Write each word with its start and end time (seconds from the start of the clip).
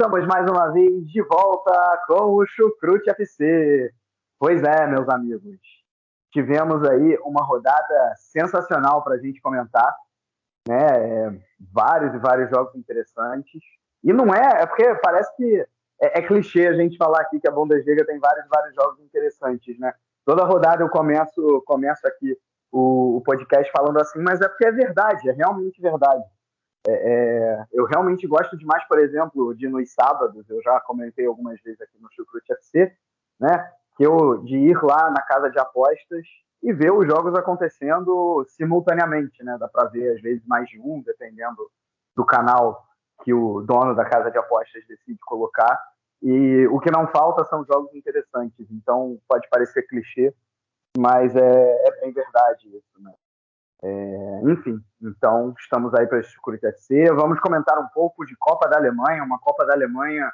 Estamos 0.00 0.24
mais 0.28 0.48
uma 0.48 0.70
vez 0.70 1.10
de 1.10 1.20
volta 1.22 2.04
com 2.06 2.36
o 2.36 2.46
Chucrute 2.46 3.10
FC. 3.10 3.92
Pois 4.38 4.62
é, 4.62 4.86
meus 4.86 5.08
amigos. 5.08 5.58
Tivemos 6.32 6.88
aí 6.88 7.18
uma 7.24 7.44
rodada 7.44 8.14
sensacional 8.16 9.02
para 9.02 9.16
a 9.16 9.18
gente 9.18 9.40
comentar. 9.40 9.92
Né? 10.68 10.86
É, 10.86 11.32
vários 11.72 12.14
e 12.14 12.18
vários 12.18 12.48
jogos 12.48 12.76
interessantes. 12.76 13.60
E 14.04 14.12
não 14.12 14.32
é, 14.32 14.62
é 14.62 14.66
porque 14.66 14.84
parece 15.02 15.34
que 15.34 15.66
é, 16.00 16.20
é, 16.20 16.22
clichê 16.22 16.68
a 16.68 16.74
gente 16.74 16.96
falar 16.96 17.22
aqui 17.22 17.40
que 17.40 17.48
a 17.48 17.52
Bundesliga 17.52 18.06
tem 18.06 18.20
vários 18.20 18.46
e 18.46 18.48
vários 18.48 18.74
jogos 18.76 19.00
interessantes, 19.00 19.76
né? 19.80 19.92
Toda 20.24 20.44
rodada 20.44 20.80
eu 20.80 20.88
começo, 20.88 21.60
começo 21.66 22.06
aqui 22.06 22.38
o, 22.70 23.16
o 23.16 23.20
podcast 23.22 23.68
falando 23.72 24.00
assim, 24.00 24.20
mas 24.20 24.40
é 24.40 24.46
porque 24.46 24.64
é 24.64 24.70
verdade, 24.70 25.28
é 25.28 25.32
realmente 25.32 25.82
verdade. 25.82 26.22
É, 26.88 27.12
é, 27.12 27.66
eu 27.72 27.84
realmente 27.84 28.26
gosto 28.26 28.56
demais, 28.56 28.82
por 28.88 28.98
exemplo, 28.98 29.54
de 29.54 29.68
nos 29.68 29.92
sábados, 29.92 30.48
eu 30.48 30.62
já 30.62 30.80
comentei 30.80 31.26
algumas 31.26 31.60
vezes 31.60 31.78
aqui 31.82 31.98
no 32.00 32.08
Chucrute 32.10 32.50
FC, 32.54 32.90
né? 33.38 33.70
Que 33.94 34.06
eu, 34.06 34.38
de 34.42 34.56
ir 34.56 34.82
lá 34.82 35.10
na 35.10 35.20
casa 35.20 35.50
de 35.50 35.58
apostas 35.58 36.26
e 36.62 36.72
ver 36.72 36.90
os 36.90 37.06
jogos 37.06 37.34
acontecendo 37.34 38.42
simultaneamente, 38.48 39.44
né? 39.44 39.58
Dá 39.60 39.68
para 39.68 39.90
ver 39.90 40.14
às 40.14 40.22
vezes 40.22 40.42
mais 40.46 40.66
de 40.68 40.80
um, 40.80 41.02
dependendo 41.02 41.70
do 42.16 42.24
canal 42.24 42.86
que 43.22 43.34
o 43.34 43.60
dono 43.60 43.94
da 43.94 44.04
casa 44.06 44.30
de 44.30 44.38
apostas 44.38 44.82
decide 44.88 45.18
colocar. 45.26 45.78
E 46.22 46.66
o 46.68 46.80
que 46.80 46.90
não 46.90 47.06
falta 47.08 47.44
são 47.44 47.64
jogos 47.66 47.94
interessantes. 47.94 48.66
Então 48.70 49.18
pode 49.28 49.46
parecer 49.50 49.86
clichê, 49.86 50.34
mas 50.96 51.36
é, 51.36 51.86
é 51.86 52.00
bem 52.00 52.12
verdade 52.12 52.66
isso, 52.68 53.02
né? 53.02 53.12
É, 53.82 54.40
enfim, 54.50 54.80
então 55.00 55.54
estamos 55.58 55.94
aí 55.94 56.06
para 56.06 56.18
esse 56.18 56.34
FC. 56.64 57.12
Vamos 57.14 57.38
comentar 57.40 57.78
um 57.78 57.88
pouco 57.88 58.24
de 58.26 58.36
Copa 58.36 58.68
da 58.68 58.76
Alemanha, 58.76 59.22
uma 59.22 59.38
Copa 59.38 59.64
da 59.64 59.74
Alemanha 59.74 60.30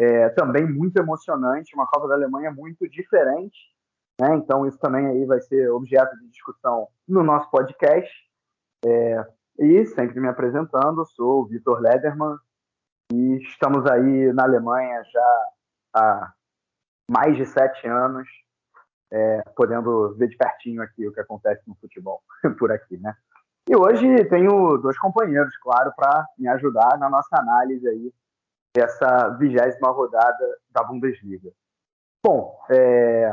é, 0.00 0.28
também 0.30 0.66
muito 0.66 0.96
emocionante, 0.98 1.74
uma 1.74 1.86
Copa 1.86 2.08
da 2.08 2.14
Alemanha 2.14 2.50
muito 2.50 2.88
diferente. 2.88 3.56
Né? 4.20 4.36
Então 4.36 4.66
isso 4.66 4.78
também 4.78 5.06
aí 5.06 5.24
vai 5.24 5.40
ser 5.40 5.70
objeto 5.70 6.16
de 6.18 6.28
discussão 6.28 6.88
no 7.06 7.22
nosso 7.22 7.50
podcast. 7.50 8.10
É, 8.84 9.26
e 9.58 9.86
sempre 9.86 10.18
me 10.18 10.28
apresentando, 10.28 11.06
sou 11.06 11.42
o 11.42 11.46
Vitor 11.46 11.80
Lederman 11.80 12.36
e 13.12 13.36
estamos 13.42 13.86
aí 13.86 14.32
na 14.32 14.44
Alemanha 14.44 15.02
já 15.04 15.48
há 15.94 16.32
mais 17.08 17.36
de 17.36 17.46
sete 17.46 17.86
anos 17.86 18.26
é, 19.12 19.42
podendo 19.54 20.14
ver 20.14 20.28
de 20.28 20.36
pertinho 20.36 20.82
aqui 20.82 21.06
o 21.06 21.12
que 21.12 21.20
acontece 21.20 21.62
no 21.68 21.76
futebol 21.76 22.22
por 22.58 22.72
aqui, 22.72 22.96
né? 22.96 23.14
E 23.68 23.76
hoje 23.76 24.24
tenho 24.24 24.76
dois 24.78 24.98
companheiros, 24.98 25.56
claro, 25.58 25.92
para 25.94 26.26
me 26.36 26.48
ajudar 26.48 26.98
na 26.98 27.08
nossa 27.08 27.38
análise 27.38 27.86
aí 27.86 28.12
dessa 28.74 29.28
vigésima 29.38 29.90
rodada 29.90 30.58
da 30.70 30.82
Bundesliga. 30.82 31.50
Bom, 32.24 32.58
é, 32.70 33.32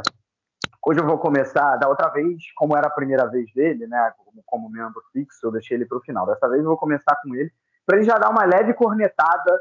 hoje 0.86 1.00
eu 1.00 1.08
vou 1.08 1.18
começar 1.18 1.78
da 1.78 1.88
outra 1.88 2.10
vez, 2.10 2.44
como 2.56 2.78
era 2.78 2.88
a 2.88 2.94
primeira 2.94 3.26
vez 3.28 3.52
dele, 3.54 3.88
né? 3.88 4.14
Como, 4.18 4.44
como 4.46 4.70
membro 4.70 5.02
fixo, 5.14 5.48
eu 5.48 5.52
deixei 5.52 5.78
ele 5.78 5.86
para 5.86 5.98
o 5.98 6.02
final. 6.02 6.28
Dessa 6.28 6.48
vez 6.50 6.62
eu 6.62 6.68
vou 6.68 6.78
começar 6.78 7.16
com 7.24 7.34
ele 7.34 7.52
para 7.86 7.98
ele 7.98 8.06
já 8.06 8.20
dar 8.20 8.30
uma 8.30 8.46
leve 8.46 8.72
cornetada 8.76 9.60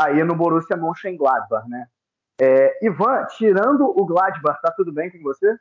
aí 0.00 0.24
no 0.24 0.34
Borussia 0.34 0.76
Mönchengladbach, 0.76 1.68
né? 1.68 1.86
É, 2.40 2.86
Ivan, 2.86 3.26
tirando 3.36 3.84
o 3.84 4.06
Gladbach, 4.06 4.62
tá 4.62 4.72
tudo 4.72 4.90
bem 4.90 5.10
com 5.10 5.22
você? 5.22 5.58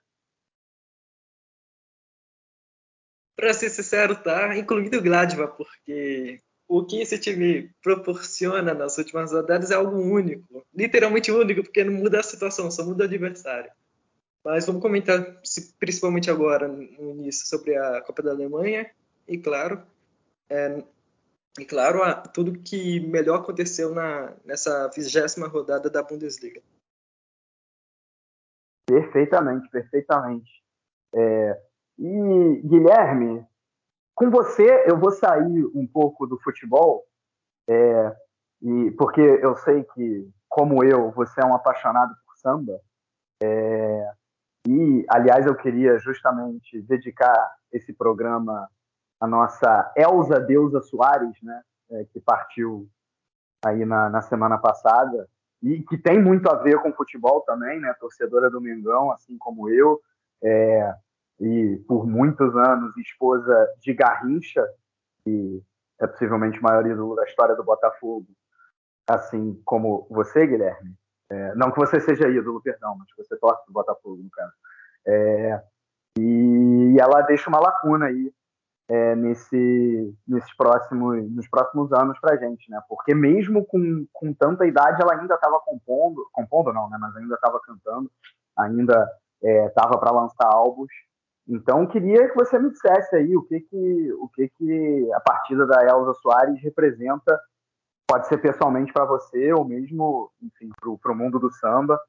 Para 3.35 3.53
ser 3.53 3.69
sincero, 3.69 4.15
tá, 4.15 4.55
incluindo 4.57 4.97
o 4.97 5.01
Gladbach, 5.01 5.57
porque 5.57 6.41
o 6.69 6.85
que 6.85 7.01
esse 7.01 7.19
time 7.19 7.69
proporciona 7.81 8.73
nas 8.73 8.97
últimas 8.97 9.33
rodadas 9.33 9.71
é 9.71 9.75
algo 9.75 9.97
único, 9.97 10.65
literalmente 10.73 11.31
único, 11.31 11.63
porque 11.63 11.83
não 11.83 11.93
muda 11.93 12.21
a 12.21 12.23
situação, 12.23 12.71
só 12.71 12.85
muda 12.85 13.03
o 13.03 13.07
adversário. 13.07 13.71
Mas 14.43 14.65
vamos 14.65 14.81
comentar 14.81 15.41
principalmente 15.79 16.31
agora, 16.31 16.65
no 16.67 17.11
início, 17.11 17.45
sobre 17.45 17.75
a 17.75 18.01
Copa 18.01 18.21
da 18.21 18.31
Alemanha 18.31 18.89
e, 19.27 19.37
claro, 19.37 19.83
é, 20.49 20.81
e 21.59 21.65
claro, 21.65 21.99
tudo 22.33 22.59
que 22.59 22.99
melhor 22.99 23.41
aconteceu 23.41 23.93
na, 23.93 24.33
nessa 24.45 24.89
vigésima 24.89 25.47
rodada 25.47 25.89
da 25.89 26.01
Bundesliga. 26.01 26.61
Perfeitamente, 28.87 29.69
perfeitamente. 29.69 30.63
É, 31.13 31.61
e, 31.97 32.61
Guilherme, 32.63 33.45
com 34.15 34.29
você 34.29 34.83
eu 34.89 34.97
vou 34.97 35.11
sair 35.11 35.65
um 35.75 35.85
pouco 35.85 36.25
do 36.25 36.39
futebol, 36.39 37.05
é, 37.67 38.15
e 38.61 38.91
porque 38.91 39.21
eu 39.21 39.55
sei 39.57 39.83
que, 39.83 40.29
como 40.47 40.83
eu, 40.83 41.11
você 41.11 41.41
é 41.41 41.45
um 41.45 41.55
apaixonado 41.55 42.13
por 42.25 42.35
samba. 42.37 42.81
É, 43.41 44.11
e, 44.67 45.05
aliás, 45.09 45.45
eu 45.45 45.55
queria 45.55 45.97
justamente 45.99 46.81
dedicar 46.81 47.55
esse 47.71 47.93
programa 47.93 48.69
a 49.19 49.27
nossa 49.27 49.91
Elza 49.95 50.39
Deusa 50.39 50.81
Soares, 50.81 51.35
né, 51.41 51.61
é, 51.91 52.05
que 52.05 52.19
partiu 52.19 52.87
aí 53.65 53.85
na, 53.85 54.09
na, 54.09 54.21
semana 54.21 54.57
passada, 54.57 55.27
e 55.61 55.81
que 55.83 55.97
tem 55.97 56.21
muito 56.21 56.49
a 56.49 56.55
ver 56.55 56.81
com 56.81 56.93
futebol 56.93 57.41
também, 57.41 57.79
né, 57.79 57.93
torcedora 57.99 58.49
do 58.49 58.61
Mengão, 58.61 59.11
assim 59.11 59.37
como 59.37 59.69
eu, 59.69 59.99
é, 60.41 60.95
e 61.39 61.77
por 61.87 62.07
muitos 62.07 62.55
anos 62.55 62.95
esposa 62.97 63.67
de 63.81 63.93
Garrincha, 63.93 64.65
que 65.23 65.61
é 65.99 66.07
possivelmente 66.07 66.59
o 66.59 66.63
maior 66.63 66.85
ídolo 66.85 67.15
da 67.15 67.25
história 67.25 67.55
do 67.55 67.63
Botafogo, 67.63 68.27
assim 69.07 69.61
como 69.65 70.07
você, 70.09 70.47
Guilherme. 70.47 70.95
É, 71.29 71.53
não 71.55 71.71
que 71.71 71.79
você 71.79 71.99
seja 71.99 72.29
ídolo, 72.29 72.61
perdão, 72.61 72.95
mas 72.97 73.11
que 73.13 73.23
você 73.23 73.35
torce 73.37 73.65
do 73.67 73.73
Botafogo, 73.73 74.23
no 74.23 74.29
caso. 74.29 74.53
É, 75.05 75.61
e 76.17 76.97
ela 76.99 77.21
deixa 77.21 77.49
uma 77.49 77.59
lacuna 77.59 78.07
aí 78.07 78.33
é, 78.89 79.15
nesse, 79.15 80.17
nesses 80.27 80.51
próximos, 80.57 81.31
nos 81.31 81.47
próximos 81.47 81.93
anos 81.93 82.19
para 82.19 82.37
gente, 82.37 82.69
né? 82.71 82.81
Porque 82.89 83.13
mesmo 83.13 83.63
com, 83.65 84.07
com 84.11 84.33
tanta 84.33 84.65
idade, 84.65 84.99
ela 84.99 85.13
ainda 85.13 85.35
estava 85.35 85.59
compondo, 85.59 86.27
compondo 86.33 86.73
não, 86.73 86.89
né? 86.89 86.97
Mas 86.99 87.15
ainda 87.15 87.35
estava 87.35 87.59
cantando, 87.61 88.11
ainda 88.57 89.07
estava 89.43 89.95
é, 89.95 89.97
para 89.99 90.11
lançar 90.11 90.47
álbuns. 90.51 90.91
Então, 91.47 91.85
queria 91.85 92.29
que 92.29 92.35
você 92.35 92.57
me 92.57 92.71
dissesse 92.71 93.15
aí 93.15 93.37
o 93.37 93.43
que 93.43 93.59
que, 93.59 94.13
o 94.13 94.27
que, 94.29 94.49
que 94.49 95.13
a 95.13 95.19
partida 95.19 95.67
da 95.67 95.83
Elza 95.83 96.13
Soares 96.15 96.61
representa, 96.61 97.39
pode 98.07 98.27
ser 98.27 98.39
pessoalmente 98.39 98.91
para 98.91 99.05
você 99.05 99.53
ou 99.53 99.63
mesmo, 99.63 100.31
enfim, 100.41 100.69
para 100.99 101.11
o 101.11 101.15
mundo 101.15 101.37
do 101.37 101.51
samba. 101.51 101.99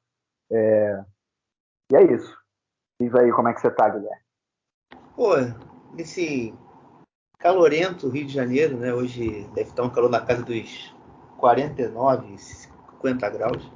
É... 0.51 1.03
E 1.91 1.95
é 1.95 2.13
isso. 2.13 2.35
Diz 2.99 3.13
aí 3.13 3.31
como 3.31 3.49
é 3.49 3.53
que 3.53 3.61
você 3.61 3.69
tá, 3.69 3.87
Guilherme. 3.87 4.21
Pô, 5.15 5.33
nesse 5.93 6.53
calorento 7.41 8.07
Rio 8.07 8.25
de 8.25 8.33
Janeiro, 8.33 8.77
né? 8.77 8.93
Hoje 8.93 9.47
deve 9.53 9.69
estar 9.69 9.83
um 9.83 9.89
calor 9.89 10.09
na 10.09 10.21
casa 10.21 10.43
dos 10.43 10.93
49, 11.37 12.37
50 12.37 13.29
graus. 13.29 13.71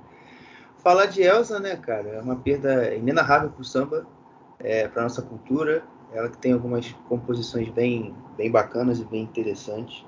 Falar 0.78 1.08
de 1.08 1.24
Elsa, 1.24 1.60
né, 1.60 1.76
cara, 1.76 2.10
é 2.10 2.22
uma 2.22 2.36
perda 2.36 2.94
inenarrável 2.94 3.50
para 3.50 3.62
o 3.62 3.66
samba, 3.66 4.06
é, 4.60 4.88
para 4.88 5.02
nossa 5.02 5.24
cultura. 5.24 5.84
Ela 6.14 6.30
que 6.30 6.38
tem 6.38 6.54
algumas 6.54 6.96
composições 7.10 7.68
bem, 7.70 8.14
bem 8.38 8.52
bacanas 8.52 9.00
e 9.00 9.04
bem 9.04 9.24
interessantes. 9.24 10.06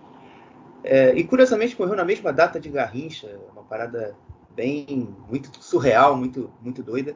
É, 0.83 1.13
e 1.15 1.24
curiosamente 1.24 1.77
morreu 1.77 1.95
na 1.95 2.06
mesma 2.06 2.31
data 2.31 2.60
de 2.60 2.69
Garrincha, 2.69 3.39
uma 3.51 3.63
parada 3.63 4.15
bem 4.56 5.15
muito 5.27 5.50
surreal, 5.62 6.15
muito 6.15 6.50
muito 6.62 6.83
doida. 6.83 7.15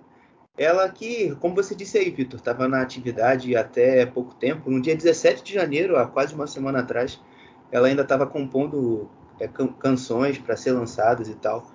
Ela 0.62 0.88
que, 0.90 1.36
como 1.38 1.56
você 1.56 1.74
disse 1.74 1.98
aí, 1.98 2.12
Vitor, 2.12 2.40
estava 2.40 2.68
na 2.68 2.84
atividade 2.84 3.56
até 3.56 4.06
pouco 4.06 4.36
tempo. 4.36 4.70
No 4.70 4.80
dia 4.80 4.96
17 4.96 5.44
de 5.44 5.56
janeiro, 5.56 5.98
há 5.98 6.06
quase 6.06 6.36
uma 6.36 6.46
semana 6.46 6.82
atrás, 6.82 7.20
ela 7.72 7.88
ainda 7.88 8.04
estava 8.04 8.28
compondo 8.28 9.10
é, 9.40 9.48
can 9.48 9.70
canções 9.70 10.38
para 10.38 10.56
ser 10.56 10.74
lançadas 10.74 11.28
e 11.28 11.34
tal. 11.34 11.66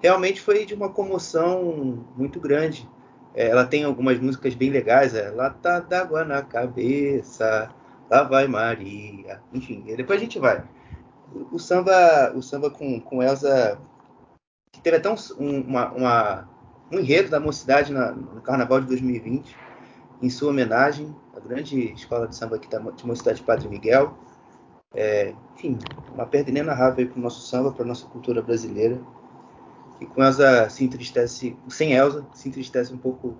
realmente 0.00 0.40
foi 0.40 0.64
de 0.64 0.74
uma 0.74 0.88
comoção 0.88 2.06
muito 2.16 2.38
grande. 2.38 2.88
É, 3.34 3.48
ela 3.48 3.66
tem 3.66 3.82
algumas 3.82 4.20
músicas 4.20 4.54
bem 4.54 4.70
legais, 4.70 5.12
é 5.12 5.28
Lata 5.28 5.80
d'água 5.80 6.24
na 6.24 6.40
cabeça, 6.40 7.68
lá 8.08 8.22
vai 8.22 8.46
Maria, 8.46 9.40
enfim, 9.52 9.82
depois 9.96 10.20
a 10.20 10.22
gente 10.22 10.38
vai. 10.38 10.62
O, 11.34 11.56
o 11.56 11.58
samba, 11.58 12.32
o 12.32 12.40
samba 12.40 12.70
com, 12.70 13.00
com 13.00 13.20
Elza 13.20 13.76
teve 14.84 14.98
até 14.98 15.10
um, 15.10 15.16
uma, 15.62 15.92
uma, 15.92 16.55
um 16.90 16.98
enredo 16.98 17.30
da 17.30 17.40
mocidade 17.40 17.92
na, 17.92 18.12
no 18.12 18.40
Carnaval 18.40 18.80
de 18.80 18.86
2020, 18.86 19.56
em 20.22 20.30
sua 20.30 20.50
homenagem, 20.50 21.14
a 21.36 21.40
grande 21.40 21.92
escola 21.92 22.26
de 22.26 22.36
samba 22.36 22.56
aqui 22.56 22.68
da 22.68 22.78
de 22.78 23.06
Mocidade 23.06 23.42
Padre 23.42 23.68
Miguel. 23.68 24.16
É, 24.94 25.34
enfim, 25.54 25.78
uma 26.14 26.24
perda 26.24 26.50
inenarrável 26.50 27.06
para 27.06 27.18
o 27.18 27.22
nosso 27.22 27.46
samba, 27.46 27.72
para 27.72 27.84
a 27.84 27.88
nossa 27.88 28.06
cultura 28.06 28.40
brasileira. 28.40 28.98
E 30.00 30.06
com 30.06 30.22
Elza 30.22 30.68
se 30.70 30.84
entristece, 30.84 31.56
sem 31.68 31.92
Elza, 31.92 32.24
se 32.32 32.48
entristece 32.48 32.92
um 32.92 32.98
pouco, 32.98 33.36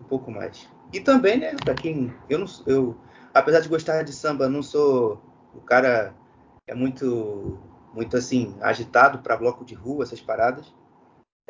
um 0.00 0.04
pouco 0.04 0.30
mais. 0.30 0.68
E 0.92 1.00
também, 1.00 1.38
né, 1.38 1.54
para 1.64 1.74
quem. 1.74 2.12
Eu, 2.28 2.38
não, 2.38 2.46
eu, 2.66 2.96
apesar 3.34 3.60
de 3.60 3.68
gostar 3.68 4.02
de 4.02 4.12
samba, 4.12 4.48
não 4.48 4.62
sou 4.62 5.20
o 5.54 5.60
cara 5.60 6.14
é 6.66 6.74
muito, 6.74 7.58
muito 7.92 8.16
assim, 8.16 8.54
agitado 8.60 9.18
para 9.18 9.36
bloco 9.36 9.64
de 9.64 9.74
rua, 9.74 10.04
essas 10.04 10.20
paradas. 10.20 10.72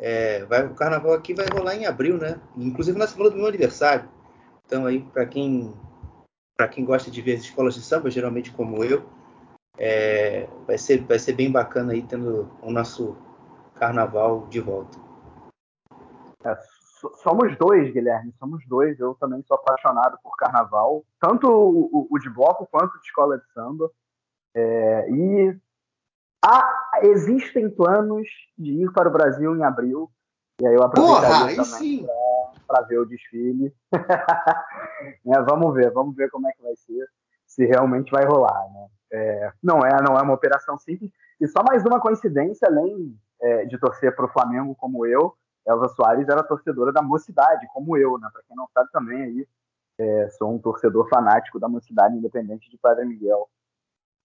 É, 0.03 0.43
vai, 0.45 0.65
o 0.65 0.73
carnaval 0.73 1.13
aqui 1.13 1.31
vai 1.31 1.45
rolar 1.53 1.75
em 1.75 1.85
abril, 1.85 2.17
né? 2.17 2.41
Inclusive 2.57 2.97
na 2.97 3.05
semana 3.05 3.29
do 3.29 3.37
meu 3.37 3.45
aniversário. 3.45 4.09
Então 4.65 4.87
aí, 4.87 4.99
para 4.99 5.27
quem, 5.27 5.71
para 6.57 6.67
quem 6.67 6.83
gosta 6.83 7.11
de 7.11 7.21
ver 7.21 7.35
as 7.35 7.41
escolas 7.41 7.75
de 7.75 7.81
samba, 7.81 8.09
geralmente 8.09 8.51
como 8.51 8.83
eu, 8.83 9.07
é, 9.77 10.47
vai, 10.65 10.77
ser, 10.77 11.03
vai 11.05 11.19
ser 11.19 11.33
bem 11.33 11.51
bacana 11.51 11.93
aí 11.93 12.01
tendo 12.01 12.49
o 12.63 12.71
nosso 12.71 13.15
carnaval 13.75 14.47
de 14.47 14.59
volta. 14.59 14.97
É, 16.43 16.57
somos 17.21 17.55
dois, 17.57 17.93
Guilherme, 17.93 18.33
somos 18.39 18.65
dois. 18.67 18.99
Eu 18.99 19.13
também 19.15 19.43
sou 19.43 19.55
apaixonado 19.55 20.17
por 20.23 20.35
carnaval, 20.35 21.05
tanto 21.19 21.47
o, 21.47 22.07
o 22.09 22.17
de 22.17 22.29
bloco 22.29 22.65
quanto 22.65 22.99
de 22.99 23.05
escola 23.05 23.37
de 23.37 23.45
samba. 23.53 23.91
É, 24.55 25.09
e 25.11 25.55
há, 26.43 26.99
existem 27.03 27.69
planos 27.69 28.27
de 28.57 28.83
ir 28.83 28.91
para 28.91 29.09
o 29.09 29.11
Brasil 29.11 29.55
em 29.55 29.63
abril. 29.63 30.09
E 30.61 30.67
aí 30.67 30.75
eu 30.75 30.83
aproveitaria 30.83 31.55
Porra, 31.55 31.65
também 31.65 32.07
para 32.67 32.81
ver 32.83 32.99
o 32.99 33.05
desfile. 33.05 33.73
é, 33.93 35.41
vamos 35.41 35.73
ver, 35.73 35.91
vamos 35.91 36.15
ver 36.15 36.29
como 36.29 36.47
é 36.47 36.51
que 36.53 36.61
vai 36.61 36.75
ser, 36.75 37.07
se 37.45 37.65
realmente 37.65 38.11
vai 38.11 38.25
rolar. 38.25 38.63
Né? 38.73 38.87
É, 39.11 39.51
não 39.61 39.79
é, 39.79 40.01
não 40.01 40.17
é 40.17 40.21
uma 40.21 40.33
operação 40.33 40.77
simples. 40.77 41.11
E 41.39 41.47
só 41.47 41.63
mais 41.63 41.83
uma 41.85 41.99
coincidência, 41.99 42.67
além 42.67 43.17
é, 43.41 43.65
de 43.65 43.77
torcer 43.77 44.15
para 44.15 44.25
o 44.25 44.31
Flamengo 44.31 44.75
como 44.75 45.05
eu, 45.05 45.35
Elza 45.67 45.89
Soares 45.89 46.27
era 46.27 46.43
torcedora 46.43 46.91
da 46.91 47.01
Mocidade, 47.01 47.67
como 47.73 47.97
eu, 47.97 48.17
né? 48.17 48.29
Para 48.31 48.41
quem 48.43 48.55
não 48.55 48.67
sabe 48.73 48.89
também 48.91 49.21
aí, 49.21 49.47
é, 49.99 50.29
sou 50.31 50.53
um 50.53 50.59
torcedor 50.59 51.07
fanático 51.09 51.59
da 51.59 51.67
Mocidade 51.67 52.15
Independente 52.15 52.69
de 52.69 52.77
Padre 52.77 53.05
Miguel. 53.05 53.47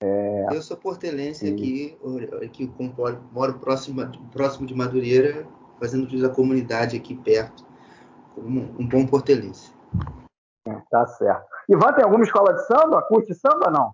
É, 0.02 0.46
eu 0.54 0.60
sou 0.60 0.76
portelense 0.76 1.48
e... 1.48 1.52
aqui, 1.52 1.98
aqui 2.44 2.72
moro 3.32 3.58
próximo, 3.58 4.02
próximo 4.31 4.66
de 4.66 4.75
Madureira, 4.75 5.46
fazendo 5.78 6.06
uso 6.06 6.26
da 6.26 6.34
comunidade 6.34 6.96
aqui 6.96 7.16
perto, 7.16 7.66
como 8.34 8.60
um 8.78 8.87
bom 8.87 9.06
portelense. 9.06 9.75
É, 10.66 10.75
tá 10.90 11.06
certo. 11.06 11.48
Ivan, 11.69 11.93
tem 11.94 12.04
alguma 12.04 12.25
escola 12.25 12.52
de 12.52 12.66
samba? 12.66 13.02
Curte 13.02 13.34
samba 13.34 13.70
não? 13.70 13.93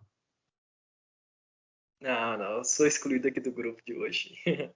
Não, 2.00 2.36
não, 2.36 2.56
eu 2.58 2.64
sou 2.64 2.86
excluído 2.86 3.28
aqui 3.28 3.40
do 3.40 3.52
grupo 3.52 3.80
de 3.86 3.96
hoje. 3.96 4.34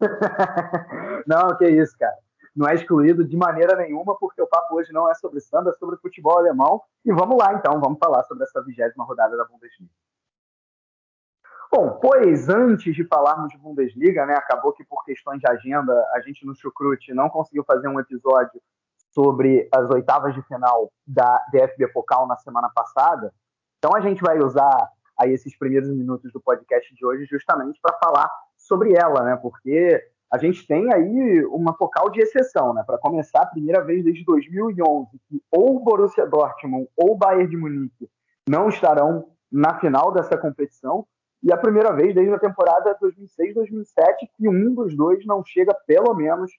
não, 1.26 1.56
que 1.56 1.68
isso, 1.68 1.96
cara. 1.98 2.16
Não 2.54 2.68
é 2.68 2.74
excluído 2.74 3.24
de 3.24 3.36
maneira 3.36 3.76
nenhuma, 3.76 4.16
porque 4.18 4.40
o 4.42 4.46
papo 4.46 4.76
hoje 4.76 4.92
não 4.92 5.10
é 5.10 5.14
sobre 5.14 5.40
samba, 5.40 5.70
é 5.70 5.74
sobre 5.74 5.96
futebol 5.98 6.38
alemão. 6.38 6.80
E 7.04 7.12
vamos 7.12 7.36
lá, 7.36 7.54
então, 7.54 7.80
vamos 7.80 7.98
falar 7.98 8.24
sobre 8.24 8.44
essa 8.44 8.62
vigésima 8.62 9.04
rodada 9.04 9.36
da 9.36 9.44
Bundesliga. 9.44 9.92
Bom, 11.70 11.98
pois 12.00 12.48
antes 12.48 12.94
de 12.94 13.04
falarmos 13.04 13.50
de 13.50 13.58
Bundesliga, 13.58 14.24
né, 14.24 14.34
acabou 14.34 14.72
que 14.72 14.84
por 14.84 15.04
questões 15.04 15.38
de 15.38 15.46
agenda 15.46 15.92
a 16.14 16.20
gente 16.20 16.46
no 16.46 16.54
Chucrute 16.54 17.12
não 17.12 17.28
conseguiu 17.28 17.62
fazer 17.64 17.88
um 17.88 18.00
episódio 18.00 18.60
sobre 19.10 19.68
as 19.72 19.90
oitavas 19.90 20.34
de 20.34 20.42
final 20.42 20.90
da 21.06 21.44
DFB 21.52 21.88
Focal 21.92 22.26
na 22.26 22.36
semana 22.36 22.70
passada. 22.74 23.32
Então 23.78 23.94
a 23.94 24.00
gente 24.00 24.22
vai 24.22 24.38
usar 24.38 24.90
aí 25.18 25.32
esses 25.32 25.56
primeiros 25.58 25.90
minutos 25.90 26.32
do 26.32 26.40
podcast 26.40 26.94
de 26.94 27.04
hoje 27.04 27.26
justamente 27.26 27.78
para 27.82 27.98
falar 27.98 28.30
sobre 28.56 28.94
ela, 28.94 29.22
né? 29.22 29.36
Porque 29.36 30.02
a 30.32 30.38
gente 30.38 30.66
tem 30.66 30.92
aí 30.92 31.44
uma 31.46 31.74
focal 31.74 32.10
de 32.10 32.20
exceção, 32.20 32.72
né? 32.74 32.82
Para 32.86 32.98
começar, 32.98 33.42
a 33.42 33.46
primeira 33.46 33.82
vez 33.82 34.04
desde 34.04 34.24
2011 34.24 35.10
que 35.28 35.42
ou 35.50 35.82
Borussia 35.82 36.26
Dortmund 36.26 36.88
ou 36.96 37.16
Bayern 37.16 37.48
de 37.48 37.56
Munique 37.56 38.08
não 38.48 38.68
estarão 38.68 39.30
na 39.50 39.78
final 39.78 40.12
dessa 40.12 40.36
competição. 40.36 41.06
E 41.42 41.52
a 41.52 41.56
primeira 41.56 41.92
vez 41.92 42.14
desde 42.14 42.34
a 42.34 42.38
temporada 42.38 42.98
2006-2007 43.00 44.28
que 44.36 44.48
um 44.48 44.74
dos 44.74 44.96
dois 44.96 45.24
não 45.24 45.44
chega, 45.44 45.74
pelo 45.86 46.14
menos, 46.14 46.50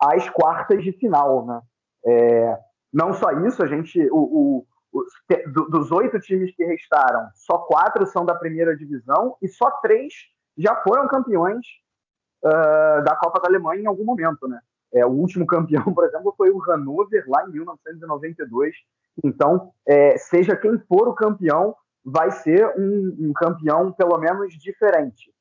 às 0.00 0.28
quartas 0.30 0.82
de 0.82 0.92
final, 0.92 1.46
né? 1.46 1.60
É, 2.04 2.58
não 2.92 3.12
só 3.12 3.30
isso, 3.32 3.62
a 3.62 3.66
gente, 3.66 4.00
o, 4.10 4.16
o, 4.16 4.66
o, 4.92 5.04
dos 5.70 5.90
oito 5.92 6.18
times 6.20 6.54
que 6.54 6.64
restaram, 6.64 7.28
só 7.34 7.58
quatro 7.58 8.06
são 8.06 8.24
da 8.24 8.34
primeira 8.34 8.76
divisão 8.76 9.36
e 9.42 9.48
só 9.48 9.70
três 9.82 10.14
já 10.56 10.74
foram 10.76 11.06
campeões 11.08 11.66
uh, 12.44 13.02
da 13.04 13.14
Copa 13.16 13.40
da 13.40 13.48
Alemanha 13.48 13.82
em 13.82 13.86
algum 13.86 14.04
momento, 14.04 14.48
né? 14.48 14.60
É, 14.92 15.04
o 15.04 15.10
último 15.10 15.44
campeão, 15.46 15.92
por 15.92 16.04
exemplo, 16.04 16.34
foi 16.36 16.50
o 16.50 16.58
Hannover 16.58 17.24
lá 17.28 17.44
em 17.46 17.52
1992. 17.52 18.74
Então, 19.24 19.72
é, 19.86 20.16
seja 20.16 20.56
quem 20.56 20.78
for 20.88 21.08
o 21.08 21.14
campeão, 21.14 21.74
vai 22.06 22.30
ser 22.30 22.64
um, 22.78 23.16
um 23.18 23.32
campeão 23.32 23.90
pelo 23.90 24.16
menos 24.16 24.54
diferente. 24.54 25.34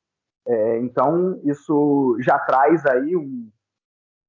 É, 0.47 0.79
então, 0.79 1.39
isso 1.43 2.17
já 2.19 2.39
traz 2.39 2.83
aí 2.87 3.15
um, 3.15 3.51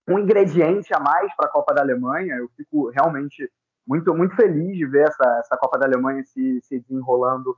um 0.07 0.19
ingrediente 0.19 0.95
a 0.95 1.01
mais 1.01 1.35
para 1.35 1.47
a 1.47 1.51
Copa 1.51 1.73
da 1.73 1.81
Alemanha. 1.81 2.35
Eu 2.37 2.51
fico 2.55 2.91
realmente 2.91 3.51
muito, 3.87 4.15
muito 4.15 4.37
feliz 4.37 4.77
de 4.77 4.85
ver 4.85 5.09
essa, 5.09 5.39
essa 5.41 5.57
Copa 5.57 5.79
da 5.79 5.87
Alemanha 5.87 6.23
se, 6.25 6.61
se 6.63 6.79
desenrolando 6.81 7.57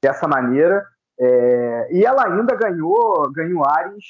dessa 0.00 0.28
maneira. 0.28 0.86
É, 1.18 1.88
e 1.92 2.04
ela 2.04 2.26
ainda 2.26 2.54
ganhou, 2.54 3.30
ganhou 3.32 3.64
ares 3.66 4.04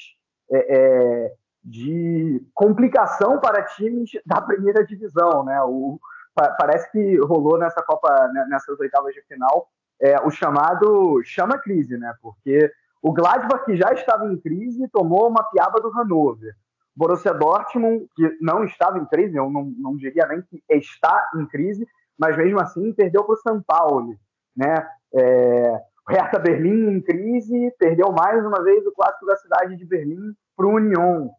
é, 0.51 0.77
é 0.77 1.33
de 1.63 2.43
complicação 2.53 3.39
para 3.39 3.63
times 3.63 4.11
da 4.25 4.39
primeira 4.41 4.85
divisão. 4.85 5.43
Né? 5.43 5.59
O, 5.63 5.99
parece 6.35 6.91
que 6.91 7.17
rolou 7.19 7.57
nessa 7.57 7.81
Copa, 7.81 8.27
né, 8.33 8.45
nessas 8.49 8.79
oitavas 8.79 9.13
de 9.13 9.21
final, 9.23 9.67
é, 10.01 10.19
o 10.25 10.31
chamado 10.31 11.21
chama 11.23 11.59
crise, 11.59 11.97
né? 11.97 12.13
Porque 12.21 12.71
o 13.01 13.13
Gladbach, 13.13 13.63
que 13.65 13.75
já 13.75 13.93
estava 13.93 14.25
em 14.25 14.37
crise, 14.37 14.87
tomou 14.89 15.29
uma 15.29 15.43
piaba 15.43 15.79
do 15.79 15.89
Hannover. 15.89 16.55
Borussia 16.95 17.33
Dortmund, 17.33 18.07
que 18.15 18.37
não 18.41 18.63
estava 18.63 18.97
em 18.97 19.05
crise, 19.05 19.37
eu 19.37 19.49
não, 19.49 19.63
não 19.77 19.95
diria 19.95 20.27
nem 20.27 20.41
que 20.41 20.61
está 20.69 21.29
em 21.35 21.45
crise, 21.45 21.87
mas 22.17 22.35
mesmo 22.35 22.59
assim 22.59 22.93
perdeu 22.93 23.23
para 23.23 23.33
o 23.33 23.37
São 23.37 23.61
Paulo. 23.61 24.15
Né? 24.55 24.75
É, 25.13 25.81
Hertha 26.09 26.39
Berlim 26.39 26.91
em 26.91 27.01
crise, 27.01 27.73
perdeu 27.79 28.11
mais 28.11 28.45
uma 28.45 28.61
vez 28.63 28.85
o 28.85 28.91
clássico 28.91 29.25
da 29.25 29.37
cidade 29.37 29.77
de 29.77 29.85
Berlim 29.85 30.33
para 30.55 30.67
o 30.67 30.75
Union. 30.75 31.29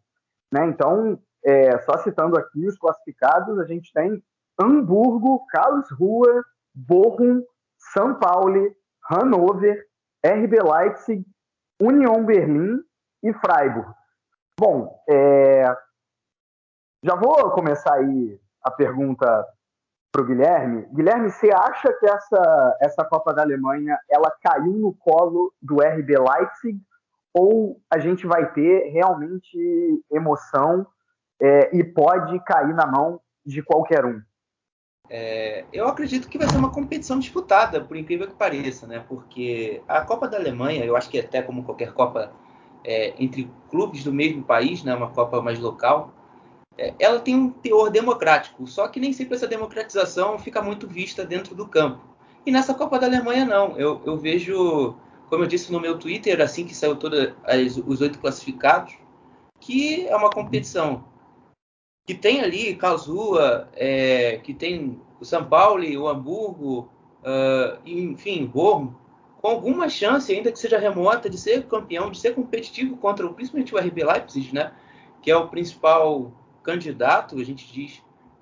Né? 0.51 0.65
Então, 0.67 1.19
é, 1.45 1.77
só 1.79 1.97
citando 1.97 2.37
aqui 2.37 2.65
os 2.65 2.77
classificados, 2.77 3.59
a 3.59 3.65
gente 3.65 3.91
tem 3.93 4.21
Hamburgo, 4.59 5.45
Karlsruhe, 5.49 6.41
Bochum, 6.73 7.43
são 7.91 8.15
Paulo, 8.15 8.75
Hannover, 9.09 9.85
RB 10.25 10.57
Leipzig, 10.61 11.25
Union 11.81 12.23
Berlim 12.23 12.79
e 13.21 13.33
Freiburg. 13.33 13.91
Bom, 14.59 15.03
é... 15.09 15.65
já 17.03 17.15
vou 17.15 17.51
começar 17.51 17.95
aí 17.95 18.39
a 18.63 18.71
pergunta 18.71 19.45
para 20.11 20.21
o 20.21 20.25
Guilherme. 20.25 20.87
Guilherme, 20.93 21.31
você 21.31 21.51
acha 21.51 21.91
que 21.93 22.05
essa, 22.05 22.77
essa 22.79 23.03
Copa 23.03 23.33
da 23.33 23.41
Alemanha 23.41 23.97
ela 24.09 24.31
caiu 24.41 24.73
no 24.73 24.93
colo 24.93 25.51
do 25.61 25.81
RB 25.81 26.15
Leipzig 26.17 26.79
ou 27.33 27.81
a 27.91 27.97
gente 27.97 28.27
vai 28.27 28.53
ter 28.53 28.91
realmente 28.91 30.05
emoção 30.11 30.85
é, 31.41 31.75
e 31.75 31.83
pode 31.83 32.39
cair 32.45 32.73
na 32.75 32.85
mão 32.85 33.19
de 33.43 33.63
qualquer 33.63 34.05
um? 34.05 34.21
É, 35.09 35.65
eu 35.73 35.87
acredito 35.87 36.29
que 36.29 36.37
vai 36.37 36.47
ser 36.49 36.57
uma 36.57 36.71
competição 36.71 37.19
disputada, 37.19 37.81
por 37.81 37.97
incrível 37.97 38.27
que 38.27 38.33
pareça, 38.33 38.87
né? 38.87 39.03
Porque 39.07 39.81
a 39.87 40.01
Copa 40.01 40.27
da 40.27 40.37
Alemanha, 40.37 40.85
eu 40.85 40.95
acho 40.95 41.09
que 41.09 41.19
até 41.19 41.41
como 41.41 41.63
qualquer 41.63 41.93
Copa 41.93 42.31
é, 42.83 43.13
entre 43.19 43.49
clubes 43.69 44.03
do 44.03 44.13
mesmo 44.13 44.43
país, 44.43 44.83
né? 44.83 44.95
Uma 44.95 45.09
Copa 45.09 45.41
mais 45.41 45.59
local, 45.59 46.13
é, 46.77 46.93
ela 46.99 47.19
tem 47.19 47.35
um 47.35 47.49
teor 47.49 47.89
democrático. 47.89 48.65
Só 48.65 48.87
que 48.87 48.99
nem 48.99 49.13
sempre 49.13 49.35
essa 49.35 49.47
democratização 49.47 50.39
fica 50.39 50.61
muito 50.61 50.87
vista 50.87 51.25
dentro 51.25 51.53
do 51.53 51.67
campo. 51.67 52.01
E 52.45 52.51
nessa 52.51 52.73
Copa 52.73 52.99
da 52.99 53.07
Alemanha 53.07 53.45
não. 53.45 53.77
Eu, 53.77 54.01
eu 54.05 54.17
vejo, 54.17 54.95
como 55.29 55.43
eu 55.43 55.47
disse 55.47 55.71
no 55.71 55.79
meu 55.79 55.97
Twitter, 55.97 56.41
assim 56.41 56.65
que 56.65 56.75
saiu 56.75 56.95
todos 56.95 57.33
os 57.85 58.01
oito 58.01 58.19
classificados, 58.19 58.95
que 59.59 60.07
é 60.07 60.15
uma 60.15 60.29
competição 60.29 61.05
que 62.05 62.13
tem 62.13 62.41
ali 62.41 62.75
Karlsruhe, 62.75 63.65
é, 63.75 64.37
que 64.43 64.53
tem 64.53 64.99
o 65.19 65.25
São 65.25 65.45
Paulo, 65.45 65.83
o 65.83 66.07
Hamburgo, 66.07 66.89
uh, 67.21 67.79
enfim, 67.85 68.45
Roma, 68.45 68.95
com 69.41 69.47
alguma 69.47 69.87
chance, 69.87 70.31
ainda 70.33 70.51
que 70.51 70.59
seja 70.59 70.77
remota, 70.77 71.29
de 71.29 71.37
ser 71.37 71.65
campeão, 71.65 72.11
de 72.11 72.19
ser 72.19 72.35
competitivo 72.35 72.97
contra 72.97 73.27
principalmente 73.29 73.73
o 73.73 73.77
RB 73.77 74.03
Leipzig, 74.03 74.53
né? 74.53 74.73
Que 75.21 75.31
é 75.31 75.37
o 75.37 75.47
principal 75.47 76.31
candidato, 76.61 77.39
a 77.39 77.43
gente 77.43 77.71
diz, 77.71 78.01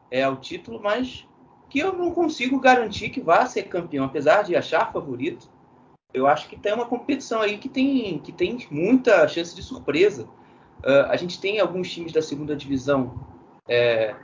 é, 0.10 0.24
ao 0.24 0.38
título, 0.38 0.80
mas 0.82 1.28
que 1.70 1.80
eu 1.80 1.94
não 1.94 2.12
consigo 2.12 2.60
garantir 2.60 3.10
que 3.10 3.22
vá 3.22 3.46
ser 3.46 3.64
campeão, 3.64 4.06
apesar 4.06 4.44
de 4.44 4.56
achar 4.56 4.92
favorito. 4.92 5.50
Eu 6.14 6.28
acho 6.28 6.50
que 6.50 6.58
tem 6.58 6.74
uma 6.74 6.86
competição 6.86 7.42
aí 7.42 7.58
que 7.58 7.70
tem, 7.70 8.20
que 8.20 8.32
tem 8.32 8.68
muita 8.70 9.28
chance 9.28 9.56
de 9.56 9.64
surpresa. 9.64 10.28
Uh, 10.84 11.06
a 11.08 11.16
gente 11.16 11.40
tem 11.40 11.60
alguns 11.60 11.90
times 11.90 12.12
da 12.12 12.22
segunda 12.22 12.56
divisão 12.56 13.26
é, 13.68 14.16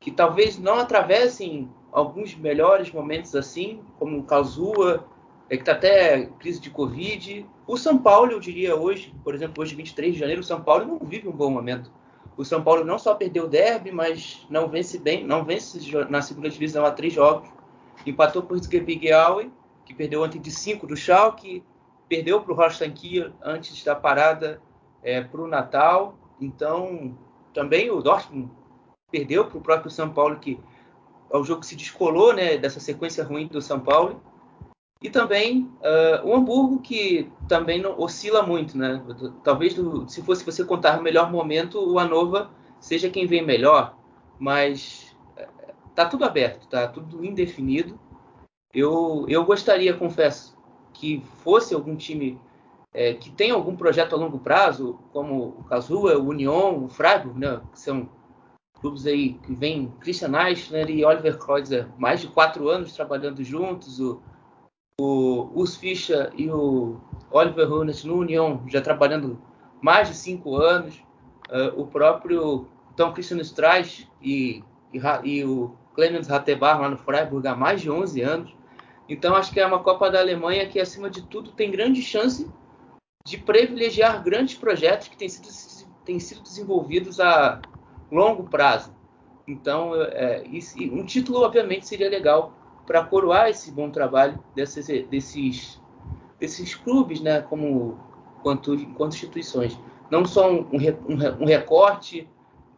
que 0.00 0.10
talvez 0.10 0.58
não 0.58 0.78
atravessem 0.78 1.70
alguns 1.92 2.34
melhores 2.34 2.90
momentos 2.90 3.34
assim, 3.34 3.82
como 3.98 4.18
o 4.18 4.24
Kazua, 4.24 5.06
é, 5.48 5.56
que 5.56 5.62
está 5.62 5.72
até 5.72 6.26
crise 6.38 6.60
de 6.60 6.70
Covid. 6.70 7.46
O 7.66 7.76
São 7.76 7.98
Paulo, 7.98 8.32
eu 8.32 8.40
diria 8.40 8.76
hoje, 8.76 9.14
por 9.22 9.34
exemplo, 9.34 9.62
hoje 9.62 9.74
23 9.74 10.14
de 10.14 10.18
janeiro, 10.18 10.40
o 10.40 10.44
São 10.44 10.60
Paulo 10.60 10.84
não 10.84 10.98
vive 10.98 11.28
um 11.28 11.32
bom 11.32 11.50
momento. 11.50 11.90
O 12.36 12.44
São 12.44 12.62
Paulo 12.62 12.84
não 12.84 12.98
só 12.98 13.14
perdeu 13.14 13.44
o 13.44 13.48
derby, 13.48 13.92
mas 13.92 14.44
não 14.50 14.68
vence 14.68 14.98
bem, 14.98 15.24
não 15.24 15.44
vence 15.44 15.78
na 16.08 16.20
segunda 16.20 16.50
divisão 16.50 16.84
há 16.84 16.90
três 16.90 17.12
jogos. 17.12 17.48
Empatou 18.04 18.42
com 18.42 18.54
o 18.54 18.58
Zgebigiaui, 18.58 19.52
que 19.84 19.94
perdeu 19.94 20.22
ontem 20.22 20.40
de 20.40 20.50
5 20.50 20.86
do 20.86 20.96
Schalke, 20.96 21.62
perdeu 22.08 22.40
para 22.40 22.52
o 22.52 22.92
Kiel 22.92 23.32
antes 23.42 23.84
da 23.84 23.94
parada 23.94 24.60
é, 25.02 25.20
para 25.20 25.40
o 25.40 25.46
Natal. 25.46 26.18
Então, 26.40 27.16
também 27.52 27.90
o 27.90 28.02
Dortmund 28.02 28.50
perdeu 29.14 29.44
para 29.44 29.58
o 29.58 29.60
próprio 29.60 29.92
São 29.92 30.10
Paulo, 30.10 30.40
que 30.40 30.58
é 31.30 31.36
o 31.36 31.44
jogo 31.44 31.60
que 31.60 31.68
se 31.68 31.76
descolou 31.76 32.32
né, 32.32 32.58
dessa 32.58 32.80
sequência 32.80 33.22
ruim 33.22 33.46
do 33.46 33.62
São 33.62 33.78
Paulo. 33.78 34.20
E 35.00 35.08
também 35.08 35.70
uh, 35.80 36.26
o 36.26 36.34
Hamburgo, 36.34 36.80
que 36.80 37.30
também 37.48 37.80
não, 37.80 38.00
oscila 38.00 38.42
muito. 38.42 38.76
Né? 38.76 39.00
Talvez, 39.44 39.74
do, 39.74 40.08
se 40.08 40.20
fosse 40.20 40.44
você 40.44 40.64
contar 40.64 40.98
o 40.98 41.02
melhor 41.02 41.30
momento, 41.30 41.78
o 41.78 42.00
Anova 42.00 42.50
seja 42.80 43.08
quem 43.08 43.24
vem 43.24 43.44
melhor, 43.44 43.96
mas 44.36 45.16
está 45.90 46.06
tudo 46.06 46.24
aberto, 46.24 46.62
está 46.62 46.88
tudo 46.88 47.24
indefinido. 47.24 47.96
Eu, 48.72 49.26
eu 49.28 49.44
gostaria, 49.44 49.94
confesso, 49.94 50.56
que 50.92 51.22
fosse 51.44 51.72
algum 51.72 51.94
time 51.94 52.40
é, 52.92 53.14
que 53.14 53.30
tem 53.30 53.52
algum 53.52 53.76
projeto 53.76 54.14
a 54.14 54.18
longo 54.18 54.40
prazo, 54.40 54.98
como 55.12 55.54
o 55.60 55.64
Kazua, 55.64 56.18
o 56.18 56.28
Union, 56.28 56.84
o 56.84 56.88
Freiburg, 56.88 57.38
né, 57.38 57.60
que 57.72 57.78
são 57.78 58.08
clubes 58.84 59.06
aí 59.06 59.32
que 59.32 59.54
vêm 59.54 59.90
Christian 59.98 60.38
Eichner 60.38 60.90
e 60.90 61.06
Oliver 61.06 61.38
Kreuzer, 61.38 61.88
mais 61.96 62.20
de 62.20 62.28
quatro 62.28 62.68
anos 62.68 62.92
trabalhando 62.92 63.42
juntos, 63.42 63.98
o, 63.98 64.20
o 65.00 65.50
Urs 65.54 65.74
Fischer 65.74 66.30
e 66.36 66.50
o 66.50 67.00
Oliver 67.30 67.72
Hunes 67.72 68.04
no 68.04 68.18
Union 68.18 68.58
já 68.68 68.82
trabalhando 68.82 69.40
mais 69.80 70.08
de 70.08 70.14
cinco 70.14 70.56
anos, 70.56 71.02
uh, 71.48 71.80
o 71.80 71.86
próprio 71.86 72.68
Tom 72.94 73.14
Christian 73.14 73.40
Streich 73.40 74.06
e, 74.20 74.62
e, 74.92 75.00
e 75.24 75.44
o 75.46 75.74
Clemens 75.94 76.28
Rattebar 76.28 76.78
lá 76.78 76.90
no 76.90 76.98
Freiburg 76.98 77.48
há 77.48 77.56
mais 77.56 77.80
de 77.80 77.90
11 77.90 78.20
anos. 78.20 78.54
Então 79.08 79.34
acho 79.34 79.50
que 79.50 79.60
é 79.60 79.66
uma 79.66 79.82
Copa 79.82 80.10
da 80.10 80.20
Alemanha 80.20 80.68
que 80.68 80.78
acima 80.78 81.08
de 81.08 81.22
tudo 81.22 81.52
tem 81.52 81.70
grande 81.70 82.02
chance 82.02 82.50
de 83.26 83.38
privilegiar 83.38 84.22
grandes 84.22 84.56
projetos 84.56 85.08
que 85.08 85.16
têm 85.16 85.28
sido, 85.30 85.88
têm 86.04 86.20
sido 86.20 86.42
desenvolvidos 86.42 87.18
a 87.18 87.62
longo 88.10 88.44
prazo. 88.44 88.94
Então, 89.46 89.94
é, 89.94 90.42
um 90.92 91.04
título, 91.04 91.40
obviamente, 91.40 91.86
seria 91.86 92.08
legal 92.08 92.52
para 92.86 93.04
coroar 93.04 93.48
esse 93.48 93.70
bom 93.70 93.90
trabalho 93.90 94.38
desses, 94.54 94.86
desses, 95.08 95.80
desses 96.38 96.74
clubes, 96.74 97.20
né, 97.20 97.40
como 97.42 97.98
quanto, 98.42 98.76
quanto 98.94 99.14
instituições. 99.14 99.78
Não 100.10 100.24
só 100.24 100.50
um, 100.50 100.68
um, 100.72 101.42
um 101.42 101.44
recorte, 101.46 102.28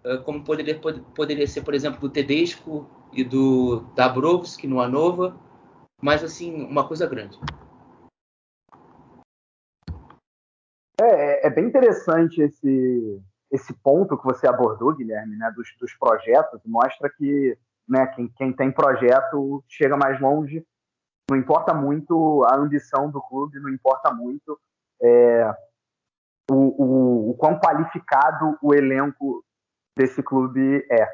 uh, 0.05 0.23
como 0.23 0.43
poderia, 0.43 0.79
poderia 1.15 1.47
ser, 1.47 1.63
por 1.63 1.75
exemplo, 1.75 2.01
do 2.01 2.09
Tedesco 2.09 2.89
e 3.13 3.25
do 3.25 3.81
Dabrowski 3.95 4.67
no 4.67 4.81
Anova, 4.81 5.37
mas, 6.01 6.23
assim, 6.23 6.65
uma 6.65 6.87
coisa 6.87 7.07
grande. 7.07 7.39
É, 11.01 11.05
é, 11.05 11.47
é 11.47 11.51
bem 11.51 11.67
interessante 11.67 12.41
esse, 12.41 13.21
esse 13.51 13.73
ponto 13.75 14.17
que 14.17 14.25
você 14.25 14.47
abordou, 14.47 14.95
Guilherme, 14.95 15.37
né, 15.37 15.51
dos, 15.55 15.69
dos 15.79 15.95
projetos, 15.95 16.61
mostra 16.65 17.09
que 17.11 17.57
né, 17.89 18.07
quem, 18.09 18.29
quem 18.29 18.53
tem 18.53 18.73
projeto 18.73 19.65
chega 19.69 19.97
mais 19.97 20.21
longe, 20.21 20.67
não 21.31 21.37
importa 21.37 21.75
muito 21.75 22.45
a 22.45 22.57
ambição 22.57 23.11
do 23.11 23.21
clube, 23.21 23.61
não 23.61 23.71
importa 23.71 24.13
muito 24.13 24.59
é, 25.03 25.55
o, 26.51 26.55
o, 26.55 27.31
o 27.31 27.35
quão 27.35 27.59
qualificado 27.59 28.57
o 28.63 28.75
elenco 28.75 29.45
desse 29.97 30.23
clube 30.23 30.87
é. 30.91 31.07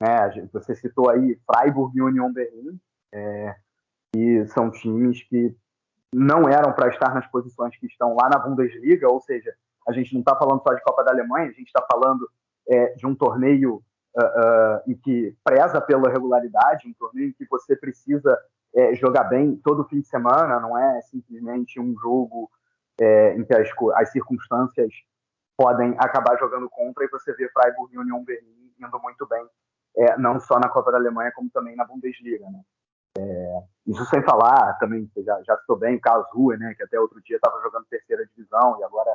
Né? 0.00 0.48
Você 0.52 0.74
citou 0.74 1.10
aí 1.10 1.38
Freiburg 1.46 1.96
e 1.96 2.02
Union 2.02 2.32
Berlin, 2.32 2.78
é, 3.12 3.56
e 4.14 4.46
são 4.48 4.70
times 4.70 5.22
que 5.22 5.54
não 6.12 6.48
eram 6.48 6.72
para 6.72 6.88
estar 6.88 7.14
nas 7.14 7.26
posições 7.26 7.76
que 7.76 7.86
estão 7.86 8.14
lá 8.14 8.28
na 8.28 8.38
Bundesliga, 8.38 9.10
ou 9.10 9.20
seja, 9.20 9.54
a 9.86 9.92
gente 9.92 10.12
não 10.12 10.20
está 10.20 10.36
falando 10.36 10.62
só 10.62 10.74
de 10.74 10.82
Copa 10.82 11.04
da 11.04 11.12
Alemanha, 11.12 11.46
a 11.48 11.52
gente 11.52 11.66
está 11.66 11.84
falando 11.90 12.28
é, 12.68 12.94
de 12.94 13.06
um 13.06 13.14
torneio 13.14 13.82
uh, 14.16 14.20
uh, 14.20 14.90
em 14.90 14.96
que 14.96 15.36
preza 15.44 15.80
pela 15.80 16.10
regularidade, 16.10 16.88
um 16.88 16.94
torneio 16.94 17.28
em 17.28 17.32
que 17.32 17.46
você 17.48 17.76
precisa 17.76 18.36
é, 18.74 18.94
jogar 18.94 19.24
bem 19.24 19.56
todo 19.56 19.88
fim 19.88 20.00
de 20.00 20.06
semana, 20.06 20.60
não 20.60 20.76
é 20.76 21.00
simplesmente 21.02 21.80
um 21.80 21.94
jogo 21.98 22.50
é, 23.00 23.34
em 23.34 23.44
que 23.44 23.54
as, 23.54 23.68
as, 23.94 24.10
circunstâncias 24.10 24.92
podem 25.56 25.94
acabar 25.98 26.38
jogando 26.38 26.68
contra 26.68 27.04
e 27.04 27.08
você 27.08 27.32
vê 27.34 27.48
Freiburg 27.48 27.94
e 27.94 27.98
Union 27.98 28.22
Berlin 28.22 28.72
indo 28.78 29.00
muito 29.00 29.26
bem, 29.26 29.46
é, 29.96 30.18
não 30.18 30.38
só 30.38 30.58
na 30.58 30.68
Copa 30.68 30.92
da 30.92 30.98
Alemanha, 30.98 31.32
como 31.34 31.48
também 31.50 31.74
na 31.74 31.86
Bundesliga. 31.86 32.44
Né? 32.50 32.60
É, 33.18 33.62
isso 33.86 34.04
sem 34.06 34.22
falar, 34.22 34.74
também 34.78 35.10
já, 35.24 35.42
já 35.42 35.56
citou 35.58 35.76
bem 35.76 35.98
Karlsruhe, 35.98 36.58
né, 36.58 36.74
que 36.74 36.82
até 36.82 37.00
outro 37.00 37.20
dia 37.22 37.36
estava 37.36 37.60
jogando 37.62 37.86
terceira 37.86 38.26
divisão 38.26 38.78
e 38.78 38.84
agora 38.84 39.10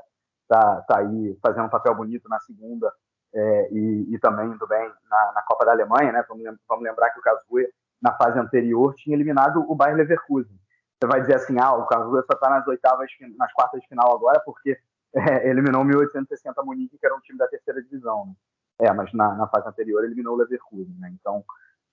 está 0.51 0.81
tá 0.81 0.99
aí 0.99 1.37
fazendo 1.41 1.65
um 1.65 1.69
papel 1.69 1.95
bonito 1.95 2.27
na 2.27 2.39
segunda 2.41 2.91
é, 3.33 3.69
e, 3.71 4.13
e, 4.13 4.19
também 4.19 4.47
indo 4.47 4.67
bem 4.67 4.91
na, 5.09 5.31
na, 5.33 5.41
Copa 5.43 5.65
da 5.65 5.71
Alemanha, 5.71 6.11
né? 6.11 6.25
Vamos, 6.27 6.43
vamos 6.67 6.83
lembrar 6.83 7.09
que 7.11 7.19
o 7.19 7.21
Karlsruhe 7.21 7.65
na 8.01 8.13
fase 8.13 8.37
anterior 8.37 8.93
tinha 8.95 9.15
eliminado 9.15 9.63
o 9.69 9.73
Bayern 9.73 10.01
Leverkusen. 10.01 10.59
Você 10.99 11.07
vai 11.07 11.21
dizer 11.21 11.35
assim, 11.35 11.57
ah, 11.57 11.73
o 11.73 11.87
Karlsruhe 11.87 12.23
só 12.25 12.33
está 12.33 12.49
nas 12.49 12.67
oitavas, 12.67 13.09
nas 13.37 13.53
quartas 13.53 13.79
de 13.81 13.87
final 13.87 14.13
agora 14.13 14.41
porque 14.41 14.77
é, 15.15 15.49
eliminou 15.49 15.81
o 15.81 15.85
1860 15.85 16.61
Munique, 16.63 16.97
que 16.97 17.05
era 17.05 17.15
um 17.15 17.21
time 17.21 17.39
da 17.39 17.47
terceira 17.47 17.81
divisão. 17.81 18.25
Né? 18.25 18.33
É, 18.81 18.93
mas 18.93 19.13
na, 19.13 19.33
na, 19.35 19.47
fase 19.47 19.67
anterior 19.69 20.03
eliminou 20.03 20.33
o 20.33 20.37
Leverkusen, 20.37 20.97
né? 20.99 21.13
Então 21.13 21.43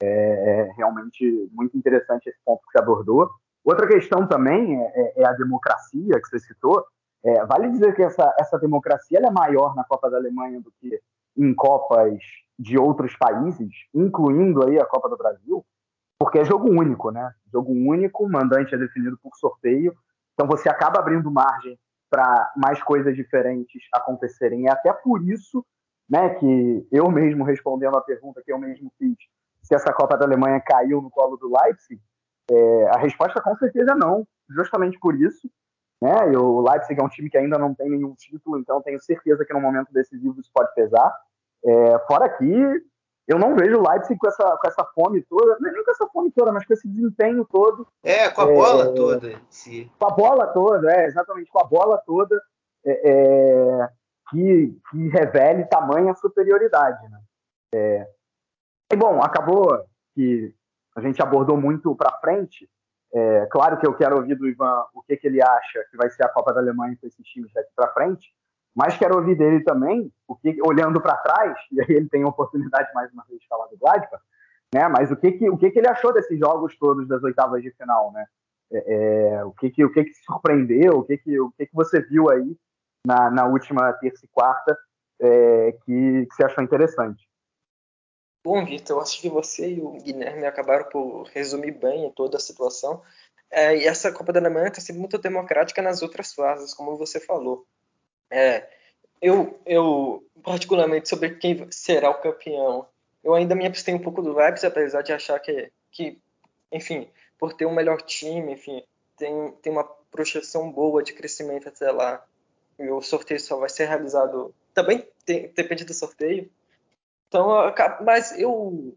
é, 0.02 0.08
é, 0.08 0.72
realmente 0.76 1.48
muito 1.52 1.76
interessante 1.76 2.28
esse 2.28 2.38
ponto 2.44 2.62
que 2.62 2.72
você 2.72 2.78
abordou. 2.78 3.30
Outra 3.64 3.86
questão 3.86 4.26
também 4.26 4.76
é, 4.76 4.92
é, 4.94 5.22
é 5.22 5.26
a 5.26 5.32
democracia 5.32 6.20
que 6.20 6.28
você 6.28 6.40
citou. 6.40 6.84
É, 7.24 7.44
vale 7.46 7.70
dizer 7.70 7.94
que 7.94 8.02
essa, 8.02 8.34
essa 8.38 8.58
democracia 8.58 9.18
é 9.18 9.30
maior 9.30 9.74
na 9.74 9.84
Copa 9.84 10.10
da 10.10 10.16
Alemanha 10.16 10.60
do 10.60 10.72
que 10.80 11.00
em 11.36 11.54
Copas 11.54 12.18
de 12.58 12.78
outros 12.78 13.16
países, 13.16 13.70
incluindo 13.94 14.66
aí 14.66 14.78
a 14.78 14.86
Copa 14.86 15.08
do 15.08 15.16
Brasil, 15.16 15.64
porque 16.18 16.40
é 16.40 16.44
jogo 16.44 16.68
único, 16.68 17.10
né? 17.10 17.32
Jogo 17.52 17.72
único, 17.72 18.28
mandante 18.28 18.74
é 18.74 18.78
definido 18.78 19.16
por 19.22 19.36
sorteio, 19.36 19.94
então 20.34 20.46
você 20.46 20.68
acaba 20.68 20.98
abrindo 20.98 21.30
margem 21.30 21.78
para 22.10 22.52
mais 22.56 22.82
coisas 22.82 23.14
diferentes 23.14 23.82
acontecerem. 23.92 24.66
É 24.66 24.72
até 24.72 24.92
por 24.92 25.22
isso, 25.22 25.64
né, 26.08 26.30
que 26.30 26.88
eu 26.90 27.10
mesmo 27.10 27.44
respondendo 27.44 27.96
a 27.96 28.00
pergunta 28.00 28.42
que 28.44 28.52
eu 28.52 28.58
mesmo 28.58 28.92
fiz, 28.98 29.16
se 29.62 29.74
essa 29.74 29.92
Copa 29.92 30.16
da 30.16 30.24
Alemanha 30.24 30.60
caiu 30.60 31.02
no 31.02 31.10
colo 31.10 31.36
do 31.36 31.52
Leipzig, 31.52 32.00
é, 32.50 32.88
a 32.88 32.98
resposta 32.98 33.40
com 33.42 33.54
certeza 33.56 33.94
não, 33.94 34.26
justamente 34.48 34.98
por 34.98 35.14
isso. 35.14 35.48
Né? 36.00 36.32
E 36.32 36.36
o 36.36 36.60
Leipzig 36.60 37.00
é 37.00 37.04
um 37.04 37.08
time 37.08 37.28
que 37.28 37.38
ainda 37.38 37.58
não 37.58 37.74
tem 37.74 37.90
nenhum 37.90 38.14
título, 38.14 38.58
então 38.58 38.82
tenho 38.82 39.00
certeza 39.00 39.44
que 39.44 39.52
no 39.52 39.60
momento 39.60 39.92
decisivo 39.92 40.40
isso 40.40 40.50
pode 40.54 40.72
pesar. 40.74 41.12
É, 41.64 41.98
fora 42.06 42.28
que 42.28 42.46
eu 43.26 43.38
não 43.38 43.54
vejo 43.54 43.76
o 43.76 43.86
Leipzig 43.86 44.18
com 44.18 44.26
essa, 44.26 44.56
com 44.56 44.68
essa 44.68 44.84
fome 44.94 45.22
toda, 45.22 45.58
nem 45.60 45.84
com 45.84 45.90
essa 45.90 46.06
fome 46.06 46.30
toda, 46.30 46.50
mas 46.50 46.64
com 46.64 46.72
esse 46.72 46.88
desempenho 46.88 47.44
todo. 47.44 47.86
É, 48.02 48.30
com 48.30 48.40
a 48.40 48.50
é, 48.50 48.54
bola 48.54 48.94
toda. 48.94 49.42
Sim. 49.50 49.90
Com 49.98 50.06
a 50.06 50.10
bola 50.10 50.46
toda, 50.46 50.90
é, 50.90 51.06
exatamente, 51.06 51.50
com 51.50 51.60
a 51.60 51.64
bola 51.64 51.98
toda 52.06 52.40
é, 52.86 53.10
é 53.10 53.88
que, 54.30 54.80
que 54.90 55.08
revele 55.08 55.66
tamanha 55.66 56.14
superioridade. 56.14 57.06
Né? 57.10 57.20
É, 57.74 58.08
e 58.92 58.96
bom, 58.96 59.20
acabou 59.20 59.84
que 60.14 60.54
a 60.96 61.00
gente 61.02 61.20
abordou 61.22 61.56
muito 61.56 61.94
para 61.94 62.18
frente. 62.20 62.68
É, 63.14 63.46
claro 63.46 63.78
que 63.78 63.86
eu 63.86 63.94
quero 63.94 64.16
ouvir 64.16 64.34
do 64.34 64.46
Ivan 64.46 64.84
o 64.94 65.02
que, 65.02 65.16
que 65.16 65.26
ele 65.26 65.42
acha 65.42 65.84
que 65.90 65.96
vai 65.96 66.10
ser 66.10 66.24
a 66.24 66.28
Copa 66.28 66.52
da 66.52 66.60
Alemanha 66.60 66.96
com 67.00 67.06
esses 67.06 67.26
times 67.26 67.52
daqui 67.54 67.70
para 67.74 67.92
frente, 67.92 68.28
Mas 68.76 68.96
quero 68.96 69.16
ouvir 69.16 69.34
dele 69.36 69.64
também, 69.64 70.12
o 70.26 70.36
que, 70.36 70.56
olhando 70.62 71.00
para 71.00 71.16
trás, 71.16 71.56
e 71.72 71.80
aí 71.80 71.86
ele 71.88 72.08
tem 72.08 72.22
a 72.22 72.28
oportunidade 72.28 72.88
mais 72.94 73.12
uma 73.12 73.24
vez 73.28 73.40
de 73.40 73.48
falar 73.48 73.66
do 73.66 73.78
Gladbach, 73.78 74.22
né? 74.72 74.88
Mas 74.88 75.10
o 75.10 75.16
que, 75.16 75.32
que, 75.32 75.48
o 75.50 75.56
que, 75.56 75.70
que 75.70 75.78
ele 75.78 75.88
achou 75.88 76.12
desses 76.12 76.38
jogos 76.38 76.76
todos 76.78 77.08
das 77.08 77.22
oitavas 77.22 77.62
de 77.62 77.70
final, 77.72 78.12
né? 78.12 78.24
É, 78.70 78.94
é, 79.38 79.44
o 79.44 79.52
que, 79.52 79.70
que, 79.70 79.84
o 79.84 79.92
que, 79.92 80.04
que 80.04 80.14
surpreendeu, 80.24 80.98
o 80.98 81.04
que, 81.04 81.16
que, 81.16 81.40
o 81.40 81.50
que, 81.52 81.66
que 81.66 81.74
você 81.74 82.00
viu 82.02 82.30
aí 82.30 82.56
na, 83.06 83.30
na 83.30 83.46
última 83.46 83.92
terça 83.94 84.24
e 84.24 84.28
quarta 84.28 84.76
é, 85.20 85.72
que, 85.84 86.26
que 86.26 86.34
você 86.34 86.44
achou 86.44 86.62
interessante? 86.62 87.27
Bom, 88.48 88.64
Vitor, 88.64 88.96
eu 88.96 89.02
acho 89.02 89.20
que 89.20 89.28
você 89.28 89.74
e 89.74 89.80
o 89.82 89.90
Guilherme 90.00 90.46
acabaram 90.46 90.88
por 90.88 91.24
resumir 91.34 91.70
bem 91.70 92.10
toda 92.12 92.38
a 92.38 92.40
situação. 92.40 93.02
É, 93.50 93.76
e 93.76 93.86
essa 93.86 94.10
Copa 94.10 94.32
da 94.32 94.40
Alemanha 94.40 94.68
está 94.68 94.80
sendo 94.80 94.98
muito 94.98 95.18
democrática 95.18 95.82
nas 95.82 96.00
outras 96.00 96.32
fases, 96.32 96.72
como 96.72 96.96
você 96.96 97.20
falou. 97.20 97.66
É, 98.30 98.66
eu, 99.20 99.60
eu, 99.66 100.26
particularmente, 100.42 101.10
sobre 101.10 101.34
quem 101.34 101.70
será 101.70 102.08
o 102.08 102.22
campeão, 102.22 102.86
eu 103.22 103.34
ainda 103.34 103.54
me 103.54 103.66
abstenho 103.66 103.98
um 103.98 104.02
pouco 104.02 104.22
do 104.22 104.32
Leipzig, 104.32 104.66
apesar 104.66 105.02
de 105.02 105.12
achar 105.12 105.38
que, 105.40 105.70
que 105.92 106.18
enfim, 106.72 107.06
por 107.38 107.52
ter 107.52 107.66
um 107.66 107.74
melhor 107.74 108.00
time, 108.00 108.54
enfim, 108.54 108.82
tem, 109.18 109.52
tem 109.60 109.70
uma 109.70 109.84
projeção 110.10 110.72
boa 110.72 111.02
de 111.02 111.12
crescimento 111.12 111.68
até 111.68 111.92
lá. 111.92 112.24
E 112.78 112.88
o 112.88 113.02
sorteio 113.02 113.40
só 113.40 113.58
vai 113.58 113.68
ser 113.68 113.84
realizado. 113.88 114.54
Também 114.72 115.06
tem, 115.26 115.52
depende 115.54 115.84
do 115.84 115.92
sorteio. 115.92 116.50
Então, 117.28 117.72
mas 118.04 118.38
eu, 118.38 118.96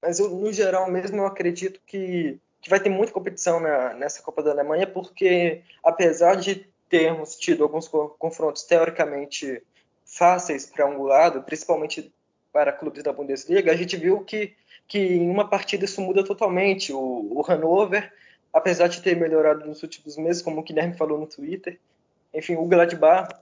mas 0.00 0.18
eu 0.18 0.28
no 0.30 0.52
geral 0.52 0.90
mesmo 0.90 1.18
eu 1.18 1.26
acredito 1.26 1.80
que, 1.86 2.38
que 2.60 2.68
vai 2.68 2.80
ter 2.80 2.90
muita 2.90 3.12
competição 3.12 3.60
na, 3.60 3.94
nessa 3.94 4.22
Copa 4.22 4.42
da 4.42 4.50
Alemanha, 4.50 4.86
porque 4.86 5.62
apesar 5.82 6.34
de 6.36 6.66
termos 6.88 7.36
tido 7.36 7.62
alguns 7.62 7.88
confrontos 8.18 8.64
teoricamente 8.64 9.62
fáceis 10.04 10.66
para 10.66 10.86
um 10.86 11.04
lado, 11.04 11.42
principalmente 11.42 12.12
para 12.52 12.72
clubes 12.72 13.02
da 13.02 13.12
Bundesliga, 13.12 13.72
a 13.72 13.76
gente 13.76 13.96
viu 13.96 14.22
que, 14.24 14.54
que 14.86 14.98
em 14.98 15.30
uma 15.30 15.48
partida 15.48 15.86
isso 15.86 16.02
muda 16.02 16.22
totalmente. 16.22 16.92
O, 16.92 17.32
o 17.32 17.42
Hannover, 17.42 18.12
apesar 18.52 18.88
de 18.88 19.00
ter 19.00 19.16
melhorado 19.16 19.64
nos 19.64 19.82
últimos 19.82 20.18
meses, 20.18 20.42
como 20.42 20.60
o 20.60 20.62
Guilherme 20.62 20.96
falou 20.96 21.18
no 21.18 21.26
Twitter, 21.26 21.80
enfim, 22.34 22.56
o 22.56 22.66
Gladbach 22.66 23.34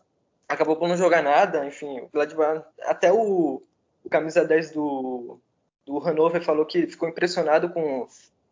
acabou 0.49 0.77
por 0.77 0.89
não 0.89 0.97
jogar 0.97 1.23
nada, 1.23 1.67
enfim, 1.67 2.01
o 2.01 2.09
Gladbach, 2.13 2.65
até 2.83 3.13
o, 3.13 3.63
o 4.05 4.09
camisa 4.09 4.45
10 4.45 4.73
do, 4.73 5.39
do 5.87 5.99
Hannover 5.99 6.43
falou 6.43 6.67
que 6.67 6.87
ficou 6.87 7.09
impressionado 7.09 7.71
com, 7.71 8.07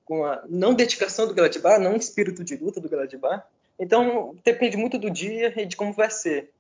com 0.04 0.24
a 0.24 0.42
não 0.48 0.74
dedicação 0.74 1.26
do 1.26 1.34
Gladbach, 1.34 1.80
não 1.80 1.96
espírito 1.96 2.44
de 2.44 2.56
luta 2.56 2.80
do 2.80 2.88
Gladbach, 2.88 3.44
então, 3.78 4.34
depende 4.44 4.76
muito 4.76 4.98
do 4.98 5.08
dia 5.08 5.52
e 5.60 5.64
de 5.64 5.76
como 5.76 5.92
vai 5.92 6.10
ser. 6.10 6.50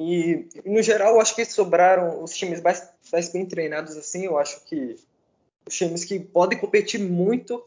E, 0.00 0.46
no 0.64 0.82
geral, 0.82 1.14
eu 1.14 1.20
acho 1.20 1.34
que 1.34 1.44
sobraram 1.44 2.22
os 2.22 2.34
times 2.34 2.60
mais, 2.60 2.90
mais 3.10 3.28
bem 3.30 3.46
treinados, 3.46 3.96
assim. 3.96 4.26
Eu 4.26 4.38
acho 4.38 4.62
que 4.64 4.96
os 5.66 5.74
times 5.74 6.04
que 6.04 6.20
podem 6.20 6.58
competir 6.58 7.00
muito, 7.00 7.64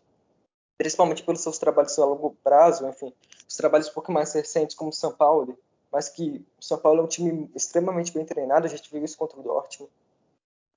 principalmente 0.77 1.23
pelos 1.23 1.41
seus 1.41 1.57
trabalhos 1.57 1.97
a 1.97 2.05
longo 2.05 2.35
prazo, 2.43 2.87
enfim, 2.87 3.11
os 3.47 3.55
trabalhos 3.55 3.89
um 3.89 3.93
pouco 3.93 4.11
mais 4.11 4.33
recentes, 4.33 4.75
como 4.75 4.91
o 4.91 4.93
São 4.93 5.11
Paulo, 5.11 5.57
mas 5.91 6.09
que 6.09 6.45
o 6.59 6.63
São 6.63 6.77
Paulo 6.77 6.99
é 7.01 7.03
um 7.03 7.07
time 7.07 7.49
extremamente 7.55 8.13
bem 8.13 8.25
treinado, 8.25 8.67
a 8.67 8.69
gente 8.69 8.91
viu 8.91 9.03
isso 9.03 9.17
contra 9.17 9.39
o 9.39 9.43
Dortmund. 9.43 9.91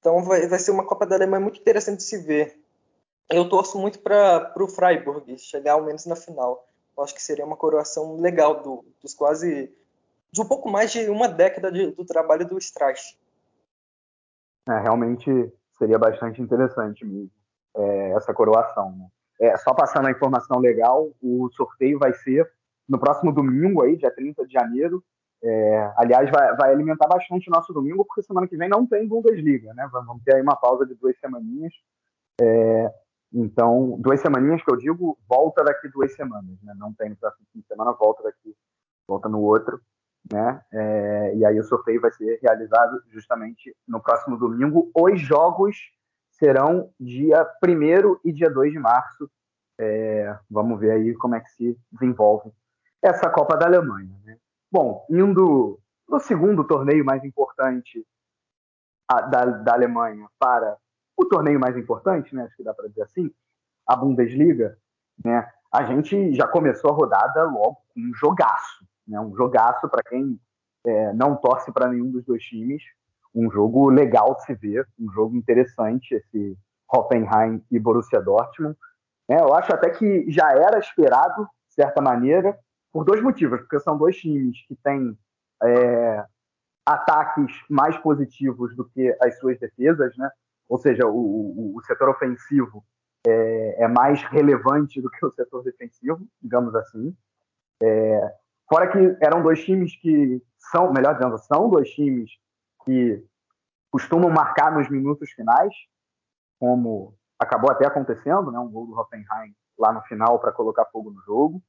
Então, 0.01 0.23
vai, 0.23 0.47
vai 0.47 0.59
ser 0.59 0.71
uma 0.71 0.87
Copa 0.87 1.07
da 1.07 1.17
Alemanha 1.17 1.41
muito 1.41 1.61
interessante 1.61 1.99
de 1.99 2.05
se 2.05 2.19
ver. 2.19 2.59
Eu 3.31 3.49
torço 3.49 3.79
muito 3.79 3.99
para 3.99 4.53
o 4.57 4.69
Freiburg 4.69 5.37
chegar 5.39 5.73
ao 5.75 5.85
menos 5.85 6.07
na 6.07 6.17
final 6.17 6.69
eu 6.99 7.05
acho 7.05 7.15
que 7.15 7.23
seria 7.23 7.47
uma 7.47 7.57
coroação 7.57 8.17
legal 8.17 8.61
do, 8.61 8.85
dos 9.01 9.15
quase 9.15 9.73
de 10.33 10.43
um 10.43 10.45
pouco 10.45 10.69
mais 10.69 10.91
de 10.91 11.09
uma 11.09 11.29
década 11.29 11.71
de, 11.71 11.93
do 11.93 12.05
trabalho 12.05 12.47
do 12.47 12.59
Streich. 12.59 13.17
É, 14.69 14.81
realmente 14.81 15.31
seria 15.79 15.97
bastante 15.97 16.43
interessante 16.43 17.07
mesmo 17.07 17.31
é, 17.77 18.11
essa 18.11 18.35
coroação. 18.35 18.91
Né? 18.97 19.07
É, 19.41 19.57
só 19.59 19.73
passando 19.73 20.09
a 20.09 20.11
informação 20.11 20.59
legal, 20.59 21.09
o 21.23 21.49
sorteio 21.53 22.01
vai 22.01 22.13
ser 22.13 22.51
no 22.89 22.99
próximo 22.99 23.33
domingo, 23.33 23.83
aí, 23.83 23.97
dia 23.97 24.11
30 24.11 24.45
de 24.45 24.53
janeiro. 24.53 25.03
É, 25.43 25.93
aliás, 25.97 26.29
vai, 26.31 26.57
vai, 26.57 26.73
alimentar 26.73 27.07
bastante 27.07 27.49
o 27.49 27.53
nosso 27.53 27.73
domingo, 27.73 28.05
porque 28.05 28.23
semana 28.23 28.49
que 28.49 28.57
vem 28.57 28.69
não 28.69 28.87
tem 28.87 29.07
Bundesliga, 29.07 29.73
né? 29.75 29.89
Vamos 29.93 30.23
ter 30.25 30.35
aí 30.35 30.43
uma 30.43 30.57
pausa 30.57 30.85
de 30.85 30.95
duas 30.95 31.19
semaninhas. 31.19 31.73
É, 32.41 32.93
então, 33.33 33.97
duas 34.01 34.21
semaninhas 34.21 34.63
que 34.63 34.71
eu 34.71 34.77
digo, 34.77 35.19
volta 35.29 35.63
daqui 35.63 35.89
duas 35.89 36.15
semanas, 36.15 36.61
né? 36.63 36.75
Não 36.77 36.93
tem 36.93 37.11
no 37.11 37.17
próximo 37.17 37.47
fim 37.53 37.61
de 37.61 37.67
semana, 37.67 37.93
volta 37.93 38.23
daqui, 38.23 38.55
volta 39.07 39.29
no 39.29 39.41
outro, 39.41 39.81
né? 40.33 40.61
É, 40.73 41.37
e 41.37 41.45
aí 41.45 41.59
o 41.61 41.65
sorteio 41.65 42.01
vai 42.01 42.11
ser 42.13 42.41
realizado 42.43 43.01
justamente 43.11 43.75
no 43.87 44.01
próximo 44.01 44.37
domingo. 44.37 44.91
Os 44.95 45.21
jogos 45.21 45.77
serão 46.33 46.91
dia 46.99 47.47
1 47.65 48.21
e 48.25 48.33
dia 48.33 48.51
2 48.51 48.73
de 48.73 48.79
março. 48.79 49.31
É, 49.81 50.37
vamos 50.51 50.81
ver 50.81 50.91
aí 50.91 51.15
como 51.15 51.37
é 51.37 51.41
que 51.41 51.51
se 51.51 51.79
desenvolve 51.93 52.53
essa 53.01 53.31
Copa 53.31 53.57
da 53.57 53.67
Alemanha, 53.67 54.11
né? 54.25 54.28
Bom, 54.71 55.07
indo 55.11 55.81
no 56.09 56.21
segundo 56.21 56.63
torneio 56.65 57.05
mais 57.05 57.25
importante 57.25 58.07
a, 59.09 59.23
da, 59.23 59.45
da 59.45 59.73
Alemanha 59.73 60.29
para 60.39 60.77
o 61.17 61.25
torneio 61.25 61.59
mais 61.59 61.77
importante, 61.77 62.35
né, 62.35 62.45
acho 62.45 62.57
que 62.57 62.63
dá 62.63 62.75
para 62.75 62.89
dizer 62.89 63.03
assim, 63.03 63.31
a 63.87 63.97
Bundesliga, 63.97 64.79
né, 65.25 65.51
a 65.73 65.85
gente 65.85 66.35
já 66.35 66.47
começou 66.47 66.91
a 66.91 66.95
rodada 66.95 67.45
logo 67.45 67.79
com 67.93 68.01
um 68.01 68.15
jogaço, 68.15 68.87
né, 69.07 69.19
um 69.19 69.35
jogaço 69.35 69.89
para 69.89 70.03
quem 70.03 70.39
é, 70.87 71.13
não 71.15 71.35
torce 71.37 71.73
para 71.73 71.89
nenhum 71.89 72.11
dos 72.11 72.25
dois 72.25 72.43
times, 72.43 72.83
um 73.35 73.51
jogo 73.51 73.89
legal 73.89 74.35
de 74.35 74.45
se 74.45 74.55
ver, 74.55 74.87
um 74.99 75.11
jogo 75.13 75.37
interessante, 75.37 76.15
esse 76.15 76.57
Hoffenheim 76.91 77.63
e 77.71 77.79
Borussia 77.79 78.21
Dortmund. 78.21 78.77
É, 79.29 79.41
eu 79.41 79.55
acho 79.55 79.73
até 79.73 79.91
que 79.91 80.31
já 80.31 80.51
era 80.53 80.79
esperado, 80.79 81.45
de 81.69 81.75
certa 81.75 82.01
maneira, 82.01 82.59
por 82.99 83.05
dois 83.05 83.23
motivos, 83.23 83.61
porque 83.61 83.79
são 83.79 83.97
dois 83.97 84.17
times 84.17 84.61
que 84.67 84.75
têm 84.83 85.17
é, 85.63 86.25
ataques 86.85 87.53
mais 87.71 87.97
positivos 87.99 88.75
do 88.75 88.87
que 88.87 89.17
as 89.23 89.39
suas 89.39 89.57
defesas, 89.61 90.17
né? 90.17 90.29
ou 90.69 90.79
seja, 90.79 91.07
o, 91.07 91.17
o, 91.17 91.77
o 91.77 91.83
setor 91.85 92.09
ofensivo 92.09 92.85
é, 93.25 93.85
é, 93.85 93.87
mais 93.87 94.21
relevante 94.25 95.01
do 95.01 95.09
que 95.09 95.25
o 95.25 95.31
setor 95.31 95.63
defensivo, 95.63 96.27
digamos 96.43 96.75
assim. 96.75 97.17
É, 97.81 98.35
fora 98.69 98.91
que 98.91 99.17
eram 99.25 99.45
dois 99.45 99.65
times 99.65 99.95
que 100.01 100.43
são, 100.59 100.93
melhor 100.93 101.15
dizendo, 101.15 101.39
são 101.39 101.71
dois 101.71 101.89
times 101.91 102.33
que 102.85 103.25
costumam 103.93 104.29
marcar 104.29 104.73
nos 104.77 104.91
minutos 104.91 105.31
finais, 105.31 105.73
como 106.59 107.15
acabou 107.39 107.71
até 107.71 107.87
acontecendo, 107.87 108.51
né, 108.51 108.59
um 108.59 108.69
gol 108.69 108.89
do 108.89 108.99
Hoffenheim 108.99 109.55
lá 109.79 109.93
no 109.93 110.03
final 110.03 110.41
para 110.41 110.51
colocar 110.51 110.85
fogo 110.87 111.13
no 111.13 111.21
jogo. 111.23 111.63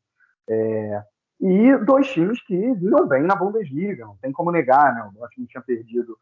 É, 0.50 1.04
e 1.40 1.78
dois 1.86 2.08
times 2.12 2.42
que 2.44 2.56
vinham 2.74 3.08
bem 3.08 3.24
na 3.24 3.36
Bundesliga, 3.36 4.06
não 4.06 4.18
tem 4.18 4.32
como 4.32 4.52
negar, 4.52 4.94
né? 4.94 5.04
O 5.04 5.18
Dortmund 5.18 5.50
tinha 5.50 5.62
perdido 5.62 6.18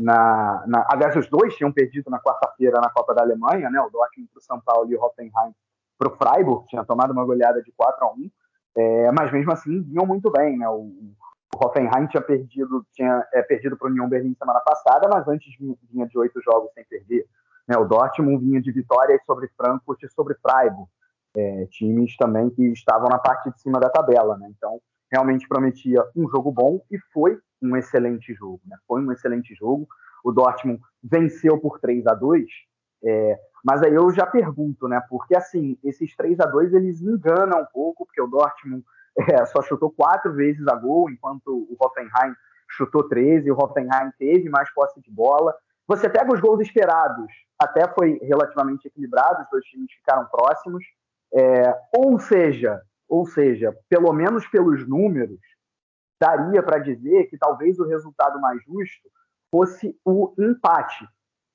na, 0.00 0.64
na, 0.66 0.86
aliás, 0.90 1.14
os 1.16 1.28
dois 1.28 1.54
tinham 1.56 1.72
perdido 1.72 2.10
na 2.10 2.20
quarta-feira 2.20 2.80
na 2.80 2.90
Copa 2.90 3.14
da 3.14 3.22
Alemanha, 3.22 3.68
né? 3.68 3.80
O 3.80 3.90
Dortmund 3.90 4.30
para 4.32 4.38
o 4.38 4.42
São 4.42 4.60
Paulo 4.60 4.90
e 4.90 4.96
o 4.96 5.02
Hoffenheim 5.02 5.54
para 5.98 6.08
o 6.08 6.16
Freiburg, 6.16 6.66
tinha 6.68 6.84
tomado 6.84 7.12
uma 7.12 7.24
goleada 7.24 7.62
de 7.62 7.70
4 7.72 8.06
a 8.06 8.12
1 8.12 8.30
é, 8.76 9.12
mas 9.12 9.32
mesmo 9.32 9.52
assim 9.52 9.82
vinham 9.82 10.06
muito 10.06 10.30
bem, 10.30 10.56
né? 10.56 10.68
O, 10.68 10.90
o 11.54 11.64
Hoffenheim 11.64 12.06
tinha 12.06 12.22
perdido, 12.22 12.86
tinha 12.94 13.26
é, 13.34 13.42
perdido 13.42 13.76
para 13.76 13.88
o 13.88 13.90
União 13.90 14.08
Berlim 14.08 14.34
semana 14.34 14.60
passada, 14.60 15.08
mas 15.12 15.26
antes 15.28 15.52
vinha 15.90 16.06
de 16.06 16.18
oito 16.18 16.40
jogos 16.40 16.72
sem 16.72 16.84
perder. 16.84 17.26
Né? 17.68 17.76
O 17.76 17.84
Dortmund 17.84 18.44
vinha 18.44 18.62
de 18.62 18.72
vitórias 18.72 19.20
sobre 19.26 19.50
Frankfurt 19.56 20.02
e 20.02 20.08
sobre 20.08 20.36
Freiburg, 20.36 20.88
é, 21.36 21.66
times 21.66 22.16
também 22.16 22.50
que 22.50 22.62
estavam 22.72 23.08
na 23.08 23.18
parte 23.18 23.50
de 23.50 23.60
cima 23.60 23.78
da 23.78 23.88
tabela, 23.88 24.36
né? 24.36 24.50
Então 24.56 24.80
realmente 25.10 25.48
prometia 25.48 26.04
um 26.14 26.28
jogo 26.28 26.52
bom 26.52 26.80
e 26.90 26.98
foi 27.12 27.38
um 27.60 27.76
excelente 27.76 28.32
jogo. 28.32 28.60
Né? 28.64 28.76
Foi 28.86 29.02
um 29.02 29.10
excelente 29.10 29.54
jogo. 29.54 29.88
O 30.22 30.30
Dortmund 30.30 30.80
venceu 31.02 31.58
por 31.58 31.80
3 31.80 32.06
a 32.06 32.14
2 32.14 32.46
é, 33.02 33.38
mas 33.64 33.82
aí 33.82 33.94
eu 33.94 34.10
já 34.10 34.26
pergunto, 34.26 34.88
né? 34.88 35.00
Porque 35.08 35.36
assim, 35.36 35.78
esses 35.82 36.14
3 36.16 36.40
a 36.40 36.46
2 36.46 36.74
eles 36.74 37.00
enganam 37.00 37.62
um 37.62 37.66
pouco, 37.66 38.06
porque 38.06 38.20
o 38.20 38.26
Dortmund 38.26 38.84
é, 39.30 39.44
só 39.46 39.62
chutou 39.62 39.90
quatro 39.90 40.32
vezes 40.34 40.66
a 40.68 40.74
gol, 40.74 41.10
enquanto 41.10 41.48
o 41.48 41.76
Hoffenheim 41.78 42.34
chutou 42.68 43.08
13, 43.08 43.50
o 43.50 43.56
Hoffenheim 43.56 44.10
teve 44.18 44.48
mais 44.48 44.72
posse 44.72 45.00
de 45.00 45.10
bola. 45.10 45.54
Você 45.86 46.08
pega 46.08 46.32
os 46.32 46.40
gols 46.40 46.60
esperados, 46.60 47.26
até 47.58 47.88
foi 47.88 48.18
relativamente 48.22 48.86
equilibrado, 48.86 49.42
os 49.42 49.50
dois 49.50 49.64
times 49.64 49.92
ficaram 49.92 50.26
próximos. 50.26 50.84
É, 51.32 51.74
ou 51.96 52.18
seja, 52.18 52.80
ou 53.08 53.26
seja, 53.26 53.76
pelo 53.88 54.12
menos 54.12 54.46
pelos 54.48 54.86
números, 54.88 55.40
daria 56.20 56.62
para 56.62 56.78
dizer 56.78 57.26
que 57.26 57.38
talvez 57.38 57.78
o 57.78 57.86
resultado 57.86 58.40
mais 58.40 58.62
justo 58.64 59.08
fosse 59.50 59.98
o 60.04 60.34
empate. 60.38 61.06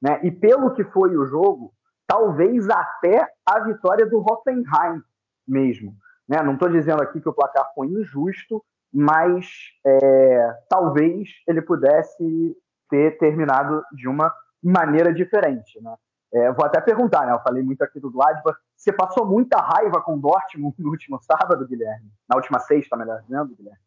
Né? 0.02 0.20
E 0.24 0.32
pelo 0.32 0.74
que 0.74 0.84
foi 0.84 1.16
o 1.16 1.26
jogo, 1.26 1.74
talvez 2.08 2.70
até 2.70 3.28
a 3.46 3.60
vitória 3.62 4.06
do 4.06 4.20
Hoffenheim 4.20 5.02
mesmo. 5.48 5.96
Né? 6.28 6.42
Não 6.42 6.54
estou 6.54 6.70
dizendo 6.70 7.02
aqui 7.02 7.22
que 7.22 7.30
o 7.30 7.34
placar 7.34 7.72
foi 7.74 7.88
injusto, 7.88 8.64
mas 8.94 9.48
é, 9.86 10.54
talvez 10.70 11.30
ele 11.48 11.62
pudesse 11.62 12.58
ter 12.90 13.18
terminado 13.18 13.84
de 13.92 14.08
uma 14.08 14.34
maneira 14.64 15.14
diferente. 15.14 15.82
Né? 15.82 15.96
É, 16.36 16.52
vou 16.52 16.66
até 16.66 16.82
perguntar, 16.82 17.26
né? 17.26 17.32
eu 17.32 17.40
falei 17.40 17.64
muito 17.64 17.82
aqui 17.82 17.98
do 17.98 18.12
Gladbach, 18.12 18.60
você 18.76 18.92
passou 18.92 19.26
muita 19.26 19.58
raiva 19.58 20.02
com 20.02 20.16
o 20.16 20.20
Dortmund 20.20 20.76
no 20.84 20.90
último 20.90 21.18
sábado, 21.22 21.66
Guilherme? 21.66 22.12
Na 22.28 22.36
última 22.36 22.60
sexta, 22.60 22.98
melhor 22.98 23.22
dizendo, 23.22 23.56
Guilherme? 23.56 23.80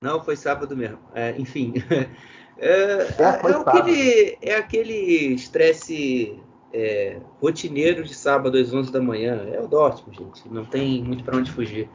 Não, 0.00 0.22
foi 0.22 0.36
sábado 0.36 0.76
mesmo. 0.76 1.00
É, 1.12 1.32
enfim, 1.36 1.74
é, 2.56 2.68
é, 2.68 3.22
é, 3.22 3.54
aquele, 3.56 4.38
é 4.40 4.54
aquele 4.54 5.34
estresse 5.34 6.40
é, 6.72 7.20
rotineiro 7.40 8.04
de 8.04 8.14
sábado 8.14 8.56
às 8.56 8.72
11 8.72 8.92
da 8.92 9.02
manhã. 9.02 9.48
É 9.52 9.60
o 9.60 9.66
Dortmund, 9.66 10.16
gente. 10.16 10.48
Não 10.48 10.64
tem 10.64 11.02
muito 11.02 11.24
para 11.24 11.36
onde 11.36 11.50
fugir. 11.50 11.90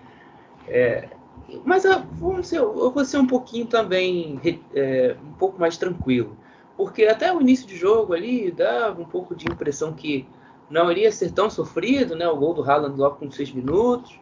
É, 0.68 1.08
mas 1.64 1.86
eu 1.86 2.04
vou, 2.04 2.44
ser, 2.44 2.60
eu 2.60 2.92
vou 2.92 3.06
ser 3.06 3.18
um 3.18 3.28
pouquinho 3.28 3.66
também, 3.66 4.42
é, 4.74 5.16
um 5.24 5.34
pouco 5.34 5.58
mais 5.58 5.78
tranquilo. 5.78 6.38
Porque 6.78 7.06
até 7.06 7.34
o 7.34 7.42
início 7.42 7.68
de 7.68 7.76
jogo 7.76 8.14
ali 8.14 8.52
dava 8.52 9.02
um 9.02 9.06
pouco 9.06 9.36
de 9.36 9.48
impressão 9.48 9.94
que 9.94 10.28
não 10.70 10.92
iria 10.92 11.12
ser 11.12 11.32
tão 11.32 11.50
sofrido, 11.50 12.16
né? 12.16 12.28
O 12.28 12.36
gol 12.36 12.54
do 12.54 12.64
Haaland 12.64 13.00
logo 13.00 13.18
com 13.18 13.32
6 13.32 13.52
minutos. 13.52 14.20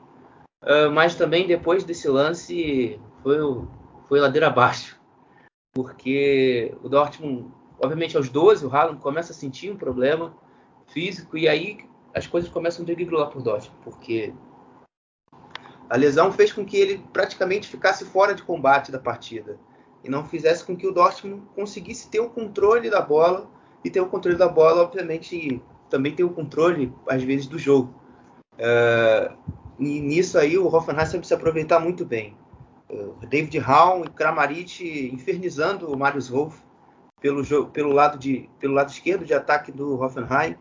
Uh, 0.63 0.89
mas 0.93 1.15
também 1.15 1.47
depois 1.47 1.83
desse 1.83 2.07
lance 2.07 2.99
foi, 3.21 3.37
foi 4.07 4.19
ladeira 4.19 4.47
abaixo. 4.47 4.99
Porque 5.73 6.75
o 6.83 6.89
Dortmund, 6.89 7.51
obviamente 7.81 8.15
aos 8.15 8.29
12, 8.29 8.65
o 8.65 8.73
Haaland 8.73 9.01
começa 9.01 9.33
a 9.33 9.35
sentir 9.35 9.71
um 9.71 9.77
problema 9.77 10.33
físico 10.87 11.37
e 11.37 11.47
aí 11.47 11.79
as 12.13 12.27
coisas 12.27 12.49
começam 12.49 12.83
a 12.83 12.85
degringolar 12.85 13.29
por 13.29 13.41
Dortmund. 13.41 13.81
Porque 13.83 14.33
a 15.89 15.97
lesão 15.97 16.31
fez 16.31 16.53
com 16.53 16.63
que 16.63 16.77
ele 16.77 17.03
praticamente 17.11 17.67
ficasse 17.67 18.05
fora 18.05 18.35
de 18.35 18.43
combate 18.43 18.91
da 18.91 18.99
partida 18.99 19.57
e 20.03 20.09
não 20.09 20.25
fizesse 20.25 20.63
com 20.63 20.75
que 20.75 20.85
o 20.85 20.91
Dortmund 20.91 21.43
conseguisse 21.55 22.09
ter 22.09 22.19
o 22.19 22.29
controle 22.29 22.89
da 22.89 23.01
bola 23.01 23.49
e 23.83 23.89
ter 23.89 24.01
o 24.01 24.07
controle 24.07 24.37
da 24.37 24.47
bola, 24.47 24.81
obviamente, 24.81 25.61
também 25.89 26.13
ter 26.13 26.23
o 26.23 26.29
controle 26.29 26.93
às 27.07 27.23
vezes 27.23 27.47
do 27.47 27.57
jogo. 27.57 27.93
Uh, 28.55 29.35
e 29.79 29.99
nisso 30.01 30.37
aí 30.37 30.57
o 30.57 30.67
Hoffenheim 30.67 31.05
sempre 31.05 31.27
se 31.27 31.33
aproveitar 31.33 31.79
muito 31.79 32.05
bem. 32.05 32.37
Uh, 32.89 33.15
David 33.27 33.57
Raum 33.59 34.03
e 34.03 34.09
Kramaric 34.09 35.09
infernizando 35.13 35.91
o 35.91 35.97
Marius 35.97 36.29
Wolff 36.29 36.61
pelo, 37.21 37.67
pelo, 37.67 37.91
lado 37.91 38.17
de, 38.17 38.49
pelo 38.59 38.73
lado 38.73 38.89
esquerdo 38.89 39.25
de 39.25 39.33
ataque 39.33 39.71
do 39.71 39.99
Hoffenheim. 40.01 40.55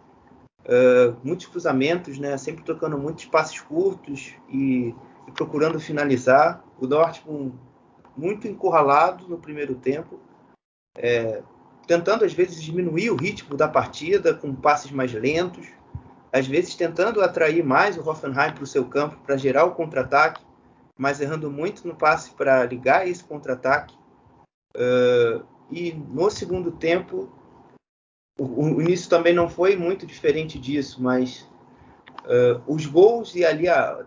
Uh, 0.65 1.17
muitos 1.25 1.47
cruzamentos, 1.47 2.19
né? 2.19 2.37
sempre 2.39 2.63
tocando 2.63 2.97
muitos 2.97 3.25
passes 3.25 3.61
curtos 3.61 4.35
e, 4.49 4.95
e 5.27 5.33
procurando 5.33 5.81
finalizar. 5.81 6.63
O 6.81 6.87
Dortmund 6.87 7.55
muito 8.17 8.47
encurralado 8.47 9.29
no 9.29 9.39
primeiro 9.39 9.75
tempo, 9.75 10.21
é, 10.97 11.43
tentando 11.87 12.25
às 12.25 12.33
vezes 12.33 12.63
diminuir 12.63 13.11
o 13.11 13.17
ritmo 13.17 13.57
da 13.57 13.69
partida 13.69 14.35
com 14.35 14.55
passes 14.55 14.91
mais 14.91 15.13
lentos, 15.13 15.67
às 16.33 16.47
vezes 16.47 16.75
tentando 16.75 17.21
atrair 17.21 17.65
mais 17.65 17.97
o 17.97 18.09
Hoffenheim 18.09 18.55
para 18.55 18.65
o 18.65 18.67
seu 18.67 18.85
campo 18.87 19.19
para 19.25 19.37
gerar 19.37 19.65
o 19.65 19.75
contra-ataque, 19.75 20.43
mas 20.97 21.21
errando 21.21 21.51
muito 21.51 21.87
no 21.87 21.95
passe 21.95 22.31
para 22.31 22.65
ligar 22.65 23.07
esse 23.07 23.23
contra-ataque. 23.25 23.95
Uh, 24.75 25.45
e 25.71 25.93
no 25.93 26.31
segundo 26.31 26.73
tempo, 26.73 27.31
o, 28.39 28.77
o, 28.77 28.83
início 28.83 29.11
também 29.11 29.35
não 29.35 29.49
foi 29.49 29.77
muito 29.77 30.07
diferente 30.07 30.59
disso, 30.59 31.03
mas 31.03 31.49
uh, 32.25 32.63
os 32.67 32.87
gols 32.87 33.35
e 33.35 33.45
ali, 33.45 33.69
a, 33.69 33.99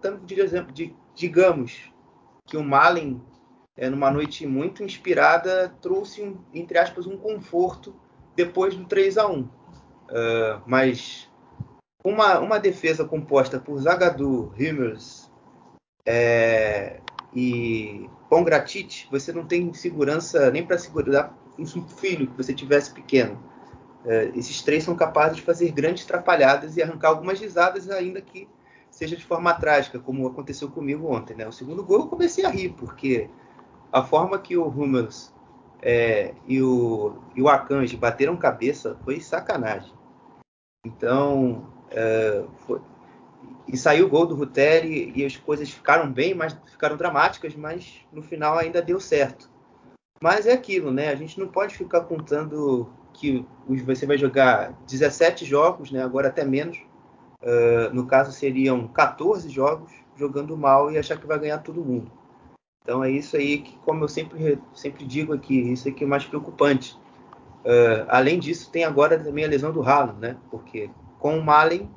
digamos 1.15 1.91
que 2.45 2.57
o 2.57 2.63
Malen 2.63 3.21
é, 3.77 3.89
numa 3.89 4.09
noite 4.09 4.47
muito 4.47 4.83
inspirada, 4.83 5.73
trouxe, 5.81 6.35
entre 6.53 6.77
aspas, 6.77 7.05
um 7.05 7.17
conforto 7.17 7.95
depois 8.35 8.75
do 8.75 8.85
3 8.85 9.17
a 9.17 9.27
1 9.27 9.41
uh, 9.41 9.49
Mas 10.65 11.29
uma, 12.03 12.39
uma 12.39 12.59
defesa 12.59 13.03
composta 13.03 13.59
por 13.59 13.77
Zagadou, 13.79 14.53
Himmels 14.57 15.31
é, 16.05 16.99
e 17.33 18.09
Pongratit, 18.29 19.07
você 19.11 19.33
não 19.33 19.45
tem 19.45 19.73
segurança 19.73 20.49
nem 20.51 20.65
para 20.65 20.77
segurar 20.77 21.35
um 21.57 21.65
filho 21.65 22.27
que 22.27 22.37
você 22.37 22.53
tivesse 22.53 22.93
pequeno. 22.93 23.43
Uh, 24.05 24.37
esses 24.37 24.61
três 24.61 24.83
são 24.83 24.95
capazes 24.95 25.37
de 25.37 25.41
fazer 25.41 25.71
grandes 25.71 26.05
trapalhadas 26.05 26.77
e 26.77 26.83
arrancar 26.83 27.09
algumas 27.09 27.39
risadas, 27.39 27.89
ainda 27.89 28.21
que 28.21 28.47
seja 28.91 29.15
de 29.15 29.25
forma 29.25 29.53
trágica, 29.53 29.99
como 29.99 30.27
aconteceu 30.27 30.69
comigo 30.69 31.11
ontem. 31.11 31.35
Né? 31.35 31.47
O 31.47 31.51
segundo 31.51 31.83
gol 31.83 32.01
eu 32.01 32.07
comecei 32.07 32.45
a 32.45 32.49
rir, 32.49 32.69
porque 32.69 33.29
a 33.91 34.03
forma 34.03 34.39
que 34.39 34.57
o 34.57 34.67
Hummels 34.67 35.33
é, 35.81 36.33
e, 36.47 36.61
o, 36.61 37.17
e 37.35 37.41
o 37.41 37.47
Akanji 37.47 37.95
bateram 37.95 38.35
cabeça 38.35 38.97
foi 39.03 39.19
sacanagem. 39.19 39.93
Então, 40.85 41.67
é, 41.91 42.43
foi, 42.65 42.81
e 43.67 43.77
saiu 43.77 44.05
o 44.05 44.09
gol 44.09 44.25
do 44.25 44.35
Ruteri 44.35 45.11
e 45.15 45.25
as 45.25 45.35
coisas 45.37 45.69
ficaram 45.69 46.11
bem, 46.11 46.33
mas 46.33 46.57
ficaram 46.65 46.97
dramáticas, 46.97 47.55
mas 47.55 48.01
no 48.11 48.21
final 48.21 48.57
ainda 48.57 48.81
deu 48.81 48.99
certo. 48.99 49.49
Mas 50.21 50.45
é 50.45 50.53
aquilo, 50.53 50.91
né? 50.91 51.09
A 51.09 51.15
gente 51.15 51.39
não 51.39 51.47
pode 51.47 51.75
ficar 51.75 52.01
contando 52.01 52.89
que 53.13 53.45
você 53.67 54.05
vai 54.05 54.17
jogar 54.17 54.73
17 54.87 55.45
jogos, 55.45 55.91
né? 55.91 56.03
Agora 56.03 56.27
até 56.27 56.43
menos. 56.43 56.77
Uh, 57.41 57.93
no 57.93 58.07
caso 58.07 58.31
seriam 58.31 58.87
14 58.87 59.49
jogos 59.49 59.91
jogando 60.15 60.57
mal 60.57 60.91
e 60.91 60.97
achar 60.97 61.17
que 61.17 61.27
vai 61.27 61.37
ganhar 61.37 61.59
todo 61.59 61.83
mundo. 61.83 62.11
Então 62.85 63.03
é 63.03 63.09
isso 63.09 63.35
aí 63.35 63.57
que, 63.57 63.75
como 63.79 64.03
eu 64.03 64.07
sempre, 64.07 64.59
sempre 64.71 65.05
digo 65.05 65.33
aqui, 65.33 65.59
isso 65.71 65.89
aqui 65.89 66.03
é 66.03 66.07
o 66.07 66.09
mais 66.09 66.23
preocupante. 66.23 66.95
Uh, 67.65 68.05
além 68.07 68.37
disso, 68.37 68.69
tem 68.71 68.83
agora 68.83 69.17
também 69.17 69.43
a 69.43 69.47
lesão 69.47 69.71
do 69.71 69.81
Haaland, 69.81 70.19
né? 70.19 70.37
Porque 70.51 70.91
com 71.17 71.39
o 71.39 71.43
Malen, 71.43 71.89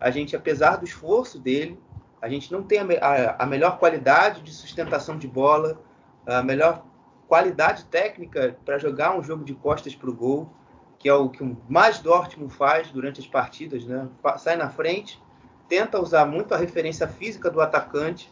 a 0.00 0.10
gente, 0.10 0.34
apesar 0.34 0.78
do 0.78 0.84
esforço 0.84 1.38
dele, 1.38 1.78
a 2.20 2.28
gente 2.28 2.50
não 2.50 2.64
tem 2.64 2.80
a, 2.80 2.84
a, 3.00 3.44
a 3.44 3.46
melhor 3.46 3.78
qualidade 3.78 4.42
de 4.42 4.52
sustentação 4.52 5.16
de 5.16 5.28
bola, 5.28 5.80
a 6.26 6.42
melhor 6.42 6.84
qualidade 7.28 7.84
técnica 7.84 8.56
para 8.64 8.78
jogar 8.78 9.16
um 9.16 9.22
jogo 9.22 9.44
de 9.44 9.54
costas 9.54 9.94
para 9.94 10.10
o 10.10 10.12
gol, 10.12 10.50
que 10.98 11.08
é 11.08 11.14
o 11.14 11.28
que 11.28 11.56
mais 11.68 12.00
Dortmund 12.00 12.52
faz 12.52 12.90
durante 12.90 13.20
as 13.20 13.28
partidas, 13.28 13.84
né? 13.86 14.08
Sai 14.38 14.56
na 14.56 14.68
frente, 14.68 15.22
tenta 15.68 16.00
usar 16.00 16.26
muito 16.26 16.52
a 16.52 16.56
referência 16.56 17.06
física 17.06 17.48
do 17.48 17.60
atacante 17.60 18.28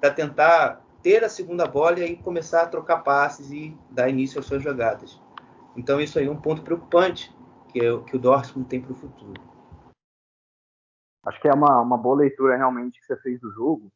para 0.00 0.10
tentar 0.10 0.82
ter 1.02 1.24
a 1.24 1.28
segunda 1.28 1.66
bola 1.66 1.98
e 1.98 2.02
aí 2.04 2.16
começar 2.16 2.62
a 2.62 2.68
trocar 2.68 2.98
passes 2.98 3.50
e 3.50 3.76
dar 3.90 4.08
início 4.08 4.38
às 4.38 4.46
suas 4.46 4.62
jogadas. 4.62 5.20
Então 5.76 6.00
isso 6.00 6.18
aí 6.18 6.26
é 6.26 6.30
um 6.30 6.40
ponto 6.40 6.62
preocupante 6.62 7.34
que, 7.68 7.80
é, 7.80 7.98
que 8.04 8.16
o 8.16 8.18
Dortmund 8.18 8.68
tem 8.68 8.80
para 8.80 8.92
o 8.92 8.96
futuro. 8.96 9.40
Acho 11.24 11.40
que 11.40 11.48
é 11.48 11.52
uma, 11.52 11.80
uma 11.80 11.96
boa 11.96 12.16
leitura 12.16 12.56
realmente 12.56 13.00
que 13.00 13.06
você 13.06 13.16
fez 13.16 13.40
do 13.40 13.50
jogo. 13.52 13.92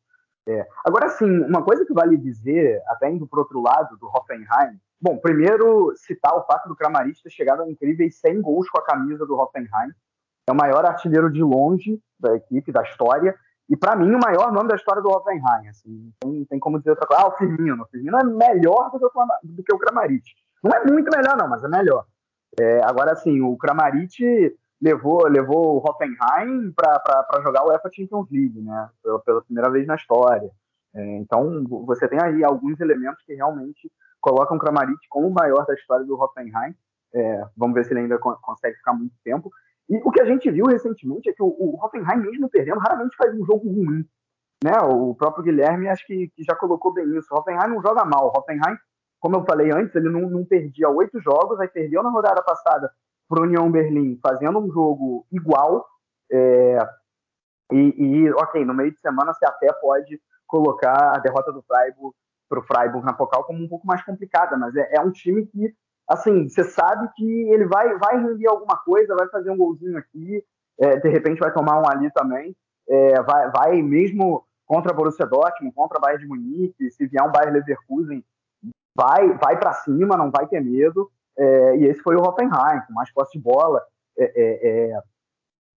É. 0.49 0.67
Agora, 0.85 1.09
sim, 1.09 1.41
uma 1.43 1.63
coisa 1.63 1.85
que 1.85 1.93
vale 1.93 2.17
dizer, 2.17 2.81
até 2.87 3.11
indo 3.11 3.27
para 3.27 3.41
outro 3.41 3.61
lado 3.61 3.97
do 3.99 4.07
Hoffenheim, 4.07 4.81
bom, 5.01 5.19
primeiro 5.19 5.93
citar 5.97 6.37
o 6.37 6.45
fato 6.45 6.69
do 6.69 6.77
Kramaric 6.77 7.21
ter 7.21 7.31
chegado 7.31 7.63
a 7.63 7.71
incríveis 7.71 8.21
100 8.21 8.43
gols 8.43 8.69
com 8.71 8.79
a 8.79 8.85
camisa 8.85 9.27
do 9.27 9.35
Hoffenheim. 9.35 9.91
É 10.49 10.53
o 10.53 10.55
maior 10.55 10.85
artilheiro 10.85 11.33
de 11.33 11.43
longe 11.43 12.01
da 12.19 12.37
equipe, 12.37 12.71
da 12.71 12.83
história, 12.83 13.37
e 13.69 13.77
para 13.77 13.97
mim, 13.97 14.15
o 14.15 14.19
maior 14.19 14.53
nome 14.53 14.69
da 14.69 14.77
história 14.77 15.03
do 15.03 15.11
Hoffenheim. 15.11 15.69
Assim, 15.69 16.13
tem, 16.21 16.45
tem 16.45 16.61
como 16.61 16.79
dizer 16.79 16.91
outra 16.91 17.07
coisa. 17.07 17.25
Ah, 17.25 17.29
o 17.29 17.37
Firmino. 17.37 17.83
O 17.83 17.87
Firmino 17.87 18.17
é 18.17 18.25
melhor 18.25 18.91
do 18.91 18.99
que 18.99 19.05
o, 19.05 19.11
do 19.43 19.63
que 19.63 19.75
o 19.75 19.79
Kramaric. 19.79 20.25
Não 20.63 20.71
é 20.71 20.85
muito 20.85 21.11
melhor, 21.11 21.37
não, 21.37 21.49
mas 21.49 21.65
é 21.65 21.69
melhor. 21.69 22.07
É, 22.61 22.81
agora, 22.85 23.13
assim, 23.13 23.41
o 23.41 23.57
Kramaric 23.57 24.57
levou, 24.81 25.27
levou 25.27 25.77
o 25.77 25.89
Hoffenheim 25.89 26.73
para 26.73 27.43
jogar 27.43 27.65
o 27.65 27.69
UEFA 27.69 27.91
Champions 27.93 28.29
League, 28.31 28.61
né? 28.61 28.89
Pela, 29.03 29.19
pela 29.21 29.43
primeira 29.43 29.71
vez 29.71 29.87
na 29.87 29.97
história. 29.97 30.51
É, 30.95 31.17
então, 31.17 31.65
você 31.85 32.07
tem 32.09 32.21
aí 32.23 32.45
alguns 32.45 32.81
elementos 32.81 33.23
que 33.25 33.35
realmente 33.35 33.91
colocam 34.21 34.57
o 34.57 34.61
Kramaric 34.61 34.99
como 35.11 35.29
o 35.29 35.35
maior 35.35 35.67
da 35.67 35.75
história 35.75 36.07
do 36.07 36.15
Hoffenheim. 36.15 36.75
É, 37.13 37.45
vamos 37.57 37.75
ver 37.75 37.85
se 37.85 37.93
ele 37.93 38.01
ainda 38.01 38.19
consegue 38.19 38.77
ficar 38.77 38.93
muito 38.93 39.15
tempo. 39.25 39.51
E 39.89 39.97
o 39.99 40.11
que 40.11 40.21
a 40.21 40.25
gente 40.25 40.51
viu 40.51 40.67
recentemente 40.67 41.31
é 41.31 41.33
que 41.33 41.43
o, 41.43 41.47
o 41.47 41.79
Hoffenheim, 41.83 42.19
mesmo 42.19 42.49
perdendo, 42.49 42.81
raramente 42.81 43.17
faz 43.17 43.33
um 43.35 43.45
jogo 43.45 43.69
ruim. 43.69 44.05
Né? 44.65 44.73
O 44.81 45.15
próprio 45.15 45.45
Guilherme 45.45 45.89
acho 45.89 46.05
que, 46.07 46.29
que, 46.35 46.43
já 46.43 46.55
colocou 46.57 46.93
bem 46.93 47.17
isso. 47.17 47.29
O 47.31 47.39
Hoffenheim 47.39 47.69
não 47.69 47.81
joga 47.81 48.05
mal. 48.05 48.27
O 48.27 48.39
Hoffenheim, 48.39 48.77
como 49.21 49.37
eu 49.37 49.45
falei 49.45 49.71
antes, 49.73 49.95
ele 49.95 50.09
não, 50.09 50.29
não 50.29 50.45
perdia 50.45 50.89
oito 50.89 51.21
jogos, 51.21 51.61
aí 51.61 51.69
perdeu 51.69 52.03
na 52.03 52.11
rodada 52.11 52.43
passada 52.43 52.91
para 53.29 53.41
o 53.41 53.45
União 53.45 53.71
Berlim, 53.71 54.19
fazendo 54.23 54.59
um 54.59 54.71
jogo 54.71 55.27
igual. 55.31 55.87
É, 56.31 56.79
e, 57.73 57.77
e, 57.77 58.31
ok, 58.33 58.65
no 58.65 58.75
meio 58.75 58.93
de 58.93 59.01
semana 59.01 59.33
você 59.33 59.45
até 59.45 59.73
pode 59.81 60.21
colocar 60.47 61.17
a 61.17 61.19
derrota 61.19 61.53
do 61.53 61.63
Freiburg 61.63 62.15
para 62.49 62.61
o 62.61 62.63
Freiburg 62.63 63.05
na 63.05 63.13
Pocal 63.13 63.45
como 63.45 63.63
um 63.63 63.69
pouco 63.69 63.87
mais 63.87 64.05
complicada, 64.05 64.57
mas 64.57 64.75
é, 64.77 64.97
é 64.97 65.01
um 65.01 65.11
time 65.11 65.47
que 65.47 65.75
assim, 66.09 66.49
você 66.49 66.65
sabe 66.65 67.09
que 67.15 67.51
ele 67.51 67.67
vai, 67.67 67.99
vai 67.99 68.21
render 68.23 68.49
alguma 68.49 68.77
coisa, 68.79 69.17
vai 69.17 69.29
fazer 69.29 69.51
um 69.51 69.57
golzinho 69.57 69.99
aqui, 69.99 70.45
é, 70.79 70.97
de 70.97 71.09
repente 71.09 71.41
vai 71.41 71.53
tomar 71.53 71.81
um 71.81 71.89
ali 71.89 72.11
também, 72.13 72.55
é, 72.89 73.23
vai, 73.23 73.51
vai 73.51 73.83
mesmo 73.83 74.45
contra 74.67 74.93
Borussia 74.93 75.27
Dortmund, 75.27 75.75
contra 75.75 76.01
Bayern 76.01 76.23
de 76.23 76.29
Munique, 76.29 76.91
se 76.91 77.07
vier 77.07 77.23
um 77.23 77.31
Bayern 77.31 77.59
Leverkusen 77.59 78.25
vai, 78.97 79.33
vai 79.35 79.59
para 79.59 79.75
cima, 79.75 80.17
não 80.17 80.31
vai 80.31 80.47
ter 80.47 80.61
medo. 80.61 81.11
É, 81.39 81.77
e 81.77 81.85
esse 81.85 82.01
foi 82.03 82.17
o 82.17 82.23
Hoffenheim, 82.23 82.81
com 82.87 82.95
mais 82.95 83.13
posse 83.13 83.33
de 83.33 83.39
bola, 83.39 83.83
é, 84.19 84.25
é, 84.25 84.91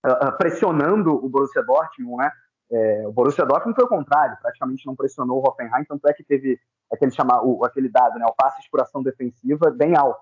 é 0.06 0.30
pressionando 0.38 1.12
o 1.12 1.28
Borussia 1.28 1.62
Dortmund, 1.62 2.22
né? 2.22 2.30
É, 2.70 3.06
o 3.06 3.12
Borussia 3.12 3.46
Dortmund 3.46 3.74
foi 3.74 3.84
o 3.84 3.88
contrário, 3.88 4.36
praticamente 4.42 4.86
não 4.86 4.94
pressionou 4.94 5.42
o 5.42 5.48
Hoffenheim, 5.48 5.84
tanto 5.84 6.06
é 6.06 6.12
que 6.12 6.22
teve 6.22 6.60
aquele, 6.92 7.10
chama, 7.10 7.42
o, 7.42 7.64
aquele 7.64 7.88
dado, 7.88 8.18
né, 8.18 8.26
o 8.26 8.34
passe 8.34 8.68
por 8.70 8.80
ação 8.80 9.02
defensiva 9.02 9.70
bem 9.70 9.96
alto, 9.96 10.20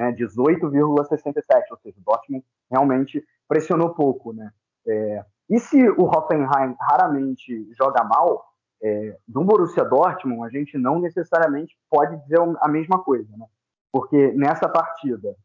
né, 0.00 0.12
18,67, 0.12 1.64
ou 1.70 1.76
seja, 1.78 1.98
o 1.98 2.02
Dortmund 2.02 2.44
realmente 2.70 3.22
pressionou 3.46 3.90
pouco. 3.90 4.32
Né? 4.32 4.50
É, 4.86 5.24
e 5.50 5.58
se 5.60 5.88
o 5.90 6.04
Hoffenheim 6.04 6.74
raramente 6.80 7.68
joga 7.74 8.02
mal, 8.04 8.46
é, 8.82 9.16
do 9.28 9.44
Borussia 9.44 9.84
Dortmund 9.84 10.44
a 10.44 10.48
gente 10.48 10.76
não 10.76 10.98
necessariamente 10.98 11.76
pode 11.88 12.16
dizer 12.22 12.38
a 12.60 12.68
mesma 12.68 13.02
coisa, 13.02 13.36
né? 13.36 13.46
porque 13.92 14.32
nessa 14.32 14.68
partida 14.68 15.36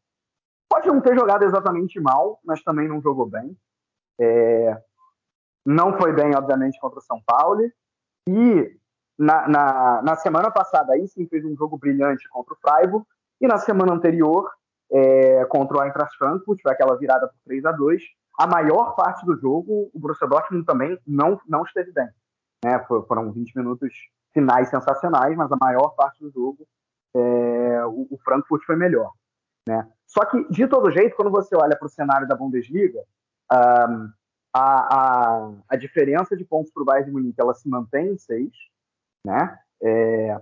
pode 0.70 0.88
não 0.88 1.02
ter 1.02 1.16
jogado 1.16 1.44
exatamente 1.44 2.00
mal, 2.00 2.40
mas 2.44 2.64
também 2.64 2.88
não 2.88 3.02
jogou 3.02 3.26
bem. 3.26 3.56
É, 4.20 4.82
não 5.68 5.98
foi 5.98 6.14
bem, 6.14 6.34
obviamente, 6.34 6.80
contra 6.80 7.00
o 7.00 7.02
São 7.02 7.22
Paulo. 7.26 7.62
E 8.26 8.80
na, 9.20 9.48
na, 9.50 10.02
na, 10.02 10.16
semana 10.16 10.50
passada, 10.50 10.94
aí 10.94 11.06
sim, 11.10 11.28
fez 11.28 11.44
um 11.44 11.58
jogo 11.58 11.78
brilhante 11.78 12.28
contra 12.30 12.54
o 12.54 12.58
Freiburg. 12.58 13.06
E 13.42 13.48
na 13.48 13.58
semana 13.58 13.92
anterior, 13.92 14.50
é, 14.90 15.44
contra 15.46 15.78
o 15.78 15.84
Eintracht 15.84 16.18
Frankfurt, 16.18 16.62
foi 16.62 16.72
aquela 16.72 16.96
virada 16.98 17.28
por 17.28 17.36
3 17.44 17.66
a 17.66 17.74
2 17.74 18.02
A 18.40 18.48
maior 18.48 18.96
parte 18.96 19.26
do 19.26 19.36
jogo, 19.36 19.92
o 19.94 20.00
Borussia 20.00 20.26
Dortmund 20.26 20.66
também 20.66 20.98
não, 21.06 21.38
não 21.46 21.64
esteve 21.64 21.92
bem. 21.92 22.08
Né? 22.64 22.80
Foram 22.88 23.30
20 23.34 23.54
minutos 23.58 23.94
finais 24.34 24.70
sensacionais, 24.70 25.36
mas 25.36 25.52
a 25.52 25.58
maior 25.60 25.90
parte 25.90 26.24
do 26.24 26.32
jogo, 26.32 26.66
é, 27.14 27.86
o, 27.86 28.08
o 28.10 28.18
Frankfurt 28.24 28.64
foi 28.64 28.78
melhor. 28.78 29.12
Né? 29.68 29.86
Só 30.06 30.24
que, 30.24 30.48
de 30.50 30.66
todo 30.66 30.92
jeito, 30.92 31.18
quando 31.18 31.30
você 31.30 31.58
olha 31.58 31.78
para 31.78 31.88
o 31.88 31.90
cenário 31.90 32.26
da 32.26 32.36
Bundesliga, 32.36 33.04
um, 33.52 34.10
a, 34.54 34.96
a, 34.96 35.52
a 35.70 35.76
diferença 35.76 36.36
de 36.36 36.46
pontos 36.46 36.72
para 36.72 36.84
o 36.84 36.86
Bayern 36.86 37.06
de 37.06 37.12
Munique 37.12 37.42
ela 37.42 37.54
se 37.54 37.68
mantém 37.70 38.12
em 38.12 38.18
seis, 38.18 38.52
né? 39.24 39.58
É, 39.82 40.40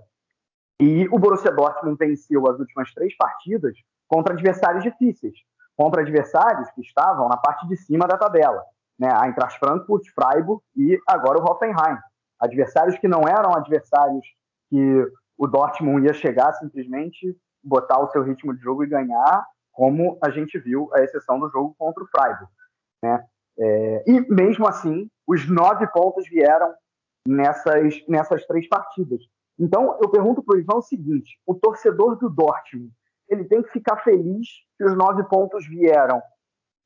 e 0.80 1.08
o 1.08 1.18
Borussia 1.18 1.50
Dortmund 1.52 1.96
venceu 1.98 2.48
as 2.48 2.58
últimas 2.58 2.92
três 2.92 3.16
partidas 3.16 3.76
contra 4.06 4.34
adversários 4.34 4.82
difíceis, 4.82 5.34
contra 5.76 6.02
adversários 6.02 6.70
que 6.70 6.80
estavam 6.82 7.28
na 7.28 7.36
parte 7.36 7.66
de 7.66 7.76
cima 7.76 8.06
da 8.06 8.16
tabela, 8.16 8.62
né? 8.98 9.08
A 9.12 9.26
Eintracht 9.26 9.58
Frankfurt, 9.58 10.04
Freiburg 10.14 10.62
e 10.76 10.98
agora 11.06 11.38
o 11.38 11.44
Hoffenheim. 11.44 11.98
Adversários 12.40 12.98
que 12.98 13.08
não 13.08 13.22
eram 13.22 13.54
adversários 13.54 14.24
que 14.68 15.12
o 15.38 15.46
Dortmund 15.46 16.06
ia 16.06 16.12
chegar 16.12 16.52
simplesmente 16.54 17.36
botar 17.62 17.98
o 17.98 18.08
seu 18.08 18.22
ritmo 18.22 18.54
de 18.54 18.62
jogo 18.62 18.84
e 18.84 18.88
ganhar, 18.88 19.44
como 19.72 20.18
a 20.22 20.30
gente 20.30 20.58
viu 20.58 20.88
a 20.94 21.00
exceção 21.02 21.38
do 21.38 21.50
jogo 21.50 21.74
contra 21.76 22.02
o 22.02 22.06
Freiburg, 22.06 22.48
né? 23.02 23.24
É, 23.58 24.04
e 24.06 24.20
mesmo 24.32 24.66
assim, 24.66 25.08
os 25.26 25.48
nove 25.48 25.86
pontos 25.88 26.28
vieram 26.28 26.74
nessas, 27.26 28.04
nessas 28.08 28.46
três 28.46 28.68
partidas. 28.68 29.20
Então, 29.58 29.98
eu 30.02 30.08
pergunto 30.10 30.42
para 30.42 30.56
o 30.56 30.60
Ivan 30.60 30.76
o 30.76 30.82
seguinte: 30.82 31.38
o 31.46 31.54
torcedor 31.54 32.16
do 32.16 32.28
Dortmund 32.28 32.92
ele 33.28 33.44
tem 33.44 33.62
que 33.62 33.70
ficar 33.70 33.96
feliz 34.04 34.46
que 34.78 34.84
os 34.84 34.96
nove 34.96 35.24
pontos 35.24 35.66
vieram 35.66 36.22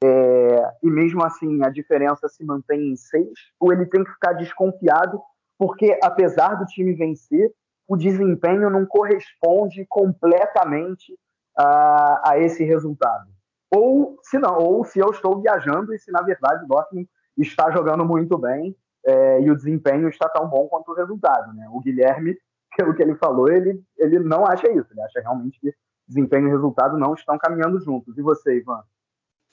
é, 0.03 0.77
e 0.83 0.91
mesmo 0.91 1.23
assim 1.23 1.63
a 1.63 1.69
diferença 1.69 2.29
se 2.29 2.43
mantém 2.45 2.93
em 2.93 2.97
seis, 2.97 3.35
ou 3.59 3.73
ele 3.73 3.87
tem 3.87 4.03
que 4.03 4.13
ficar 4.13 4.33
desconfiado 4.33 5.21
porque, 5.59 5.99
apesar 6.03 6.55
do 6.55 6.65
time 6.65 6.95
vencer, 6.95 7.53
o 7.87 7.95
desempenho 7.95 8.71
não 8.71 8.87
corresponde 8.87 9.85
completamente 9.87 11.15
a, 11.55 12.31
a 12.31 12.39
esse 12.39 12.65
resultado? 12.65 13.29
Ou 13.71 14.19
se 14.23 14.39
não, 14.39 14.59
ou 14.59 14.85
se 14.85 14.99
eu 14.99 15.11
estou 15.11 15.41
viajando 15.41 15.95
e 15.95 15.99
se 15.99 16.11
na 16.11 16.23
verdade 16.23 16.65
o 16.65 16.69
Dortmund 16.69 17.09
está 17.39 17.71
jogando 17.71 18.05
muito 18.05 18.37
bem 18.37 18.77
é, 19.05 19.41
e 19.41 19.51
o 19.51 19.57
desempenho 19.57 20.09
está 20.09 20.29
tão 20.29 20.49
bom 20.49 20.67
quanto 20.69 20.91
o 20.91 20.95
resultado, 20.95 21.53
né? 21.55 21.69
O 21.73 21.81
Guilherme, 21.81 22.37
pelo 22.77 22.95
que 22.95 23.03
ele 23.03 23.15
falou, 23.15 23.51
ele, 23.51 23.83
ele 23.97 24.19
não 24.19 24.45
acha 24.47 24.71
isso, 24.71 24.89
ele 24.91 25.03
acha 25.03 25.21
realmente 25.21 25.59
que 25.61 25.73
desempenho 26.07 26.49
e 26.49 26.51
resultado 26.51 26.99
não 26.99 27.15
estão 27.15 27.39
caminhando 27.39 27.81
juntos. 27.81 28.19
E 28.19 28.23
você, 28.23 28.57
Ivan? 28.57 28.83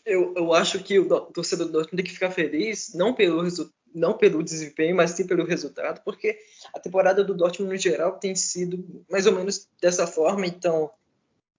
Eu, 0.05 0.33
eu 0.35 0.53
acho 0.53 0.83
que 0.83 0.97
o 0.97 1.07
torcedor 1.07 1.67
do 1.67 1.73
Dortmund 1.73 1.97
tem 1.97 2.05
que 2.05 2.13
ficar 2.13 2.31
feliz, 2.31 2.93
não 2.95 3.13
pelo, 3.13 3.43
não 3.93 4.17
pelo 4.17 4.41
desempenho, 4.41 4.95
mas 4.95 5.11
sim 5.11 5.27
pelo 5.27 5.45
resultado, 5.45 6.01
porque 6.03 6.39
a 6.73 6.79
temporada 6.79 7.23
do 7.23 7.35
Dortmund 7.35 7.73
no 7.73 7.77
geral 7.77 8.13
tem 8.13 8.33
sido 8.33 9.03
mais 9.09 9.27
ou 9.27 9.33
menos 9.33 9.69
dessa 9.81 10.07
forma, 10.07 10.47
então 10.47 10.89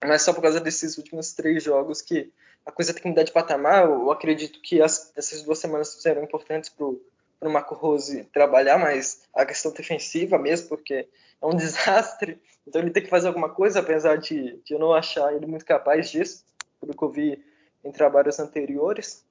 não 0.03 0.13
é 0.13 0.17
só 0.17 0.33
por 0.33 0.41
causa 0.41 0.59
desses 0.59 0.97
últimos 0.97 1.33
três 1.33 1.63
jogos 1.63 2.01
que 2.01 2.31
a 2.65 2.71
coisa 2.71 2.93
tem 2.93 3.01
que 3.01 3.09
mudar 3.09 3.23
de 3.23 3.31
patamar. 3.31 3.85
Eu 3.85 4.11
acredito 4.11 4.61
que 4.61 4.81
as, 4.81 5.11
essas 5.15 5.43
duas 5.43 5.59
semanas 5.59 5.89
serão 6.01 6.23
importantes 6.23 6.69
para 6.69 6.85
o 6.85 7.01
Marco 7.49 7.75
Rose 7.75 8.25
trabalhar 8.25 8.77
mais 8.77 9.21
a 9.33 9.45
questão 9.45 9.71
defensiva 9.71 10.37
mesmo, 10.37 10.69
porque 10.69 11.07
é 11.41 11.45
um 11.45 11.55
desastre. 11.55 12.41
Então 12.67 12.81
ele 12.81 12.91
tem 12.91 13.03
que 13.03 13.09
fazer 13.09 13.27
alguma 13.27 13.49
coisa, 13.49 13.79
apesar 13.79 14.17
de, 14.17 14.57
de 14.63 14.73
eu 14.73 14.79
não 14.79 14.93
achar 14.93 15.33
ele 15.33 15.45
muito 15.45 15.65
capaz 15.65 16.09
disso, 16.09 16.45
pelo 16.79 16.95
que 16.95 17.03
eu 17.03 17.09
vi 17.09 17.43
em 17.83 17.91
trabalhos 17.91 18.39
anteriores. 18.39 19.25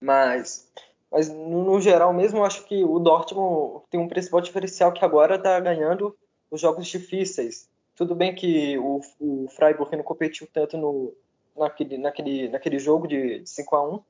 Mas, 0.00 0.70
mas 1.10 1.28
no, 1.28 1.64
no 1.64 1.80
geral 1.80 2.12
mesmo, 2.12 2.38
eu 2.38 2.44
acho 2.44 2.64
que 2.64 2.84
o 2.84 2.98
Dortmund 2.98 3.84
tem 3.90 3.98
um 3.98 4.08
principal 4.08 4.40
diferencial 4.40 4.92
que 4.92 5.04
agora 5.04 5.34
está 5.34 5.58
ganhando 5.58 6.16
os 6.50 6.60
jogos 6.60 6.86
difíceis. 6.86 7.68
Tudo 7.96 8.14
bem 8.14 8.32
que 8.34 8.78
o, 8.78 9.00
o 9.18 9.48
Freiburg 9.48 9.96
não 9.96 10.04
competiu 10.04 10.48
tanto 10.52 10.76
no, 10.76 11.12
naquele, 11.58 11.98
naquele, 11.98 12.48
naquele 12.48 12.78
jogo 12.78 13.06
de, 13.06 13.40
de 13.40 13.50
5 13.50 13.76
a 13.76 13.94
1 13.94 14.02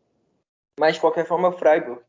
mas 0.79 0.95
de 0.95 1.01
qualquer 1.01 1.27
forma 1.27 1.49
o 1.49 1.59
Freiburg 1.59 2.01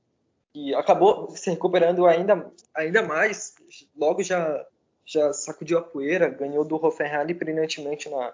e 0.53 0.73
acabou 0.73 1.29
se 1.35 1.49
recuperando 1.49 2.05
ainda, 2.05 2.51
ainda 2.73 3.03
mais, 3.03 3.53
logo 3.95 4.23
já, 4.23 4.65
já 5.05 5.31
sacudiu 5.33 5.77
a 5.77 5.81
poeira, 5.81 6.29
ganhou 6.29 6.65
do 6.65 6.75
Hoffenheim 6.75 7.33
brilhantemente 7.33 8.09
na, 8.09 8.33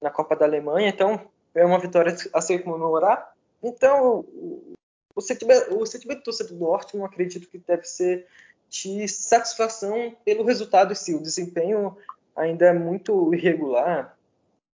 na 0.00 0.10
Copa 0.10 0.36
da 0.36 0.44
Alemanha, 0.44 0.88
então 0.88 1.20
é 1.54 1.64
uma 1.64 1.78
vitória 1.78 2.14
a 2.32 2.40
se 2.40 2.58
comemorar. 2.58 3.32
Então, 3.62 4.20
o, 4.20 4.74
o 5.14 5.20
sentimento, 5.20 5.74
o 5.78 5.86
sentimento 5.86 6.18
do 6.18 6.24
torcedor 6.24 6.52
do 6.52 6.58
Dortmund, 6.58 7.06
acredito 7.06 7.48
que 7.48 7.58
deve 7.58 7.84
ser 7.84 8.26
de 8.68 9.08
satisfação 9.08 10.14
pelo 10.24 10.44
resultado 10.44 10.92
em 10.92 10.96
si. 10.96 11.14
O 11.14 11.22
desempenho 11.22 11.96
ainda 12.36 12.66
é 12.66 12.72
muito 12.72 13.34
irregular, 13.34 14.16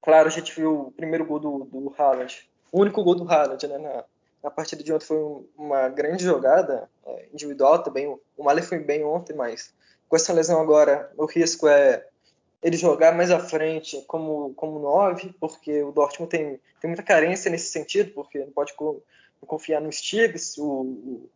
Claro, 0.04 0.28
a 0.28 0.32
gente 0.32 0.54
viu 0.54 0.88
o 0.88 0.92
primeiro 0.92 1.26
gol 1.26 1.39
do, 1.39 1.63
do 1.63 1.96
Haaland, 1.98 2.48
o 2.70 2.82
único 2.82 3.02
gol 3.02 3.16
do 3.16 3.32
Haaland, 3.32 3.66
né? 3.68 3.78
Na, 3.78 4.04
na 4.44 4.52
partida 4.52 4.84
de 4.84 4.92
ontem 4.92 5.06
foi 5.06 5.48
uma 5.58 5.88
grande 5.88 6.26
jogada 6.26 6.89
é, 7.06 7.30
individual 7.32 7.82
também. 7.82 8.06
O, 8.08 8.22
o 8.36 8.62
foi 8.62 8.80
bem 8.80 9.06
ontem, 9.06 9.34
mas 9.34 9.74
com 10.10 10.18
essa 10.18 10.34
lesão 10.34 10.62
agora, 10.62 11.10
o 11.18 11.26
risco 11.26 11.70
é 11.70 12.06
ele 12.62 12.76
jogar 12.76 13.16
mais 13.16 13.32
à 13.32 13.39
frente 13.39 14.02
como, 14.06 14.54
como 14.56 14.80
nove, 14.80 15.34
porque 15.39 15.82
o 15.82 15.94
Dortmund 15.94 16.30
tem, 16.30 16.60
tem 16.82 16.89
muita 16.89 17.04
carência 17.04 17.50
nesse 17.50 17.72
sentido, 17.72 18.12
porque 18.13 18.39
não 18.39 18.52
pode 18.52 18.74
co, 18.74 19.02
confiar 19.48 19.80
no 19.82 19.92
Stigs, 19.92 20.58
o, 20.58 20.66
o, 20.66 21.30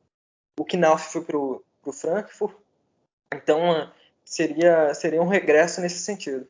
o 0.59 0.65
Knauf 0.65 1.11
foi 1.11 1.21
para 1.21 1.37
o 1.37 1.63
Frankfurt, 1.93 2.55
então 3.33 3.91
seria, 4.25 4.93
seria 4.93 5.21
um 5.21 5.27
regresso 5.27 5.79
nesse 5.79 5.99
sentido. 5.99 6.47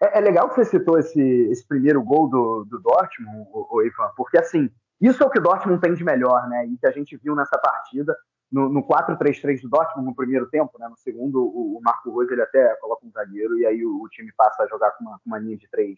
É, 0.00 0.18
é, 0.18 0.20
legal 0.20 0.48
que 0.48 0.56
você 0.56 0.64
citou 0.64 0.98
esse, 0.98 1.20
esse 1.20 1.66
primeiro 1.66 2.02
gol 2.02 2.28
do, 2.28 2.64
do 2.64 2.78
Dortmund, 2.78 3.48
o, 3.52 3.76
o 3.76 3.82
Ivan, 3.82 4.10
porque 4.16 4.38
assim, 4.38 4.70
isso 5.00 5.22
é 5.22 5.26
o 5.26 5.30
que 5.30 5.38
o 5.38 5.42
Dortmund 5.42 5.80
tem 5.80 5.94
de 5.94 6.04
melhor, 6.04 6.48
né? 6.48 6.66
E 6.66 6.76
que 6.78 6.86
a 6.86 6.90
gente 6.92 7.16
viu 7.16 7.34
nessa 7.34 7.58
partida, 7.58 8.16
no, 8.50 8.68
no 8.68 8.86
4-3-3 8.86 9.62
do 9.62 9.68
Dortmund 9.68 10.08
no 10.08 10.14
primeiro 10.14 10.48
tempo, 10.48 10.78
né? 10.78 10.88
No 10.88 10.96
segundo, 10.96 11.42
o, 11.42 11.78
o 11.78 11.80
Marco 11.82 12.10
Rose 12.10 12.32
ele 12.32 12.42
até 12.42 12.74
coloca 12.76 13.06
um 13.06 13.10
zagueiro 13.10 13.58
e 13.58 13.66
aí 13.66 13.84
o, 13.84 14.02
o 14.02 14.08
time 14.08 14.32
passa 14.36 14.62
a 14.62 14.68
jogar 14.68 14.92
com 14.92 15.04
uma, 15.04 15.20
uma 15.24 15.38
linha 15.38 15.56
de 15.56 15.68
3 15.68 15.94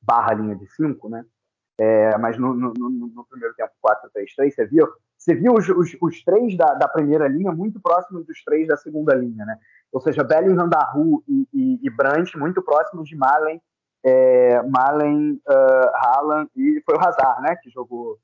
barra 0.00 0.34
linha 0.34 0.56
de 0.56 0.66
5, 0.74 1.08
né? 1.08 1.24
É, 1.80 2.18
mas 2.18 2.36
no, 2.36 2.54
no, 2.54 2.72
no, 2.74 3.24
primeiro 3.26 3.54
tempo 3.54 3.72
4-3-3, 3.84 4.50
você 4.50 4.66
viu, 4.66 4.88
você 5.18 5.34
viu 5.34 5.52
os, 5.54 5.68
os, 5.68 5.96
os 6.00 6.22
três 6.22 6.56
da, 6.56 6.74
da, 6.74 6.88
primeira 6.88 7.26
linha 7.26 7.50
muito 7.50 7.80
próximos 7.80 8.24
dos 8.24 8.42
três 8.44 8.68
da 8.68 8.76
segunda 8.76 9.14
linha, 9.14 9.44
né? 9.44 9.58
ou 9.92 10.00
seja, 10.00 10.22
Bellingham, 10.22 10.68
Daru 10.68 11.24
e, 11.26 11.48
e, 11.52 11.80
e 11.82 11.90
Brandt 11.90 12.38
muito 12.38 12.62
próximos 12.62 13.08
de 13.08 13.16
Malen, 13.16 13.60
é, 14.04 14.62
Malen, 14.62 15.40
uh, 15.48 15.88
Haaland 15.94 16.50
e 16.56 16.80
foi 16.84 16.94
o 16.94 17.00
Hazard, 17.00 17.42
né, 17.42 17.56
que 17.56 17.68
jogou, 17.68 18.16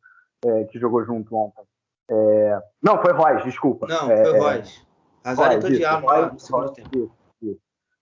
é, 0.45 0.65
que 0.65 0.79
jogou 0.79 1.05
junto 1.05 1.35
ontem. 1.35 1.65
É, 2.09 2.63
não, 2.83 3.01
foi 3.01 3.13
Royce, 3.13 3.45
desculpa. 3.45 3.87
Não, 3.89 4.11
é, 4.11 4.25
foi 4.25 4.39
Royce. 4.39 4.87
Hazard 5.25 5.57
entrou 5.57 5.73
de 5.73 5.85
arma 5.85 6.27
no 6.27 6.39
segundo 6.39 6.73
tempo. 6.73 7.13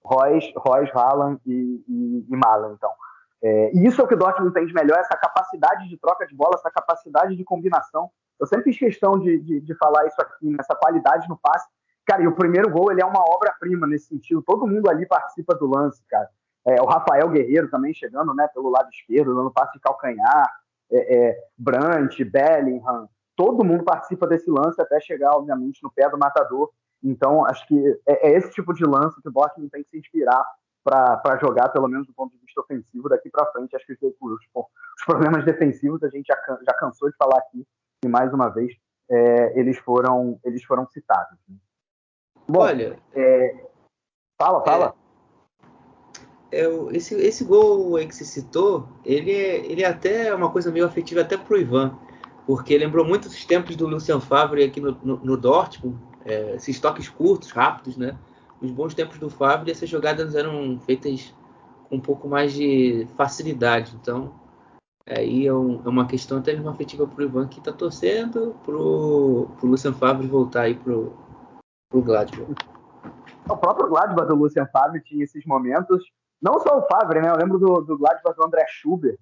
Royce, 0.05 0.53
Royce, 0.57 0.93
Haaland 0.93 1.41
e, 1.47 1.85
e, 1.89 2.27
e 2.29 2.37
Malen, 2.37 2.73
então. 2.73 2.91
É, 3.43 3.73
e 3.75 3.87
isso 3.87 4.01
é 4.01 4.05
o 4.05 4.09
que 4.09 4.15
o 4.15 4.19
Dortmund 4.19 4.53
tem 4.53 4.67
de 4.67 4.75
melhor, 4.75 4.99
essa 4.99 5.17
capacidade 5.17 5.89
de 5.89 5.97
troca 5.97 6.27
de 6.27 6.35
bola, 6.35 6.55
essa 6.55 6.71
capacidade 6.71 7.37
de 7.37 7.45
combinação. 7.45 8.11
Eu 8.43 8.47
sempre 8.47 8.65
fiz 8.65 8.79
questão 8.79 9.19
de, 9.19 9.39
de, 9.39 9.61
de 9.61 9.75
falar 9.77 10.07
isso 10.07 10.21
aqui, 10.21 10.55
essa 10.59 10.75
qualidade 10.75 11.29
no 11.29 11.39
passe, 11.39 11.67
Cara, 12.05 12.23
e 12.23 12.27
o 12.27 12.35
primeiro 12.35 12.69
gol 12.71 12.91
ele 12.91 13.01
é 13.01 13.07
uma 13.07 13.23
obra-prima 13.29 13.87
nesse 13.87 14.07
sentido. 14.07 14.43
Todo 14.43 14.67
mundo 14.67 14.91
ali 14.91 15.07
participa 15.07 15.55
do 15.55 15.67
lance, 15.67 16.03
cara. 16.09 16.29
É, 16.67 16.81
o 16.81 16.87
Rafael 16.87 17.29
Guerreiro 17.29 17.71
também 17.71 17.95
chegando 17.95 18.35
né, 18.35 18.49
pelo 18.53 18.71
lado 18.71 18.89
esquerdo, 18.91 19.35
dando 19.35 19.51
passe 19.51 19.73
de 19.73 19.81
calcanhar. 19.81 20.53
É, 20.91 21.17
é, 21.17 21.45
Brandt, 21.57 22.23
Bellingham, 22.25 23.09
todo 23.37 23.65
mundo 23.65 23.85
participa 23.85 24.27
desse 24.27 24.51
lance 24.51 24.81
até 24.81 25.01
chegar, 25.01 25.33
obviamente, 25.33 25.83
no 25.83 25.93
pé 25.93 26.09
do 26.09 26.19
matador. 26.19 26.71
Então, 27.03 27.47
acho 27.47 27.67
que 27.67 28.01
é, 28.07 28.29
é 28.29 28.37
esse 28.37 28.51
tipo 28.51 28.73
de 28.75 28.85
lance 28.85 29.21
que 29.23 29.29
o 29.29 29.33
Dortmund 29.33 29.71
tem 29.71 29.83
que 29.83 29.91
se 29.91 29.99
inspirar 29.99 30.45
para 30.85 31.39
jogar, 31.41 31.69
pelo 31.69 31.89
menos 31.89 32.07
do 32.07 32.13
ponto 32.13 32.33
de 32.33 32.45
vista 32.45 32.61
ofensivo, 32.61 33.09
daqui 33.09 33.31
para 33.31 33.47
frente. 33.53 33.75
Acho 33.77 33.87
que 33.87 33.93
os, 33.93 34.15
os, 34.21 35.05
problemas 35.07 35.45
defensivos 35.45 36.03
a 36.03 36.09
gente 36.09 36.27
já, 36.27 36.37
já 36.67 36.75
cansou 36.75 37.09
de 37.09 37.17
falar 37.17 37.39
aqui, 37.39 37.65
e 38.05 38.09
mais 38.09 38.33
uma 38.33 38.49
vez, 38.49 38.75
é, 39.11 39.59
eles, 39.59 39.79
foram, 39.79 40.39
eles 40.45 40.65
foram 40.65 40.87
citados. 40.89 41.39
Né? 41.49 41.57
Bom, 42.49 42.61
Olha. 42.61 42.99
É, 43.15 43.67
fala, 44.41 44.65
fala. 44.65 44.95
É, 46.51 46.67
esse, 46.93 47.15
esse 47.15 47.45
gol 47.45 47.97
aí 47.97 48.07
que 48.07 48.15
você 48.15 48.25
citou, 48.25 48.89
ele 49.05 49.31
é, 49.31 49.65
ele 49.65 49.83
é 49.83 49.87
até 49.87 50.35
uma 50.35 50.51
coisa 50.51 50.71
meio 50.71 50.85
afetiva 50.85 51.23
até 51.23 51.37
pro 51.37 51.59
Ivan, 51.59 51.97
porque 52.47 52.77
lembrou 52.77 53.05
muito 53.07 53.27
os 53.27 53.45
tempos 53.45 53.77
do 53.77 53.87
Lucien 53.87 54.21
Favre 54.21 54.65
aqui 54.65 54.81
no, 54.81 54.93
no, 55.03 55.17
no 55.19 55.37
Dortmund, 55.37 55.97
é, 56.25 56.57
esses 56.57 56.79
toques 56.81 57.09
curtos, 57.09 57.51
rápidos, 57.51 57.97
né? 57.97 58.19
Os 58.61 58.71
bons 58.71 58.95
tempos 58.95 59.19
do 59.19 59.31
Favre, 59.31 59.71
essas 59.71 59.89
jogadas 59.89 60.35
eram 60.35 60.79
feitas 60.81 61.35
com 61.89 61.97
um 61.97 62.01
pouco 62.01 62.29
mais 62.29 62.53
de 62.53 63.07
facilidade. 63.17 63.97
Então, 64.01 64.35
aí 65.07 65.47
é, 65.47 65.53
um, 65.53 65.83
é 65.85 65.89
uma 65.89 66.07
questão 66.07 66.39
até 66.39 66.53
mesmo 66.53 66.69
afetiva 66.69 67.07
pro 67.07 67.25
Ivan 67.25 67.49
que 67.49 67.59
está 67.59 67.73
torcendo 67.73 68.55
pro, 68.65 69.49
pro 69.59 69.69
Lucien 69.69 69.95
Favre 69.95 70.27
voltar 70.27 70.63
aí 70.63 70.75
pro, 70.75 71.17
pro 71.91 72.03
Gladbach. 72.03 72.55
O 73.49 73.57
próprio 73.57 73.89
Gladbach 73.89 74.29
do 74.29 74.37
Lucien 74.37 74.67
Favre 74.73 75.03
tinha 75.03 75.25
esses 75.25 75.45
momentos. 75.45 76.05
Não 76.41 76.59
só 76.61 76.79
o 76.79 76.87
Favre, 76.87 77.21
né? 77.21 77.31
Eu 77.31 77.37
lembro 77.37 77.59
do, 77.59 77.81
do 77.81 77.99
Gladbach 77.99 78.37
do 78.37 78.45
André 78.45 78.65
Schubert, 78.69 79.19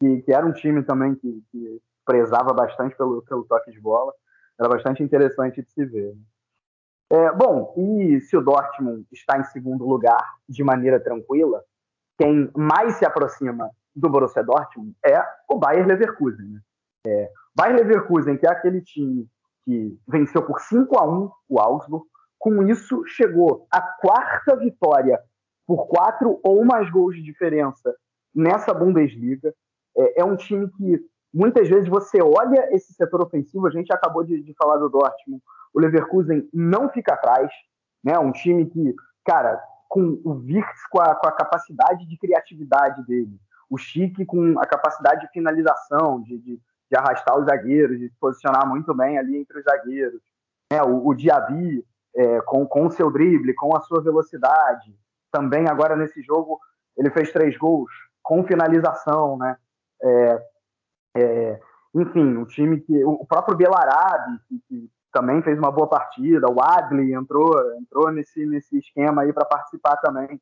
que, 0.00 0.22
que 0.22 0.32
era 0.32 0.46
um 0.46 0.52
time 0.52 0.82
também 0.82 1.14
que, 1.14 1.42
que 1.50 1.82
prezava 2.04 2.52
bastante 2.52 2.96
pelo, 2.96 3.22
pelo 3.22 3.44
toque 3.44 3.70
de 3.70 3.80
bola. 3.80 4.12
Era 4.58 4.68
bastante 4.68 5.02
interessante 5.02 5.62
de 5.62 5.70
se 5.70 5.84
ver. 5.84 6.14
Né? 6.14 6.22
É, 7.10 7.32
bom, 7.32 7.74
e 7.76 8.20
se 8.20 8.36
o 8.36 8.42
Dortmund 8.42 9.06
está 9.12 9.38
em 9.38 9.44
segundo 9.44 9.86
lugar 9.86 10.22
de 10.48 10.64
maneira 10.64 10.98
tranquila, 10.98 11.62
quem 12.18 12.50
mais 12.56 12.96
se 12.96 13.04
aproxima 13.04 13.70
do 13.94 14.08
Borussia 14.08 14.42
Dortmund 14.42 14.94
é 15.04 15.22
o 15.48 15.58
Bayer 15.58 15.86
Leverkusen. 15.86 16.46
Né? 16.46 16.60
É, 17.06 17.30
Bayer 17.54 17.76
Leverkusen, 17.76 18.36
que 18.36 18.46
é 18.46 18.50
aquele 18.50 18.80
time 18.80 19.28
que 19.64 19.98
venceu 20.06 20.42
por 20.42 20.60
5 20.60 20.98
a 20.98 21.08
1 21.08 21.30
o 21.48 21.60
Augsburg, 21.60 22.04
com 22.38 22.62
isso 22.64 23.04
chegou 23.06 23.66
à 23.70 23.80
quarta 23.80 24.56
vitória 24.56 25.18
por 25.66 25.86
quatro 25.86 26.40
ou 26.42 26.64
mais 26.64 26.90
gols 26.90 27.14
de 27.14 27.22
diferença 27.22 27.94
nessa 28.34 28.74
Bundesliga. 28.74 29.54
É, 29.96 30.20
é 30.20 30.24
um 30.24 30.36
time 30.36 30.68
que 30.72 31.00
muitas 31.32 31.68
vezes 31.68 31.88
você 31.88 32.22
olha 32.22 32.68
esse 32.74 32.92
setor 32.92 33.22
ofensivo, 33.22 33.66
a 33.66 33.70
gente 33.70 33.92
acabou 33.92 34.22
de, 34.22 34.42
de 34.42 34.54
falar 34.54 34.76
do 34.76 34.90
Dortmund, 34.90 35.42
o 35.72 35.80
Leverkusen 35.80 36.48
não 36.52 36.88
fica 36.90 37.14
atrás, 37.14 37.50
né? 38.02 38.18
Um 38.18 38.30
time 38.30 38.66
que, 38.66 38.94
cara, 39.24 39.60
com 39.88 40.20
o 40.24 40.32
Wirtz 40.32 40.86
com 40.90 41.00
a, 41.00 41.14
com 41.14 41.26
a 41.26 41.32
capacidade 41.32 42.06
de 42.06 42.18
criatividade 42.18 43.04
dele, 43.06 43.38
o 43.74 43.78
Chique 43.78 44.24
com 44.24 44.58
a 44.60 44.66
capacidade 44.66 45.22
de 45.22 45.32
finalização, 45.32 46.22
de, 46.22 46.38
de, 46.38 46.56
de, 46.56 46.96
arrastar 46.96 47.36
os 47.36 47.46
zagueiros, 47.46 47.98
de 47.98 48.08
se 48.08 48.16
posicionar 48.20 48.68
muito 48.68 48.94
bem 48.94 49.18
ali 49.18 49.36
entre 49.36 49.58
os 49.58 49.64
zagueiros, 49.64 50.22
né? 50.72 50.80
O, 50.82 51.08
o 51.08 51.14
Diaby 51.14 51.84
é, 52.16 52.40
com, 52.42 52.64
com 52.66 52.86
o 52.86 52.90
seu 52.90 53.10
drible, 53.10 53.54
com 53.54 53.76
a 53.76 53.80
sua 53.80 54.00
velocidade, 54.00 54.96
também 55.32 55.68
agora 55.68 55.96
nesse 55.96 56.22
jogo 56.22 56.60
ele 56.96 57.10
fez 57.10 57.32
três 57.32 57.56
gols 57.58 57.90
com 58.22 58.44
finalização, 58.44 59.36
né? 59.36 59.56
É, 60.00 60.46
é, 61.16 61.60
enfim, 61.94 62.36
o 62.36 62.46
time 62.46 62.80
que. 62.80 63.04
O 63.04 63.26
próprio 63.26 63.56
Belarabe, 63.56 64.38
que, 64.48 64.60
que, 64.68 64.90
também 65.12 65.42
fez 65.42 65.56
uma 65.56 65.70
boa 65.70 65.88
partida, 65.88 66.48
o 66.50 66.60
Adli 66.60 67.14
entrou, 67.14 67.52
entrou 67.76 68.10
nesse, 68.10 68.44
nesse 68.46 68.78
esquema 68.78 69.22
aí 69.22 69.32
para 69.32 69.44
participar 69.44 69.96
também 69.98 70.40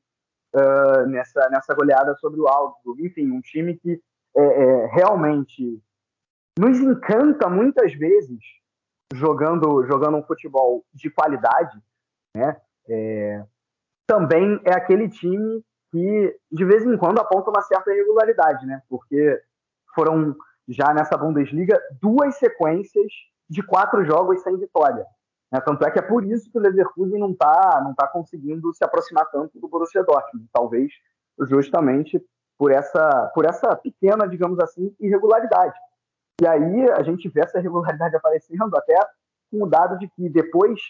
uh, 0.54 1.06
nessa, 1.06 1.48
nessa 1.50 1.74
goleada 1.74 2.14
sobre 2.16 2.40
o 2.40 2.48
Augsburg. 2.48 3.06
Enfim, 3.06 3.30
um 3.30 3.40
time 3.40 3.76
que 3.76 4.00
é, 4.36 4.42
é, 4.42 4.86
realmente 4.86 5.82
nos 6.58 6.78
encanta 6.78 7.48
muitas 7.48 7.92
vezes 7.94 8.40
jogando, 9.12 9.84
jogando 9.86 10.16
um 10.16 10.22
futebol 10.22 10.84
de 10.92 11.10
qualidade, 11.10 11.78
né? 12.34 12.56
É, 12.88 13.44
também 14.06 14.60
é 14.64 14.74
aquele 14.74 15.08
time 15.08 15.62
que 15.90 16.36
de 16.50 16.64
vez 16.64 16.84
em 16.84 16.96
quando 16.96 17.20
aponta 17.20 17.50
uma 17.50 17.62
certa 17.62 17.92
irregularidade, 17.92 18.66
né? 18.66 18.82
Porque 18.88 19.40
foram 19.94 20.34
já 20.68 20.92
nessa 20.94 21.16
Bundesliga 21.16 21.80
duas 22.00 22.36
sequências 22.36 23.12
de 23.48 23.62
quatro 23.62 24.04
jogos 24.04 24.42
sem 24.42 24.56
vitória. 24.56 25.04
Né? 25.52 25.60
Tanto 25.60 25.84
é 25.84 25.90
que 25.90 25.98
é 25.98 26.02
por 26.02 26.24
isso 26.24 26.50
que 26.50 26.56
o 26.56 26.60
Leverkusen 26.60 27.20
não 27.20 27.32
está 27.32 27.80
não 27.84 27.94
tá 27.94 28.06
conseguindo 28.08 28.72
se 28.72 28.82
aproximar 28.82 29.30
tanto 29.30 29.60
do 29.60 29.68
Borussia 29.68 30.02
Dortmund. 30.02 30.48
Talvez 30.52 30.92
justamente 31.40 32.24
por 32.58 32.70
essa, 32.70 33.30
por 33.34 33.44
essa 33.44 33.74
pequena, 33.76 34.26
digamos 34.26 34.58
assim, 34.60 34.94
irregularidade. 35.00 35.76
E 36.40 36.46
aí 36.46 36.90
a 36.90 37.02
gente 37.02 37.28
vê 37.28 37.40
essa 37.40 37.58
irregularidade 37.58 38.16
aparecendo 38.16 38.74
até 38.76 38.98
com 39.50 39.64
o 39.64 39.66
dado 39.66 39.98
de 39.98 40.08
que 40.08 40.28
depois 40.28 40.80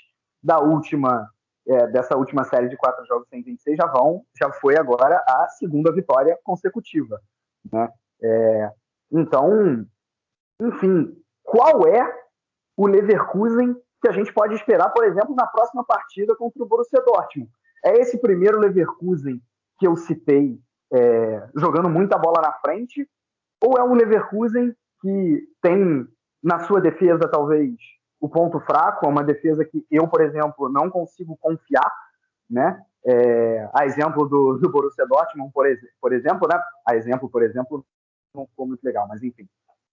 da 0.42 0.61
última 0.61 1.29
é, 1.66 1.87
dessa 1.88 2.16
última 2.16 2.44
série 2.44 2.68
de 2.68 2.77
quatro 2.77 3.05
jogos 3.07 3.29
sem 3.29 3.42
vencer 3.42 3.77
já 3.77 3.87
vão 3.87 4.25
já 4.37 4.53
foi 4.53 4.77
agora 4.77 5.16
a 5.29 5.48
segunda 5.48 5.92
vitória 5.92 6.37
consecutiva 6.42 7.20
né 7.72 7.88
é, 8.20 8.72
então 9.12 9.87
enfim 10.61 11.16
qual 11.44 11.87
é 11.87 12.05
o 12.77 12.88
Leverkusen 12.88 13.77
que 14.02 14.08
a 14.08 14.12
gente 14.12 14.32
pode 14.32 14.54
esperar, 14.54 14.90
por 14.90 15.04
exemplo, 15.04 15.32
na 15.34 15.46
próxima 15.46 15.84
partida 15.84 16.34
contra 16.34 16.60
o 16.60 16.66
Borussia 16.66 17.00
Dortmund. 17.00 17.48
É 17.84 18.00
esse 18.00 18.18
primeiro 18.18 18.58
Leverkusen 18.58 19.40
que 19.78 19.86
eu 19.86 19.96
citei, 19.96 20.58
é, 20.92 21.48
jogando 21.54 21.88
muita 21.88 22.18
bola 22.18 22.42
na 22.42 22.52
frente, 22.52 23.08
ou 23.62 23.78
é 23.78 23.82
um 23.82 23.94
Leverkusen 23.94 24.74
que 25.00 25.48
tem 25.62 26.06
na 26.42 26.58
sua 26.60 26.80
defesa 26.80 27.28
talvez 27.30 27.74
o 28.20 28.28
ponto 28.28 28.58
fraco, 28.60 29.06
é 29.06 29.08
uma 29.08 29.22
defesa 29.22 29.64
que 29.64 29.86
eu, 29.90 30.06
por 30.08 30.20
exemplo, 30.20 30.68
não 30.68 30.90
consigo 30.90 31.36
confiar, 31.40 31.90
né? 32.50 32.84
É, 33.04 33.68
a 33.74 33.84
exemplo 33.84 34.28
do, 34.28 34.58
do 34.58 34.70
Borussia 34.70 35.06
Dortmund, 35.06 35.52
por, 35.52 35.66
por 36.00 36.12
exemplo, 36.12 36.48
né? 36.48 36.60
A 36.86 36.96
exemplo, 36.96 37.28
por 37.28 37.42
exemplo, 37.42 37.84
não 38.34 38.46
ficou 38.46 38.66
muito 38.66 38.82
legal, 38.82 39.06
mas 39.08 39.22
enfim. 39.22 39.48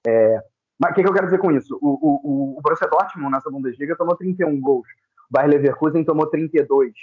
É, 0.05 0.43
mas 0.79 0.91
o 0.91 0.95
que, 0.95 1.01
que, 1.01 1.09
eu 1.09 1.13
quero 1.13 1.25
dizer 1.25 1.39
com 1.39 1.51
isso? 1.51 1.77
O, 1.81 1.89
o, 1.89 2.57
o 2.57 2.61
Borussia 2.61 2.87
Dortmund 2.87 3.31
nessa 3.31 3.49
Bundesliga 3.49 3.95
tomou 3.97 4.15
31 4.15 4.59
gols. 4.61 4.87
O 5.29 5.33
Bayer 5.33 5.49
Leverkusen 5.49 6.03
tomou 6.05 6.27
32. 6.27 6.93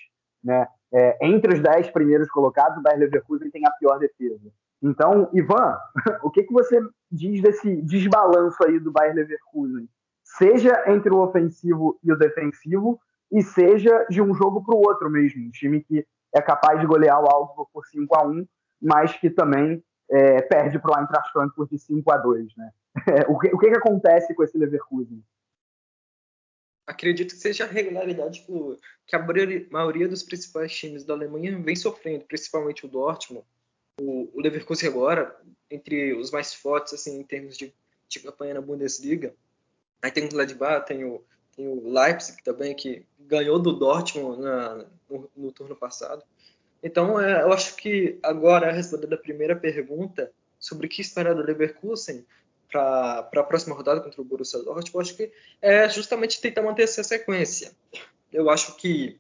Né? 0.43 0.67
É, 0.93 1.19
entre 1.27 1.55
os 1.55 1.61
10 1.61 1.91
primeiros 1.91 2.29
colocados, 2.31 2.79
o 2.79 2.83
Bayer 2.83 3.01
Leverkusen 3.01 3.51
tem 3.51 3.67
a 3.67 3.71
pior 3.73 3.99
defesa. 3.99 4.51
Então, 4.83 5.29
Ivan, 5.35 5.77
o 6.23 6.31
que, 6.31 6.43
que 6.43 6.53
você 6.53 6.81
diz 7.11 7.43
desse 7.43 7.83
desbalanço 7.83 8.65
aí 8.65 8.81
do 8.81 8.91
Bayer 8.91 9.15
Leverkusen? 9.15 9.89
Seja 10.25 10.85
entre 10.87 11.13
o 11.13 11.19
ofensivo 11.19 11.99
e 12.03 12.13
o 12.13 12.19
defensivo, 12.19 12.99
e 13.31 13.43
seja 13.43 14.07
de 14.09 14.23
um 14.23 14.35
jogo 14.35 14.65
para 14.65 14.75
o 14.75 14.79
outro 14.79 15.11
mesmo. 15.11 15.45
Um 15.45 15.51
time 15.51 15.83
que 15.83 16.07
é 16.35 16.41
capaz 16.41 16.81
de 16.81 16.87
golear 16.87 17.21
o 17.21 17.29
Augsburg 17.29 17.71
por 17.73 17.87
5 17.87 18.17
a 18.17 18.27
1 18.27 18.47
mas 18.81 19.17
que 19.17 19.31
também 19.31 19.83
é, 20.11 20.43
perde 20.43 20.79
para 20.79 20.97
o 20.97 21.01
Eintracht 21.01 21.33
Frankfurt 21.33 21.71
de 21.71 21.79
5 21.79 22.13
a 22.13 22.19
2 22.19 22.57
né? 22.57 22.71
O, 23.29 23.39
que, 23.39 23.49
o 23.49 23.59
que 23.59 23.69
acontece 23.69 24.35
com 24.35 24.43
esse 24.43 24.57
Leverkusen? 24.57 25.23
Acredito 26.87 27.35
que 27.35 27.41
seja 27.41 27.65
a 27.65 27.69
regularidade 27.69 28.47
que 29.07 29.17
a 29.17 29.27
maioria 29.71 30.09
dos 30.09 30.23
principais 30.23 30.73
times 30.75 31.05
da 31.05 31.15
Alemanha 31.15 31.59
vem 31.59 31.75
sofrendo, 31.75 32.25
principalmente 32.25 32.87
o 32.87 32.89
Dortmund. 32.89 33.45
O, 34.01 34.31
o 34.33 34.41
Leverkusen 34.41 34.89
agora, 34.89 35.37
entre 35.71 36.15
os 36.15 36.31
mais 36.31 36.55
fortes 36.55 36.95
assim, 36.95 37.19
em 37.19 37.25
termos 37.25 37.57
de, 37.57 37.75
de 38.09 38.21
campanha 38.21 38.55
na 38.55 38.61
Bundesliga. 38.61 39.35
Aí 40.01 40.13
tem 40.13 40.27
o 40.27 40.29
Gladbach, 40.29 40.87
tem 40.87 41.05
o, 41.05 41.25
tem 41.57 41.67
o 41.67 41.93
Leipzig 41.93 42.43
também, 42.45 42.75
que 42.75 43.05
ganhou 43.19 43.59
do 43.59 43.73
Dortmund 43.73 44.41
na, 44.41 44.87
no, 45.11 45.31
no 45.37 45.53
turno 45.53 45.75
passado. 45.75 46.23
Então, 46.83 47.21
é, 47.21 47.43
eu 47.43 47.53
acho 47.53 47.75
que 47.75 48.19
agora, 48.23 48.71
respondendo 48.71 49.15
a 49.15 49.19
primeira 49.19 49.57
pergunta 49.57 50.31
sobre 50.59 50.87
o 50.87 50.91
que 50.91 51.01
esperar 51.01 51.35
do 51.35 51.43
Leverkusen, 51.43 52.25
para 53.29 53.41
a 53.41 53.45
próxima 53.45 53.75
rodada 53.75 54.01
contra 54.01 54.21
o 54.21 54.25
Borussia 54.25 54.61
Dortmund, 54.61 54.91
eu 54.93 55.01
acho 55.01 55.17
que 55.17 55.33
é 55.61 55.89
justamente 55.89 56.41
tentar 56.41 56.63
manter 56.63 56.83
essa 56.83 57.03
sequência. 57.03 57.73
Eu 58.33 58.51
acho 58.51 58.77
que, 58.77 59.19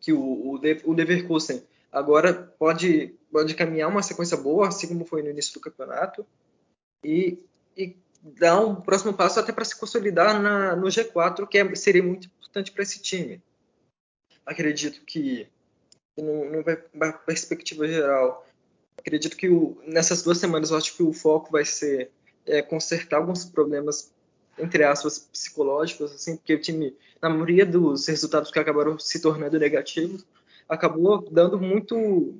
que 0.00 0.12
o, 0.12 0.20
o, 0.20 0.60
o 0.84 0.92
Leverkusen 0.92 1.62
agora 1.90 2.32
pode, 2.58 3.14
pode 3.30 3.54
caminhar 3.54 3.88
uma 3.88 4.02
sequência 4.02 4.36
boa, 4.36 4.68
assim 4.68 4.88
como 4.88 5.04
foi 5.04 5.22
no 5.22 5.30
início 5.30 5.54
do 5.54 5.60
campeonato, 5.60 6.26
e, 7.04 7.38
e 7.76 7.96
dar 8.22 8.60
um 8.60 8.74
próximo 8.74 9.14
passo 9.14 9.38
até 9.38 9.52
para 9.52 9.64
se 9.64 9.78
consolidar 9.78 10.40
na, 10.40 10.74
no 10.74 10.86
G4, 10.88 11.46
que 11.46 11.58
é, 11.58 11.74
seria 11.74 12.02
muito 12.02 12.26
importante 12.26 12.72
para 12.72 12.82
esse 12.82 13.00
time. 13.00 13.40
Acredito 14.44 15.02
que 15.04 15.48
numa 16.16 17.12
perspectiva 17.12 17.86
geral. 17.86 18.46
Acredito 18.98 19.36
que 19.36 19.48
o, 19.48 19.76
nessas 19.86 20.22
duas 20.22 20.38
semanas 20.38 20.70
eu 20.70 20.76
acho 20.76 20.96
que 20.96 21.02
o 21.02 21.12
foco 21.12 21.50
vai 21.50 21.64
ser 21.64 22.10
é, 22.46 22.62
consertar 22.62 23.18
alguns 23.18 23.44
problemas 23.44 24.12
entre 24.58 24.84
aspas 24.84 25.18
psicológicos, 25.18 26.12
assim, 26.12 26.36
porque 26.36 26.54
o 26.54 26.60
time, 26.60 26.96
na 27.20 27.28
maioria 27.28 27.66
dos 27.66 28.06
resultados 28.06 28.50
que 28.50 28.58
acabaram 28.58 28.98
se 28.98 29.20
tornando 29.20 29.58
negativos, 29.58 30.24
acabou 30.68 31.28
dando 31.30 31.58
muito, 31.58 32.34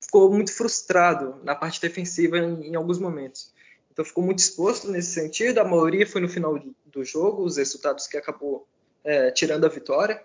ficou 0.00 0.32
muito 0.32 0.52
frustrado 0.52 1.36
na 1.44 1.54
parte 1.54 1.80
defensiva 1.80 2.38
em, 2.38 2.68
em 2.68 2.74
alguns 2.74 2.98
momentos. 2.98 3.52
Então 3.92 4.04
ficou 4.04 4.24
muito 4.24 4.38
exposto 4.38 4.90
nesse 4.90 5.12
sentido. 5.12 5.58
A 5.58 5.64
maioria 5.64 6.06
foi 6.06 6.20
no 6.20 6.28
final 6.28 6.58
do 6.86 7.04
jogo, 7.04 7.44
os 7.44 7.58
resultados 7.58 8.06
que 8.06 8.16
acabou 8.16 8.66
é, 9.04 9.30
tirando 9.30 9.66
a 9.66 9.68
vitória 9.68 10.22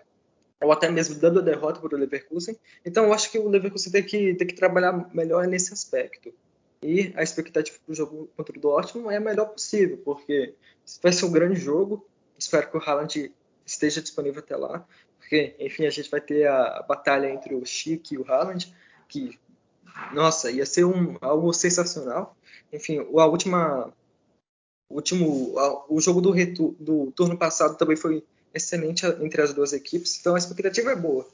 ou 0.60 0.72
até 0.72 0.90
mesmo 0.90 1.14
dando 1.16 1.38
a 1.38 1.42
derrota 1.42 1.80
para 1.80 1.94
o 1.94 1.98
Leverkusen. 1.98 2.56
Então, 2.84 3.04
eu 3.04 3.12
acho 3.12 3.30
que 3.30 3.38
o 3.38 3.48
Leverkusen 3.48 3.92
tem 3.92 4.02
que, 4.02 4.34
tem 4.34 4.46
que 4.46 4.54
trabalhar 4.54 5.08
melhor 5.14 5.46
nesse 5.46 5.72
aspecto. 5.72 6.32
E 6.82 7.12
a 7.16 7.22
expectativa 7.22 7.76
para 7.84 7.92
o 7.92 7.94
jogo 7.94 8.30
contra 8.36 8.56
o 8.56 8.60
Dortmund 8.60 9.12
é 9.12 9.16
a 9.16 9.20
melhor 9.20 9.46
possível, 9.46 9.98
porque 10.04 10.54
vai 11.02 11.12
ser 11.12 11.24
um 11.24 11.32
grande 11.32 11.60
jogo. 11.60 12.06
Espero 12.38 12.70
que 12.70 12.76
o 12.76 12.80
Haaland 12.80 13.32
esteja 13.66 14.00
disponível 14.00 14.40
até 14.40 14.56
lá, 14.56 14.86
porque, 15.18 15.56
enfim, 15.58 15.86
a 15.86 15.90
gente 15.90 16.10
vai 16.10 16.20
ter 16.20 16.46
a, 16.46 16.82
batalha 16.82 17.28
entre 17.28 17.54
o 17.54 17.64
Chic 17.66 18.12
e 18.12 18.18
o 18.18 18.30
Haaland, 18.30 18.72
que, 19.08 19.38
nossa, 20.12 20.50
ia 20.50 20.64
ser 20.64 20.84
um, 20.84 21.18
algo 21.20 21.52
sensacional. 21.52 22.36
Enfim, 22.72 22.98
a 22.98 23.26
última, 23.26 23.92
o 24.88 24.94
último, 24.94 25.54
o 25.88 26.00
jogo 26.00 26.20
do, 26.20 26.30
retu, 26.30 26.76
do 26.78 27.10
turno 27.10 27.36
passado 27.36 27.76
também 27.76 27.96
foi 27.96 28.24
excelente 28.54 29.04
entre 29.20 29.42
as 29.42 29.52
duas 29.52 29.72
equipes, 29.72 30.18
então 30.18 30.34
a 30.34 30.38
expectativa 30.38 30.92
é 30.92 30.96
boa. 30.96 31.28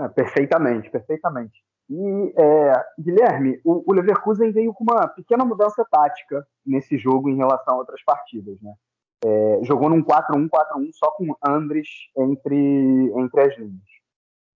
É, 0.00 0.08
perfeitamente, 0.08 0.90
perfeitamente. 0.90 1.67
E, 1.90 2.34
é, 2.36 2.84
Guilherme, 2.98 3.60
o, 3.64 3.90
o, 3.90 3.94
Leverkusen 3.94 4.52
veio 4.52 4.74
com 4.74 4.84
uma 4.84 5.08
pequena 5.08 5.44
mudança 5.44 5.86
tática 5.90 6.46
nesse 6.64 6.98
jogo 6.98 7.30
em 7.30 7.36
relação 7.36 7.74
a 7.74 7.78
outras 7.78 8.02
partidas. 8.04 8.60
Né? 8.60 8.74
É, 9.24 9.60
jogou 9.62 9.88
num 9.88 10.02
4-1-4-1 10.02 10.90
só 10.92 11.10
com 11.12 11.34
Andres 11.42 11.88
entre, 12.16 13.12
entre 13.16 13.40
as 13.40 13.56
linhas. 13.56 13.98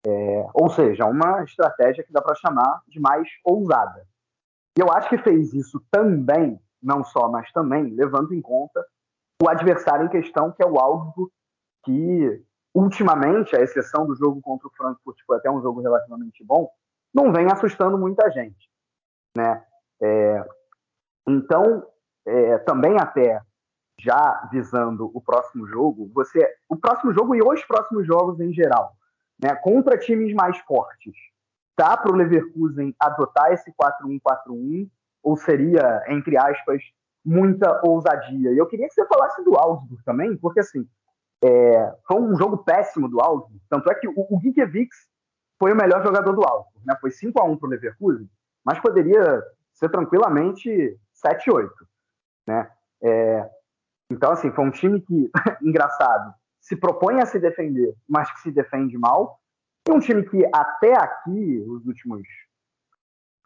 É, 0.06 0.46
ou 0.54 0.68
seja, 0.70 1.06
uma 1.06 1.44
estratégia 1.44 2.02
que 2.02 2.12
dá 2.12 2.20
para 2.20 2.34
chamar 2.34 2.82
de 2.88 2.98
mais 2.98 3.28
ousada. 3.44 4.06
E 4.76 4.80
eu 4.80 4.90
acho 4.92 5.08
que 5.08 5.18
fez 5.18 5.52
isso 5.52 5.80
também, 5.90 6.58
não 6.82 7.04
só, 7.04 7.28
mas 7.28 7.52
também, 7.52 7.94
levando 7.94 8.32
em 8.32 8.40
conta 8.40 8.84
o 9.42 9.48
adversário 9.48 10.06
em 10.06 10.10
questão, 10.10 10.52
que 10.52 10.62
é 10.62 10.66
o 10.66 10.78
Augsburg, 10.78 11.30
que 11.84 12.42
ultimamente, 12.74 13.56
à 13.56 13.60
exceção 13.60 14.06
do 14.06 14.14
jogo 14.14 14.40
contra 14.40 14.68
o 14.68 14.72
Frankfurt, 14.76 15.16
que 15.16 15.24
foi 15.24 15.36
até 15.36 15.50
um 15.50 15.60
jogo 15.60 15.80
relativamente 15.80 16.44
bom, 16.44 16.70
não 17.12 17.32
vem 17.32 17.46
assustando 17.46 17.98
muita 17.98 18.30
gente. 18.30 18.70
Né? 19.36 19.64
É, 20.02 20.44
então, 21.26 21.86
é, 22.26 22.58
também 22.58 22.98
até 22.98 23.40
já 24.00 24.48
visando 24.50 25.10
o 25.14 25.20
próximo 25.20 25.66
jogo, 25.66 26.10
você, 26.14 26.48
o 26.68 26.76
próximo 26.76 27.12
jogo 27.12 27.34
e 27.34 27.42
os 27.42 27.62
próximos 27.64 28.06
jogos 28.06 28.40
em 28.40 28.52
geral, 28.52 28.96
né, 29.42 29.54
contra 29.56 29.98
times 29.98 30.32
mais 30.34 30.58
fortes, 30.60 31.14
tá 31.76 31.96
para 31.96 32.10
o 32.10 32.16
Leverkusen 32.16 32.94
adotar 32.98 33.52
esse 33.52 33.72
4-1-4-1 33.72 34.88
ou 35.22 35.36
seria, 35.36 36.02
entre 36.08 36.36
aspas, 36.36 36.82
muita 37.24 37.80
ousadia. 37.84 38.52
E 38.52 38.58
eu 38.58 38.66
queria 38.66 38.88
que 38.88 38.94
você 38.94 39.06
falasse 39.06 39.44
do 39.44 39.54
Augsburg 39.54 40.02
também, 40.04 40.36
porque 40.36 40.60
assim, 40.60 40.88
é, 41.42 41.94
foi 42.06 42.20
um 42.20 42.36
jogo 42.36 42.58
péssimo 42.58 43.08
do 43.08 43.20
Augsburg, 43.20 43.60
tanto 43.68 43.90
é 43.90 43.94
que 43.94 44.08
o, 44.08 44.14
o 44.30 44.38
foi 45.60 45.72
o 45.72 45.76
melhor 45.76 46.02
jogador 46.02 46.32
do 46.32 46.42
Augsburg, 46.42 46.86
né? 46.86 46.96
Foi 46.98 47.10
5 47.10 47.38
a 47.38 47.44
1 47.44 47.58
para 47.58 47.66
o 47.66 47.70
Leverkusen, 47.70 48.28
mas 48.64 48.80
poderia 48.80 49.42
ser 49.74 49.90
tranquilamente 49.90 50.98
7 51.12 51.50
8, 51.50 51.72
né? 52.46 52.70
É, 53.02 53.50
então 54.10 54.32
assim, 54.32 54.50
foi 54.50 54.64
um 54.64 54.70
time 54.70 55.02
que, 55.02 55.30
engraçado, 55.62 56.34
se 56.58 56.74
propõe 56.76 57.20
a 57.20 57.26
se 57.26 57.38
defender, 57.38 57.94
mas 58.08 58.32
que 58.32 58.40
se 58.40 58.50
defende 58.50 58.96
mal, 58.96 59.38
e 59.86 59.92
um 59.92 60.00
time 60.00 60.22
que 60.22 60.48
até 60.54 60.94
aqui, 60.94 61.64
os 61.68 61.86
últimos 61.86 62.22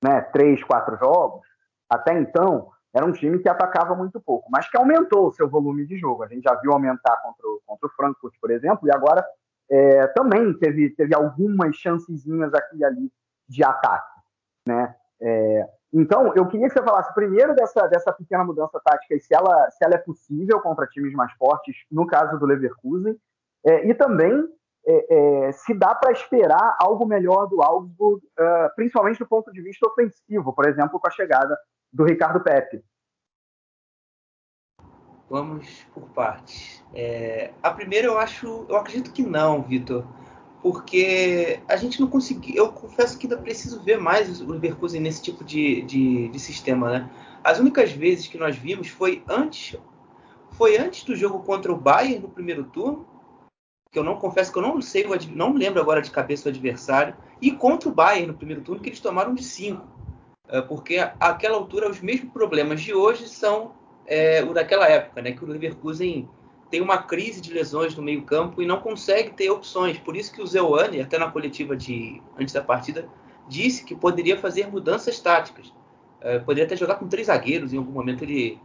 né, 0.02 0.20
três, 0.20 0.62
quatro 0.62 0.96
jogos, 0.96 1.46
até 1.88 2.16
então, 2.18 2.70
era 2.92 3.04
um 3.04 3.12
time 3.12 3.38
que 3.40 3.48
atacava 3.48 3.94
muito 3.94 4.20
pouco, 4.20 4.48
mas 4.50 4.68
que 4.68 4.76
aumentou 4.76 5.28
o 5.28 5.32
seu 5.32 5.48
volume 5.48 5.86
de 5.86 5.96
jogo. 5.96 6.22
A 6.22 6.28
gente 6.28 6.44
já 6.44 6.54
viu 6.56 6.72
aumentar 6.72 7.16
contra 7.22 7.46
o, 7.46 7.60
contra 7.66 7.88
o 7.88 7.90
Frankfurt, 7.90 8.34
por 8.40 8.50
exemplo, 8.50 8.86
e 8.86 8.94
agora 8.94 9.24
é, 9.70 10.06
também 10.08 10.52
teve, 10.58 10.90
teve 10.90 11.14
algumas 11.14 11.74
chancezinhas 11.76 12.52
aqui 12.54 12.78
e 12.78 12.84
ali 12.84 13.12
de 13.48 13.64
ataque. 13.64 14.20
Né? 14.66 14.94
É, 15.20 15.68
então, 15.92 16.32
eu 16.34 16.46
queria 16.48 16.68
que 16.68 16.74
você 16.74 16.82
falasse 16.82 17.14
primeiro 17.14 17.54
dessa, 17.54 17.86
dessa 17.86 18.12
pequena 18.12 18.44
mudança 18.44 18.80
tática 18.84 19.14
e 19.14 19.20
se 19.20 19.34
ela, 19.34 19.70
se 19.70 19.84
ela 19.84 19.94
é 19.94 19.98
possível 19.98 20.60
contra 20.60 20.86
times 20.86 21.12
mais 21.12 21.32
fortes, 21.34 21.76
no 21.90 22.06
caso 22.06 22.38
do 22.38 22.46
Leverkusen, 22.46 23.16
é, 23.64 23.86
e 23.86 23.94
também 23.94 24.44
é, 24.86 25.46
é, 25.46 25.52
se 25.52 25.72
dá 25.72 25.94
para 25.94 26.12
esperar 26.12 26.76
algo 26.78 27.06
melhor 27.06 27.46
do 27.46 27.62
Augsburg, 27.62 28.22
uh, 28.38 28.74
principalmente 28.76 29.18
do 29.18 29.26
ponto 29.26 29.50
de 29.50 29.62
vista 29.62 29.86
ofensivo, 29.88 30.52
por 30.52 30.68
exemplo, 30.68 31.00
com 31.00 31.08
a 31.08 31.10
chegada 31.10 31.56
do 31.92 32.04
Ricardo 32.04 32.42
Pepe. 32.42 32.82
Vamos 35.28 35.66
por 35.92 36.08
partes. 36.10 36.84
É, 36.92 37.50
a 37.62 37.70
primeira 37.70 38.06
eu 38.06 38.18
acho, 38.18 38.66
eu 38.68 38.76
acredito 38.76 39.12
que 39.12 39.22
não, 39.22 39.62
Vitor, 39.62 40.04
porque 40.62 41.60
a 41.68 41.76
gente 41.76 42.00
não 42.00 42.08
conseguiu. 42.08 42.54
Eu 42.54 42.72
confesso 42.72 43.18
que 43.18 43.26
ainda 43.26 43.38
preciso 43.38 43.82
ver 43.82 43.98
mais 43.98 44.40
o 44.40 44.50
Leverkusen 44.52 45.00
nesse 45.00 45.22
tipo 45.22 45.42
de, 45.42 45.82
de, 45.82 46.28
de, 46.28 46.38
sistema, 46.38 46.90
né? 46.90 47.10
As 47.42 47.58
únicas 47.58 47.92
vezes 47.92 48.26
que 48.26 48.38
nós 48.38 48.56
vimos 48.56 48.88
foi 48.88 49.22
antes, 49.28 49.78
foi 50.52 50.78
antes 50.78 51.04
do 51.04 51.16
jogo 51.16 51.40
contra 51.40 51.72
o 51.72 51.76
Bayern 51.76 52.20
no 52.20 52.28
primeiro 52.28 52.64
turno, 52.64 53.06
que 53.90 53.98
eu 53.98 54.04
não 54.04 54.16
confesso 54.16 54.52
que 54.52 54.58
eu 54.58 54.62
não 54.62 54.80
sei, 54.80 55.06
não 55.34 55.54
lembro 55.54 55.80
agora 55.80 56.02
de 56.02 56.10
cabeça 56.10 56.48
o 56.48 56.52
adversário, 56.52 57.16
e 57.40 57.50
contra 57.50 57.88
o 57.88 57.92
Bayern 57.92 58.28
no 58.28 58.34
primeiro 58.34 58.62
turno 58.62 58.80
que 58.80 58.88
eles 58.88 59.00
tomaram 59.00 59.34
de 59.34 59.42
5. 59.42 59.86
É, 60.48 60.60
porque 60.60 60.98
àquela 61.18 61.56
altura 61.56 61.90
os 61.90 62.00
mesmos 62.00 62.32
problemas 62.32 62.80
de 62.82 62.92
hoje 62.94 63.28
são 63.28 63.72
é, 64.06 64.42
o 64.42 64.52
daquela 64.52 64.88
época, 64.88 65.22
né? 65.22 65.32
Que 65.32 65.44
o 65.44 65.46
Leverkusen 65.46 66.28
tem 66.70 66.80
uma 66.80 66.98
crise 66.98 67.40
de 67.40 67.52
lesões 67.52 67.94
no 67.94 68.02
meio 68.02 68.22
campo 68.22 68.60
e 68.60 68.66
não 68.66 68.80
consegue 68.80 69.30
ter 69.30 69.50
opções. 69.50 69.98
Por 69.98 70.16
isso 70.16 70.32
que 70.32 70.42
o 70.42 70.46
Zeuane, 70.46 71.00
até 71.00 71.18
na 71.18 71.30
coletiva 71.30 71.76
de 71.76 72.20
antes 72.38 72.52
da 72.52 72.62
partida, 72.62 73.08
disse 73.48 73.84
que 73.84 73.94
poderia 73.94 74.36
fazer 74.36 74.66
mudanças 74.66 75.20
táticas. 75.20 75.72
É, 76.20 76.38
poderia 76.38 76.64
até 76.64 76.76
jogar 76.76 76.96
com 76.96 77.06
três 77.06 77.26
zagueiros 77.26 77.72
em 77.72 77.78
algum 77.78 77.92
momento. 77.92 78.22
Ele, 78.24 78.58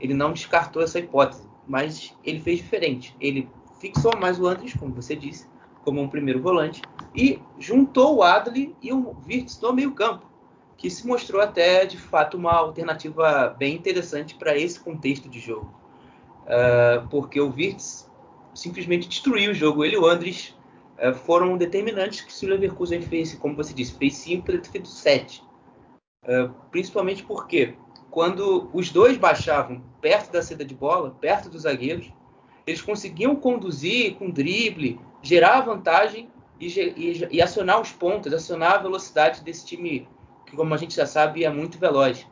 ele 0.00 0.14
não 0.14 0.32
descartou 0.32 0.82
essa 0.82 0.98
hipótese, 0.98 1.48
mas 1.66 2.14
ele 2.24 2.40
fez 2.40 2.58
diferente. 2.58 3.16
Ele 3.20 3.48
fixou 3.78 4.12
mais 4.18 4.38
o 4.38 4.46
Andres, 4.46 4.74
como 4.74 4.94
você 4.94 5.14
disse, 5.16 5.46
como 5.84 6.00
um 6.00 6.08
primeiro 6.08 6.40
volante 6.40 6.82
e 7.14 7.38
juntou 7.58 8.16
o 8.16 8.22
Adli 8.22 8.74
e 8.82 8.92
o 8.92 9.14
Wirtz 9.26 9.60
no 9.60 9.72
meio 9.72 9.92
campo 9.92 10.33
que 10.76 10.90
se 10.90 11.06
mostrou 11.06 11.40
até 11.40 11.84
de 11.84 11.96
fato 11.96 12.36
uma 12.36 12.52
alternativa 12.52 13.54
bem 13.58 13.74
interessante 13.74 14.34
para 14.34 14.56
esse 14.56 14.78
contexto 14.80 15.28
de 15.28 15.40
jogo. 15.40 15.72
Uh, 16.44 17.08
porque 17.08 17.40
o 17.40 17.50
Wirtz 17.50 18.10
simplesmente 18.54 19.08
destruiu 19.08 19.52
o 19.52 19.54
jogo. 19.54 19.84
Ele 19.84 19.94
e 19.94 19.98
o 19.98 20.06
Andres 20.06 20.54
uh, 20.98 21.14
foram 21.14 21.56
determinantes 21.56 22.20
que 22.20 22.46
o 22.46 22.48
Leverkusen 22.48 23.00
fez, 23.02 23.34
como 23.34 23.56
você 23.56 23.72
disse, 23.72 23.94
fez 23.94 24.14
5, 24.16 24.50
ele 24.50 24.62
fez 24.64 24.88
7. 24.88 25.42
Uh, 26.24 26.52
principalmente 26.70 27.22
porque 27.22 27.74
quando 28.10 28.70
os 28.72 28.90
dois 28.90 29.16
baixavam 29.16 29.82
perto 30.00 30.32
da 30.32 30.42
saída 30.42 30.64
de 30.64 30.74
bola, 30.74 31.10
perto 31.20 31.48
dos 31.48 31.62
zagueiros, 31.62 32.12
eles 32.66 32.80
conseguiam 32.80 33.36
conduzir 33.36 34.14
com 34.14 34.30
drible, 34.30 35.00
gerar 35.22 35.62
vantagem 35.62 36.30
e, 36.60 36.66
e, 36.68 37.28
e 37.30 37.42
acionar 37.42 37.80
os 37.80 37.90
pontos, 37.90 38.32
acionar 38.32 38.74
a 38.74 38.78
velocidade 38.78 39.42
desse 39.42 39.66
time 39.66 40.08
como 40.54 40.74
a 40.74 40.76
gente 40.76 40.94
já 40.94 41.06
sabe, 41.06 41.44
é 41.44 41.50
muito 41.50 41.78
veloz. 41.78 42.26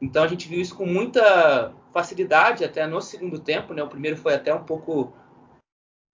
Então 0.00 0.24
a 0.24 0.28
gente 0.28 0.48
viu 0.48 0.60
isso 0.60 0.76
com 0.76 0.86
muita 0.86 1.72
facilidade 1.92 2.64
até 2.64 2.86
no 2.86 3.00
segundo 3.00 3.38
tempo. 3.38 3.72
Né? 3.72 3.82
O 3.82 3.88
primeiro 3.88 4.16
foi 4.16 4.34
até 4.34 4.52
um 4.54 4.64
pouco 4.64 5.12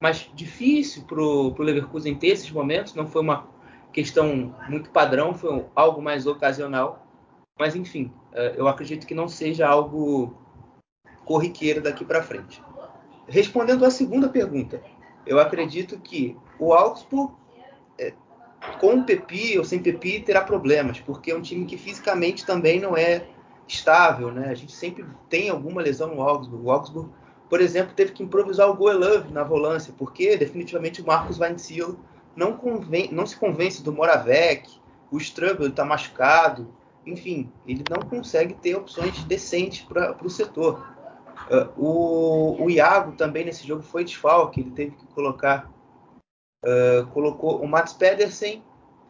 mais 0.02 0.30
difícil 0.34 1.04
para 1.04 1.20
o 1.20 1.54
Leverkusen 1.58 2.14
ter 2.14 2.28
esses 2.28 2.50
momentos. 2.50 2.94
Não 2.94 3.06
foi 3.06 3.22
uma 3.22 3.48
questão 3.92 4.54
muito 4.68 4.90
padrão, 4.90 5.34
foi 5.34 5.64
algo 5.74 6.02
mais 6.02 6.26
ocasional. 6.26 7.06
Mas 7.58 7.74
enfim, 7.74 8.12
é, 8.32 8.54
eu 8.56 8.68
acredito 8.68 9.06
que 9.06 9.14
não 9.14 9.26
seja 9.26 9.66
algo 9.66 10.36
corriqueiro 11.24 11.82
daqui 11.82 12.04
para 12.04 12.22
frente. 12.22 12.62
Respondendo 13.26 13.84
à 13.84 13.90
segunda 13.90 14.28
pergunta, 14.28 14.82
eu 15.26 15.38
acredito 15.38 15.98
que 15.98 16.36
o 16.58 16.72
Augsburg 16.72 17.34
com 18.80 18.94
o 18.94 19.04
Pepi 19.04 19.58
ou 19.58 19.64
sem 19.64 19.80
Pepi 19.80 20.20
terá 20.20 20.42
problemas, 20.42 21.00
porque 21.00 21.30
é 21.30 21.36
um 21.36 21.42
time 21.42 21.64
que 21.64 21.76
fisicamente 21.76 22.44
também 22.44 22.80
não 22.80 22.96
é 22.96 23.26
estável, 23.66 24.32
né? 24.32 24.48
A 24.48 24.54
gente 24.54 24.72
sempre 24.72 25.04
tem 25.28 25.50
alguma 25.50 25.82
lesão 25.82 26.14
no 26.14 26.22
Augsburg. 26.22 26.64
O 26.64 26.70
Augsburg 26.70 27.10
por 27.48 27.60
exemplo, 27.60 27.94
teve 27.94 28.12
que 28.12 28.22
improvisar 28.22 28.68
o 28.68 28.74
Goelove 28.74 29.32
na 29.32 29.42
volância, 29.42 29.94
porque 29.96 30.36
definitivamente 30.36 31.00
o 31.00 31.06
Marcos 31.06 31.38
Weinziel 31.38 31.96
não, 32.36 32.60
não 33.10 33.26
se 33.26 33.36
convence 33.36 33.82
do 33.82 33.92
Moravec, 33.92 34.70
o 35.10 35.16
Strubel 35.16 35.68
está 35.68 35.84
machucado, 35.84 36.68
enfim, 37.06 37.50
ele 37.66 37.82
não 37.90 38.06
consegue 38.06 38.52
ter 38.54 38.76
opções 38.76 39.24
decentes 39.24 39.80
para 39.80 40.14
o 40.22 40.28
setor. 40.28 40.86
Uh, 41.50 41.82
o, 41.82 42.64
o, 42.64 42.70
Iago 42.70 43.12
também 43.12 43.44
nesse 43.44 43.66
jogo 43.66 43.82
foi 43.82 44.04
desfalque, 44.04 44.60
ele 44.60 44.70
teve 44.72 44.90
que 44.90 45.06
colocar, 45.06 45.70
uh, 46.64 47.06
colocou 47.08 47.60
o 47.60 47.68
Mats 47.68 47.92
Pedersen, 47.92 48.62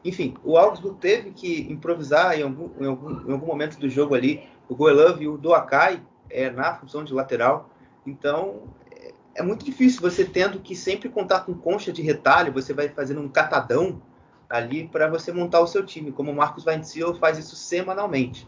enfim, 0.05 0.35
o 0.45 0.57
Augsburg 0.57 0.99
teve 0.99 1.31
que 1.33 1.71
improvisar 1.71 2.39
em 2.39 2.43
algum, 2.43 2.71
em 2.81 2.87
algum, 2.87 3.29
em 3.29 3.33
algum 3.33 3.47
momento 3.47 3.79
do 3.79 3.89
jogo 3.89 4.15
ali, 4.15 4.43
o 4.69 4.75
Goelove 4.75 5.25
e 5.25 5.29
o 5.29 5.37
Doakai 5.37 6.03
é, 6.31 6.51
na 6.51 6.75
função 6.75 7.03
de 7.03 7.13
lateral, 7.13 7.71
então 8.07 8.63
é, 8.91 9.13
é 9.37 9.43
muito 9.43 9.65
difícil 9.65 10.01
você 10.01 10.25
tendo 10.25 10.61
que 10.61 10.77
sempre 10.77 11.09
contar 11.09 11.41
com 11.41 11.55
concha 11.55 11.93
de 11.93 12.03
retalho, 12.03 12.53
você 12.53 12.73
vai 12.73 12.89
fazendo 12.89 13.21
um 13.21 13.29
catadão 13.29 14.01
ali 14.49 14.89
para 14.89 15.09
você 15.09 15.33
montar 15.33 15.61
o 15.61 15.67
seu 15.67 15.85
time, 15.85 16.13
como 16.13 16.31
o 16.31 16.35
Marcos 16.35 16.65
Weinziel 16.65 17.15
faz 17.17 17.39
isso 17.39 17.55
semanalmente. 17.55 18.47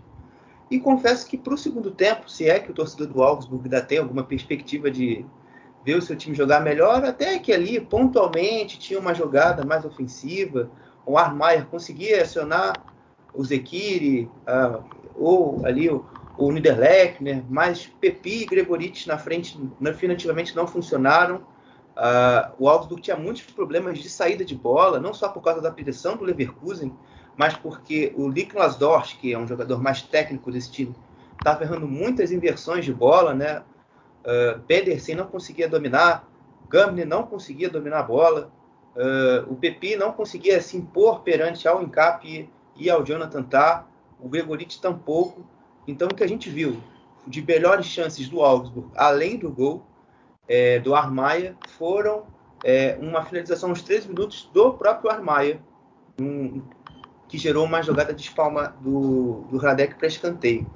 E 0.71 0.79
confesso 0.79 1.27
que 1.27 1.37
para 1.37 1.53
o 1.53 1.59
segundo 1.59 1.91
tempo, 1.91 2.31
se 2.31 2.49
é 2.49 2.61
que 2.61 2.71
o 2.71 2.75
torcedor 2.75 3.09
do 3.09 3.23
Augsburg 3.23 3.65
ainda 3.65 3.83
tem 3.83 3.99
alguma 3.99 4.23
perspectiva 4.23 4.91
de 4.91 5.27
ver 5.85 5.97
o 5.97 6.03
seu 6.03 6.17
time 6.17 6.37
jogar 6.37 6.61
melhor, 6.61 7.05
até 7.05 7.39
que 7.39 7.53
ali 7.53 7.81
pontualmente 7.81 8.79
tinha 8.79 8.99
uma 8.99 9.15
jogada 9.15 9.65
mais 9.65 9.85
ofensiva, 9.85 10.71
o 11.07 11.17
Armaier 11.17 11.67
conseguia 11.67 12.23
acionar 12.23 12.75
o 13.35 13.45
Zekiri, 13.45 14.31
uh, 14.47 14.85
ou 15.15 15.65
ali 15.65 15.89
o, 15.89 16.05
o 16.37 16.51
Niederlechner, 16.53 17.43
mas 17.49 17.87
Pepi 18.01 18.43
e 18.43 18.47
Gregorich 18.47 19.07
na 19.09 19.19
frente 19.19 19.59
definitivamente 19.81 20.55
não 20.55 20.67
funcionaram. 20.67 21.37
Uh, 21.97 22.53
o 22.59 22.69
Augsburg 22.69 23.03
tinha 23.03 23.17
muitos 23.17 23.43
problemas 23.43 23.99
de 23.99 24.09
saída 24.09 24.45
de 24.45 24.55
bola, 24.55 24.99
não 24.99 25.13
só 25.13 25.29
por 25.29 25.43
causa 25.43 25.61
da 25.61 25.71
pressão 25.71 26.17
do 26.17 26.25
Leverkusen, 26.25 26.93
mas 27.37 27.55
porque 27.55 28.13
o 28.17 28.29
Niklas 28.29 28.77
Dorsch, 28.77 29.17
que 29.19 29.33
é 29.33 29.39
um 29.39 29.47
jogador 29.47 29.83
mais 29.83 30.03
técnico 30.03 30.51
desse 30.51 30.71
time, 30.71 30.95
estava 31.39 31.65
errando 31.65 31.87
muitas 31.87 32.33
inversões 32.33 32.85
de 32.85 32.93
bola, 32.93 33.35
né? 33.35 33.63
Uh, 34.25 34.61
Pedersen 34.61 35.15
não 35.15 35.27
conseguia 35.27 35.69
dominar, 35.69 36.29
Gamne 36.69 37.05
não 37.05 37.25
conseguia 37.25 37.71
dominar 37.71 38.01
a 38.01 38.03
bola, 38.03 38.53
uh, 38.95 39.51
o 39.51 39.57
Pepi 39.57 39.97
não 39.97 40.13
conseguia 40.13 40.61
se 40.61 40.77
impor 40.77 41.21
perante 41.21 41.67
ao 41.67 41.83
Encap 41.83 42.49
e 42.77 42.91
ao 42.91 43.03
Jonathan 43.03 43.43
Tah, 43.43 43.87
o 44.21 44.29
Gregorich 44.29 44.81
tampouco. 44.81 45.45
Então, 45.87 46.09
o 46.09 46.15
que 46.15 46.23
a 46.23 46.29
gente 46.29 46.49
viu 46.51 46.81
de 47.27 47.43
melhores 47.43 47.87
chances 47.87 48.29
do 48.29 48.43
Augsburg, 48.43 48.91
além 48.95 49.39
do 49.39 49.51
gol, 49.51 49.85
é, 50.49 50.79
do 50.81 50.95
Armaia 50.95 51.57
foram 51.77 52.25
é, 52.65 52.99
uma 53.01 53.25
finalização 53.25 53.71
aos 53.71 53.83
13 53.83 54.09
minutos 54.09 54.51
do 54.53 54.73
próprio 54.75 55.11
Armaia, 55.11 55.61
um, 56.21 56.63
que 57.29 57.39
gerou 57.39 57.65
uma 57.65 57.83
jogada 57.83 58.13
de 58.13 58.23
espalma 58.23 58.75
do, 58.81 59.45
do 59.51 59.57
Radek 59.59 59.95
para 59.95 60.09
escanteio. 60.09 60.67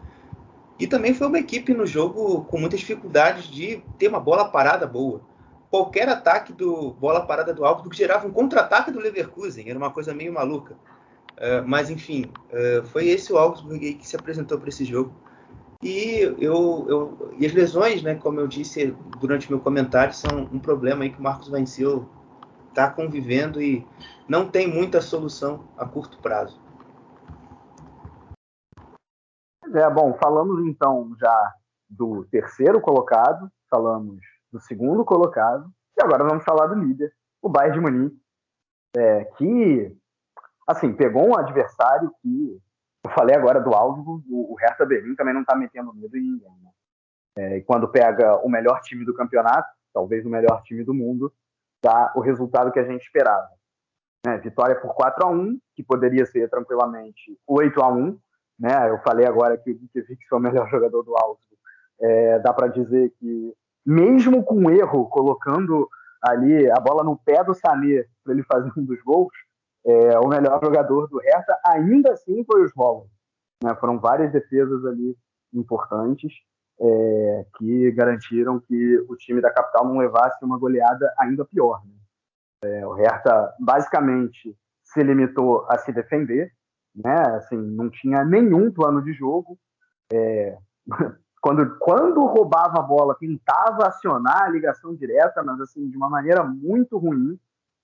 E 0.79 0.87
também 0.87 1.15
foi 1.15 1.27
uma 1.27 1.39
equipe 1.39 1.73
no 1.73 1.87
jogo 1.87 2.45
com 2.45 2.59
muitas 2.59 2.81
dificuldades 2.81 3.45
de 3.45 3.83
ter 3.99 4.09
uma 4.09 4.21
bola 4.21 4.49
parada 4.49 4.87
boa. 4.87 5.21
Qualquer 5.71 6.09
ataque 6.09 6.53
do 6.53 6.93
bola 6.93 7.27
parada 7.27 7.53
do 7.53 7.65
Augsburg 7.65 7.97
gerava 7.97 8.27
um 8.27 8.33
contra-ataque 8.33 8.91
do 8.91 9.01
Leverkusen, 9.01 9.69
era 9.69 9.79
uma 9.79 9.91
coisa 9.91 10.15
meio 10.15 10.33
maluca. 10.33 10.75
Uh, 11.33 11.67
mas 11.67 11.91
enfim, 11.91 12.27
uh, 12.51 12.85
foi 12.87 13.09
esse 13.09 13.33
o 13.33 13.39
Augsburg 13.39 13.95
que 13.95 14.07
se 14.07 14.17
apresentou 14.17 14.59
para 14.59 14.69
esse 14.69 14.85
jogo. 14.85 15.13
E, 15.83 16.21
eu, 16.39 16.87
eu, 16.89 17.35
e 17.39 17.45
as 17.45 17.53
lesões, 17.53 18.03
né, 18.03 18.15
como 18.15 18.41
eu 18.41 18.47
disse 18.47 18.95
durante 19.21 19.51
meu 19.51 19.61
comentário, 19.61 20.15
são 20.15 20.49
um 20.53 20.59
problema 20.59 21.05
aí 21.05 21.11
que 21.11 21.19
o 21.19 21.23
Marcos 21.23 21.49
Vancil 21.49 22.09
está 22.71 22.89
convivendo 22.89 23.61
e 23.61 23.87
não 24.29 24.49
tem 24.49 24.67
muita 24.67 25.01
solução 25.01 25.65
a 25.77 25.85
curto 25.85 26.19
prazo. 26.19 26.64
É, 29.73 29.91
bom, 29.91 30.15
falamos 30.23 30.67
então 30.67 31.15
já 31.19 31.55
do 31.89 32.25
terceiro 32.25 32.81
colocado, 32.81 33.51
falamos 33.71 34.21
do 34.53 34.61
segundo 34.61 35.05
colocado, 35.05 35.71
e 35.97 36.03
agora 36.03 36.25
vamos 36.25 36.45
falar 36.45 36.67
do 36.67 36.75
líder, 36.75 37.13
o 37.41 37.49
Bayern 37.49 37.79
de 37.79 37.81
Munique, 37.81 38.21
é, 38.97 39.25
que, 39.25 39.97
assim, 40.67 40.93
pegou 40.93 41.29
um 41.29 41.37
adversário 41.37 42.13
que 42.21 42.61
eu 43.05 43.11
falei 43.11 43.37
agora 43.37 43.61
do 43.61 43.75
áudio, 43.75 44.23
o 44.31 44.55
Hertha 44.55 44.87
Berlim 44.87 45.15
também 45.15 45.35
não 45.35 45.43
está 45.43 45.55
metendo 45.55 45.93
medo 45.95 46.17
em 46.17 46.23
ninguém. 46.23 46.59
Né? 46.63 46.71
É, 47.37 47.61
quando 47.61 47.89
pega 47.89 48.37
o 48.39 48.49
melhor 48.49 48.81
time 48.81 49.05
do 49.05 49.15
campeonato, 49.15 49.69
talvez 49.93 50.25
o 50.25 50.31
melhor 50.31 50.63
time 50.63 50.83
do 50.85 50.95
mundo, 50.95 51.33
dá 51.83 52.13
o 52.17 52.21
resultado 52.21 52.73
que 52.73 52.79
a 52.79 52.85
gente 52.85 53.03
esperava. 53.03 53.49
Né? 54.27 54.39
Vitória 54.39 54.81
por 54.81 54.95
4 54.95 55.27
a 55.27 55.31
1 55.31 55.59
que 55.75 55.83
poderia 55.83 56.25
ser 56.25 56.49
tranquilamente 56.49 57.39
8 57.47 57.83
a 57.83 57.89
1 57.89 58.19
né? 58.59 58.91
Eu 58.91 58.99
falei 58.99 59.27
agora 59.27 59.57
que 59.57 59.71
o 59.71 59.79
Dikevich 59.79 60.27
foi 60.29 60.39
o 60.39 60.43
melhor 60.43 60.69
jogador 60.71 61.03
do 61.03 61.17
Augsburg. 61.17 61.55
É, 62.01 62.39
dá 62.41 62.53
para 62.53 62.69
dizer 62.69 63.13
que, 63.19 63.55
mesmo 63.85 64.43
com 64.45 64.71
erro, 64.71 65.07
colocando 65.09 65.89
ali 66.23 66.71
a 66.71 66.81
bola 66.81 67.05
no 67.05 67.17
pé 67.17 67.45
do 67.45 67.55
Sané 67.55 68.05
para 68.23 68.33
ele 68.33 68.43
fazer 68.45 68.73
um 68.77 68.85
dos 68.85 69.01
gols, 69.03 69.33
é, 69.87 70.19
o 70.19 70.29
melhor 70.29 70.59
jogador 70.63 71.07
do 71.09 71.19
Hertha 71.19 71.59
ainda 71.65 72.13
assim 72.13 72.45
foi 72.45 72.63
o 72.63 72.67
Smollin. 72.67 73.07
Né? 73.63 73.75
Foram 73.77 73.99
várias 73.99 74.33
defesas 74.33 74.85
ali 74.87 75.17
importantes 75.53 76.33
é, 76.81 77.47
que 77.57 77.91
garantiram 77.93 78.59
que 78.59 78.99
o 79.09 79.17
time 79.17 79.41
da 79.41 79.53
capital 79.53 79.87
não 79.87 79.99
levasse 79.99 80.43
uma 80.45 80.59
goleada 80.59 81.13
ainda 81.19 81.45
pior. 81.45 81.83
Né? 81.85 81.95
É, 82.65 82.87
o 82.87 82.95
Hertha 82.95 83.55
basicamente 83.61 84.57
se 84.83 85.03
limitou 85.03 85.67
a 85.69 85.79
se 85.79 85.93
defender, 85.93 86.53
né? 86.95 87.37
Assim, 87.37 87.57
não 87.57 87.91
tinha 87.91 88.25
nenhum 88.25 88.71
plano 88.71 89.03
de 89.03 89.13
jogo. 89.13 89.59
É, 90.13 90.57
quando, 91.41 91.77
quando 91.79 92.25
roubava 92.27 92.79
a 92.79 92.83
bola, 92.83 93.17
tentava 93.19 93.87
acionar 93.87 94.45
a 94.45 94.49
ligação 94.49 94.95
direta, 94.95 95.43
mas 95.43 95.61
assim 95.61 95.89
de 95.89 95.97
uma 95.97 96.09
maneira 96.09 96.45
muito 96.45 96.97
ruim. 96.99 97.39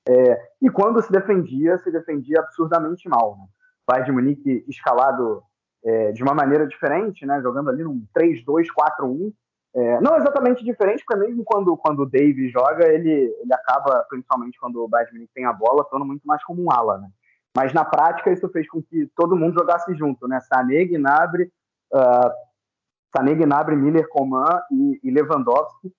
É, 0.09 0.41
e 0.63 0.71
quando 0.71 1.03
se 1.03 1.13
defendia, 1.13 1.79
se 1.79 1.91
defendia 1.91 2.41
absurdamente 2.41 3.09
mal. 3.09 3.37
Né? 3.37 3.45
Bayern 3.87 4.07
de 4.07 4.13
Munique 4.13 4.65
escalado 4.69 5.43
é, 5.85 6.13
de 6.13 6.23
uma 6.23 6.35
maneira 6.35 6.67
diferente, 6.67 7.27
né? 7.27 7.41
jogando 7.43 7.71
ali 7.71 7.83
num 7.83 8.07
3-2-4-1. 8.17 9.33
É, 9.73 10.01
não 10.01 10.17
exatamente 10.17 10.65
diferente, 10.65 11.05
porque 11.07 11.21
mesmo 11.21 11.45
quando, 11.45 11.77
quando 11.77 12.01
o 12.01 12.07
Davis 12.07 12.51
joga, 12.51 12.89
ele, 12.89 13.09
ele 13.11 13.55
acaba, 13.55 14.05
principalmente 14.09 14.59
quando 14.59 14.85
o 14.85 14.89
Munique 15.13 15.33
tem 15.33 15.45
a 15.45 15.53
bola, 15.53 15.83
atuando 15.83 16.05
muito 16.05 16.25
mais 16.25 16.43
como 16.43 16.65
um 16.65 16.73
ala. 16.73 16.99
Né? 16.99 17.09
Mas 17.57 17.73
na 17.73 17.85
prática 17.85 18.31
isso 18.31 18.49
fez 18.51 18.69
com 18.69 18.83
que 18.83 19.11
todo 19.17 19.37
mundo 19.37 19.59
jogasse 19.59 19.95
junto, 19.95 20.29
né? 20.29 20.41
Sané, 20.41 20.85
Gnabry, 20.85 21.53
uh, 21.93 22.31
Sané, 23.15 23.35
Gnabry, 23.35 23.77
Miller, 23.77 24.09
Coman 24.09 24.61
e, 24.71 25.01
e 25.03 25.11
Lewandowski, 25.11 25.93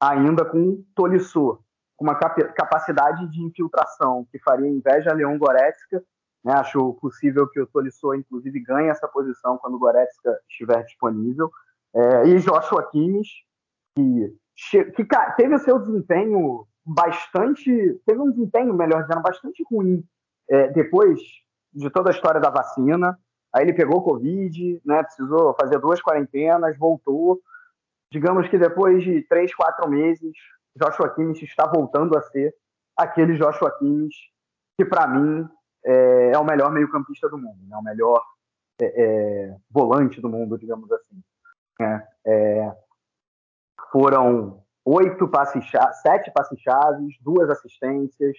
ainda 0.00 0.44
com 0.44 0.82
Tolisso, 0.94 1.60
com 1.96 2.04
uma 2.04 2.16
capacidade 2.16 3.28
de 3.30 3.42
infiltração 3.42 4.26
que 4.30 4.38
faria 4.40 4.68
inveja 4.68 5.10
a 5.10 5.14
Leon 5.14 5.38
Goretzka. 5.38 6.02
Né? 6.44 6.52
Acho 6.54 6.94
possível 6.94 7.48
que 7.48 7.60
o 7.60 7.66
Tolisso, 7.66 8.12
inclusive, 8.14 8.60
ganhe 8.60 8.88
essa 8.88 9.06
posição 9.06 9.58
quando 9.58 9.74
o 9.74 9.78
Goretzka 9.78 10.38
estiver 10.50 10.82
disponível. 10.84 11.50
É, 11.94 12.26
e 12.26 12.38
Joshua 12.40 12.90
Kimmich, 12.90 13.30
que, 13.94 14.84
que 14.90 15.06
teve 15.36 15.54
o 15.54 15.58
seu 15.60 15.78
desempenho 15.78 16.66
bastante. 16.84 18.00
Teve 18.04 18.20
um 18.20 18.30
desempenho, 18.30 18.74
melhor 18.74 19.02
dizendo, 19.02 19.22
bastante 19.22 19.64
ruim 19.70 20.04
é, 20.48 20.68
depois 20.68 21.20
de 21.72 21.90
toda 21.90 22.10
a 22.10 22.12
história 22.14 22.40
da 22.40 22.50
vacina. 22.50 23.18
Aí 23.54 23.64
ele 23.64 23.72
pegou 23.72 24.02
Covid, 24.02 24.80
né, 24.84 25.02
precisou 25.02 25.54
fazer 25.60 25.78
duas 25.78 26.00
quarentenas, 26.00 26.76
voltou. 26.78 27.40
Digamos 28.12 28.48
que 28.48 28.58
depois 28.58 29.02
de 29.02 29.22
três, 29.22 29.54
quatro 29.54 29.88
meses, 29.88 30.32
Joshua 30.76 31.14
Kimmich 31.14 31.44
está 31.44 31.66
voltando 31.66 32.16
a 32.16 32.22
ser 32.22 32.54
aquele 32.96 33.34
Joshua 33.34 33.70
Kimmich 33.78 34.16
que, 34.78 34.84
para 34.84 35.06
mim, 35.06 35.48
é, 35.84 36.32
é, 36.32 36.38
o 36.38 36.44
melhor 36.44 36.70
meio-campista 36.70 37.28
do 37.28 37.38
mundo, 37.38 37.58
né? 37.68 37.76
o 37.76 37.82
melhor 37.82 38.22
é, 38.80 38.86
é, 38.86 39.56
volante 39.70 40.20
do 40.20 40.28
mundo, 40.28 40.58
digamos 40.58 40.90
assim. 40.92 41.22
Né? 41.80 42.06
É, 42.26 42.76
foram 43.90 44.62
oito 44.84 45.28
passes, 45.28 45.64
sete 46.02 46.30
passes 46.32 46.60
chaves, 46.60 47.16
duas 47.20 47.48
assistências, 47.50 48.36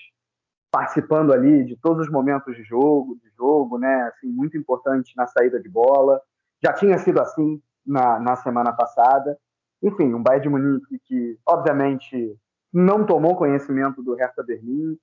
participando 0.71 1.33
ali 1.33 1.63
de 1.63 1.75
todos 1.77 2.07
os 2.07 2.11
momentos 2.11 2.55
de 2.55 2.63
jogo, 2.63 3.17
de 3.23 3.29
jogo, 3.35 3.77
né? 3.77 4.03
Assim, 4.03 4.27
muito 4.27 4.57
importante 4.57 5.13
na 5.15 5.25
saída 5.27 5.59
de 5.59 5.69
bola. 5.69 6.21
Já 6.63 6.73
tinha 6.73 6.97
sido 6.97 7.19
assim 7.21 7.61
na, 7.85 8.19
na 8.19 8.35
semana 8.35 8.73
passada. 8.73 9.37
Enfim, 9.81 10.13
um 10.13 10.21
Bayern 10.21 10.43
de 10.43 10.49
Munique 10.49 10.99
que, 11.05 11.37
obviamente, 11.45 12.35
não 12.73 13.05
tomou 13.05 13.35
conhecimento 13.35 14.03
do 14.03 14.15
Hertha 14.15 14.43
Berlim. 14.43 14.97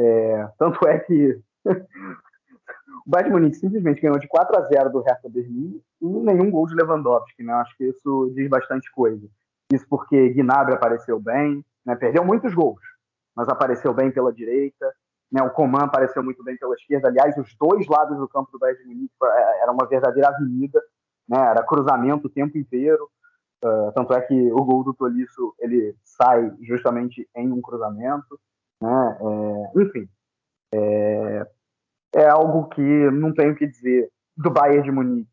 É, 0.00 0.48
tanto 0.58 0.86
é 0.88 0.98
que 0.98 1.38
o 1.64 3.10
Bayern 3.10 3.30
de 3.30 3.36
Munique 3.36 3.56
simplesmente 3.56 4.00
ganhou 4.00 4.18
de 4.18 4.28
4 4.28 4.56
a 4.56 4.62
0 4.62 4.90
do 4.90 5.00
Hertha 5.02 5.28
Berlim 5.28 5.80
e 6.00 6.06
nenhum 6.06 6.50
gol 6.50 6.66
de 6.66 6.74
Lewandowski. 6.74 7.42
Né? 7.42 7.52
Acho 7.54 7.76
que 7.76 7.84
isso 7.84 8.32
diz 8.34 8.48
bastante 8.48 8.90
coisa. 8.92 9.26
Isso 9.72 9.86
porque 9.88 10.30
Gnabry 10.30 10.74
apareceu 10.74 11.18
bem, 11.20 11.64
né? 11.84 11.96
perdeu 11.96 12.24
muitos 12.24 12.54
gols, 12.54 12.80
mas 13.34 13.48
apareceu 13.48 13.92
bem 13.92 14.10
pela 14.10 14.32
direita. 14.32 14.92
Né? 15.30 15.42
O 15.42 15.50
Coman 15.50 15.84
apareceu 15.84 16.22
muito 16.22 16.42
bem 16.44 16.56
pela 16.56 16.74
esquerda. 16.74 17.08
Aliás, 17.08 17.36
os 17.36 17.54
dois 17.58 17.86
lados 17.86 18.18
do 18.18 18.28
campo 18.28 18.52
do 18.52 18.58
Bayern 18.58 18.82
de 18.82 18.88
Munique 18.88 19.14
é, 19.22 19.62
era 19.62 19.72
uma 19.72 19.86
verdadeira 19.86 20.28
avenida, 20.28 20.80
né? 21.28 21.38
era 21.38 21.64
cruzamento 21.64 22.26
o 22.26 22.30
tempo 22.30 22.56
inteiro. 22.56 23.08
Uh, 23.64 23.90
tanto 23.94 24.12
é 24.12 24.20
que 24.20 24.52
o 24.52 24.62
gol 24.62 24.84
do 24.84 24.92
Tolisso 24.92 25.54
ele 25.58 25.96
sai 26.04 26.54
justamente 26.62 27.28
em 27.34 27.50
um 27.50 27.62
cruzamento. 27.62 28.38
Né? 28.80 29.18
É, 29.20 29.80
enfim, 29.80 30.08
é, 30.74 31.46
é 32.14 32.28
algo 32.28 32.68
que 32.68 33.10
não 33.10 33.32
tenho 33.32 33.52
o 33.52 33.56
que 33.56 33.66
dizer 33.66 34.10
do 34.36 34.50
Bayern 34.50 34.82
de 34.82 34.90
Munique 34.90 35.30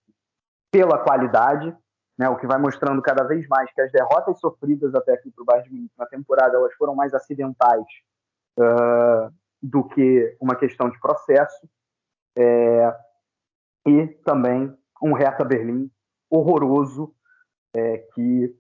pela 0.72 0.97
qualidade, 0.97 1.76
né, 2.18 2.30
o 2.30 2.38
que 2.38 2.47
vai 2.47 2.59
mostrando 2.59 3.01
cada 3.01 3.24
vez 3.24 3.47
mais 3.47 3.72
que 3.74 3.82
as 3.82 3.91
derrotas 3.91 4.39
sofridas 4.39 4.93
até 4.93 5.14
aqui 5.14 5.32
para 5.32 5.41
o 5.41 5.45
Bayern 5.45 5.70
de 5.70 5.76
Munique 5.76 5.93
na 5.97 6.05
temporada 6.05 6.55
elas 6.55 6.74
foram 6.76 6.95
mais 6.95 7.14
acidentais 7.14 7.86
uh, 8.59 9.34
do 9.62 9.84
que 9.88 10.38
uma 10.39 10.55
questão 10.55 10.89
de 10.89 10.99
processo. 10.99 11.68
É, 12.38 12.95
e 13.86 14.07
também 14.24 14.74
um 15.01 15.14
Hertha 15.14 15.43
Berlim 15.43 15.91
horroroso 16.30 17.14
é, 17.76 17.97
que, 18.14 18.55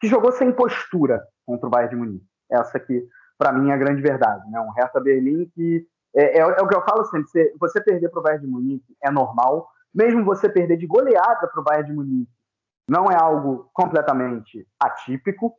que 0.00 0.08
jogou 0.08 0.32
sem 0.32 0.52
postura 0.52 1.26
contra 1.46 1.66
o 1.66 1.70
Bayern 1.70 1.94
de 1.94 1.96
Munique. 1.96 2.26
Essa 2.50 2.78
aqui, 2.78 3.08
para 3.38 3.52
mim, 3.52 3.70
é 3.70 3.72
a 3.74 3.78
grande 3.78 4.02
verdade. 4.02 4.48
Né? 4.50 4.60
Um 4.60 4.72
Hertha 4.72 5.00
Berlim 5.00 5.46
que 5.54 5.86
é, 6.14 6.38
é, 6.38 6.40
é, 6.40 6.62
o 6.62 6.68
que 6.68 6.76
eu 6.76 6.82
falo 6.82 7.04
sempre: 7.06 7.28
você, 7.28 7.54
você 7.58 7.80
perder 7.82 8.08
para 8.08 8.20
o 8.20 8.22
Bayern 8.22 8.46
de 8.46 8.50
Munique 8.50 8.96
é 9.02 9.10
normal, 9.10 9.68
mesmo 9.92 10.24
você 10.24 10.48
perder 10.48 10.76
de 10.76 10.86
goleada 10.86 11.48
para 11.48 11.60
o 11.60 11.64
Bayern 11.64 11.88
de 11.88 11.96
Munique 11.96 12.32
não 12.88 13.10
é 13.10 13.16
algo 13.16 13.70
completamente 13.72 14.66
atípico. 14.78 15.54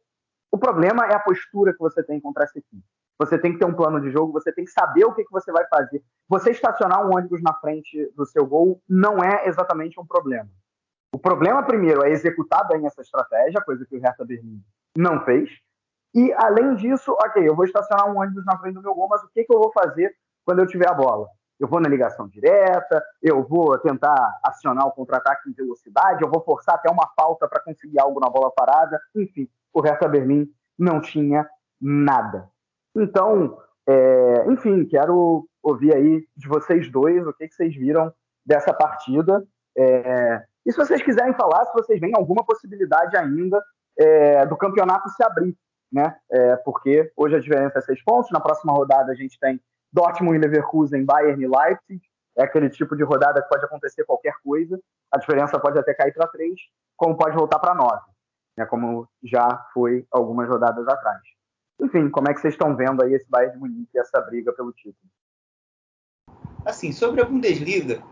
O 0.51 0.57
problema 0.57 1.05
é 1.05 1.15
a 1.15 1.19
postura 1.19 1.73
que 1.73 1.79
você 1.79 2.03
tem 2.03 2.19
contra 2.19 2.43
essa 2.43 2.57
equipe. 2.57 2.83
Você 3.17 3.37
tem 3.37 3.53
que 3.53 3.59
ter 3.59 3.65
um 3.65 3.73
plano 3.73 4.01
de 4.01 4.11
jogo, 4.11 4.33
você 4.33 4.51
tem 4.51 4.65
que 4.65 4.71
saber 4.71 5.05
o 5.05 5.13
que, 5.13 5.23
que 5.23 5.31
você 5.31 5.51
vai 5.51 5.65
fazer. 5.67 6.03
Você 6.27 6.51
estacionar 6.51 7.05
um 7.05 7.15
ônibus 7.15 7.41
na 7.41 7.53
frente 7.53 8.11
do 8.15 8.25
seu 8.25 8.45
gol 8.45 8.81
não 8.87 9.23
é 9.23 9.47
exatamente 9.47 9.99
um 9.99 10.05
problema. 10.05 10.49
O 11.13 11.19
problema, 11.19 11.63
primeiro, 11.63 12.03
é 12.03 12.09
executar 12.09 12.67
bem 12.67 12.85
essa 12.85 13.01
estratégia, 13.01 13.61
coisa 13.61 13.85
que 13.85 13.95
o 13.95 14.01
Hertha 14.01 14.25
Berlim 14.25 14.61
não 14.97 15.23
fez. 15.23 15.49
E, 16.13 16.33
além 16.33 16.75
disso, 16.75 17.13
ok, 17.13 17.47
eu 17.47 17.55
vou 17.55 17.63
estacionar 17.63 18.09
um 18.09 18.19
ônibus 18.19 18.45
na 18.45 18.57
frente 18.57 18.75
do 18.75 18.81
meu 18.81 18.93
gol, 18.93 19.07
mas 19.07 19.23
o 19.23 19.29
que, 19.29 19.45
que 19.45 19.53
eu 19.53 19.59
vou 19.59 19.71
fazer 19.71 20.13
quando 20.45 20.59
eu 20.59 20.67
tiver 20.67 20.89
a 20.89 20.93
bola? 20.93 21.27
Eu 21.59 21.67
vou 21.67 21.79
na 21.79 21.87
ligação 21.89 22.27
direta, 22.27 23.03
eu 23.21 23.43
vou 23.43 23.77
tentar 23.79 24.39
acionar 24.43 24.87
o 24.87 24.91
contra-ataque 24.91 25.49
em 25.49 25.53
velocidade, 25.53 26.21
eu 26.21 26.29
vou 26.29 26.43
forçar 26.43 26.75
até 26.75 26.91
uma 26.91 27.07
falta 27.15 27.47
para 27.47 27.63
conseguir 27.63 27.99
algo 27.99 28.19
na 28.19 28.29
bola 28.29 28.51
parada. 28.51 28.99
Enfim, 29.15 29.47
o 29.73 29.81
Hertha 29.81 30.07
Berlim 30.07 30.47
não 30.77 30.99
tinha 30.99 31.47
nada. 31.79 32.49
Então, 32.95 33.57
é, 33.87 34.45
enfim, 34.47 34.85
quero 34.85 35.47
ouvir 35.61 35.95
aí 35.95 36.25
de 36.35 36.47
vocês 36.47 36.91
dois 36.91 37.25
o 37.25 37.33
que, 37.33 37.47
que 37.47 37.55
vocês 37.55 37.75
viram 37.75 38.11
dessa 38.45 38.73
partida. 38.73 39.43
É, 39.77 40.43
e 40.65 40.71
se 40.71 40.77
vocês 40.77 41.01
quiserem 41.01 41.33
falar, 41.33 41.65
se 41.65 41.73
vocês 41.73 41.99
veem 41.99 42.13
alguma 42.15 42.43
possibilidade 42.45 43.15
ainda 43.15 43.61
é, 43.97 44.45
do 44.45 44.57
campeonato 44.57 45.09
se 45.09 45.23
abrir, 45.23 45.55
né? 45.91 46.15
É, 46.31 46.55
porque 46.57 47.11
hoje 47.15 47.35
a 47.35 47.39
diferença 47.39 47.79
é 47.79 47.81
seis 47.81 48.03
pontos, 48.03 48.31
na 48.31 48.39
próxima 48.39 48.73
rodada 48.73 49.11
a 49.11 49.15
gente 49.15 49.39
tem 49.39 49.59
Dortmund 49.95 50.35
e 50.35 50.41
Leverkusen, 50.41 51.05
Bayern 51.05 51.41
e 51.41 51.47
Leipzig. 51.47 52.01
É 52.37 52.43
aquele 52.43 52.69
tipo 52.69 52.97
de 52.97 53.03
rodada 53.03 53.41
que 53.41 53.47
pode 53.47 53.63
acontecer 53.63 54.03
qualquer 54.03 54.33
coisa. 54.43 54.77
A 55.09 55.17
diferença 55.17 55.57
pode 55.57 55.79
até 55.79 55.93
cair 55.93 56.13
para 56.13 56.27
três, 56.27 56.59
como 56.97 57.15
pode 57.15 57.33
voltar 57.33 57.59
para 57.59 57.73
nove, 57.73 58.03
né? 58.57 58.65
como 58.65 59.07
já 59.23 59.65
foi 59.73 60.05
algumas 60.11 60.49
rodadas 60.49 60.85
atrás. 60.85 61.21
Enfim, 61.79 62.09
como 62.09 62.29
é 62.29 62.33
que 62.33 62.41
vocês 62.41 62.53
estão 62.53 62.75
vendo 62.75 63.01
aí 63.01 63.13
esse 63.13 63.29
Bayern 63.29 63.53
de 63.53 63.59
Munique 63.59 63.89
e 63.95 63.99
essa 63.99 64.19
briga 64.19 64.51
pelo 64.51 64.73
título? 64.73 65.09
Assim, 66.65 66.91
sobre 66.91 67.21
a 67.21 67.25
Bundesliga, 67.25 68.03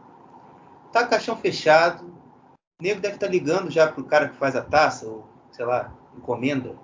tá 0.94 1.06
caixão 1.06 1.36
fechado. 1.36 2.06
O 2.06 2.84
nego 2.84 3.02
deve 3.02 3.16
estar 3.16 3.28
tá 3.28 3.32
ligando 3.32 3.70
já 3.70 3.92
pro 3.92 4.06
cara 4.06 4.30
que 4.30 4.38
faz 4.38 4.56
a 4.56 4.62
taça, 4.62 5.06
ou 5.06 5.28
sei 5.52 5.66
lá, 5.66 5.94
encomenda. 6.16 6.78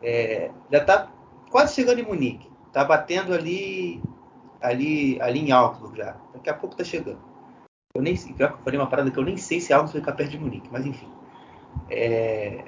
É, 0.00 0.50
já 0.72 0.82
tá 0.82 1.12
quase 1.50 1.74
chegando 1.74 1.98
em 1.98 2.06
Munique. 2.06 2.50
Tá 2.72 2.84
batendo 2.84 3.34
ali 3.34 4.02
ali, 4.60 5.20
ali 5.20 5.40
em 5.40 5.52
Augsburg 5.52 5.96
já. 5.96 6.16
Daqui 6.32 6.50
a 6.50 6.54
pouco 6.54 6.76
tá 6.76 6.84
chegando. 6.84 7.20
Eu 7.94 8.02
nem 8.02 8.16
sei, 8.16 8.34
eu 8.38 8.58
falei 8.58 8.78
uma 8.78 8.88
parada 8.88 9.10
que 9.10 9.18
eu 9.18 9.24
nem 9.24 9.36
sei 9.36 9.60
se 9.60 9.72
Augsburg 9.72 10.00
fica 10.00 10.16
perto 10.16 10.30
de 10.30 10.38
Munique, 10.38 10.68
mas 10.70 10.86
enfim. 10.86 11.08
É... 11.90 12.64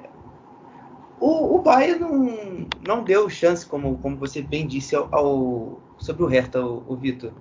O, 1.19 1.55
o 1.55 1.61
Bayern 1.61 1.99
não, 1.99 2.67
não 2.85 3.03
deu 3.03 3.29
chance, 3.29 3.65
como, 3.65 3.97
como 3.99 4.17
você 4.17 4.41
bem 4.41 4.65
disse, 4.65 4.95
ao, 4.95 5.07
ao 5.13 5.79
sobre 5.99 6.23
o 6.23 6.27
Hertha, 6.27 6.65
o, 6.65 6.83
o 6.87 6.95
Vitor. 6.95 7.31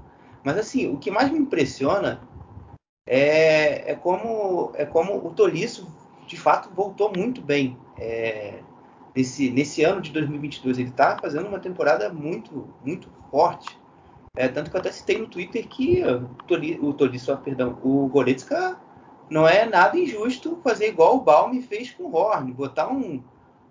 Mas 0.45 0.59
assim, 0.59 0.93
o 0.93 0.99
que 0.99 1.11
mais 1.11 1.31
me 1.31 1.39
impressiona 1.39 2.21
é, 3.07 3.91
é, 3.91 3.95
como, 3.95 4.73
é 4.75 4.85
como 4.85 5.17
o 5.17 5.33
Tolisso, 5.33 5.91
de 6.27 6.39
fato, 6.39 6.71
voltou 6.75 7.11
muito 7.15 7.41
bem. 7.41 7.77
É, 7.99 8.61
nesse, 9.17 9.51
nesse 9.51 9.83
ano 9.83 10.01
de 10.01 10.13
2022, 10.13 10.79
ele 10.79 10.91
está 10.91 11.19
fazendo 11.19 11.49
uma 11.49 11.59
temporada 11.59 12.09
muito, 12.13 12.69
muito 12.85 13.09
forte. 13.31 13.80
É, 14.37 14.47
tanto 14.47 14.71
que 14.71 14.77
eu 14.77 14.81
até 14.81 14.93
citei 14.93 15.19
no 15.19 15.27
Twitter 15.27 15.67
que 15.67 16.03
o 16.81 16.93
Tolisso, 16.93 17.37
perdão, 17.39 17.79
o 17.83 18.07
Goretzka 18.07 18.79
não 19.29 19.47
é 19.47 19.67
nada 19.67 19.99
injusto 19.99 20.61
fazer 20.63 20.89
igual 20.89 21.17
o 21.17 21.21
Balme 21.21 21.61
fez 21.63 21.91
com 21.91 22.05
o 22.05 22.15
Horn, 22.15 22.53
botar 22.53 22.89
um, 22.89 23.23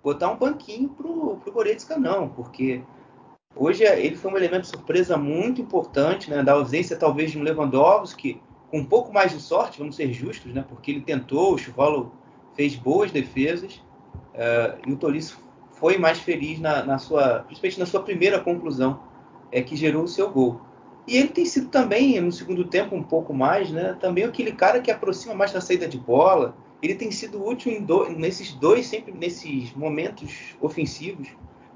botar 0.02 0.30
um 0.30 0.36
banquinho 0.36 0.90
pro, 0.90 1.36
pro 1.36 1.52
Goretzka 1.52 1.96
não, 1.96 2.28
porque 2.28 2.82
hoje 3.56 3.84
ele 3.84 4.16
foi 4.16 4.32
um 4.32 4.36
elemento 4.36 4.66
surpresa 4.66 5.16
muito 5.16 5.62
importante, 5.62 6.30
né, 6.30 6.42
da 6.42 6.52
ausência 6.52 6.96
talvez 6.96 7.30
de 7.30 7.38
um 7.38 7.42
Lewandowski, 7.42 8.40
com 8.70 8.78
um 8.78 8.84
pouco 8.84 9.12
mais 9.12 9.32
de 9.32 9.40
sorte, 9.40 9.78
vamos 9.78 9.96
ser 9.96 10.12
justos, 10.12 10.52
né, 10.52 10.62
porque 10.68 10.90
ele 10.90 11.00
tentou, 11.00 11.54
o 11.54 11.58
Chuvalo 11.58 12.12
fez 12.54 12.76
boas 12.76 13.10
defesas, 13.10 13.76
uh, 14.34 14.78
e 14.86 14.92
o 14.92 14.96
Tolisso 14.96 15.42
foi 15.72 15.96
mais 15.96 16.18
feliz 16.18 16.60
na, 16.60 16.84
na 16.84 16.98
sua, 16.98 17.40
principalmente 17.40 17.80
na 17.80 17.86
sua 17.86 18.02
primeira 18.02 18.38
conclusão, 18.38 19.08
é 19.52 19.62
que 19.62 19.76
gerou 19.76 20.04
o 20.04 20.08
seu 20.08 20.30
gol. 20.30 20.60
E 21.06 21.16
ele 21.16 21.28
tem 21.28 21.44
sido 21.44 21.68
também, 21.68 22.20
no 22.20 22.30
segundo 22.30 22.64
tempo, 22.64 22.94
um 22.94 23.02
pouco 23.02 23.34
mais, 23.34 23.70
né? 23.70 23.96
Também 24.00 24.24
aquele 24.24 24.52
cara 24.52 24.80
que 24.80 24.90
aproxima 24.90 25.34
mais 25.34 25.52
da 25.52 25.60
saída 25.60 25.88
de 25.88 25.98
bola. 25.98 26.54
Ele 26.82 26.94
tem 26.94 27.10
sido 27.10 27.44
útil 27.44 27.80
do, 27.82 28.10
nesses 28.10 28.52
dois, 28.52 28.86
sempre 28.86 29.12
nesses 29.12 29.72
momentos 29.74 30.54
ofensivos. 30.60 31.28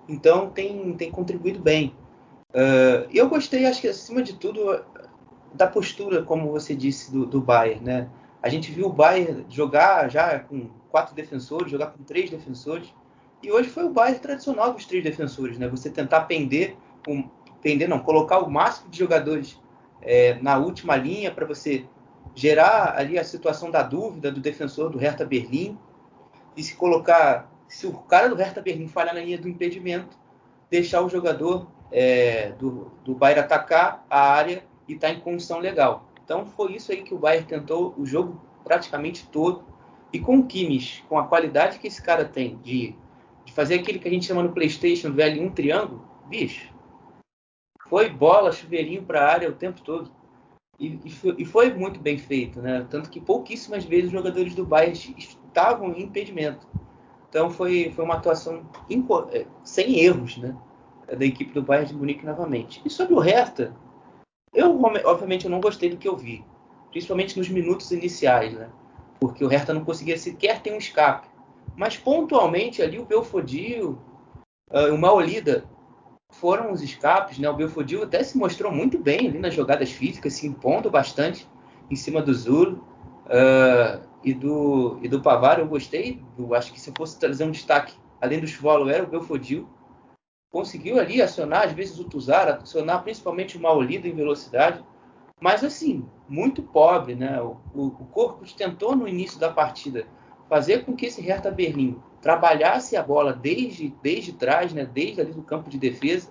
Então 0.08 0.50
tem, 0.50 0.92
tem 0.94 1.10
contribuído 1.10 1.60
bem. 1.60 1.94
Uh, 2.50 3.08
eu 3.12 3.28
gostei, 3.28 3.66
acho 3.66 3.80
que 3.80 3.88
acima 3.88 4.22
de 4.22 4.34
tudo, 4.34 4.84
da 5.52 5.66
postura, 5.66 6.22
como 6.22 6.52
você 6.52 6.74
disse, 6.74 7.10
do, 7.10 7.26
do 7.26 7.40
Bayern, 7.40 7.84
né? 7.84 8.08
A 8.42 8.48
gente 8.48 8.70
viu 8.70 8.86
o 8.86 8.92
Bayern 8.92 9.46
jogar 9.48 10.08
já 10.10 10.38
com 10.38 10.68
quatro 10.90 11.14
defensores, 11.14 11.70
jogar 11.70 11.88
com 11.88 12.04
três 12.04 12.30
defensores. 12.30 12.94
E 13.42 13.50
hoje 13.50 13.68
foi 13.68 13.84
o 13.84 13.90
Bayern 13.90 14.20
tradicional 14.20 14.72
dos 14.72 14.86
três 14.86 15.02
defensores, 15.02 15.58
né? 15.58 15.66
Você 15.68 15.90
tentar 15.90 16.22
pender 16.22 16.76
com 17.04 17.28
entender, 17.64 17.88
não, 17.88 17.98
colocar 17.98 18.38
o 18.40 18.50
máximo 18.50 18.90
de 18.90 18.98
jogadores 18.98 19.58
é, 20.02 20.34
na 20.42 20.58
última 20.58 20.96
linha 20.96 21.30
para 21.30 21.46
você 21.46 21.86
gerar 22.34 22.94
ali 22.98 23.18
a 23.18 23.24
situação 23.24 23.70
da 23.70 23.82
dúvida 23.82 24.30
do 24.30 24.40
defensor 24.40 24.90
do 24.90 24.98
Hertha 24.98 25.24
Berlim 25.24 25.78
e 26.54 26.62
se 26.62 26.76
colocar, 26.76 27.50
se 27.66 27.86
o 27.86 27.92
cara 27.92 28.28
do 28.28 28.34
Hertha 28.34 28.60
Berlim 28.60 28.86
falhar 28.86 29.14
na 29.14 29.20
linha 29.20 29.38
do 29.38 29.48
impedimento, 29.48 30.16
deixar 30.70 31.00
o 31.00 31.08
jogador 31.08 31.68
é, 31.90 32.52
do, 32.52 32.92
do 33.02 33.14
Bayern 33.14 33.40
atacar 33.40 34.04
a 34.10 34.32
área 34.32 34.62
e 34.86 34.94
estar 34.94 35.08
tá 35.08 35.14
em 35.14 35.20
condição 35.20 35.58
legal. 35.58 36.06
Então 36.22 36.44
foi 36.44 36.74
isso 36.74 36.92
aí 36.92 37.02
que 37.02 37.14
o 37.14 37.18
Bayern 37.18 37.46
tentou 37.46 37.94
o 37.96 38.04
jogo 38.04 38.40
praticamente 38.62 39.26
todo. 39.28 39.64
E 40.12 40.18
com 40.18 40.38
o 40.38 40.46
Kimmich, 40.46 41.02
com 41.08 41.18
a 41.18 41.26
qualidade 41.26 41.78
que 41.78 41.86
esse 41.86 42.02
cara 42.02 42.24
tem 42.24 42.56
de, 42.62 42.94
de 43.44 43.52
fazer 43.52 43.76
aquilo 43.76 43.98
que 43.98 44.08
a 44.08 44.10
gente 44.10 44.26
chama 44.26 44.42
no 44.42 44.52
PlayStation 44.52 45.10
do 45.10 45.16
L1 45.16 45.52
triângulo, 45.52 46.04
bicho, 46.28 46.73
foi 47.94 48.10
bola, 48.10 48.50
chuveirinho 48.50 49.04
para 49.04 49.20
a 49.20 49.32
área 49.32 49.48
o 49.48 49.52
tempo 49.52 49.80
todo. 49.80 50.10
E, 50.80 50.98
e, 51.04 51.10
foi, 51.10 51.34
e, 51.38 51.44
foi, 51.44 51.72
muito 51.72 52.00
bem 52.00 52.18
feito, 52.18 52.60
né? 52.60 52.84
Tanto 52.90 53.08
que 53.08 53.20
pouquíssimas 53.20 53.84
vezes 53.84 54.06
os 54.06 54.12
jogadores 54.12 54.52
do 54.52 54.66
Bayern 54.66 54.98
estavam 55.16 55.92
em 55.92 56.02
impedimento. 56.02 56.66
Então 57.28 57.50
foi, 57.50 57.92
foi 57.94 58.04
uma 58.04 58.14
atuação 58.14 58.68
é, 59.30 59.46
sem 59.62 60.00
erros, 60.00 60.38
né? 60.38 60.56
Da 61.06 61.24
equipe 61.24 61.54
do 61.54 61.62
Bayern 61.62 61.86
de 61.86 61.94
Munique 61.94 62.26
novamente. 62.26 62.82
E 62.84 62.90
sobre 62.90 63.14
o 63.14 63.20
Hertha, 63.20 63.72
eu 64.52 64.76
obviamente 65.04 65.44
eu 65.44 65.50
não 65.52 65.60
gostei 65.60 65.88
do 65.88 65.96
que 65.96 66.08
eu 66.08 66.16
vi, 66.16 66.44
principalmente 66.90 67.38
nos 67.38 67.48
minutos 67.48 67.92
iniciais, 67.92 68.54
né? 68.54 68.70
Porque 69.20 69.44
o 69.44 69.48
Hertha 69.48 69.72
não 69.72 69.84
conseguia 69.84 70.18
sequer 70.18 70.60
ter 70.60 70.72
um 70.72 70.78
escape. 70.78 71.28
Mas 71.76 71.96
pontualmente 71.96 72.82
ali 72.82 72.98
o 72.98 73.04
Belfodil, 73.04 74.00
uh, 74.72 74.92
o 74.92 74.98
Maolida 74.98 75.64
foram 76.40 76.72
os 76.72 76.82
escapes, 76.82 77.38
né? 77.38 77.48
O 77.48 77.54
Belfodil 77.54 78.02
até 78.02 78.22
se 78.22 78.36
mostrou 78.36 78.72
muito 78.72 78.98
bem 78.98 79.28
ali 79.28 79.38
nas 79.38 79.54
jogadas 79.54 79.90
físicas, 79.90 80.34
se 80.34 80.46
impondo 80.46 80.90
bastante 80.90 81.48
em 81.90 81.96
cima 81.96 82.20
do 82.20 82.34
Zulo 82.34 82.84
uh, 83.26 84.06
e 84.22 84.32
do 84.34 84.98
e 85.02 85.08
do 85.08 85.20
Pavar. 85.20 85.58
Eu 85.58 85.66
gostei, 85.66 86.22
eu 86.38 86.54
acho 86.54 86.72
que 86.72 86.80
se 86.80 86.90
eu 86.90 86.94
fosse 86.96 87.18
trazer 87.18 87.44
um 87.44 87.50
destaque 87.50 87.94
além 88.20 88.40
do 88.40 88.46
Svolo, 88.46 88.88
era 88.88 89.04
o 89.04 89.06
Belfodil. 89.06 89.68
Conseguiu 90.50 90.98
ali 90.98 91.20
acionar, 91.20 91.64
às 91.64 91.72
vezes, 91.72 91.98
o 91.98 92.04
Tuzar, 92.04 92.48
acionar 92.48 93.02
principalmente 93.02 93.56
o 93.56 93.60
Maolido 93.60 94.06
em 94.06 94.14
velocidade. 94.14 94.84
Mas, 95.40 95.64
assim, 95.64 96.06
muito 96.28 96.62
pobre, 96.62 97.14
né? 97.14 97.40
O, 97.42 97.56
o, 97.74 97.86
o 97.86 98.06
Corpo 98.06 98.44
tentou, 98.56 98.94
no 98.94 99.08
início 99.08 99.38
da 99.38 99.50
partida, 99.50 100.06
fazer 100.48 100.84
com 100.84 100.94
que 100.94 101.06
esse 101.06 101.20
Hertha 101.20 101.50
Berlim 101.50 102.00
trabalhasse 102.24 102.96
a 102.96 103.02
bola 103.02 103.34
desde, 103.34 103.94
desde 104.02 104.32
trás, 104.32 104.72
né? 104.72 104.86
desde 104.86 105.20
ali 105.20 105.32
do 105.32 105.42
campo 105.42 105.68
de 105.68 105.76
defesa, 105.76 106.30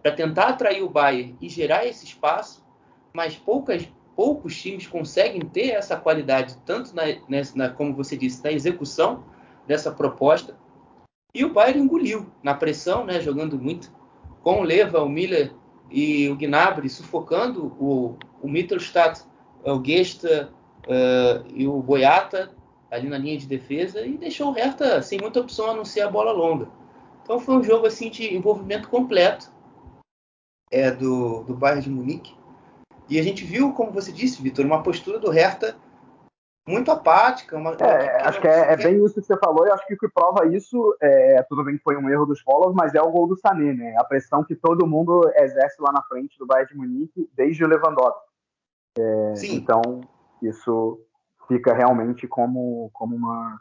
para 0.00 0.12
tentar 0.12 0.50
atrair 0.50 0.84
o 0.84 0.88
Bayern 0.88 1.36
e 1.40 1.48
gerar 1.48 1.84
esse 1.84 2.04
espaço, 2.04 2.64
mas 3.12 3.34
poucas, 3.34 3.88
poucos 4.14 4.56
times 4.62 4.86
conseguem 4.86 5.40
ter 5.40 5.70
essa 5.70 5.96
qualidade, 5.96 6.56
tanto 6.64 6.94
na, 6.94 7.02
na, 7.56 7.70
como 7.70 7.92
você 7.92 8.16
disse, 8.16 8.42
na 8.44 8.52
execução 8.52 9.24
dessa 9.66 9.90
proposta. 9.90 10.56
E 11.34 11.44
o 11.44 11.52
Bayern 11.52 11.80
engoliu 11.80 12.30
na 12.40 12.54
pressão, 12.54 13.04
né, 13.04 13.20
jogando 13.20 13.58
muito, 13.58 13.92
com 14.44 14.60
o 14.60 14.62
Leva, 14.62 15.02
o 15.02 15.08
Miller 15.08 15.52
e 15.90 16.28
o 16.28 16.36
Gnabry 16.36 16.88
sufocando 16.88 17.66
o, 17.80 18.16
o 18.40 18.48
Mittelstadt, 18.48 19.24
o 19.64 19.84
Gesta 19.84 20.52
uh, 20.84 21.44
e 21.52 21.66
o 21.66 21.82
Boyata 21.82 22.61
ali 22.92 23.08
na 23.08 23.16
linha 23.16 23.38
de 23.38 23.46
defesa 23.46 24.02
e 24.02 24.18
deixou 24.18 24.50
o 24.50 24.52
Hertha 24.52 25.00
sem 25.00 25.18
muita 25.18 25.40
opção 25.40 25.70
a 25.70 25.74
não 25.74 25.84
ser 25.84 26.02
a 26.02 26.10
bola 26.10 26.30
longa. 26.30 26.68
Então 27.22 27.40
foi 27.40 27.56
um 27.56 27.62
jogo 27.62 27.86
assim 27.86 28.10
de 28.10 28.34
envolvimento 28.34 28.88
completo 28.88 29.50
é, 30.70 30.90
do, 30.90 31.42
do 31.44 31.54
Bayern 31.54 31.82
de 31.82 31.90
Munique. 31.90 32.36
E 33.08 33.18
a 33.18 33.22
gente 33.22 33.44
viu, 33.44 33.72
como 33.72 33.92
você 33.92 34.12
disse, 34.12 34.42
Vitor, 34.42 34.64
uma 34.66 34.82
postura 34.82 35.18
do 35.18 35.30
Hertha 35.30 35.74
muito 36.68 36.90
apática. 36.90 37.56
Uma, 37.56 37.72
é, 37.72 38.22
acho 38.26 38.40
que 38.40 38.46
é, 38.46 38.72
é, 38.72 38.76
bem 38.76 39.02
isso 39.02 39.14
que 39.14 39.26
você 39.26 39.38
falou, 39.38 39.66
e 39.66 39.70
acho 39.70 39.86
que 39.86 39.94
o 39.94 39.98
que 39.98 40.08
prova 40.08 40.46
isso, 40.46 40.94
é, 41.00 41.42
tudo 41.48 41.64
bem 41.64 41.78
que 41.78 41.82
foi 41.82 41.96
um 41.96 42.10
erro 42.10 42.26
dos 42.26 42.40
Follows, 42.42 42.74
mas 42.74 42.94
é 42.94 43.00
o 43.00 43.10
gol 43.10 43.26
do 43.26 43.36
Sané, 43.36 43.72
né? 43.72 43.94
A 43.98 44.04
pressão 44.04 44.44
que 44.44 44.54
todo 44.54 44.86
mundo 44.86 45.30
exerce 45.36 45.80
lá 45.80 45.90
na 45.92 46.02
frente 46.02 46.38
do 46.38 46.46
Bayern 46.46 46.70
de 46.70 46.76
Munique, 46.76 47.30
desde 47.34 47.64
o 47.64 47.68
Lewandowski. 47.68 48.20
É, 48.98 49.32
então, 49.44 50.02
isso 50.42 51.00
fica 51.52 51.74
realmente 51.74 52.26
como, 52.26 52.90
como, 52.92 53.14
uma, 53.14 53.60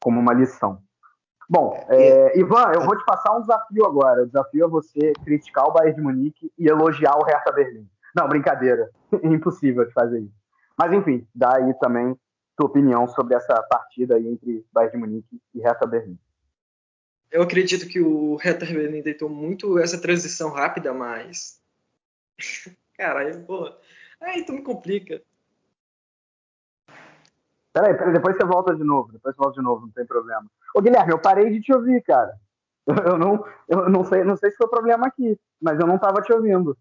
como 0.00 0.20
uma 0.20 0.32
lição. 0.32 0.80
Bom, 1.48 1.76
é, 1.88 2.38
Ivan, 2.38 2.72
eu 2.74 2.82
vou 2.82 2.96
te 2.96 3.04
passar 3.04 3.36
um 3.36 3.40
desafio 3.40 3.84
agora. 3.84 4.22
O 4.22 4.26
desafio 4.26 4.64
é 4.64 4.68
você 4.68 5.12
criticar 5.24 5.66
o 5.66 5.72
Bayern 5.72 5.96
de 5.96 6.02
Munique 6.02 6.52
e 6.58 6.68
elogiar 6.68 7.16
o 7.16 7.24
Hertha 7.24 7.52
Berlim. 7.52 7.88
Não, 8.16 8.28
brincadeira. 8.28 8.88
Impossível 9.22 9.84
de 9.84 9.92
fazer 9.92 10.20
isso. 10.20 10.34
Mas 10.78 10.92
enfim, 10.92 11.26
dá 11.34 11.56
aí 11.56 11.74
também 11.74 12.16
tua 12.56 12.66
opinião 12.66 13.06
sobre 13.08 13.34
essa 13.34 13.60
partida 13.64 14.16
aí 14.16 14.26
entre 14.26 14.64
Bayern 14.72 14.92
de 14.92 14.98
Munique 14.98 15.40
e 15.54 15.60
Hertha 15.60 15.86
Berlim. 15.86 16.18
Eu 17.30 17.42
acredito 17.42 17.88
que 17.88 18.00
o 18.00 18.36
Hertha 18.36 18.64
Berlim 18.64 19.02
deitou 19.02 19.28
muito 19.28 19.78
essa 19.78 20.00
transição 20.00 20.50
rápida, 20.50 20.94
mas 20.94 21.60
caralho, 22.96 23.44
pô, 23.44 23.70
aí 24.20 24.44
tu 24.44 24.52
me 24.52 24.62
complica. 24.62 25.20
Peraí, 27.74 27.92
peraí, 27.92 28.12
depois 28.12 28.36
você 28.36 28.44
volta 28.44 28.72
de 28.72 28.84
novo, 28.84 29.10
depois 29.12 29.34
você 29.34 29.42
volta 29.42 29.60
de 29.60 29.64
novo, 29.64 29.80
não 29.82 29.92
tem 29.92 30.06
problema. 30.06 30.46
Ô 30.72 30.80
Guilherme, 30.80 31.12
eu 31.12 31.18
parei 31.18 31.50
de 31.50 31.60
te 31.60 31.74
ouvir, 31.74 32.00
cara. 32.02 32.32
Eu 32.86 33.18
não, 33.18 33.44
eu 33.66 33.88
não 33.88 34.04
sei, 34.04 34.22
não 34.22 34.36
sei 34.36 34.50
se 34.50 34.56
foi 34.56 34.68
problema 34.68 35.06
aqui, 35.06 35.38
mas 35.60 35.80
eu 35.80 35.86
não 35.86 35.98
tava 35.98 36.22
te 36.22 36.32
ouvindo. 36.32 36.76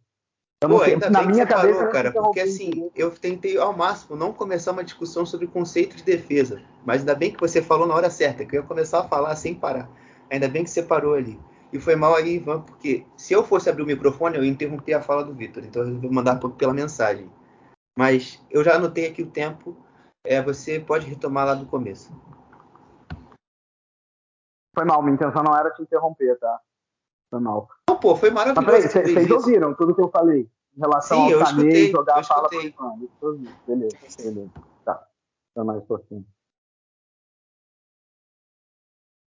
Pô, 0.61 0.81
ainda 0.81 1.09
na 1.09 1.23
minha 1.23 1.45
cabeça, 1.45 1.79
parou, 1.79 1.91
cara, 1.91 2.11
porque 2.11 2.39
assim, 2.39 2.89
eu 2.95 3.11
tentei 3.11 3.57
ao 3.57 3.75
máximo 3.75 4.15
não 4.15 4.31
começar 4.31 4.71
uma 4.71 4.83
discussão 4.83 5.25
sobre 5.25 5.47
conceito 5.47 5.95
de 5.95 6.03
defesa, 6.03 6.61
mas 6.85 7.01
ainda 7.01 7.15
bem 7.15 7.33
que 7.33 7.39
você 7.39 7.61
falou 7.61 7.87
na 7.87 7.95
hora 7.95 8.09
certa, 8.09 8.45
que 8.45 8.55
eu 8.55 8.61
ia 8.61 8.67
começar 8.67 8.99
a 8.99 9.07
falar 9.07 9.35
sem 9.35 9.55
parar. 9.55 9.89
Ainda 10.29 10.47
bem 10.47 10.63
que 10.63 10.69
você 10.69 10.83
parou 10.83 11.15
ali. 11.15 11.39
E 11.71 11.79
foi 11.79 11.95
mal 11.95 12.15
aí, 12.15 12.35
Ivan, 12.35 12.61
porque 12.61 13.05
se 13.17 13.33
eu 13.33 13.43
fosse 13.43 13.69
abrir 13.69 13.83
o 13.83 13.87
microfone, 13.87 14.37
eu 14.37 14.43
ia 14.43 14.51
interromper 14.51 14.93
a 14.93 15.01
fala 15.01 15.23
do 15.23 15.33
Vitor, 15.33 15.63
então 15.65 15.81
eu 15.81 15.99
vou 15.99 16.13
mandar 16.13 16.39
pela 16.57 16.73
mensagem. 16.73 17.29
Mas 17.97 18.41
eu 18.51 18.63
já 18.63 18.75
anotei 18.75 19.07
aqui 19.07 19.21
o 19.21 19.29
tempo, 19.29 19.75
é, 20.23 20.41
você 20.41 20.79
pode 20.79 21.05
retomar 21.05 21.45
lá 21.45 21.53
do 21.53 21.65
começo. 21.65 22.11
Foi 24.75 24.85
mal, 24.85 25.01
minha 25.03 25.15
intenção 25.15 25.43
não 25.43 25.55
era 25.55 25.71
te 25.71 25.81
interromper, 25.81 26.37
tá? 26.39 26.59
Foi 27.29 27.39
mal. 27.39 27.69
Não, 27.89 27.99
pô, 27.99 28.15
foi 28.15 28.31
maravilhoso. 28.31 28.87
Vocês 28.89 29.31
ouviram 29.31 29.73
tudo 29.75 29.93
que 29.93 30.01
eu 30.01 30.09
falei 30.09 30.49
em 30.75 30.79
relação 30.79 31.27
Sim, 31.27 31.33
ao 31.33 31.45
Sané 31.45 31.87
jogar 31.87 32.19
a 32.19 32.23
fala 32.23 32.49
por 32.49 32.63
enquanto. 32.63 33.09
Beleza, 33.67 33.97
beleza. 34.17 34.51
Tá. 34.83 35.07
Tá 35.53 35.63
mais 35.63 35.83
pouquinho. 35.83 36.25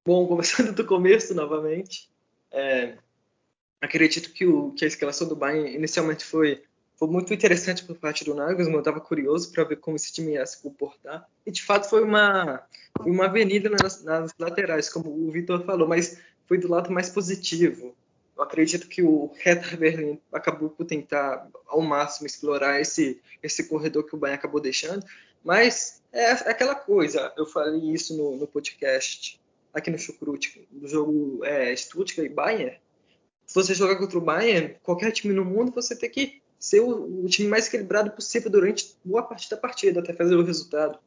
Bom, 0.07 0.27
começando 0.29 0.75
do 0.75 0.87
começo 0.87 1.35
novamente. 1.35 2.11
É, 2.51 2.99
acredito 3.81 4.33
que, 4.33 4.47
o, 4.47 4.73
que 4.73 4.85
a 4.85 4.89
escalação 4.89 5.29
do 5.29 5.37
Bayern 5.37 5.75
inicialmente 5.75 6.25
foi, 6.25 6.65
foi 6.97 7.09
muito 7.09 7.33
interessante 7.33 7.85
por 7.85 7.97
parte 7.97 8.25
do 8.25 8.35
Nagelsmann. 8.35 8.75
Eu 8.75 8.79
estava 8.81 9.01
curioso 9.01 9.53
para 9.53 9.65
ver 9.65 9.77
como 9.77 9.97
esse 9.97 10.13
time 10.13 10.33
ia 10.33 10.47
se 10.47 10.63
comportar. 10.63 11.29
E 11.45 11.51
de 11.51 11.63
fato 11.63 11.89
foi 11.89 12.03
uma, 12.03 12.63
uma 13.01 13.27
avenida 13.27 13.69
nas, 13.69 14.03
nas 14.03 14.33
laterais, 14.39 14.89
como 14.89 15.11
o 15.11 15.31
Vitor 15.31 15.65
falou, 15.65 15.87
mas 15.87 16.19
foi 16.47 16.59
do 16.59 16.69
lado 16.69 16.91
mais 16.91 17.11
positivo. 17.11 17.95
Eu 18.37 18.43
acredito 18.43 18.89
que 18.89 19.03
o 19.03 19.31
Hertha 19.39 19.77
Berlim 19.77 20.21
acabou 20.33 20.71
por 20.71 20.85
tentar 20.87 21.49
ao 21.67 21.81
máximo 21.83 22.27
explorar 22.27 22.81
esse, 22.81 23.21
esse 23.43 23.65
corredor 23.65 24.05
que 24.05 24.15
o 24.15 24.19
Bayern 24.19 24.39
acabou 24.39 24.61
deixando, 24.61 25.05
mas 25.43 26.03
é 26.13 26.31
aquela 26.31 26.75
coisa, 26.75 27.33
eu 27.37 27.47
falei 27.47 27.81
isso 27.93 28.17
no, 28.17 28.37
no 28.37 28.47
podcast 28.47 29.41
aqui 29.73 29.91
no 29.91 29.99
Chucrute, 29.99 30.67
do 30.71 30.89
jogo 30.89 31.45
é, 31.45 31.75
Stuttgart 31.77 32.31
e 32.31 32.35
Bayern. 32.35 32.79
Se 33.47 33.55
você 33.55 33.75
jogar 33.75 33.97
contra 33.97 34.19
o 34.19 34.23
Bayern, 34.23 34.77
qualquer 34.83 35.13
time 35.13 35.33
no 35.33 35.45
mundo, 35.45 35.73
você 35.73 35.95
tem 35.95 36.11
que 36.11 36.43
ser 36.59 36.81
o, 36.81 37.25
o 37.25 37.29
time 37.29 37.49
mais 37.49 37.67
equilibrado 37.67 38.11
possível 38.11 38.51
durante 38.51 38.97
boa 39.05 39.23
parte 39.23 39.51
da 39.51 39.57
partida, 39.57 40.01
até 40.01 40.13
fazer 40.13 40.35
o 40.35 40.45
resultado, 40.45 40.99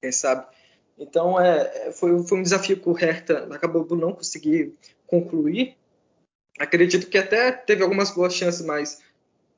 quem 0.00 0.12
sabe. 0.12 0.46
Então 0.98 1.40
é, 1.40 1.88
é, 1.88 1.92
foi, 1.92 2.22
foi 2.24 2.38
um 2.38 2.42
desafio 2.42 2.80
que 2.80 2.88
o 2.88 2.92
Hertha 2.92 3.48
acabou 3.52 3.84
por 3.84 3.96
não 3.96 4.12
conseguir 4.12 4.74
concluir. 5.06 5.76
Acredito 6.58 7.08
que 7.08 7.18
até 7.18 7.52
teve 7.52 7.82
algumas 7.82 8.10
boas 8.10 8.34
chances 8.34 8.64
mais 8.64 9.00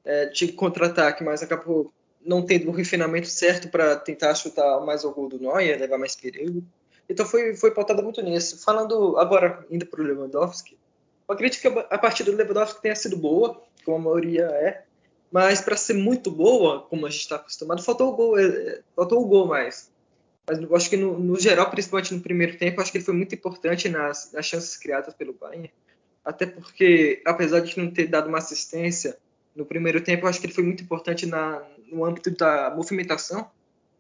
é, 0.05 0.27
de 0.27 0.53
contra-ataque, 0.53 1.25
mas 1.25 1.43
acabou 1.43 1.93
não 2.25 2.45
tendo 2.45 2.69
o 2.69 2.73
refinamento 2.73 3.29
certo 3.29 3.69
para 3.71 3.97
tentar 3.97 4.35
chutar 4.35 4.81
mais 4.85 5.05
o 5.05 5.13
gol 5.13 5.29
do 5.29 5.39
Neuer, 5.39 5.81
levar 5.81 5.97
mais 5.97 6.15
perigo. 6.15 6.63
Então 7.09 7.25
foi, 7.25 7.57
foi 7.57 7.71
pautado 7.71 8.03
muito 8.03 8.21
nisso. 8.23 8.63
Falando 8.63 9.17
agora, 9.17 9.65
indo 9.71 9.87
para 9.87 10.03
o 10.03 10.05
Lewandowski, 10.05 10.79
eu 11.27 11.35
acredito 11.35 11.61
que 11.61 11.69
a 11.69 11.99
partida 11.99 12.31
do 12.31 12.37
Lewandowski 12.37 12.83
tenha 12.83 12.95
sido 12.95 13.17
boa, 13.17 13.63
como 13.85 13.97
a 13.97 14.01
maioria 14.01 14.45
é, 14.45 14.85
mas 15.31 15.61
para 15.61 15.77
ser 15.77 15.95
muito 15.95 16.31
boa, 16.31 16.83
como 16.83 17.07
a 17.07 17.11
gente 17.11 17.21
está 17.21 17.37
acostumado, 17.37 17.83
faltou 17.83 18.13
o 18.13 18.17
gol, 18.17 18.39
é, 18.39 18.81
faltou 18.97 19.23
o 19.23 19.27
gol 19.27 19.47
mais. 19.47 19.91
Mas 20.49 20.59
eu 20.61 20.75
acho 20.75 20.91
que 20.91 20.97
no, 20.97 21.19
no, 21.19 21.39
geral, 21.39 21.71
principalmente 21.71 22.13
no 22.13 22.21
primeiro 22.21 22.59
tempo, 22.59 22.81
acho 22.81 22.91
que 22.91 22.99
ele 22.99 23.05
foi 23.05 23.15
muito 23.15 23.35
importante 23.35 23.89
nas, 23.89 24.33
nas 24.33 24.45
chances 24.45 24.77
criadas 24.77 25.15
pelo 25.15 25.33
Bayern. 25.33 25.71
Até 26.25 26.47
porque, 26.47 27.23
apesar 27.25 27.61
de 27.61 27.79
não 27.79 27.91
ter 27.91 28.09
dado 28.09 28.29
uma 28.29 28.39
assistência 28.39 29.17
no 29.55 29.65
primeiro 29.65 30.01
tempo, 30.01 30.27
acho 30.27 30.41
que 30.41 30.47
ele 30.47 30.55
foi 30.55 30.65
muito 30.65 30.83
importante 30.83 31.27
na, 31.27 31.63
no 31.87 32.05
âmbito 32.05 32.31
da 32.33 32.73
movimentação, 32.75 33.49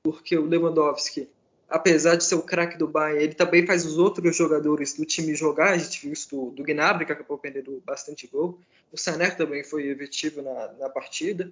porque 0.02 0.36
o 0.36 0.46
Lewandowski, 0.46 1.28
apesar 1.70 2.16
de 2.16 2.24
ser 2.24 2.34
o 2.34 2.42
craque 2.42 2.76
do 2.76 2.88
Bayern, 2.88 3.22
ele 3.22 3.34
também 3.34 3.64
faz 3.64 3.86
os 3.86 3.96
outros 3.96 4.36
jogadores 4.36 4.94
do 4.94 5.04
time 5.04 5.34
jogar. 5.34 5.70
A 5.70 5.78
gente 5.78 6.02
viu 6.02 6.12
isso 6.12 6.28
do, 6.28 6.50
do 6.50 6.62
Gnabry, 6.64 7.06
que 7.06 7.12
acabou 7.12 7.38
perdendo 7.38 7.80
bastante 7.86 8.26
gol. 8.26 8.58
O 8.92 8.98
Sané 8.98 9.30
também 9.30 9.62
foi 9.62 9.86
efetivo 9.86 10.42
na, 10.42 10.72
na 10.72 10.88
partida. 10.88 11.50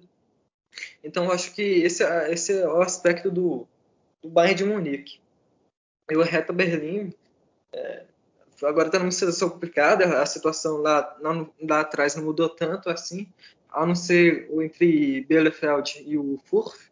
Então, 1.03 1.31
acho 1.31 1.55
que 1.55 1.61
esse, 1.61 2.03
esse 2.29 2.53
é 2.53 2.67
o 2.67 2.81
aspecto 2.81 3.31
do, 3.31 3.65
do 4.21 4.29
Bayern 4.29 4.55
de 4.55 4.65
Munique. 4.65 5.19
E 6.11 6.15
o 6.15 6.21
Hertha 6.21 6.51
Berlim 6.51 7.13
é, 7.71 8.03
agora 8.63 8.87
está 8.87 8.99
numa 8.99 9.11
situação 9.11 9.49
complicada, 9.49 10.21
a 10.21 10.25
situação 10.25 10.77
lá, 10.77 11.17
lá, 11.61 11.79
atrás 11.79 12.15
não 12.15 12.23
mudou 12.23 12.49
tanto 12.49 12.89
assim, 12.89 13.27
a 13.69 13.85
não 13.85 13.95
ser 13.95 14.49
entre 14.61 15.21
Bielefeld 15.21 16.03
e 16.05 16.17
o 16.17 16.39
Furth, 16.45 16.88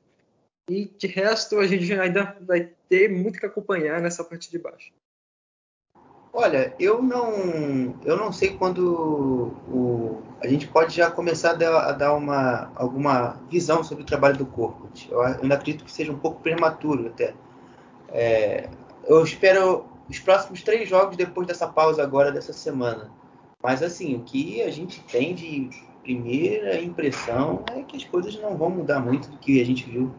e 0.69 0.85
de 0.85 1.07
resto 1.07 1.59
a 1.59 1.67
gente 1.67 1.91
ainda 1.93 2.37
vai 2.41 2.69
ter 2.89 3.09
muito 3.09 3.39
que 3.39 3.45
acompanhar 3.45 4.01
nessa 4.01 4.23
parte 4.23 4.51
de 4.51 4.59
baixo. 4.59 4.91
Olha, 6.33 6.75
eu 6.79 7.01
não, 7.01 7.95
eu 8.05 8.15
não 8.15 8.31
sei 8.31 8.55
quando 8.55 9.53
o, 9.67 10.21
a 10.39 10.47
gente 10.47 10.67
pode 10.67 10.95
já 10.95 11.09
começar 11.09 11.51
a 11.51 11.91
dar, 11.93 12.13
uma, 12.13 12.71
alguma 12.75 13.41
visão 13.49 13.83
sobre 13.83 14.03
o 14.03 14.05
trabalho 14.05 14.37
do 14.37 14.45
corpo. 14.45 14.87
Eu 15.09 15.21
ainda 15.21 15.55
acredito 15.55 15.83
que 15.83 15.91
seja 15.91 16.11
um 16.11 16.19
pouco 16.19 16.41
prematuro 16.41 17.07
até. 17.07 17.33
É, 18.09 18.69
eu 19.05 19.23
espero 19.23 19.85
os 20.07 20.19
próximos 20.19 20.61
três 20.61 20.87
jogos 20.87 21.17
depois 21.17 21.47
dessa 21.47 21.67
pausa 21.67 22.03
agora 22.03 22.31
dessa 22.31 22.53
semana. 22.53 23.09
Mas 23.63 23.81
assim, 23.81 24.15
o 24.15 24.19
que 24.19 24.61
a 24.61 24.69
gente 24.69 25.01
tem 25.05 25.33
de 25.33 25.69
primeira 26.03 26.79
impressão 26.79 27.63
é 27.75 27.81
que 27.81 27.97
as 27.97 28.03
coisas 28.03 28.39
não 28.39 28.55
vão 28.55 28.69
mudar 28.69 28.99
muito 28.99 29.29
do 29.29 29.37
que 29.37 29.59
a 29.59 29.65
gente 29.65 29.89
viu 29.89 30.13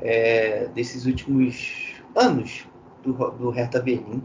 é, 0.00 0.66
desses 0.68 1.06
últimos 1.06 1.94
anos 2.14 2.66
do, 3.02 3.12
do 3.12 3.50
Hertha 3.50 3.80
Berlim. 3.80 4.22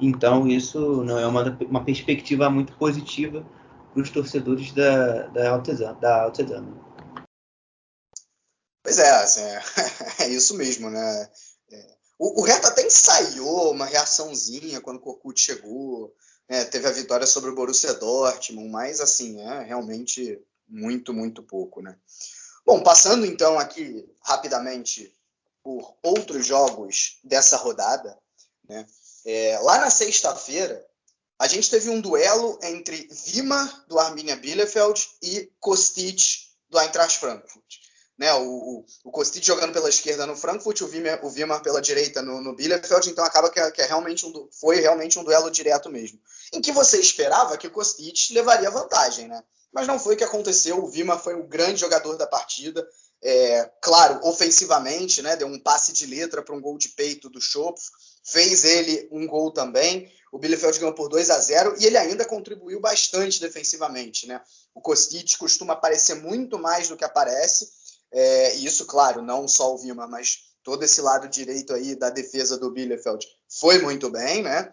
Então, 0.00 0.48
isso 0.48 1.04
não 1.04 1.18
é 1.18 1.26
uma, 1.26 1.56
uma 1.68 1.84
perspectiva 1.84 2.50
muito 2.50 2.76
positiva 2.76 3.46
para 3.92 4.02
os 4.02 4.10
torcedores 4.10 4.72
da, 4.72 5.26
da 5.28 5.50
Altezana. 5.50 5.94
Da 5.94 6.22
Altezana. 6.22 6.92
Pois 8.82 8.98
é, 8.98 9.10
assim, 9.10 9.42
é, 9.42 9.62
é, 10.24 10.28
isso 10.28 10.56
mesmo, 10.56 10.90
né? 10.90 11.30
É, 11.70 11.94
o, 12.18 12.42
o 12.42 12.44
Hertha 12.44 12.68
até 12.68 12.84
ensaiou 12.84 13.70
uma 13.70 13.86
reaçãozinha 13.86 14.80
quando 14.80 14.96
o 14.96 15.00
Korkut 15.00 15.40
chegou, 15.40 16.12
né? 16.48 16.64
teve 16.64 16.88
a 16.88 16.92
vitória 16.92 17.26
sobre 17.26 17.50
o 17.50 17.54
Borussia 17.54 17.94
Dortmund, 17.94 18.68
mas 18.70 19.00
assim, 19.00 19.40
é 19.40 19.62
realmente 19.62 20.40
muito, 20.68 21.14
muito 21.14 21.42
pouco, 21.42 21.80
né? 21.80 21.96
Bom, 22.64 22.82
passando 22.82 23.26
então 23.26 23.58
aqui 23.58 24.08
rapidamente 24.22 25.12
por 25.62 25.96
outros 26.02 26.46
jogos 26.46 27.18
dessa 27.24 27.56
rodada, 27.56 28.18
né? 28.68 28.86
É, 29.24 29.58
lá 29.60 29.78
na 29.78 29.90
sexta-feira, 29.90 30.84
a 31.38 31.46
gente 31.46 31.70
teve 31.70 31.90
um 31.90 32.00
duelo 32.00 32.58
entre 32.62 33.08
Vima, 33.10 33.84
do 33.88 33.98
Arminia 33.98 34.36
Bielefeld, 34.36 35.08
e 35.22 35.50
Kostic, 35.60 36.20
do 36.68 36.78
Eintracht 36.78 37.18
Frankfurt. 37.18 37.82
Né, 38.18 38.32
o, 38.34 38.44
o, 38.44 38.86
o 39.04 39.10
Kostic 39.10 39.42
jogando 39.42 39.72
pela 39.72 39.88
esquerda 39.88 40.26
no 40.26 40.36
Frankfurt, 40.36 40.82
o 40.82 40.86
Vimar, 40.86 41.24
o 41.24 41.30
Vimar 41.30 41.62
pela 41.62 41.80
direita 41.80 42.22
no, 42.22 42.40
no 42.40 42.54
Bielefeld, 42.54 43.10
então 43.10 43.24
acaba 43.24 43.50
que, 43.50 43.58
é, 43.58 43.70
que 43.70 43.82
é 43.82 43.86
realmente 43.86 44.24
um, 44.26 44.48
foi 44.52 44.80
realmente 44.80 45.18
um 45.18 45.24
duelo 45.24 45.50
direto 45.50 45.90
mesmo. 45.90 46.20
Em 46.52 46.60
que 46.60 46.70
você 46.70 47.00
esperava 47.00 47.56
que 47.56 47.66
o 47.66 47.70
Kostic 47.70 48.30
levaria 48.32 48.70
vantagem, 48.70 49.26
né? 49.26 49.42
Mas 49.72 49.86
não 49.86 49.98
foi 49.98 50.14
o 50.14 50.18
que 50.18 50.24
aconteceu. 50.24 50.82
O 50.82 50.86
Vimar 50.86 51.22
foi 51.22 51.34
o 51.34 51.46
grande 51.46 51.80
jogador 51.80 52.16
da 52.16 52.26
partida, 52.26 52.86
é, 53.24 53.70
claro, 53.80 54.20
ofensivamente, 54.24 55.22
né, 55.22 55.36
deu 55.36 55.46
um 55.46 55.58
passe 55.58 55.92
de 55.92 56.06
letra 56.06 56.42
para 56.42 56.54
um 56.54 56.60
gol 56.60 56.76
de 56.76 56.88
peito 56.88 57.30
do 57.30 57.40
Schopf, 57.40 57.80
fez 58.24 58.64
ele 58.64 59.08
um 59.12 59.26
gol 59.28 59.52
também. 59.52 60.10
O 60.32 60.38
Bielefeld 60.38 60.78
ganhou 60.78 60.94
por 60.94 61.08
2 61.08 61.30
a 61.30 61.38
0 61.38 61.76
e 61.78 61.86
ele 61.86 61.96
ainda 61.96 62.24
contribuiu 62.24 62.80
bastante 62.80 63.40
defensivamente. 63.40 64.26
Né? 64.26 64.40
O 64.74 64.80
Kostic 64.80 65.36
costuma 65.38 65.74
aparecer 65.74 66.16
muito 66.16 66.58
mais 66.58 66.88
do 66.88 66.96
que 66.96 67.04
aparece, 67.04 67.70
é, 68.10 68.56
e 68.56 68.66
isso, 68.66 68.86
claro, 68.86 69.22
não 69.22 69.46
só 69.46 69.72
o 69.72 69.78
Vima, 69.78 70.06
mas 70.08 70.38
todo 70.64 70.82
esse 70.82 71.00
lado 71.00 71.28
direito 71.28 71.72
aí 71.72 71.94
da 71.94 72.10
defesa 72.10 72.58
do 72.58 72.70
Bielefeld 72.70 73.24
foi 73.48 73.78
muito 73.78 74.10
bem, 74.10 74.42
né? 74.42 74.72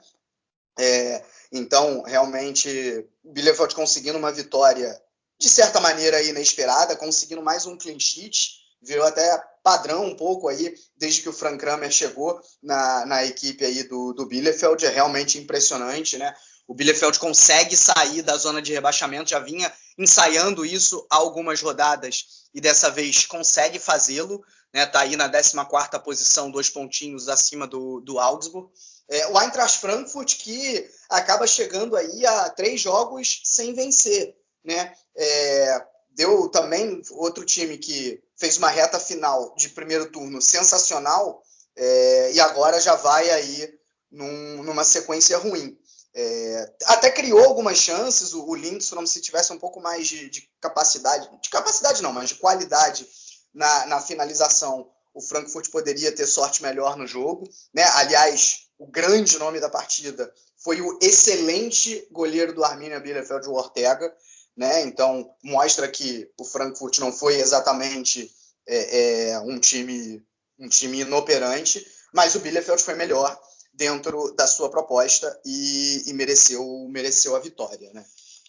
É, 0.80 1.26
então, 1.52 2.02
realmente, 2.04 3.06
Bielefeld 3.22 3.76
conseguindo 3.76 4.18
uma 4.18 4.32
vitória 4.32 4.98
de 5.38 5.50
certa 5.50 5.80
maneira 5.82 6.22
inesperada, 6.24 6.96
conseguindo 6.96 7.44
mais 7.44 7.66
um 7.66 7.78
clean 7.78 8.00
sheet, 8.00 8.60
virou 8.82 9.06
até 9.06 9.44
padrão 9.62 10.06
um 10.06 10.16
pouco 10.16 10.48
aí, 10.48 10.74
desde 10.96 11.22
que 11.22 11.30
o 11.30 11.34
Frank 11.34 11.58
Kramer 11.58 11.92
chegou 11.92 12.40
na, 12.64 13.06
na 13.06 13.26
equipe 13.26 13.66
aí 13.66 13.84
do, 13.84 14.14
do 14.14 14.26
Bielefeld, 14.26 14.86
é 14.86 14.90
realmente 14.90 15.38
impressionante, 15.38 16.18
né? 16.18 16.34
O 16.70 16.76
Bielefeld 16.76 17.17
consegue 17.17 17.76
sair 17.76 18.22
da 18.22 18.38
zona 18.38 18.61
de 18.61 18.72
rebaixamento, 18.72 19.32
já 19.32 19.39
vinha 19.39 19.74
ensaiando 19.97 20.63
isso 20.63 21.05
há 21.09 21.15
algumas 21.15 21.59
rodadas 21.61 22.47
e 22.53 22.61
dessa 22.61 22.91
vez 22.91 23.26
consegue 23.26 23.80
fazê-lo, 23.80 24.41
né? 24.72 24.86
Tá 24.86 24.99
aí 24.99 25.15
na 25.15 25.28
14ª 25.28 25.99
posição, 26.01 26.51
dois 26.51 26.70
pontinhos 26.70 27.28
acima 27.28 27.65
do, 27.65 27.99
do 28.01 28.20
Augsburg. 28.20 28.70
É, 29.09 29.28
o 29.30 29.41
Eintracht 29.41 29.80
Frankfurt 29.80 30.38
que 30.38 30.88
acaba 31.09 31.47
chegando 31.47 31.95
aí 31.95 32.26
a 32.26 32.49
três 32.51 32.80
jogos 32.80 33.41
sem 33.43 33.74
vencer 33.74 34.38
né? 34.63 34.93
É, 35.15 35.86
deu 36.11 36.49
também 36.49 37.01
outro 37.11 37.45
time 37.45 37.78
que 37.78 38.22
fez 38.38 38.57
uma 38.57 38.70
reta 38.70 38.99
final 38.99 39.53
de 39.55 39.70
primeiro 39.70 40.11
turno 40.11 40.41
sensacional 40.41 41.41
é, 41.76 42.32
e 42.34 42.39
agora 42.39 42.80
já 42.80 42.95
vai 42.95 43.30
aí 43.30 43.74
num, 44.11 44.63
numa 44.63 44.84
sequência 44.84 45.38
ruim. 45.38 45.78
É, 46.22 46.74
até 46.84 47.09
criou 47.09 47.45
algumas 47.45 47.78
chances, 47.78 48.34
o, 48.34 48.45
o 48.45 48.53
Lindstrom, 48.53 49.05
se 49.05 49.22
tivesse 49.22 49.53
um 49.53 49.57
pouco 49.57 49.80
mais 49.80 50.05
de, 50.05 50.30
de, 50.30 50.49
capacidade, 50.59 51.30
de 51.41 51.49
capacidade 51.49 52.03
não, 52.03 52.11
mas 52.11 52.28
de 52.28 52.36
qualidade 52.36 53.07
na, 53.53 53.86
na, 53.86 54.01
finalização, 54.01 54.91
o 55.13 55.22
Frankfurt 55.22 55.70
poderia 55.70 56.11
ter 56.11 56.28
sorte 56.28 56.61
melhor 56.61 56.97
no 56.97 57.07
jogo. 57.07 57.49
Né? 57.74 57.84
Aliás, 57.95 58.67
o 58.78 58.86
grande 58.86 59.39
nome 59.39 59.61
da 59.61 59.70
partida 59.70 60.30
foi 60.57 60.82
o 60.82 60.99
excelente 61.01 62.05
goleiro 62.11 62.53
do 62.53 62.65
Arminia 62.65 62.99
Bielefeld, 62.99 63.47
o 63.47 63.53
Ortega, 63.53 64.13
né? 64.57 64.82
Então 64.82 65.34
mostra 65.41 65.88
que 65.88 66.30
o 66.38 66.43
Frankfurt 66.43 66.99
não 66.99 67.13
foi 67.13 67.36
exatamente 67.36 68.30
é, 68.67 69.30
é, 69.30 69.39
um 69.39 69.57
time 69.57 70.22
um 70.59 70.67
time 70.67 70.99
inoperante, 70.99 71.86
mas 72.13 72.36
o 72.36 72.39
Bielefeld 72.39 72.84
foi 72.84 72.95
melhor 72.95 73.39
dentro 73.74 74.34
da 74.36 74.47
sua 74.47 74.70
proposta 74.70 75.39
e, 75.45 76.03
e 76.07 76.13
mereceu 76.13 76.88
mereceu 76.89 77.36
a 77.36 77.39
vitória, 77.39 77.91
né? 77.93 78.05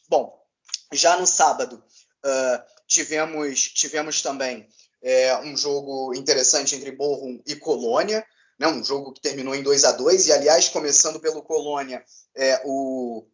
Bom, 0.08 0.36
já 0.92 1.18
no 1.18 1.26
sábado 1.26 1.82
uh, 2.24 2.62
tivemos 2.86 3.60
tivemos 3.68 4.22
também 4.22 4.68
é, 5.02 5.36
um 5.38 5.56
jogo 5.56 6.14
interessante 6.14 6.74
entre 6.74 6.92
Bochum 6.92 7.40
e 7.46 7.56
Colônia, 7.56 8.26
né? 8.58 8.66
Um 8.68 8.84
jogo 8.84 9.12
que 9.12 9.20
terminou 9.20 9.54
em 9.54 9.62
2 9.62 9.84
a 9.84 9.92
2 9.92 10.26
e 10.26 10.32
aliás 10.32 10.68
começando 10.68 11.20
pelo 11.20 11.42
Colônia, 11.42 12.04
é, 12.34 12.60
o 12.64 13.24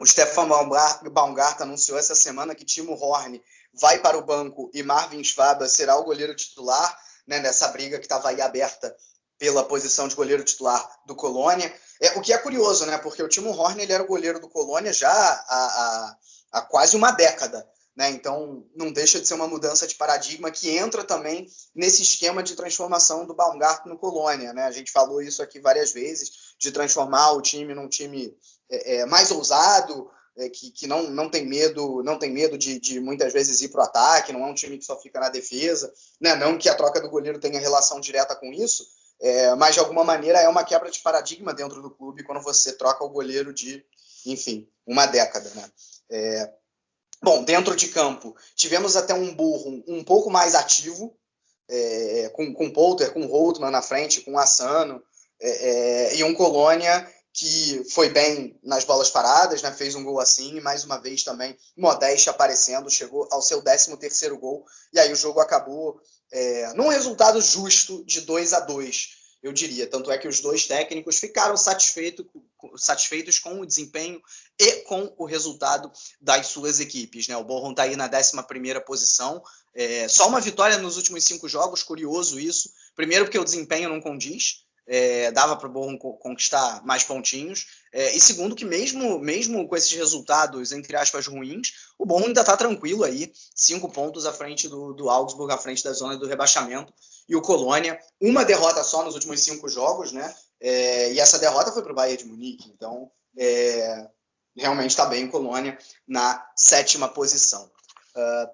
o 0.00 0.06
Stefan 0.06 0.48
Baumgart 0.48 1.60
anunciou 1.60 1.98
essa 1.98 2.14
semana 2.14 2.54
que 2.54 2.64
Timo 2.64 2.94
Horn 2.94 3.40
vai 3.74 3.98
para 3.98 4.16
o 4.16 4.24
banco 4.24 4.70
e 4.72 4.82
Marvin 4.82 5.22
Schwab 5.22 5.68
será 5.68 5.94
o 5.96 6.04
goleiro 6.04 6.34
titular 6.34 6.98
né, 7.26 7.38
nessa 7.38 7.68
briga 7.68 7.98
que 7.98 8.06
estava 8.06 8.30
aí 8.30 8.40
aberta 8.40 8.96
pela 9.40 9.64
posição 9.64 10.06
de 10.06 10.14
goleiro 10.14 10.44
titular 10.44 10.86
do 11.06 11.16
Colônia. 11.16 11.74
É, 11.98 12.10
o 12.18 12.20
que 12.20 12.30
é 12.30 12.36
curioso, 12.36 12.84
né? 12.84 12.98
Porque 12.98 13.22
o 13.22 13.28
Timo 13.28 13.50
Horn 13.50 13.82
ele 13.82 13.92
era 13.92 14.02
o 14.02 14.06
goleiro 14.06 14.38
do 14.38 14.50
Colônia 14.50 14.92
já 14.92 15.10
há, 15.10 15.46
há, 15.48 16.16
há 16.52 16.60
quase 16.60 16.94
uma 16.94 17.10
década. 17.10 17.66
Né? 17.96 18.10
Então, 18.10 18.64
não 18.76 18.92
deixa 18.92 19.18
de 19.18 19.26
ser 19.26 19.34
uma 19.34 19.48
mudança 19.48 19.86
de 19.86 19.94
paradigma 19.94 20.50
que 20.50 20.76
entra 20.76 21.02
também 21.02 21.48
nesse 21.74 22.02
esquema 22.02 22.42
de 22.42 22.54
transformação 22.54 23.26
do 23.26 23.34
Baumgart 23.34 23.86
no 23.86 23.98
Colônia. 23.98 24.52
Né? 24.52 24.62
A 24.64 24.70
gente 24.70 24.92
falou 24.92 25.22
isso 25.22 25.42
aqui 25.42 25.58
várias 25.58 25.90
vezes, 25.90 26.54
de 26.58 26.70
transformar 26.70 27.32
o 27.32 27.40
time 27.40 27.74
num 27.74 27.88
time 27.88 28.36
é, 28.70 28.96
é, 28.96 29.06
mais 29.06 29.30
ousado, 29.30 30.10
é, 30.36 30.50
que, 30.50 30.70
que 30.70 30.86
não, 30.86 31.04
não 31.04 31.30
tem 31.30 31.46
medo, 31.46 32.02
não 32.02 32.18
tem 32.18 32.30
medo 32.30 32.58
de, 32.58 32.78
de 32.78 33.00
muitas 33.00 33.32
vezes 33.32 33.62
ir 33.62 33.68
para 33.68 33.80
o 33.80 33.84
ataque, 33.84 34.32
não 34.32 34.44
é 34.44 34.50
um 34.50 34.54
time 34.54 34.76
que 34.76 34.84
só 34.84 35.00
fica 35.00 35.18
na 35.18 35.30
defesa, 35.30 35.92
né? 36.20 36.34
não 36.34 36.58
que 36.58 36.68
a 36.68 36.74
troca 36.74 37.00
do 37.00 37.10
goleiro 37.10 37.40
tenha 37.40 37.58
relação 37.58 38.00
direta 38.00 38.36
com 38.36 38.52
isso, 38.52 38.86
é, 39.20 39.54
mas 39.54 39.74
de 39.74 39.80
alguma 39.80 40.02
maneira 40.02 40.38
é 40.40 40.48
uma 40.48 40.64
quebra 40.64 40.90
de 40.90 41.00
paradigma 41.00 41.52
dentro 41.52 41.82
do 41.82 41.90
clube 41.90 42.24
quando 42.24 42.42
você 42.42 42.72
troca 42.72 43.04
o 43.04 43.10
goleiro 43.10 43.52
de, 43.52 43.84
enfim, 44.24 44.68
uma 44.86 45.06
década. 45.06 45.50
Né? 45.54 45.70
É, 46.10 46.52
bom, 47.22 47.44
dentro 47.44 47.76
de 47.76 47.88
campo, 47.88 48.34
tivemos 48.54 48.96
até 48.96 49.12
um 49.12 49.34
burro 49.34 49.84
um 49.86 50.02
pouco 50.02 50.30
mais 50.30 50.54
ativo, 50.54 51.14
é, 51.68 52.30
com, 52.34 52.52
com 52.54 52.70
Polter, 52.70 53.12
com 53.12 53.26
Holtman 53.26 53.70
na 53.70 53.82
frente, 53.82 54.22
com 54.22 54.38
Assano, 54.38 55.02
é, 55.40 56.16
e 56.16 56.24
um 56.24 56.34
Colônia 56.34 57.06
que 57.32 57.84
foi 57.90 58.10
bem 58.10 58.58
nas 58.62 58.84
bolas 58.84 59.10
paradas, 59.10 59.62
né? 59.62 59.72
fez 59.72 59.94
um 59.94 60.04
gol 60.04 60.20
assim, 60.20 60.56
e 60.56 60.60
mais 60.60 60.84
uma 60.84 60.98
vez 60.98 61.22
também 61.22 61.56
Modeste 61.76 62.28
aparecendo, 62.28 62.90
chegou 62.90 63.28
ao 63.30 63.40
seu 63.40 63.62
13 63.62 63.96
terceiro 63.96 64.38
gol, 64.38 64.64
e 64.92 64.98
aí 64.98 65.12
o 65.12 65.16
jogo 65.16 65.40
acabou 65.40 66.00
é, 66.32 66.72
num 66.74 66.88
resultado 66.88 67.40
justo 67.40 68.04
de 68.04 68.22
2 68.22 68.52
a 68.52 68.60
2 68.60 69.20
eu 69.42 69.52
diria. 69.52 69.86
Tanto 69.86 70.10
é 70.10 70.18
que 70.18 70.28
os 70.28 70.40
dois 70.40 70.66
técnicos 70.66 71.18
ficaram 71.18 71.56
satisfeito, 71.56 72.28
satisfeitos 72.76 73.38
com 73.38 73.60
o 73.60 73.66
desempenho 73.66 74.20
e 74.58 74.82
com 74.82 75.12
o 75.16 75.24
resultado 75.24 75.90
das 76.20 76.48
suas 76.48 76.80
equipes. 76.80 77.26
Né? 77.26 77.36
O 77.36 77.44
Borrom 77.44 77.70
está 77.70 77.84
aí 77.84 77.96
na 77.96 78.06
11 78.06 78.80
posição, 78.84 79.42
é, 79.74 80.08
só 80.08 80.28
uma 80.28 80.40
vitória 80.40 80.78
nos 80.78 80.96
últimos 80.96 81.24
cinco 81.24 81.48
jogos, 81.48 81.82
curioso 81.82 82.38
isso. 82.38 82.70
Primeiro 82.94 83.24
porque 83.24 83.38
o 83.38 83.44
desempenho 83.44 83.88
não 83.88 84.00
condiz, 84.00 84.64
é, 84.86 85.30
dava 85.30 85.56
para 85.56 85.68
o 85.68 85.72
Borrom 85.72 85.96
conquistar 85.96 86.84
mais 86.84 87.04
pontinhos. 87.04 87.66
É, 87.92 88.14
e 88.14 88.20
segundo, 88.20 88.54
que 88.54 88.64
mesmo, 88.64 89.18
mesmo 89.18 89.66
com 89.68 89.76
esses 89.76 89.92
resultados, 89.92 90.72
entre 90.72 90.96
aspas, 90.96 91.26
ruins, 91.26 91.72
o 91.98 92.06
Borrom 92.06 92.26
ainda 92.26 92.40
está 92.40 92.56
tranquilo 92.56 93.04
aí, 93.04 93.32
cinco 93.54 93.90
pontos 93.90 94.26
à 94.26 94.32
frente 94.32 94.68
do, 94.68 94.92
do 94.92 95.08
Augsburg, 95.08 95.52
à 95.52 95.58
frente 95.58 95.84
da 95.84 95.92
zona 95.92 96.16
do 96.16 96.26
rebaixamento. 96.26 96.92
E 97.28 97.36
o 97.36 97.42
Colônia, 97.42 97.98
uma 98.20 98.44
derrota 98.44 98.82
só 98.82 99.04
nos 99.04 99.14
últimos 99.14 99.40
cinco 99.40 99.68
jogos, 99.68 100.12
né? 100.12 100.34
É, 100.60 101.12
e 101.12 101.20
essa 101.20 101.38
derrota 101.38 101.72
foi 101.72 101.82
para 101.82 101.92
o 101.92 101.94
Bayern 101.94 102.22
de 102.22 102.28
Munique. 102.28 102.70
Então, 102.74 103.10
é, 103.38 104.08
realmente 104.56 104.90
está 104.90 105.06
bem 105.06 105.24
o 105.24 105.30
Colônia 105.30 105.78
na 106.06 106.44
sétima 106.56 107.08
posição. 107.08 107.70
Uh, 108.14 108.50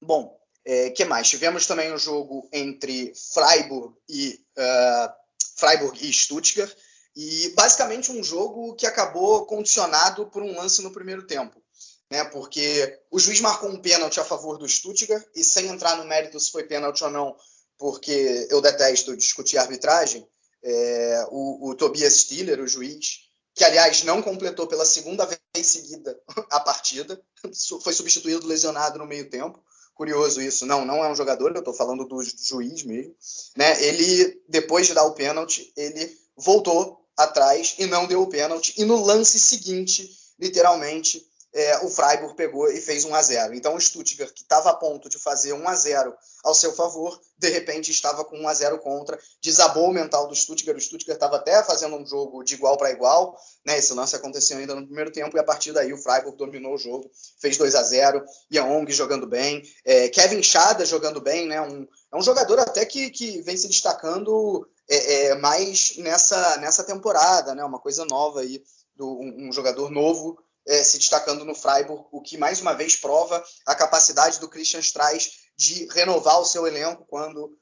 bom, 0.00 0.38
é, 0.64 0.90
que 0.90 1.04
mais? 1.04 1.28
Tivemos 1.28 1.66
também 1.66 1.92
um 1.92 1.98
jogo 1.98 2.48
entre 2.52 3.12
Freiburg 3.32 3.94
e 4.08 4.40
uh, 4.56 5.12
Freiburg 5.58 5.98
e 6.00 6.12
Stuttgart, 6.12 6.74
e 7.16 7.50
basicamente 7.50 8.12
um 8.12 8.22
jogo 8.22 8.74
que 8.76 8.86
acabou 8.86 9.44
condicionado 9.44 10.26
por 10.26 10.42
um 10.42 10.56
lance 10.56 10.80
no 10.82 10.92
primeiro 10.92 11.26
tempo. 11.26 11.60
Né, 12.10 12.24
porque 12.24 12.98
o 13.10 13.18
juiz 13.18 13.38
marcou 13.40 13.68
um 13.68 13.82
pênalti 13.82 14.18
a 14.18 14.24
favor 14.24 14.56
do 14.56 14.66
Stuttgart, 14.66 15.26
e 15.34 15.44
sem 15.44 15.66
entrar 15.66 15.96
no 15.96 16.06
mérito 16.06 16.40
se 16.40 16.50
foi 16.50 16.64
pênalti 16.64 17.04
ou 17.04 17.10
não, 17.10 17.36
porque 17.76 18.46
eu 18.50 18.62
detesto 18.62 19.14
discutir 19.14 19.58
arbitragem, 19.58 20.26
é, 20.62 21.26
o, 21.30 21.68
o, 21.68 21.74
Tobias 21.74 22.14
Stiller, 22.14 22.60
o 22.60 22.66
juiz, 22.66 23.28
que 23.54 23.64
aliás 23.64 24.04
não 24.04 24.22
completou 24.22 24.66
pela 24.66 24.86
segunda 24.86 25.26
vez 25.26 25.66
seguida 25.66 26.18
a 26.50 26.60
partida, 26.60 27.20
foi 27.82 27.92
substituído 27.92 28.46
lesionado 28.46 28.98
no 28.98 29.06
meio 29.06 29.28
tempo. 29.28 29.62
Curioso 29.98 30.40
isso, 30.40 30.64
não, 30.64 30.84
não 30.84 31.04
é 31.04 31.10
um 31.10 31.16
jogador, 31.16 31.50
eu 31.50 31.58
estou 31.58 31.74
falando 31.74 32.04
do 32.04 32.22
juiz 32.22 32.84
mesmo. 32.84 33.12
Né? 33.56 33.82
Ele, 33.82 34.40
depois 34.48 34.86
de 34.86 34.94
dar 34.94 35.02
o 35.02 35.12
pênalti, 35.12 35.72
ele 35.76 36.16
voltou 36.36 37.04
atrás 37.16 37.74
e 37.80 37.86
não 37.86 38.06
deu 38.06 38.22
o 38.22 38.28
pênalti. 38.28 38.72
E 38.78 38.84
no 38.84 39.04
lance 39.04 39.40
seguinte, 39.40 40.08
literalmente, 40.38 41.27
é, 41.54 41.78
o 41.78 41.88
Freiburg 41.88 42.34
pegou 42.34 42.70
e 42.70 42.80
fez 42.80 43.04
1 43.04 43.14
a 43.14 43.22
0. 43.22 43.54
Então 43.54 43.74
o 43.74 43.80
Stuttgart, 43.80 44.32
que 44.32 44.42
estava 44.42 44.70
a 44.70 44.74
ponto 44.74 45.08
de 45.08 45.18
fazer 45.18 45.52
1 45.52 45.68
a 45.68 45.74
0 45.74 46.14
ao 46.44 46.54
seu 46.54 46.72
favor, 46.72 47.18
de 47.38 47.48
repente 47.48 47.90
estava 47.90 48.24
com 48.24 48.38
1 48.38 48.48
a 48.48 48.54
0 48.54 48.78
contra, 48.80 49.18
desabou 49.42 49.88
o 49.88 49.92
mental 49.92 50.28
do 50.28 50.34
Stuttgart. 50.34 50.76
O 50.76 50.80
Stuttgart 50.80 51.16
estava 51.16 51.36
até 51.36 51.62
fazendo 51.62 51.96
um 51.96 52.06
jogo 52.06 52.42
de 52.42 52.54
igual 52.54 52.76
para 52.76 52.90
igual, 52.90 53.36
né? 53.64 53.78
Esse 53.78 53.94
lance 53.94 54.14
aconteceu 54.14 54.58
ainda 54.58 54.74
no 54.74 54.84
primeiro 54.84 55.10
tempo 55.10 55.36
e 55.36 55.40
a 55.40 55.44
partir 55.44 55.72
daí 55.72 55.92
o 55.92 55.98
Freiburg 55.98 56.36
dominou 56.36 56.74
o 56.74 56.78
jogo, 56.78 57.10
fez 57.40 57.56
2 57.56 57.74
a 57.74 57.82
0. 57.82 58.24
Young 58.52 58.90
jogando 58.90 59.26
bem, 59.26 59.62
é, 59.84 60.08
Kevin 60.08 60.42
Schada 60.42 60.84
jogando 60.84 61.20
bem, 61.20 61.46
né? 61.46 61.60
Um, 61.60 61.86
é 62.12 62.16
um 62.16 62.22
jogador 62.22 62.58
até 62.60 62.84
que, 62.84 63.10
que 63.10 63.40
vem 63.42 63.56
se 63.56 63.68
destacando 63.68 64.66
é, 64.88 65.26
é, 65.26 65.34
mais 65.34 65.96
nessa, 65.96 66.58
nessa 66.58 66.84
temporada, 66.84 67.54
né? 67.54 67.64
Uma 67.64 67.78
coisa 67.78 68.04
nova 68.04 68.40
aí, 68.40 68.62
do, 68.94 69.06
um, 69.06 69.48
um 69.48 69.52
jogador 69.52 69.90
novo 69.90 70.38
é, 70.68 70.84
se 70.84 70.98
destacando 70.98 71.44
no 71.44 71.54
Freiburg, 71.54 72.04
o 72.12 72.20
que 72.20 72.36
mais 72.36 72.60
uma 72.60 72.74
vez 72.74 72.94
prova 72.94 73.42
a 73.66 73.74
capacidade 73.74 74.38
do 74.38 74.48
Christian 74.48 74.80
Streich 74.80 75.32
de 75.56 75.88
renovar 75.92 76.38
o 76.38 76.44
seu 76.44 76.66
elenco 76.66 77.06
quando 77.08 77.56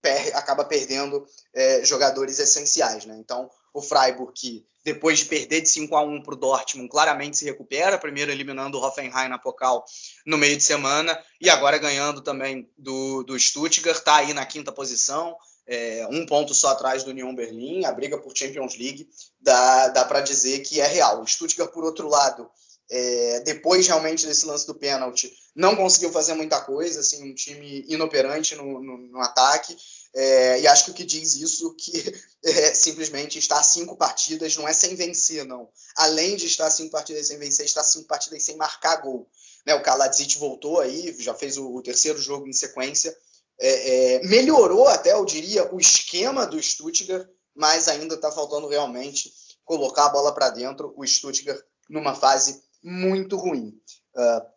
per 0.00 0.34
acaba 0.36 0.64
perdendo 0.64 1.24
é, 1.54 1.84
jogadores 1.84 2.38
essenciais. 2.38 3.04
Né? 3.04 3.16
Então, 3.18 3.50
o 3.72 3.82
Freiburg, 3.82 4.32
que 4.34 4.66
depois 4.84 5.18
de 5.18 5.24
perder 5.26 5.62
de 5.62 5.68
5 5.68 5.96
a 5.96 6.02
1 6.02 6.22
para 6.22 6.34
o 6.34 6.36
Dortmund, 6.36 6.88
claramente 6.88 7.38
se 7.38 7.44
recupera, 7.44 7.98
primeiro 7.98 8.30
eliminando 8.30 8.78
o 8.78 8.82
Hoffenheim 8.82 9.28
na 9.28 9.38
Pokal 9.38 9.84
no 10.26 10.36
meio 10.36 10.56
de 10.56 10.62
semana, 10.62 11.18
e 11.40 11.48
agora 11.48 11.78
ganhando 11.78 12.20
também 12.20 12.70
do, 12.76 13.22
do 13.22 13.38
Stuttgart, 13.38 13.96
está 13.96 14.16
aí 14.16 14.34
na 14.34 14.44
quinta 14.44 14.70
posição, 14.70 15.34
é, 15.66 16.06
um 16.10 16.26
ponto 16.26 16.54
só 16.54 16.68
atrás 16.68 17.02
do 17.02 17.10
Union 17.10 17.34
Berlim, 17.34 17.84
a 17.84 17.92
briga 17.92 18.18
por 18.18 18.36
Champions 18.36 18.76
League, 18.76 19.08
dá, 19.40 19.88
dá 19.88 20.04
para 20.04 20.20
dizer 20.20 20.60
que 20.60 20.80
é 20.80 20.86
real. 20.86 21.22
O 21.22 21.26
Stuttgart, 21.26 21.72
por 21.72 21.84
outro 21.84 22.08
lado, 22.08 22.50
é, 22.90 23.40
depois 23.40 23.86
realmente 23.86 24.26
desse 24.26 24.46
lance 24.46 24.66
do 24.66 24.74
pênalti, 24.74 25.32
não 25.54 25.74
conseguiu 25.74 26.12
fazer 26.12 26.34
muita 26.34 26.60
coisa, 26.60 27.00
assim, 27.00 27.22
um 27.22 27.34
time 27.34 27.84
inoperante 27.88 28.54
no, 28.56 28.80
no, 28.82 28.98
no 28.98 29.20
ataque, 29.20 29.76
é, 30.14 30.60
e 30.60 30.66
acho 30.66 30.84
que 30.84 30.90
o 30.90 30.94
que 30.94 31.04
diz 31.04 31.34
isso 31.34 31.74
que 31.74 31.92
é, 32.44 32.74
simplesmente 32.74 33.38
está 33.38 33.62
cinco 33.62 33.96
partidas, 33.96 34.56
não 34.56 34.68
é 34.68 34.72
sem 34.72 34.94
vencer, 34.94 35.44
não. 35.44 35.68
Além 35.96 36.36
de 36.36 36.46
estar 36.46 36.70
cinco 36.70 36.90
partidas 36.90 37.26
sem 37.26 37.38
vencer, 37.38 37.64
está 37.64 37.82
cinco 37.82 38.06
partidas 38.06 38.42
sem 38.42 38.56
marcar 38.56 38.96
gol. 39.00 39.28
Né, 39.66 39.74
o 39.74 39.82
Kaladzic 39.82 40.38
voltou 40.38 40.78
aí, 40.78 41.16
já 41.18 41.34
fez 41.34 41.56
o, 41.56 41.74
o 41.74 41.82
terceiro 41.82 42.20
jogo 42.20 42.46
em 42.46 42.52
sequência, 42.52 43.16
é, 43.60 44.14
é, 44.16 44.26
melhorou 44.26 44.88
até, 44.88 45.12
eu 45.12 45.24
diria, 45.24 45.72
o 45.72 45.78
esquema 45.78 46.46
do 46.46 46.60
Stuttgart, 46.60 47.28
mas 47.54 47.88
ainda 47.88 48.14
está 48.14 48.30
faltando 48.30 48.68
realmente 48.68 49.32
colocar 49.64 50.06
a 50.06 50.10
bola 50.10 50.34
para 50.34 50.50
dentro, 50.50 50.92
o 50.96 51.06
Stuttgart 51.06 51.62
numa 51.88 52.14
fase 52.14 52.62
muito 52.82 53.36
ruim. 53.36 53.80
Uh, 54.14 54.54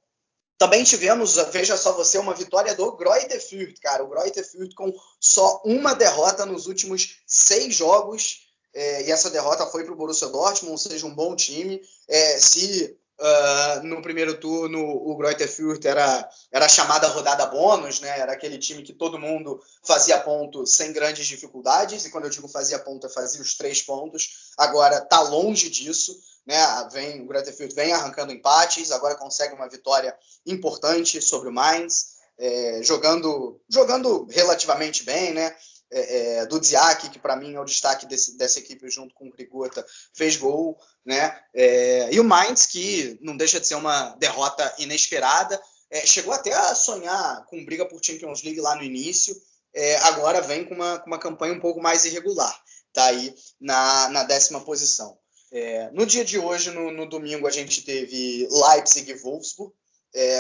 também 0.58 0.84
tivemos, 0.84 1.36
veja 1.52 1.78
só 1.78 1.94
você, 1.94 2.18
uma 2.18 2.34
vitória 2.34 2.74
do 2.74 2.92
Greuther 2.96 3.42
Fürth, 3.42 3.80
cara. 3.80 4.04
O 4.04 4.10
Greuther 4.10 4.44
Fürth 4.44 4.74
com 4.74 4.92
só 5.20 5.62
uma 5.64 5.94
derrota 5.94 6.46
nos 6.46 6.66
últimos 6.66 7.22
seis 7.28 7.76
jogos. 7.76 8.48
É, 8.74 9.04
e 9.04 9.12
essa 9.12 9.30
derrota 9.30 9.68
foi 9.68 9.84
para 9.84 9.94
o 9.94 9.96
Borussia 9.96 10.28
Dortmund, 10.28 10.72
ou 10.72 10.78
seja, 10.78 11.06
um 11.06 11.14
bom 11.14 11.36
time. 11.36 11.80
É, 12.08 12.40
se 12.40 12.98
Uh, 13.20 13.84
no 13.84 14.00
primeiro 14.00 14.40
turno, 14.40 14.80
o 14.80 15.18
Greuther 15.18 15.50
era, 15.84 16.30
era 16.52 16.70
chamada 16.70 17.08
rodada 17.08 17.48
bônus, 17.48 18.00
né? 18.00 18.20
Era 18.20 18.34
aquele 18.34 18.60
time 18.60 18.84
que 18.84 18.94
todo 18.94 19.18
mundo 19.18 19.60
fazia 19.84 20.20
ponto 20.20 20.68
sem 20.68 20.94
grandes 20.94 21.26
dificuldades, 21.26 22.06
e 22.06 22.12
quando 22.12 22.26
eu 22.26 22.30
digo 22.30 22.48
fazia 22.48 22.78
ponto, 22.78 23.10
fazia 23.10 23.42
os 23.42 23.56
três 23.56 23.82
pontos. 23.82 24.54
Agora 24.56 25.02
tá 25.02 25.20
longe 25.22 25.68
disso, 25.68 26.16
né? 26.46 26.58
Vem, 26.92 27.22
o 27.22 27.28
Greuther 27.28 27.56
vem 27.74 27.92
arrancando 27.92 28.32
empates, 28.32 28.92
agora 28.92 29.16
consegue 29.16 29.56
uma 29.56 29.68
vitória 29.68 30.16
importante 30.46 31.20
sobre 31.20 31.50
o 31.50 31.52
Mainz, 31.52 32.18
é, 32.38 32.82
jogando, 32.84 33.60
jogando 33.68 34.28
relativamente 34.30 35.04
bem, 35.04 35.34
né? 35.34 35.56
É, 35.90 36.40
é, 36.40 36.46
do 36.46 36.62
Ziak, 36.64 37.10
que 37.10 37.20
para 37.20 37.36
mim 37.36 37.56
é 37.56 37.60
o 37.60 37.66
destaque 37.66 38.06
desse, 38.06 38.38
dessa 38.38 38.60
equipe 38.60 38.90
junto 38.90 39.14
com 39.14 39.28
o 39.28 39.32
Grigota, 39.32 39.86
fez 40.14 40.36
gol, 40.36 40.78
né? 41.06 41.40
É, 41.54 42.10
e 42.12 42.20
o 42.20 42.24
Mainz, 42.24 42.66
que 42.66 43.18
não 43.22 43.38
deixa 43.38 43.60
de 43.60 43.68
ser 43.68 43.76
uma 43.76 44.10
derrota 44.16 44.74
inesperada, 44.78 45.62
é, 45.90 46.06
chegou 46.06 46.34
até 46.34 46.54
a 46.54 46.76
sonhar 46.76 47.46
com 47.46 47.64
briga 47.64 47.86
por 47.86 48.04
Champions 48.04 48.44
League 48.44 48.60
lá 48.60 48.76
no 48.76 48.84
início, 48.84 49.36
é, 49.74 49.96
agora 50.00 50.42
vem 50.42 50.66
com 50.66 50.76
uma, 50.76 51.00
com 51.00 51.08
uma 51.08 51.20
campanha 51.20 51.54
um 51.54 51.60
pouco 51.60 51.82
mais 51.82 52.04
irregular, 52.04 52.62
tá 52.92 53.06
aí 53.06 53.34
na, 53.60 54.10
na 54.10 54.24
décima 54.24 54.60
posição. 54.62 55.18
É, 55.50 55.90
no 55.92 56.06
dia 56.06 56.26
de 56.26 56.38
hoje, 56.38 56.72
no, 56.72 56.92
no, 56.92 57.08
domingo, 57.08 57.48
a 57.48 57.52
gente 57.52 57.84
teve 57.84 58.46
Leipzig 58.52 59.10
e 59.10 59.14
Wolfsburg, 59.16 59.74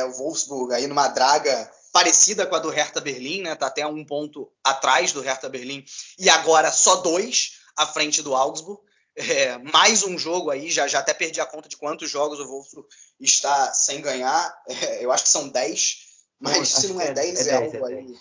o 0.07 0.11
Wolfsburg 0.11 0.73
aí 0.73 0.87
numa 0.87 1.07
draga 1.07 1.71
parecida 1.97 2.45
com 2.45 2.55
a 2.55 2.59
do 2.59 2.69
Hertha 2.69 3.01
Berlim, 3.01 3.41
né? 3.41 3.55
Tá 3.55 3.65
até 3.65 3.87
um 3.87 4.05
ponto 4.05 4.51
atrás 4.63 5.11
do 5.11 5.19
Hertha 5.19 5.49
Berlim 5.49 5.83
e 6.19 6.29
agora 6.29 6.71
só 6.71 6.97
dois 6.97 7.53
à 7.75 7.87
frente 7.87 8.21
do 8.21 8.35
Augsburg. 8.35 8.79
É, 9.15 9.57
mais 9.57 10.03
um 10.03 10.15
jogo 10.15 10.51
aí, 10.51 10.69
já, 10.69 10.87
já 10.87 10.99
até 10.99 11.11
perdi 11.11 11.41
a 11.41 11.45
conta 11.47 11.67
de 11.67 11.75
quantos 11.75 12.07
jogos 12.07 12.39
o 12.39 12.45
Wolfsburg 12.45 12.87
está 13.19 13.73
sem 13.73 13.99
ganhar. 13.99 14.61
É, 14.69 15.03
eu 15.03 15.11
acho 15.11 15.23
que 15.23 15.29
são 15.31 15.49
10, 15.49 15.97
mas 16.39 16.69
se 16.69 16.87
não 16.89 17.01
é 17.01 17.11
10, 17.11 17.47
é, 17.47 17.49
é, 17.49 17.53
é 17.53 17.55
algo 17.55 17.85
aí. 17.85 18.15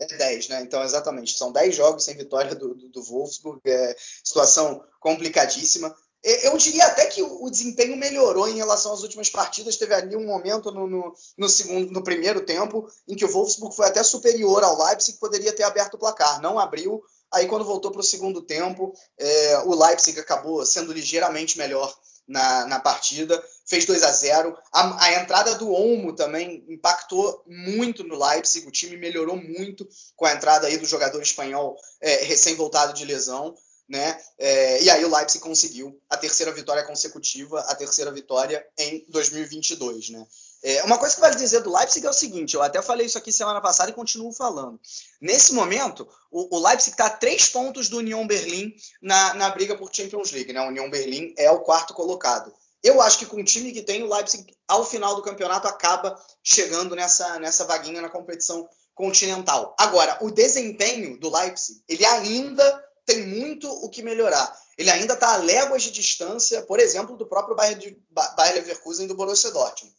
É 0.00 0.06
10, 0.16 0.48
né? 0.48 0.62
Então, 0.62 0.82
exatamente. 0.82 1.38
São 1.38 1.52
10 1.52 1.76
jogos 1.76 2.02
sem 2.02 2.16
vitória 2.16 2.56
do, 2.56 2.74
do, 2.74 2.88
do 2.88 3.02
Wolfsburg. 3.04 3.60
É 3.64 3.96
situação 4.24 4.84
complicadíssima. 4.98 5.94
Eu 6.22 6.56
diria 6.58 6.84
até 6.84 7.06
que 7.06 7.22
o 7.22 7.48
desempenho 7.48 7.96
melhorou 7.96 8.46
em 8.46 8.56
relação 8.56 8.92
às 8.92 9.02
últimas 9.02 9.30
partidas. 9.30 9.76
Teve 9.76 9.94
ali 9.94 10.14
um 10.14 10.26
momento 10.26 10.70
no, 10.70 10.86
no, 10.86 11.14
no, 11.36 11.48
segundo, 11.48 11.90
no 11.90 12.04
primeiro 12.04 12.42
tempo 12.42 12.86
em 13.08 13.16
que 13.16 13.24
o 13.24 13.28
Wolfsburg 13.28 13.74
foi 13.74 13.86
até 13.86 14.02
superior 14.02 14.62
ao 14.62 14.84
Leipzig, 14.84 15.18
poderia 15.18 15.52
ter 15.52 15.62
aberto 15.62 15.94
o 15.94 15.98
placar. 15.98 16.40
Não 16.42 16.58
abriu. 16.58 17.02
Aí, 17.32 17.46
quando 17.46 17.64
voltou 17.64 17.90
para 17.90 18.00
o 18.00 18.04
segundo 18.04 18.42
tempo, 18.42 18.92
é, 19.16 19.58
o 19.64 19.74
Leipzig 19.74 20.18
acabou 20.20 20.66
sendo 20.66 20.92
ligeiramente 20.92 21.56
melhor 21.56 21.94
na, 22.28 22.66
na 22.66 22.80
partida. 22.80 23.42
Fez 23.66 23.86
2 23.86 24.02
a 24.02 24.12
0 24.12 24.56
a, 24.72 25.04
a, 25.04 25.12
entrada 25.14 25.54
do 25.54 25.70
Olmo 25.70 26.14
também 26.14 26.64
impactou 26.68 27.42
muito 27.46 28.04
no 28.04 28.18
Leipzig. 28.18 28.66
O 28.66 28.72
time 28.72 28.96
melhorou 28.96 29.36
muito 29.36 29.88
com 30.16 30.26
a 30.26 30.32
entrada 30.32 30.66
aí 30.66 30.76
do 30.76 30.86
jogador 30.86 31.22
espanhol 31.22 31.76
é, 32.00 32.24
recém-voltado 32.24 32.92
de 32.92 33.04
lesão 33.04 33.54
né? 33.90 34.16
É, 34.38 34.82
e 34.84 34.88
aí 34.88 35.04
o 35.04 35.12
Leipzig 35.12 35.42
conseguiu 35.42 36.00
a 36.08 36.16
terceira 36.16 36.52
vitória 36.52 36.84
consecutiva, 36.84 37.58
a 37.62 37.74
terceira 37.74 38.12
vitória 38.12 38.64
em 38.78 39.04
2022, 39.08 40.10
né? 40.10 40.24
É, 40.62 40.84
uma 40.84 40.96
coisa 40.96 41.14
que 41.14 41.20
vale 41.20 41.34
dizer 41.34 41.60
do 41.60 41.74
Leipzig 41.74 42.06
é 42.06 42.10
o 42.10 42.12
seguinte, 42.12 42.54
eu 42.54 42.62
até 42.62 42.80
falei 42.80 43.06
isso 43.06 43.18
aqui 43.18 43.32
semana 43.32 43.60
passada 43.60 43.90
e 43.90 43.94
continuo 43.94 44.32
falando. 44.32 44.78
Nesse 45.20 45.52
momento, 45.54 46.06
o, 46.30 46.56
o 46.56 46.64
Leipzig 46.64 46.92
está 46.92 47.06
a 47.06 47.10
três 47.10 47.48
pontos 47.48 47.88
do 47.88 47.98
Union 47.98 48.26
Berlim 48.26 48.72
na, 49.02 49.34
na 49.34 49.50
briga 49.50 49.76
por 49.76 49.92
Champions 49.92 50.30
League, 50.30 50.52
né? 50.52 50.60
O 50.60 50.68
Union 50.68 50.88
Berlim 50.88 51.34
é 51.36 51.50
o 51.50 51.60
quarto 51.60 51.92
colocado. 51.92 52.54
Eu 52.84 53.02
acho 53.02 53.18
que 53.18 53.26
com 53.26 53.38
o 53.38 53.44
time 53.44 53.72
que 53.72 53.82
tem, 53.82 54.04
o 54.04 54.14
Leipzig, 54.14 54.54
ao 54.68 54.84
final 54.84 55.16
do 55.16 55.22
campeonato, 55.22 55.66
acaba 55.66 56.16
chegando 56.44 56.94
nessa, 56.94 57.40
nessa 57.40 57.64
vaguinha 57.64 58.00
na 58.00 58.08
competição 58.08 58.68
continental. 58.94 59.74
Agora, 59.78 60.18
o 60.20 60.30
desempenho 60.30 61.18
do 61.18 61.34
Leipzig, 61.34 61.82
ele 61.88 62.04
ainda 62.04 62.89
tem 63.10 63.26
muito 63.26 63.68
o 63.68 63.88
que 63.88 64.02
melhorar. 64.02 64.56
Ele 64.78 64.90
ainda 64.90 65.14
está 65.14 65.34
a 65.34 65.38
léguas 65.38 65.82
de 65.82 65.90
distância, 65.90 66.62
por 66.62 66.78
exemplo, 66.78 67.16
do 67.16 67.26
próprio 67.26 67.56
Bayern, 67.56 68.00
Bayer 68.10 68.54
Leverkusen 68.54 69.04
e 69.04 69.08
do 69.08 69.16
Borussia 69.16 69.50
Dortmund. 69.50 69.94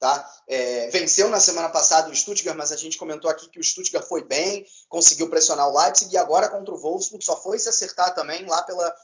Tá? 0.00 0.28
É, 0.48 0.88
venceu 0.90 1.28
na 1.28 1.40
semana 1.40 1.68
passada 1.68 2.10
o 2.10 2.14
Stuttgart, 2.14 2.56
mas 2.56 2.72
a 2.72 2.76
gente 2.76 2.98
comentou 2.98 3.30
aqui 3.30 3.48
que 3.48 3.60
o 3.60 3.64
Stuttgart 3.64 4.06
foi 4.06 4.24
bem, 4.24 4.66
conseguiu 4.88 5.30
pressionar 5.30 5.68
o 5.68 5.78
Leipzig 5.78 6.12
e 6.12 6.18
agora 6.18 6.48
contra 6.48 6.74
o 6.74 6.78
Wolfsburg 6.78 7.24
só 7.24 7.40
foi 7.40 7.58
se 7.58 7.68
acertar 7.68 8.14
também 8.14 8.44
lá 8.46 8.62
pela, 8.62 8.94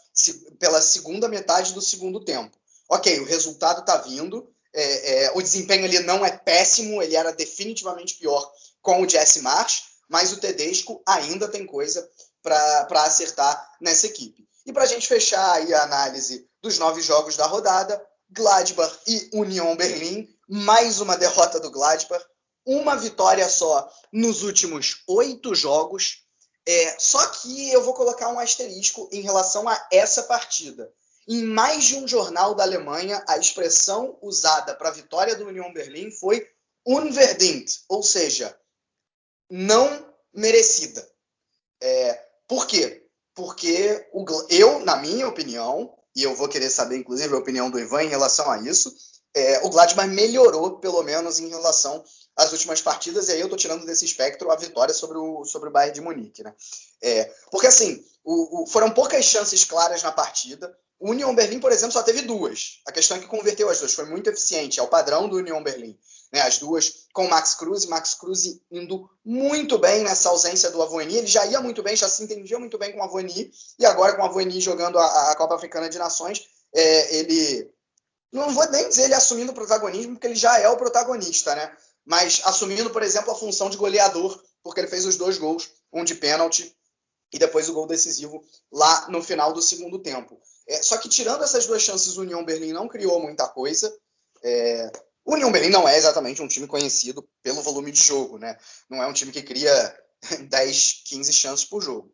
pela 0.59 0.83
segunda 0.83 1.29
metade 1.29 1.73
do 1.73 1.81
segundo 1.81 2.25
tempo. 2.25 2.57
Ok, 2.89 3.21
o 3.21 3.25
resultado 3.25 3.81
está 3.81 3.97
vindo, 3.99 4.51
é, 4.75 5.25
é, 5.25 5.33
o 5.35 5.41
desempenho 5.41 5.85
ali 5.85 6.01
não 6.01 6.25
é 6.25 6.37
péssimo, 6.37 7.01
ele 7.01 7.17
era 7.17 7.33
definitivamente 7.33 8.17
pior 8.17 8.51
com 8.83 9.01
o 9.01 9.09
Jesse 9.09 9.41
March, 9.41 9.83
mas 10.09 10.33
o 10.33 10.39
Tedesco 10.39 11.01
ainda 11.07 11.49
tem 11.49 11.65
coisa 11.65 12.07
para 12.43 13.05
acertar 13.05 13.75
nessa 13.81 14.07
equipe. 14.07 14.49
E 14.67 14.73
para 14.73 14.85
a 14.85 14.87
gente 14.87 15.09
fechar 15.09 15.53
aí 15.53 15.73
a 15.73 15.83
análise 15.83 16.49
dos 16.63 16.79
nove 16.79 17.01
jogos 17.01 17.37
da 17.37 17.47
rodada, 17.47 18.01
Gladbach 18.31 18.99
e 19.07 19.31
Union 19.33 19.75
Berlim, 19.77 20.29
mais 20.49 21.01
uma 21.01 21.17
derrota 21.17 21.59
do 21.59 21.71
Gladbach, 21.71 22.25
uma 22.65 22.97
vitória 22.97 23.49
só 23.49 23.91
nos 24.13 24.43
últimos 24.43 25.03
oito 25.09 25.55
jogos. 25.55 26.25
É, 26.67 26.97
só 26.99 27.27
que 27.27 27.73
eu 27.73 27.83
vou 27.83 27.95
colocar 27.95 28.29
um 28.29 28.39
asterisco 28.39 29.09
em 29.11 29.23
relação 29.23 29.69
a 29.69 29.89
essa 29.91 30.25
partida. 30.25 30.93
em 31.29 31.45
mais 31.45 31.85
de 31.85 31.97
um 31.97 32.09
jornal 32.09 32.55
da 32.55 32.65
Alemanha, 32.65 33.25
a 33.29 33.39
expressão 33.39 34.19
usada 34.21 34.75
para 34.75 34.89
a 34.89 34.93
vitória 34.93 35.37
do 35.37 35.47
Union 35.47 35.73
Berlim 35.73 36.11
foi 36.11 36.47
unverdient, 36.87 37.67
ou 37.89 38.03
seja, 38.03 38.57
não 39.49 40.07
merecida. 40.33 41.09
É, 41.81 42.30
por 42.51 42.67
quê? 42.67 43.07
Porque 43.33 44.09
o, 44.13 44.25
eu, 44.49 44.81
na 44.81 44.97
minha 44.97 45.29
opinião, 45.29 45.95
e 46.17 46.25
eu 46.25 46.35
vou 46.35 46.49
querer 46.49 46.69
saber, 46.69 46.97
inclusive, 46.97 47.33
a 47.33 47.39
opinião 47.39 47.71
do 47.71 47.79
Ivan 47.79 48.03
em 48.03 48.09
relação 48.09 48.51
a 48.51 48.59
isso, 48.59 48.93
é, 49.33 49.61
o 49.65 49.71
Gladbach 49.71 50.09
melhorou, 50.09 50.81
pelo 50.81 51.01
menos, 51.05 51.39
em 51.39 51.49
relação 51.49 52.03
às 52.35 52.51
últimas 52.51 52.83
partidas, 52.83 53.29
e 53.29 53.33
aí 53.33 53.39
eu 53.41 53.47
estou 53.47 53.57
tirando 53.57 53.87
desse 53.87 54.05
espectro 54.05 54.51
a 54.51 54.57
vitória 54.57 54.93
sobre 54.93 55.17
o, 55.17 55.45
sobre 55.45 55.69
o 55.69 55.73
Bayern 55.73 55.95
de 55.95 56.01
Munique. 56.01 56.43
Né? 56.43 56.53
É, 57.01 57.33
porque, 57.53 57.69
assim, 57.69 58.05
o, 58.25 58.65
o, 58.65 58.67
foram 58.67 58.91
poucas 58.91 59.25
chances 59.25 59.65
claras 59.65 60.03
na 60.03 60.11
partida. 60.11 60.77
O 60.99 61.11
Union 61.11 61.33
Berlim, 61.33 61.61
por 61.61 61.71
exemplo, 61.71 61.93
só 61.93 62.03
teve 62.03 62.23
duas. 62.23 62.81
A 62.85 62.91
questão 62.91 63.17
é 63.17 63.21
que 63.21 63.29
converteu 63.29 63.71
as 63.71 63.79
duas, 63.79 63.95
foi 63.95 64.07
muito 64.07 64.29
eficiente, 64.29 64.81
é 64.81 64.83
o 64.83 64.89
padrão 64.89 65.29
do 65.29 65.37
Union 65.37 65.63
Berlim. 65.63 65.97
Né, 66.33 66.41
as 66.43 66.59
duas 66.59 67.07
com 67.13 67.27
Max 67.27 67.55
Cruz, 67.55 67.87
Max 67.87 68.15
Cruz 68.15 68.61
indo 68.71 69.11
muito 69.25 69.79
bem 69.79 70.05
nessa 70.05 70.29
ausência 70.29 70.71
do 70.71 70.81
Avoini. 70.81 71.17
Ele 71.17 71.27
já 71.27 71.45
ia 71.47 71.61
muito 71.61 71.83
bem, 71.83 71.97
já 71.97 72.09
se 72.09 72.23
entendia 72.23 72.59
muito 72.59 72.79
bem 72.79 72.93
com 72.93 72.99
o 72.99 73.03
Avoini, 73.03 73.51
e 73.79 73.85
agora 73.85 74.15
com 74.15 74.23
o 74.23 74.25
Avoini 74.25 74.61
jogando 74.61 74.99
a, 74.99 75.33
a 75.33 75.37
Copa 75.37 75.57
Africana 75.57 75.89
de 75.89 75.99
Nações, 75.99 76.47
é, 76.73 77.17
ele. 77.17 77.69
Não 78.33 78.51
vou 78.51 78.71
nem 78.71 78.89
dizer 78.89 79.05
ele 79.05 79.15
assumindo 79.15 79.51
o 79.51 79.55
protagonismo, 79.55 80.13
porque 80.13 80.29
ele 80.29 80.37
já 80.37 80.57
é 80.61 80.69
o 80.69 80.77
protagonista, 80.77 81.53
né? 81.57 81.77
Mas 82.05 82.41
assumindo, 82.45 82.91
por 82.91 83.03
exemplo, 83.03 83.33
a 83.33 83.35
função 83.35 83.69
de 83.69 83.77
goleador, 83.77 84.41
porque 84.63 84.81
ele 84.81 84.89
fez 84.89 85.05
os 85.05 85.17
dois 85.17 85.37
gols, 85.37 85.69
um 85.93 86.05
de 86.05 86.15
pênalti 86.15 86.73
e 87.33 87.39
depois 87.39 87.69
o 87.69 87.73
gol 87.73 87.87
decisivo 87.87 88.45
lá 88.71 89.09
no 89.09 89.23
final 89.23 89.53
do 89.53 89.63
segundo 89.63 89.99
tempo. 89.99 90.41
É, 90.67 90.83
só 90.83 90.97
que 90.97 91.09
tirando 91.09 91.43
essas 91.43 91.67
duas 91.67 91.83
chances, 91.83 92.17
o 92.17 92.23
União 92.23 92.45
Berlim 92.45 92.73
não 92.73 92.89
criou 92.89 93.21
muita 93.21 93.49
coisa. 93.49 93.93
É, 94.43 94.91
o 95.25 95.35
União 95.35 95.53
Berlim 95.53 95.71
não 95.71 95.89
é 95.89 95.97
exatamente 95.97 96.43
um 96.43 96.49
time 96.49 96.67
conhecido 96.67 97.29
pelo 97.43 97.63
volume 97.63 97.93
de 97.93 98.03
jogo, 98.03 98.39
né? 98.39 98.57
Não 98.89 99.03
é 99.03 99.07
um 99.07 99.13
time 99.13 99.33
que 99.33 99.43
cria 99.43 99.97
10, 100.49 101.03
15 101.07 101.33
chances 101.33 101.65
por 101.65 101.83
jogo. 101.83 102.13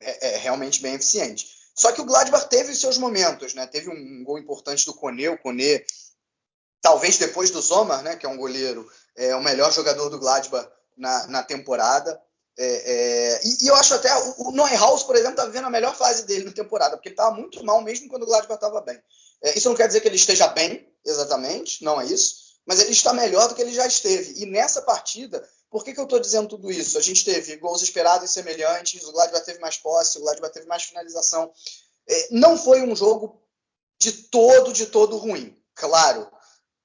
É, 0.00 0.34
é 0.34 0.36
realmente 0.38 0.80
bem 0.80 0.94
eficiente. 0.94 1.48
Só 1.74 1.92
que 1.92 2.00
o 2.00 2.04
Gladbach 2.04 2.48
teve 2.48 2.72
os 2.72 2.80
seus 2.80 2.98
momentos, 2.98 3.54
né? 3.54 3.66
Teve 3.66 3.88
um 3.88 4.24
gol 4.24 4.38
importante 4.38 4.84
do 4.84 4.94
Kone, 4.94 5.28
o 5.28 5.38
Kone, 5.38 5.84
talvez 6.80 7.18
depois 7.18 7.50
do 7.50 7.62
Sommer, 7.62 8.02
né? 8.02 8.16
Que 8.16 8.26
é 8.26 8.28
um 8.28 8.36
goleiro, 8.36 8.90
é 9.16 9.34
o 9.36 9.42
melhor 9.42 9.72
jogador 9.72 10.08
do 10.08 10.18
Gladbach 10.18 10.68
na, 10.96 11.26
na 11.28 11.42
temporada. 11.42 12.20
É, 12.60 12.66
é, 12.66 13.40
e, 13.44 13.64
e, 13.64 13.66
eu 13.68 13.76
acho 13.76 13.94
até 13.94 14.12
o, 14.16 14.48
o 14.48 14.50
Neuhaus, 14.50 15.04
por 15.04 15.14
exemplo, 15.14 15.34
está 15.34 15.46
vivendo 15.46 15.66
a 15.66 15.70
melhor 15.70 15.94
fase 15.94 16.26
dele 16.26 16.46
na 16.46 16.52
temporada, 16.52 16.96
porque 16.96 17.10
ele 17.10 17.14
estava 17.14 17.36
muito 17.36 17.64
mal 17.64 17.80
mesmo 17.80 18.08
quando 18.08 18.24
o 18.24 18.26
Gladbach 18.26 18.54
estava 18.54 18.80
bem. 18.80 19.00
É, 19.40 19.56
isso 19.56 19.68
não 19.68 19.76
quer 19.76 19.86
dizer 19.86 20.00
que 20.00 20.08
ele 20.08 20.16
esteja 20.16 20.48
bem, 20.48 20.92
exatamente, 21.06 21.84
não 21.84 22.00
é 22.00 22.06
isso 22.06 22.47
mas 22.66 22.80
ele 22.80 22.92
está 22.92 23.12
melhor 23.12 23.48
do 23.48 23.54
que 23.54 23.62
ele 23.62 23.72
já 23.72 23.86
esteve. 23.86 24.42
E 24.42 24.46
nessa 24.46 24.82
partida, 24.82 25.46
por 25.70 25.84
que, 25.84 25.92
que 25.92 26.00
eu 26.00 26.04
estou 26.04 26.20
dizendo 26.20 26.48
tudo 26.48 26.70
isso? 26.70 26.98
A 26.98 27.00
gente 27.00 27.24
teve 27.24 27.56
gols 27.56 27.82
esperados 27.82 28.30
e 28.30 28.32
semelhantes, 28.32 29.04
o 29.04 29.12
Gladbach 29.12 29.44
teve 29.44 29.58
mais 29.58 29.76
posse, 29.76 30.18
o 30.18 30.22
Gladbach 30.22 30.52
teve 30.52 30.66
mais 30.66 30.84
finalização. 30.84 31.52
É, 32.08 32.28
não 32.30 32.56
foi 32.56 32.82
um 32.82 32.96
jogo 32.96 33.42
de 34.00 34.12
todo, 34.12 34.72
de 34.72 34.86
todo 34.86 35.18
ruim. 35.18 35.56
Claro, 35.74 36.30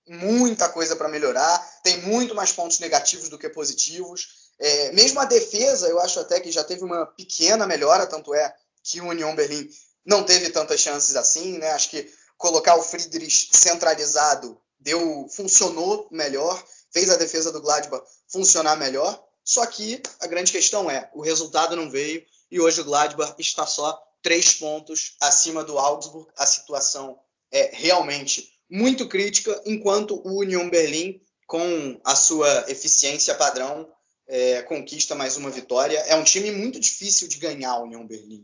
muita 0.08 0.68
coisa 0.70 0.96
para 0.96 1.08
melhorar, 1.08 1.60
tem 1.84 2.02
muito 2.02 2.36
mais 2.36 2.52
pontos 2.52 2.80
negativos 2.80 3.30
do 3.30 3.38
que 3.38 3.50
positivos. 3.50 4.52
É, 4.60 4.92
mesmo 4.92 5.20
a 5.20 5.26
defesa, 5.26 5.88
eu 5.88 6.00
acho 6.00 6.20
até 6.20 6.40
que 6.40 6.52
já 6.52 6.64
teve 6.64 6.84
uma 6.84 7.06
pequena 7.06 7.66
melhora, 7.66 8.06
tanto 8.06 8.34
é 8.34 8.54
que 8.84 9.00
o 9.00 9.08
União 9.08 9.34
Berlim 9.36 9.68
não 10.06 10.24
teve 10.24 10.50
tantas 10.50 10.82
chances 10.82 11.16
assim, 11.16 11.58
né? 11.58 11.72
Acho 11.72 11.90
que 11.90 12.12
colocar 12.38 12.76
o 12.76 12.84
Friedrich 12.84 13.50
centralizado 13.54 14.60
deu, 14.84 15.28
funcionou 15.30 16.08
melhor, 16.12 16.64
fez 16.92 17.10
a 17.10 17.16
defesa 17.16 17.52
do 17.52 17.62
Gladbach 17.62 18.06
funcionar 18.28 18.76
melhor. 18.76 19.24
Só 19.44 19.66
que 19.66 20.02
a 20.20 20.28
grande 20.28 20.52
questão 20.52 20.90
é, 20.90 21.10
o 21.14 21.22
resultado 21.22 21.76
não 21.76 21.90
veio 21.90 22.24
e 22.52 22.60
hoje 22.60 22.82
o 22.82 22.86
Gladbach 22.86 23.36
está 23.40 23.66
só 23.66 24.00
três 24.22 24.54
pontos 24.54 25.16
acima 25.20 25.64
do 25.64 25.78
Augsburg. 25.78 26.30
A 26.38 26.46
situação 26.46 27.20
é 27.52 27.72
realmente 27.74 28.54
muito 28.70 29.08
crítica, 29.08 29.62
enquanto 29.66 30.22
o 30.26 30.40
Union 30.40 30.70
Berlim, 30.70 31.22
com 31.46 32.00
a 32.04 32.16
sua 32.16 32.66
eficiência 32.70 33.36
padrão, 33.36 33.88
é, 34.28 34.62
conquista 34.64 35.14
mais 35.14 35.36
uma 35.36 35.50
vitória. 35.50 36.00
É 36.00 36.16
um 36.16 36.24
time 36.24 36.52
muito 36.52 36.80
difícil 36.80 37.28
de 37.28 37.38
ganhar 37.38 37.78
o 37.78 37.84
Union 37.84 38.08
Berlim, 38.08 38.44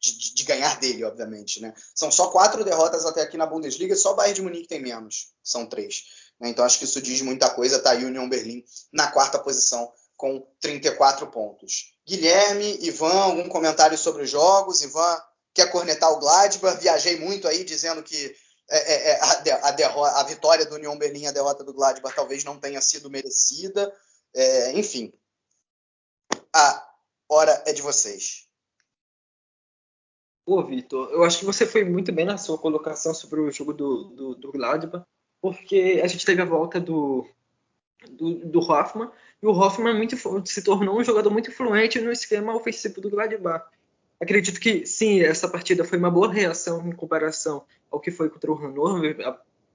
de, 0.00 0.34
de, 0.34 0.44
ganhar 0.44 0.80
dele, 0.80 1.04
obviamente. 1.04 1.60
Né? 1.60 1.74
São 1.94 2.10
só 2.10 2.30
quatro 2.30 2.64
derrotas 2.64 3.04
até 3.04 3.20
aqui 3.20 3.36
na 3.36 3.46
Bundesliga, 3.46 3.94
só 3.94 4.12
o 4.12 4.16
Bayern 4.16 4.34
de 4.34 4.42
Munique 4.42 4.68
tem 4.68 4.80
menos, 4.80 5.32
são 5.44 5.66
três. 5.66 6.04
Né? 6.40 6.48
Então 6.48 6.64
acho 6.64 6.78
que 6.78 6.84
isso 6.84 7.02
diz 7.02 7.20
muita 7.20 7.50
coisa. 7.50 7.78
Tá 7.78 7.92
Union 7.92 8.28
Berlim 8.28 8.64
na 8.92 9.10
quarta 9.12 9.38
posição 9.38 9.92
com 10.16 10.46
34 10.60 11.26
pontos. 11.28 11.94
Guilherme, 12.06 12.78
Ivan, 12.82 13.12
algum 13.12 13.48
comentário 13.48 13.96
sobre 13.96 14.22
os 14.22 14.30
jogos? 14.30 14.82
Ivan 14.82 15.20
quer 15.54 15.70
cornetar 15.70 16.10
o 16.10 16.18
Gladbach? 16.18 16.80
Viajei 16.80 17.18
muito 17.18 17.46
aí 17.46 17.62
dizendo 17.62 18.02
que 18.02 18.34
é, 18.68 18.78
é, 18.78 19.10
é 19.10 19.20
a, 19.20 19.68
a, 19.68 20.20
a 20.20 20.22
vitória 20.24 20.64
do 20.64 20.76
Union 20.76 20.96
Berlim, 20.96 21.26
a 21.26 21.32
derrota 21.32 21.62
do 21.62 21.74
Gladbach 21.74 22.14
talvez 22.14 22.42
não 22.44 22.58
tenha 22.58 22.80
sido 22.80 23.10
merecida. 23.10 23.92
É, 24.34 24.72
enfim, 24.72 25.12
a 26.54 26.86
hora 27.28 27.62
é 27.66 27.72
de 27.72 27.82
vocês. 27.82 28.49
Pô, 30.50 30.64
Vitor, 30.64 31.08
eu 31.12 31.22
acho 31.22 31.38
que 31.38 31.44
você 31.44 31.64
foi 31.64 31.84
muito 31.84 32.10
bem 32.10 32.24
na 32.24 32.36
sua 32.36 32.58
colocação 32.58 33.14
sobre 33.14 33.38
o 33.38 33.52
jogo 33.52 33.72
do, 33.72 34.02
do, 34.02 34.34
do 34.34 34.50
Gladbach, 34.50 35.06
porque 35.40 36.00
a 36.02 36.08
gente 36.08 36.26
teve 36.26 36.42
a 36.42 36.44
volta 36.44 36.80
do, 36.80 37.24
do, 38.10 38.34
do 38.46 38.58
Hoffman, 38.58 39.08
e 39.40 39.46
o 39.46 39.52
Hoffman 39.52 39.94
muito, 39.94 40.16
se 40.44 40.64
tornou 40.64 40.98
um 40.98 41.04
jogador 41.04 41.30
muito 41.30 41.50
influente 41.50 42.00
no 42.00 42.10
esquema 42.10 42.52
ofensivo 42.52 43.00
do 43.00 43.08
Gladbach. 43.08 43.64
Acredito 44.18 44.58
que, 44.58 44.84
sim, 44.84 45.20
essa 45.20 45.48
partida 45.48 45.84
foi 45.84 45.98
uma 45.98 46.10
boa 46.10 46.32
reação 46.32 46.84
em 46.84 46.90
comparação 46.90 47.62
ao 47.88 48.00
que 48.00 48.10
foi 48.10 48.28
contra 48.28 48.50
o 48.50 48.56
Hannover, 48.56 49.16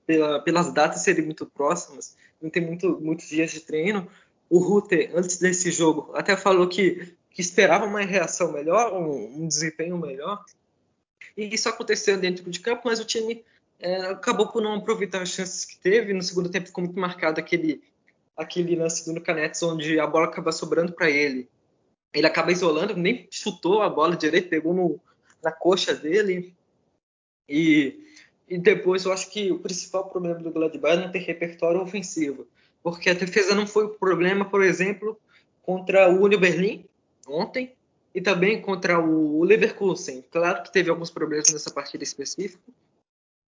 pela, 0.05 0.41
pelas 0.41 0.73
datas 0.73 1.03
serem 1.03 1.23
muito 1.23 1.45
próximas, 1.45 2.17
não 2.41 2.49
tem 2.49 2.61
muito, 2.61 2.99
muitos 2.99 3.30
dias 3.30 3.49
de 3.49 3.61
treino. 3.61 4.09
O 4.49 4.59
Ruter, 4.59 5.09
antes 5.15 5.38
desse 5.39 5.71
jogo, 5.71 6.11
até 6.13 6.36
falou 6.36 6.67
que 6.67 7.15
que 7.36 7.41
esperava 7.41 7.86
uma 7.86 7.99
reação 7.99 8.53
melhor, 8.53 8.93
um, 8.93 9.43
um, 9.43 9.45
desempenho 9.45 9.97
melhor. 9.97 10.41
E 11.38 11.54
isso 11.54 11.68
aconteceu 11.68 12.18
dentro 12.18 12.50
de 12.50 12.60
campo, 12.60 12.84
mas 12.86 12.99
o 12.99 13.06
time 13.06 13.44
é, 13.80 13.98
acabou 14.07 14.48
por 14.48 14.62
não 14.62 14.76
aproveitar 14.76 15.22
as 15.22 15.30
chances 15.30 15.66
que 15.66 15.78
teve. 15.78 16.14
No 16.14 16.22
segundo 16.22 16.49
tempo 16.49 16.68
ficou 16.68 16.84
muito 16.84 16.99
marcado 16.99 17.40
aquele, 17.40 17.84
aquele 18.38 18.76
lance 18.76 19.12
do 19.14 19.22
Canetes, 19.22 19.62
onde 19.64 19.99
a 19.99 20.07
bola 20.07 20.26
acaba 20.26 20.52
sobrando 20.52 20.94
para 20.94 21.10
ele. 21.10 21.49
Ele 22.14 22.28
acaba 22.28 22.52
isolando, 22.52 22.95
nem 22.95 23.28
chutou 23.30 23.82
a 23.82 23.90
bola 23.90 24.16
direito, 24.16 24.49
pegou 24.49 24.74
no, 24.74 24.99
na 25.44 25.52
coxa 25.52 25.94
dele. 25.94 26.53
E, 27.48 27.99
e 28.48 28.57
depois 28.57 29.03
eu 29.03 29.12
acho 29.12 29.30
que 29.30 29.52
o 29.52 29.60
principal 29.60 30.10
problema 30.10 30.40
do 30.40 30.52
Gladbach 30.52 30.98
é 30.98 31.02
não 31.02 31.12
ter 31.12 31.20
repertório 31.20 31.82
ofensivo. 31.82 32.48
Porque 32.82 33.10
a 33.10 33.14
defesa 33.14 33.53
não 33.53 33.68
foi 33.68 33.86
o 33.86 33.90
problema, 33.90 34.45
por 34.45 34.64
exemplo, 34.64 35.20
contra 35.62 36.10
o 36.10 36.24
Union 36.24 36.40
Berlim, 36.40 36.86
ontem 37.28 37.74
e 38.16 38.22
também 38.22 38.62
contra 38.62 38.98
o 38.98 39.44
Leverkusen. 39.44 40.24
Claro 40.32 40.64
que 40.64 40.72
teve 40.72 40.90
alguns 40.90 41.12
problemas 41.12 41.52
nessa 41.52 41.70
partida 41.70 42.02
específica, 42.02 42.64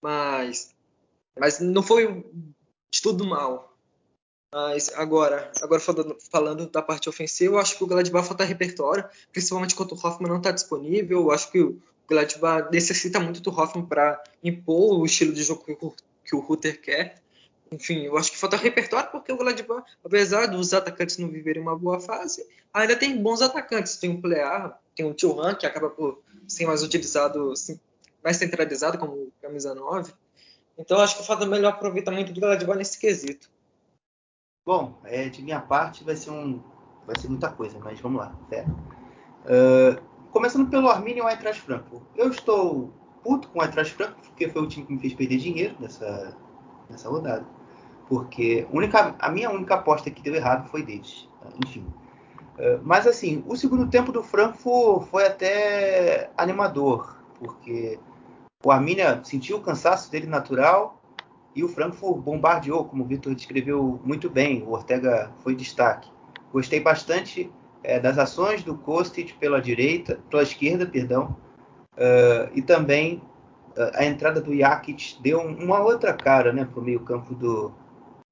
mas, 0.03 0.75
mas 1.39 1.61
não 1.61 1.81
foi 1.81 2.25
de 2.91 3.01
tudo 3.01 3.25
mal. 3.25 3.73
Mas 4.53 4.89
agora, 4.93 5.51
agora 5.61 5.79
falando, 5.79 6.17
falando, 6.29 6.69
da 6.69 6.81
parte 6.81 7.07
ofensiva, 7.07 7.55
eu 7.55 7.59
acho 7.59 7.77
que 7.77 7.83
o 7.83 7.87
Gladbach 7.87 8.27
falta 8.27 8.43
repertório, 8.43 9.07
principalmente 9.31 9.75
quando 9.75 9.93
o 9.93 9.95
Hoffman 9.95 10.29
não 10.29 10.37
está 10.37 10.51
disponível. 10.51 11.21
Eu 11.21 11.31
acho 11.31 11.49
que 11.49 11.61
o 11.61 11.81
Gladbach 12.07 12.69
necessita 12.71 13.19
muito 13.19 13.39
do 13.41 13.49
Hoffman 13.49 13.85
para 13.85 14.21
impor 14.43 14.99
o 14.99 15.05
estilo 15.05 15.33
de 15.33 15.43
jogo 15.43 15.63
que 16.25 16.35
o 16.35 16.39
Rutter 16.39 16.81
quer. 16.81 17.21
Enfim, 17.71 18.03
eu 18.03 18.17
acho 18.17 18.31
que 18.31 18.37
falta 18.37 18.55
repertório 18.55 19.09
porque 19.11 19.31
o 19.31 19.37
Gladbach, 19.37 19.83
apesar 20.03 20.47
dos 20.47 20.73
atacantes 20.73 21.17
não 21.17 21.27
viverem 21.27 21.61
uma 21.61 21.77
boa 21.77 21.99
fase, 21.99 22.45
ainda 22.73 22.95
tem 22.95 23.21
bons 23.21 23.41
atacantes. 23.41 23.97
Tem 23.97 24.09
o 24.09 24.21
Plear, 24.21 24.79
tem 24.95 25.05
o 25.05 25.13
Thuram, 25.13 25.55
que 25.55 25.65
acaba 25.65 25.89
por 25.89 26.21
ser 26.47 26.65
mais 26.65 26.83
utilizado, 26.83 27.53
mais 28.23 28.37
centralizado 28.37 28.97
como 28.97 29.31
camisa 29.41 29.75
9. 29.75 30.13
Então 30.77 30.99
acho 30.99 31.17
que 31.17 31.25
falta 31.25 31.45
melhor 31.45 31.73
aproveitamento 31.73 32.31
do 32.31 32.39
Gladbach 32.39 32.77
nesse 32.77 32.99
quesito. 32.99 33.49
Bom, 34.65 34.99
é, 35.05 35.29
de 35.29 35.41
minha 35.41 35.61
parte 35.61 36.03
vai 36.03 36.15
ser 36.15 36.29
um, 36.29 36.61
vai 37.05 37.17
ser 37.19 37.29
muita 37.29 37.49
coisa, 37.49 37.79
mas 37.79 37.99
vamos 37.99 38.19
lá, 38.19 38.37
Uh, 39.47 40.01
começando 40.29 40.69
pelo 40.69 40.89
Arminia 40.89 41.23
o 41.23 41.29
Eintracht 41.29 41.61
Frankfurt. 41.61 42.03
Eu 42.17 42.29
estou 42.29 42.93
puto 43.23 43.47
com 43.47 43.59
o 43.59 43.63
Eintracht 43.63 43.93
Frankfurt 43.93 44.25
porque 44.27 44.49
foi 44.49 44.61
o 44.61 44.67
time 44.67 44.85
que 44.85 44.91
me 44.91 44.99
fez 44.99 45.13
perder 45.13 45.37
dinheiro 45.37 45.77
nessa, 45.79 46.35
nessa 46.89 47.07
rodada 47.07 47.45
porque 48.07 48.67
única, 48.71 49.15
a 49.19 49.29
minha 49.29 49.49
única 49.49 49.75
aposta 49.75 50.09
que 50.09 50.21
deu 50.21 50.35
errado 50.35 50.69
foi 50.69 50.83
deles. 50.83 51.27
Enfim. 51.65 51.85
Uh, 52.57 52.79
mas 52.83 53.05
assim, 53.05 53.43
o 53.47 53.55
segundo 53.55 53.87
tempo 53.87 54.11
do 54.11 54.23
Frankfurt 54.23 55.07
foi 55.09 55.25
até 55.25 56.29
animador, 56.37 57.17
porque 57.39 57.99
o 58.63 58.71
Arminia 58.71 59.19
sentiu 59.23 59.57
o 59.57 59.61
cansaço 59.61 60.09
dele 60.11 60.25
natural 60.25 61.01
e 61.55 61.63
o 61.63 61.67
Frankfurt 61.67 62.17
bombardeou, 62.17 62.85
como 62.85 63.03
o 63.03 63.07
Vitor 63.07 63.33
descreveu 63.35 63.99
muito 64.03 64.29
bem. 64.29 64.63
O 64.63 64.71
Ortega 64.71 65.31
foi 65.43 65.55
destaque. 65.55 66.09
Gostei 66.51 66.79
bastante 66.79 67.51
é, 67.83 67.99
das 67.99 68.17
ações 68.17 68.63
do 68.63 68.75
Kostic 68.75 69.33
pela 69.39 69.61
direita, 69.61 70.19
pela 70.29 70.43
esquerda, 70.43 70.85
perdão, 70.85 71.35
uh, 71.93 72.49
e 72.53 72.61
também 72.61 73.21
uh, 73.77 73.91
a 73.95 74.05
entrada 74.05 74.41
do 74.41 74.55
Jakic 74.55 75.17
deu 75.21 75.39
uma 75.39 75.79
outra 75.79 76.13
cara, 76.13 76.51
né, 76.51 76.65
para 76.65 76.79
o 76.79 76.83
meio 76.83 76.99
campo 77.01 77.33
do 77.33 77.71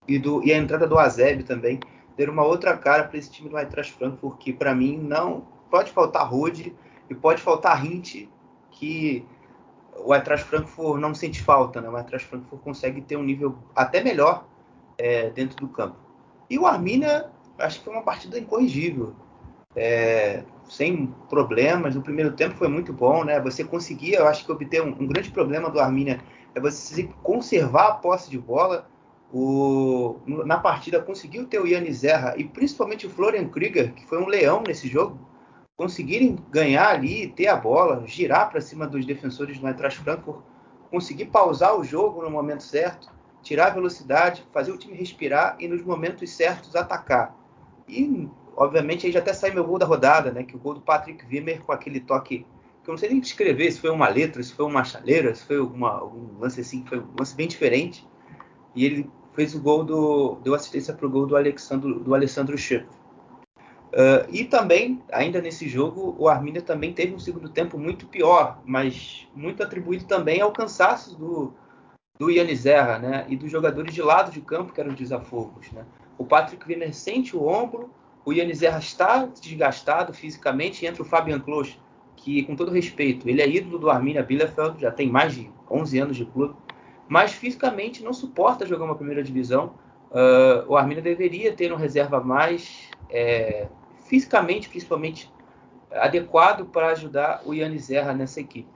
e, 0.07 0.19
do 0.19 0.43
e 0.43 0.53
a 0.53 0.57
entrada 0.57 0.87
do 0.87 0.97
Azeb 0.97 1.43
também 1.43 1.79
deu 2.17 2.31
uma 2.31 2.43
outra 2.43 2.77
cara 2.77 3.03
para 3.03 3.17
esse 3.17 3.31
time 3.31 3.49
do 3.49 3.57
Eintracht 3.57 3.93
Frankfurt 3.93 4.37
que 4.37 4.53
para 4.53 4.73
mim 4.73 4.97
não 4.97 5.47
pode 5.69 5.91
faltar 5.91 6.27
Rude 6.29 6.75
e 7.09 7.15
pode 7.15 7.41
faltar 7.41 7.85
Hint 7.85 8.27
que 8.71 9.25
o 9.97 10.13
Eintracht 10.13 10.45
Frankfurt 10.47 10.99
não 10.99 11.13
sente 11.13 11.41
falta, 11.41 11.79
né? 11.81 11.89
O 11.89 11.97
Eintracht 11.97 12.27
Frankfurt 12.27 12.61
consegue 12.61 13.01
ter 13.01 13.15
um 13.17 13.23
nível 13.23 13.57
até 13.75 14.03
melhor 14.03 14.45
é, 14.97 15.29
dentro 15.29 15.57
do 15.57 15.67
campo. 15.67 15.95
E 16.49 16.59
o 16.59 16.65
Arminia, 16.65 17.29
acho 17.57 17.79
que 17.79 17.85
foi 17.85 17.93
uma 17.93 18.03
partida 18.03 18.37
incorrigível. 18.37 19.13
É, 19.75 20.43
sem 20.69 21.07
problemas, 21.29 21.95
o 21.95 22.01
primeiro 22.01 22.31
tempo 22.31 22.55
foi 22.55 22.67
muito 22.67 22.93
bom, 22.93 23.23
né? 23.23 23.39
Você 23.41 23.63
conseguia, 23.63 24.19
eu 24.19 24.27
acho 24.27 24.45
que 24.45 24.51
obter 24.51 24.81
um, 24.81 24.89
um 24.89 25.07
grande 25.07 25.31
problema 25.31 25.69
do 25.69 25.79
Arminia 25.79 26.19
é 26.53 26.59
você 26.59 27.09
conservar 27.23 27.87
a 27.87 27.93
posse 27.95 28.29
de 28.29 28.37
bola. 28.37 28.89
O, 29.37 30.21
na 30.25 30.57
partida 30.57 31.01
conseguiu 31.01 31.45
ter 31.45 31.59
o 31.59 31.67
Yannis 31.67 31.97
Zerra 31.97 32.35
e 32.37 32.45
principalmente 32.45 33.05
o 33.05 33.09
Florian 33.09 33.49
Krieger, 33.49 33.93
que 33.93 34.07
foi 34.07 34.17
um 34.17 34.27
leão 34.27 34.63
nesse 34.65 34.87
jogo, 34.87 35.19
conseguirem 35.75 36.37
ganhar 36.49 36.87
ali, 36.87 37.27
ter 37.27 37.47
a 37.47 37.55
bola, 37.57 38.07
girar 38.07 38.49
para 38.49 38.61
cima 38.61 38.87
dos 38.87 39.05
defensores 39.05 39.59
do 39.59 39.67
Eintracht 39.67 39.99
Frankfurt, 39.99 40.41
conseguir 40.89 41.25
pausar 41.25 41.77
o 41.77 41.83
jogo 41.83 42.21
no 42.21 42.29
momento 42.29 42.63
certo, 42.63 43.11
tirar 43.43 43.67
a 43.67 43.71
velocidade, 43.71 44.47
fazer 44.53 44.71
o 44.71 44.77
time 44.77 44.95
respirar 44.95 45.57
e 45.59 45.67
nos 45.67 45.83
momentos 45.83 46.29
certos 46.31 46.73
atacar. 46.73 47.35
E, 47.89 48.29
obviamente, 48.55 49.05
aí 49.05 49.11
já 49.11 49.19
até 49.19 49.33
sai 49.33 49.51
meu 49.51 49.65
gol 49.65 49.77
da 49.77 49.85
rodada, 49.85 50.31
né? 50.31 50.43
Que 50.43 50.55
o 50.55 50.59
gol 50.59 50.75
do 50.75 50.81
Patrick 50.81 51.25
Wimmer 51.29 51.61
com 51.61 51.73
aquele 51.73 51.99
toque 51.99 52.45
que 52.81 52.89
eu 52.89 52.93
não 52.93 52.97
sei 52.97 53.09
nem 53.09 53.19
descrever 53.19 53.69
se 53.69 53.81
foi 53.81 53.89
uma 53.89 54.07
letra, 54.07 54.41
se 54.41 54.53
foi 54.53 54.65
uma 54.65 54.85
chaleira, 54.85 55.35
se 55.35 55.43
foi 55.43 55.59
uma, 55.59 56.01
um 56.05 56.37
lance 56.39 56.61
assim, 56.61 56.85
foi 56.87 56.99
um 56.99 57.07
lance 57.19 57.35
bem 57.35 57.49
diferente. 57.49 58.07
E 58.73 58.85
ele 58.85 59.09
fez 59.35 59.53
o 59.53 59.59
gol 59.59 59.83
do. 59.83 60.37
deu 60.43 60.55
assistência 60.55 60.93
para 60.93 61.05
o 61.05 61.09
gol 61.09 61.25
do 61.27 61.35
Alexandro, 61.35 61.99
do 61.99 62.15
Alessandro 62.15 62.57
Schiff. 62.57 62.85
Uh, 63.95 64.27
e 64.29 64.43
também, 64.43 65.01
ainda 65.11 65.41
nesse 65.41 65.69
jogo, 65.69 66.15
o 66.19 66.27
Arminia 66.27 66.61
também 66.61 66.91
teve 66.91 67.13
um 67.13 67.19
segundo 67.19 67.47
tempo 67.47 67.77
muito 67.77 68.07
pior, 68.07 68.59
mas 68.65 69.25
muito 69.33 69.63
atribuído 69.63 70.05
também 70.05 70.41
ao 70.41 70.51
cansaço 70.51 71.17
do, 71.17 71.53
do 72.19 72.29
Yannis 72.29 72.65
né? 72.65 73.25
E 73.29 73.37
dos 73.37 73.49
jogadores 73.49 73.93
de 73.93 74.01
lado 74.01 74.31
de 74.31 74.41
campo, 74.41 74.73
que 74.73 74.81
eram 74.81 74.91
os 74.91 74.97
desafogos, 74.97 75.71
né? 75.71 75.85
O 76.17 76.25
Patrick 76.25 76.65
Wiener 76.67 76.93
sente 76.93 77.35
o 77.35 77.45
ombro, 77.45 77.89
o 78.25 78.33
Yannis 78.33 78.61
Erra 78.61 78.79
está 78.79 79.25
desgastado 79.25 80.13
fisicamente, 80.13 80.83
e 80.83 80.87
entra 80.87 81.01
o 81.01 81.05
Fabian 81.05 81.39
Klos, 81.39 81.77
que, 82.15 82.43
com 82.43 82.55
todo 82.55 82.71
respeito, 82.71 83.29
ele 83.29 83.41
é 83.41 83.47
ídolo 83.47 83.77
do 83.77 83.89
Arminia 83.89 84.23
Bielefeld, 84.23 84.81
já 84.81 84.91
tem 84.91 85.09
mais 85.09 85.33
de 85.33 85.49
11 85.69 85.99
anos 85.99 86.17
de 86.17 86.25
clube, 86.25 86.55
mas 87.07 87.33
fisicamente 87.33 88.03
não 88.03 88.13
suporta 88.13 88.65
jogar 88.65 88.85
uma 88.85 88.95
primeira 88.95 89.23
divisão. 89.23 89.75
Uh, 90.11 90.65
o 90.67 90.77
Arminia 90.77 91.03
deveria 91.03 91.53
ter 91.53 91.71
um 91.71 91.77
reserva 91.77 92.19
mais... 92.19 92.89
É, 93.09 93.67
fisicamente, 94.05 94.69
principalmente, 94.69 95.31
adequado 95.91 96.65
para 96.65 96.89
ajudar 96.89 97.41
o 97.45 97.53
Yannis 97.53 97.85
Zerra 97.85 98.13
nessa 98.13 98.39
equipe. 98.39 98.69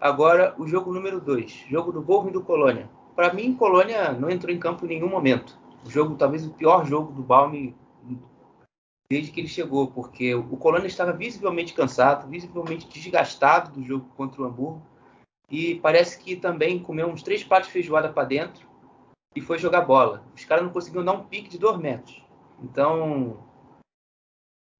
Agora, 0.00 0.54
o 0.58 0.66
jogo 0.66 0.92
número 0.92 1.20
2, 1.20 1.66
jogo 1.70 1.92
do 1.92 2.28
e 2.28 2.32
do 2.32 2.42
Colônia. 2.42 2.90
Para 3.14 3.32
mim, 3.32 3.54
Colônia 3.54 4.12
não 4.12 4.28
entrou 4.28 4.52
em 4.52 4.58
campo 4.58 4.84
em 4.84 4.88
nenhum 4.88 5.08
momento. 5.08 5.56
O 5.86 5.90
jogo, 5.90 6.16
talvez 6.16 6.44
o 6.46 6.50
pior 6.50 6.84
jogo 6.84 7.12
do 7.12 7.22
Balme 7.22 7.74
desde 9.08 9.30
que 9.30 9.40
ele 9.40 9.48
chegou, 9.48 9.88
porque 9.88 10.34
o 10.34 10.56
Colônia 10.56 10.86
estava 10.86 11.12
visivelmente 11.12 11.74
cansado, 11.74 12.28
visivelmente 12.28 12.88
desgastado 12.88 13.70
do 13.70 13.84
jogo 13.84 14.06
contra 14.16 14.42
o 14.42 14.44
Hamburgo. 14.44 14.82
E 15.50 15.76
parece 15.76 16.18
que 16.18 16.36
também 16.36 16.78
comeu 16.78 17.06
uns 17.08 17.22
três 17.22 17.44
pratos 17.44 17.68
de 17.68 17.72
feijoada 17.72 18.08
para 18.08 18.24
dentro 18.24 18.66
e 19.36 19.40
foi 19.40 19.58
jogar 19.58 19.82
bola. 19.82 20.24
Os 20.34 20.44
caras 20.44 20.64
não 20.64 20.72
conseguiram 20.72 21.04
dar 21.04 21.12
um 21.12 21.24
pique 21.24 21.48
de 21.48 21.58
dois 21.58 21.78
metros. 21.78 22.22
Então, 22.62 23.38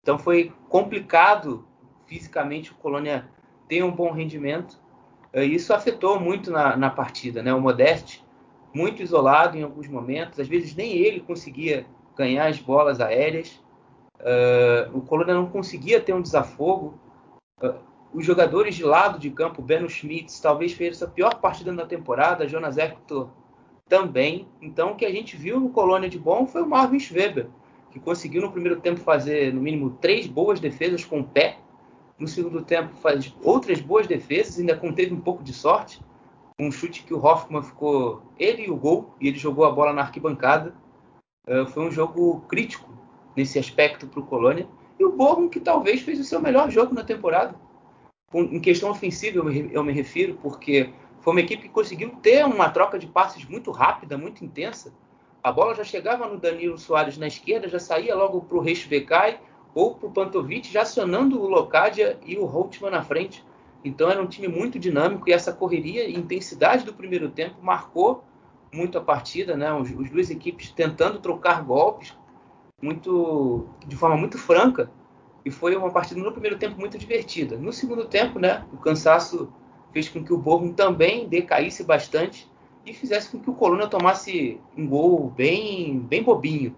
então 0.03 0.19
foi 0.19 0.53
complicado 0.69 1.67
fisicamente 2.07 2.73
o 2.73 2.77
Colônia 2.77 3.29
ter 3.69 3.83
um 3.83 3.91
bom 3.91 4.11
rendimento. 4.13 4.81
Eh, 5.33 5.45
isso 5.45 5.75
afetou 5.75 6.21
muito 6.21 6.51
na, 6.51 6.77
na 6.77 6.91
partida, 6.91 7.43
né? 7.43 7.53
O 7.53 7.61
Modeste 7.61 8.25
muito 8.75 9.03
isolado 9.03 9.57
em 9.57 9.63
alguns 9.63 9.87
momentos, 9.87 10.41
às 10.41 10.49
vezes 10.49 10.75
nem 10.75 10.93
ele 10.93 11.21
conseguia 11.21 11.87
ganhar 12.17 12.47
as 12.47 12.59
bolas 12.59 13.01
aéreas. 13.01 13.61
Uh, 14.21 14.97
o 14.97 15.01
Colônia 15.03 15.35
não 15.35 15.49
conseguia 15.49 16.01
ter 16.01 16.13
um 16.13 16.23
desafogo. 16.23 16.99
Uh, 17.63 17.75
os 18.15 18.25
jogadores 18.25 18.77
de 18.77 18.85
lado 18.85 19.19
de 19.19 19.29
campo, 19.29 19.61
Beno 19.61 19.91
Schmitz, 19.91 20.39
talvez 20.39 20.73
fez 20.73 21.03
a 21.03 21.09
pior 21.09 21.41
partida 21.41 21.73
da 21.73 21.85
temporada, 21.85 22.47
Jonas 22.47 22.79
Hector 22.79 23.29
também. 23.89 24.47
Então, 24.63 24.93
o 24.93 24.95
que 24.95 25.05
a 25.05 25.11
gente 25.11 25.37
viu 25.37 25.59
no 25.59 25.71
Colônia 25.71 26.09
de 26.09 26.19
bom 26.19 26.47
foi 26.47 26.63
o 26.63 26.67
Marvin 26.67 27.01
Schweber, 27.01 27.49
que 27.91 27.99
conseguiu 27.99 28.41
no 28.41 28.53
primeiro 28.53 28.81
tempo 28.81 29.01
fazer 29.01 29.53
no 29.53 29.61
mínimo 29.61 29.99
três 30.01 30.29
boas 30.29 30.61
defesas 30.61 31.05
com 31.05 31.21
o 31.21 31.25
pé. 31.25 31.59
No 32.17 32.29
segundo 32.29 32.63
tempo 32.63 32.95
faz 33.03 33.35
outras 33.43 33.81
boas 33.81 34.07
defesas, 34.07 34.61
ainda 34.61 34.77
conteve 34.77 35.13
um 35.13 35.21
pouco 35.21 35.43
de 35.43 35.53
sorte. 35.53 36.01
Um 36.57 36.71
chute 36.71 37.03
que 37.03 37.13
o 37.13 37.19
Hoffman 37.19 37.65
ficou 37.65 38.23
ele 38.39 38.67
e 38.67 38.71
o 38.71 38.77
gol, 38.77 39.13
e 39.21 39.27
ele 39.27 39.39
jogou 39.39 39.65
a 39.65 39.73
bola 39.73 39.93
na 39.93 40.03
arquibancada. 40.03 40.73
Uh, 41.49 41.67
foi 41.67 41.85
um 41.85 41.91
jogo 41.91 42.43
crítico 42.43 42.89
nesse 43.37 43.59
aspecto 43.59 44.07
para 44.07 44.21
o 44.21 44.27
Colônia. 44.27 44.69
E 45.01 45.05
o 45.05 45.11
Borrom, 45.11 45.49
que 45.49 45.59
talvez 45.59 46.01
fez 46.03 46.21
o 46.21 46.25
seu 46.25 46.41
melhor 46.41 46.71
jogo 46.71 46.95
na 46.95 47.03
temporada. 47.03 47.57
Em 48.35 48.61
questão 48.61 48.91
ofensiva, 48.91 49.39
eu 49.39 49.85
me, 49.85 49.93
refiro, 49.93 50.39
porque 50.43 50.91
foi 51.21 51.33
uma 51.33 51.41
equipe 51.41 51.63
que 51.63 51.69
conseguiu 51.69 52.11
ter 52.23 52.45
uma 52.45 52.69
troca 52.69 52.99
de 52.99 53.07
passes 53.07 53.45
muito 53.45 53.71
rápida, 53.71 54.19
muito 54.19 54.45
intensa 54.45 54.93
a 55.45 55.53
bola 55.53 55.75
já 55.75 55.85
chegava 55.85 56.27
no 56.27 56.39
Danilo 56.39 56.79
Soares 56.79 57.19
na 57.19 57.27
esquerda, 57.27 57.69
já 57.69 57.79
saía 57.79 58.15
logo 58.15 58.41
para 58.41 58.57
o 58.57 58.61
Reis 58.63 58.83
Becai 58.87 59.39
ou 59.75 59.95
para 59.95 60.09
o 60.09 60.11
Pantovic, 60.11 60.73
já 60.73 60.81
acionando 60.81 61.39
o 61.39 61.47
Locadia 61.47 62.19
e 62.25 62.39
o 62.39 62.47
Holtman 62.47 62.91
na 62.91 63.03
frente. 63.03 63.45
Então 63.85 64.09
era 64.09 64.23
um 64.23 64.27
time 64.27 64.49
muito 64.49 64.79
dinâmico 64.79 65.29
e 65.29 65.35
essa 65.35 65.53
correria 65.53 66.09
e 66.09 66.17
intensidade 66.17 66.87
do 66.87 66.95
primeiro 66.95 67.29
tempo 67.29 67.57
marcou 67.61 68.25
muito 68.73 68.97
a 68.97 69.03
partida, 69.03 69.55
né? 69.55 69.71
Os, 69.75 69.91
os 69.91 70.09
duas 70.09 70.31
equipes 70.31 70.71
tentando 70.71 71.19
trocar 71.19 71.63
golpes 71.63 72.17
muito 72.81 73.69
de 73.87 73.97
forma 73.97 74.17
muito 74.17 74.39
franca 74.39 74.91
e 75.45 75.51
foi 75.51 75.77
uma 75.77 75.91
partida 75.91 76.21
no 76.21 76.33
primeiro 76.33 76.59
tempo 76.59 76.79
muito 76.79 76.97
divertida. 76.97 77.57
No 77.57 77.73
segundo 77.73 78.07
tempo, 78.07 78.39
né, 78.39 78.65
o 78.73 78.79
cansaço 78.79 79.53
fez 79.93 80.09
com 80.09 80.25
que 80.25 80.33
o 80.33 80.39
Borrom 80.39 80.73
também 80.73 81.29
decaísse 81.29 81.85
bastante 81.85 82.51
e 82.85 82.93
fizesse 82.93 83.31
com 83.31 83.39
que 83.39 83.51
o 83.51 83.55
Coluna 83.55 83.87
tomasse 83.87 84.61
um 84.77 84.87
gol 84.87 85.31
bem, 85.31 86.01
bem 86.01 86.23
bobinho, 86.23 86.75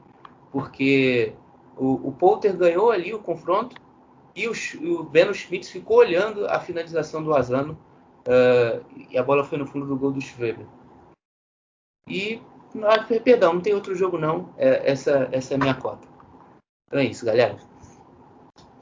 porque 0.51 1.33
o, 1.77 2.09
o 2.09 2.13
Polter 2.13 2.57
ganhou 2.57 2.91
ali 2.91 3.15
o 3.15 3.19
confronto 3.19 3.77
e 4.35 4.47
o, 4.49 4.53
o 4.53 5.03
Beno 5.05 5.33
Schmitz 5.33 5.71
ficou 5.71 5.99
olhando 5.99 6.47
a 6.47 6.61
finalização 6.61 7.23
do 7.23 7.35
Azano 7.35 7.79
uh, 8.27 8.85
e 9.11 9.17
a 9.17 9.23
bola 9.23 9.45
foi 9.45 9.59
no 9.59 9.67
fundo 9.67 9.87
do 9.87 9.97
gol 9.97 10.13
do 10.13 10.21
Schweber. 10.21 10.67
E, 12.09 12.41
perdão, 13.25 13.55
não 13.55 13.61
tem 13.61 13.75
outro 13.75 13.95
jogo 13.95 14.19
não, 14.19 14.55
é, 14.59 14.91
essa, 14.91 15.29
essa 15.33 15.55
é 15.55 15.57
a 15.57 15.59
minha 15.59 15.75
cota. 15.75 16.07
Então 16.87 17.01
é 17.01 17.05
isso, 17.05 17.25
galera. 17.25 17.57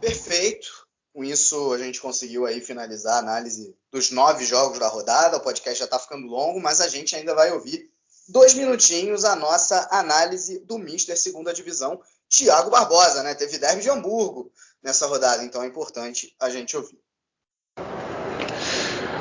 Perfeito. 0.05 0.87
Com 1.15 1.25
isso, 1.25 1.73
a 1.73 1.79
gente 1.79 1.99
conseguiu 1.99 2.45
aí 2.45 2.61
finalizar 2.61 3.15
a 3.15 3.19
análise 3.21 3.75
dos 3.91 4.11
nove 4.11 4.45
jogos 4.45 4.79
da 4.79 4.87
rodada. 4.87 5.39
O 5.39 5.41
podcast 5.41 5.79
já 5.79 5.87
está 5.87 5.99
ficando 5.99 6.27
longo, 6.27 6.61
mas 6.61 6.83
a 6.83 6.89
gente 6.89 7.17
ainda 7.17 7.35
vai 7.35 7.51
ouvir 7.53 7.89
dois 8.29 8.53
minutinhos 8.53 9.25
a 9.25 9.35
nossa 9.35 9.89
análise 9.91 10.59
do 10.59 10.77
Mister 10.79 11.17
Segunda 11.17 11.55
Divisão, 11.55 12.03
Thiago 12.29 12.69
Barbosa, 12.69 13.23
né? 13.23 13.35
Teve 13.35 13.57
derby 13.57 13.81
de 13.81 13.89
Hamburgo 13.89 14.53
nessa 14.83 15.07
rodada, 15.07 15.43
então 15.43 15.63
é 15.63 15.67
importante 15.67 16.37
a 16.39 16.51
gente 16.51 16.77
ouvir. 16.77 16.99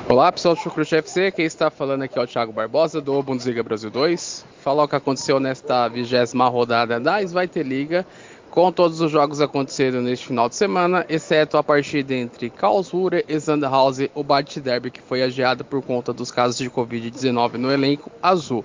Olá 0.09 0.31
pessoal 0.33 0.53
do 0.53 0.61
Chucrute 0.61 0.95
FC, 0.95 1.31
quem 1.31 1.45
está 1.45 1.71
falando 1.71 2.03
aqui 2.03 2.19
é 2.19 2.21
o 2.21 2.27
Thiago 2.27 2.51
Barbosa 2.51 2.99
do 2.99 3.23
Bundesliga 3.23 3.63
Brasil 3.63 3.89
2. 3.89 4.45
Falar 4.61 4.83
o 4.83 4.87
que 4.87 4.97
aconteceu 4.97 5.39
nesta 5.39 5.87
vigésima 5.87 6.49
rodada 6.49 6.99
da 6.99 7.19
Liga 7.19 8.05
com 8.53 8.71
todos 8.71 9.01
os 9.01 9.09
jogos 9.09 9.41
acontecendo 9.41 9.99
neste 9.99 10.27
final 10.27 10.47
de 10.47 10.55
semana, 10.55 11.03
exceto 11.09 11.57
a 11.57 11.63
partida 11.63 12.13
entre 12.13 12.51
Karlsruhe 12.51 13.25
e 13.27 13.39
Sandhausen, 13.39 14.11
o 14.13 14.23
Bate 14.23 14.61
Derby, 14.61 14.91
que 14.91 15.01
foi 15.01 15.23
adiado 15.23 15.65
por 15.65 15.81
conta 15.81 16.13
dos 16.13 16.29
casos 16.29 16.59
de 16.59 16.69
Covid-19 16.69 17.53
no 17.53 17.71
elenco 17.71 18.11
azul. 18.21 18.63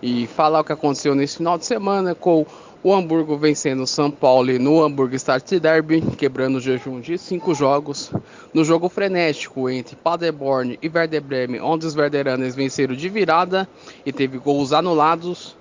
E 0.00 0.26
falar 0.28 0.60
o 0.60 0.64
que 0.64 0.72
aconteceu 0.72 1.14
nesse 1.14 1.36
final 1.36 1.58
de 1.58 1.66
semana 1.66 2.14
com 2.14 2.46
o 2.82 2.94
Hamburgo 2.94 3.36
vencendo 3.36 3.82
o 3.82 3.86
São 3.86 4.10
Paulo 4.10 4.58
no 4.58 4.82
Hamburgo 4.82 5.14
Start 5.16 5.46
Derby, 5.60 6.00
quebrando 6.16 6.56
o 6.56 6.60
jejum 6.60 6.98
de 6.98 7.18
cinco 7.18 7.54
jogos. 7.54 8.10
No 8.54 8.64
jogo 8.64 8.88
frenético 8.88 9.68
entre 9.68 9.94
Paderborn 9.94 10.78
e 10.80 10.88
Werder 10.88 11.20
Bremen, 11.20 11.60
onde 11.60 11.84
os 11.84 11.94
Werderanes 11.94 12.54
venceram 12.54 12.94
de 12.94 13.10
virada 13.10 13.68
e 14.06 14.10
teve 14.10 14.38
gols 14.38 14.72
anulados. 14.72 15.54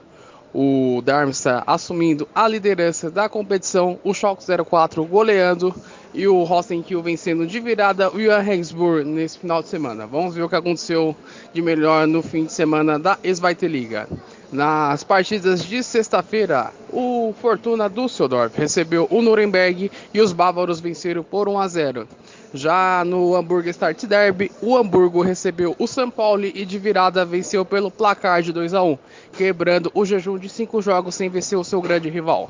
O 0.53 1.01
Darmstadt 1.03 1.63
assumindo 1.67 2.27
a 2.33 2.47
liderança 2.47 3.11
da 3.11 3.27
competição, 3.27 3.99
o 4.03 4.13
Schalke 4.13 4.43
04 4.65 5.05
goleando 5.05 5.75
e 6.13 6.27
o 6.27 6.43
Rosenkiel 6.43 7.01
vencendo 7.01 7.45
de 7.45 7.59
virada 7.59 8.09
o 8.09 8.17
Johan 8.17 8.39
Regensburg 8.39 9.07
nesse 9.07 9.37
final 9.37 9.61
de 9.61 9.69
semana. 9.69 10.07
Vamos 10.07 10.33
ver 10.33 10.43
o 10.43 10.49
que 10.49 10.55
aconteceu 10.55 11.15
de 11.53 11.61
melhor 11.61 12.07
no 12.07 12.23
fim 12.23 12.45
de 12.45 12.53
semana 12.53 12.97
da 12.97 13.17
Zweite 13.33 13.67
Liga. 13.67 14.07
Nas 14.49 15.03
partidas 15.03 15.61
de 15.61 15.83
sexta-feira, 15.83 16.71
o 16.93 17.33
Fortuna 17.41 17.89
Düsseldorf 17.89 18.57
recebeu 18.57 19.05
o 19.11 19.21
Nuremberg 19.21 19.91
e 20.13 20.21
os 20.21 20.31
bávaros 20.31 20.79
venceram 20.79 21.21
por 21.21 21.49
1 21.49 21.59
a 21.59 21.67
0. 21.67 22.07
Já 22.53 23.03
no 23.05 23.35
Hamburgo 23.35 23.67
Start 23.67 24.05
Derby, 24.05 24.49
o 24.61 24.77
Hamburgo 24.77 25.21
recebeu 25.21 25.75
o 25.77 25.85
São 25.85 26.09
Paulo 26.09 26.45
e 26.45 26.65
de 26.65 26.79
virada 26.79 27.25
venceu 27.25 27.65
pelo 27.65 27.91
placar 27.91 28.41
de 28.41 28.53
2 28.53 28.73
a 28.73 28.81
1, 28.81 28.97
quebrando 29.33 29.91
o 29.93 30.05
jejum 30.05 30.37
de 30.37 30.47
cinco 30.47 30.81
jogos 30.81 31.15
sem 31.15 31.29
vencer 31.29 31.59
o 31.59 31.63
seu 31.65 31.81
grande 31.81 32.09
rival. 32.09 32.49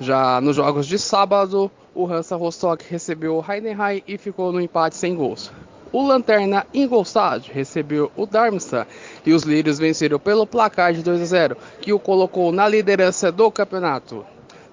Já 0.00 0.40
nos 0.40 0.56
jogos 0.56 0.84
de 0.84 0.98
sábado, 0.98 1.70
o 1.94 2.08
Hansa 2.08 2.34
Rostock 2.34 2.84
recebeu 2.90 3.36
o 3.36 3.52
Heidenheim 3.52 4.02
e 4.08 4.18
ficou 4.18 4.50
no 4.50 4.60
empate 4.60 4.96
sem 4.96 5.14
gols. 5.14 5.52
O 5.92 6.06
Lanterna 6.06 6.66
Ingolstadt 6.74 7.50
recebeu 7.52 8.10
o 8.16 8.26
Darmstadt 8.26 8.90
e 9.24 9.32
os 9.32 9.44
lírios 9.44 9.78
venceram 9.78 10.18
pelo 10.18 10.46
placar 10.46 10.92
de 10.92 11.02
2 11.02 11.22
a 11.22 11.24
0, 11.24 11.56
que 11.80 11.92
o 11.92 11.98
colocou 11.98 12.50
na 12.50 12.68
liderança 12.68 13.30
do 13.30 13.50
campeonato. 13.50 14.24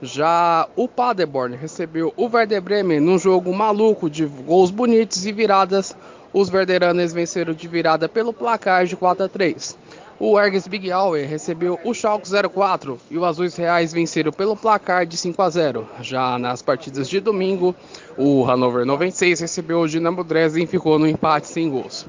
Já 0.02 0.68
o 0.76 0.88
Paderborn 0.88 1.56
recebeu 1.56 2.14
o 2.18 2.26
Werder 2.26 2.62
Bremen 2.62 3.00
num 3.00 3.18
jogo 3.18 3.54
maluco 3.54 4.10
de 4.10 4.26
gols 4.26 4.70
bonitos 4.70 5.26
e 5.26 5.32
viradas. 5.32 5.96
Os 6.34 6.52
Werderanes 6.52 7.14
venceram 7.14 7.54
de 7.54 7.68
virada 7.68 8.10
pelo 8.10 8.34
placar 8.34 8.86
de 8.86 8.98
4 8.98 9.26
a 9.26 9.30
3. 9.30 9.78
O 10.20 10.40
Erges 10.40 10.68
Big 10.68 10.92
Hour 10.92 11.18
recebeu 11.28 11.80
o 11.84 11.94
Schalke 11.94 12.30
04 12.30 13.00
e 13.10 13.18
os 13.18 13.24
Azuis 13.24 13.56
Reais 13.56 13.92
venceram 13.92 14.32
pelo 14.32 14.56
placar 14.56 15.06
de 15.08 15.18
5 15.18 15.42
a 15.42 15.50
0. 15.50 15.88
Já 16.02 16.38
nas 16.38 16.62
partidas 16.62 17.10
de 17.10 17.20
domingo, 17.20 17.76
o 18.16 18.44
Hannover 18.44 18.86
96 18.86 19.40
recebeu 19.40 19.82
o 19.82 19.88
Dinamo 19.88 20.24
Dresden 20.24 20.66
e 20.66 20.68
ficou 20.68 21.00
no 21.00 21.08
empate 21.08 21.48
sem 21.48 21.70
gols. 21.70 22.06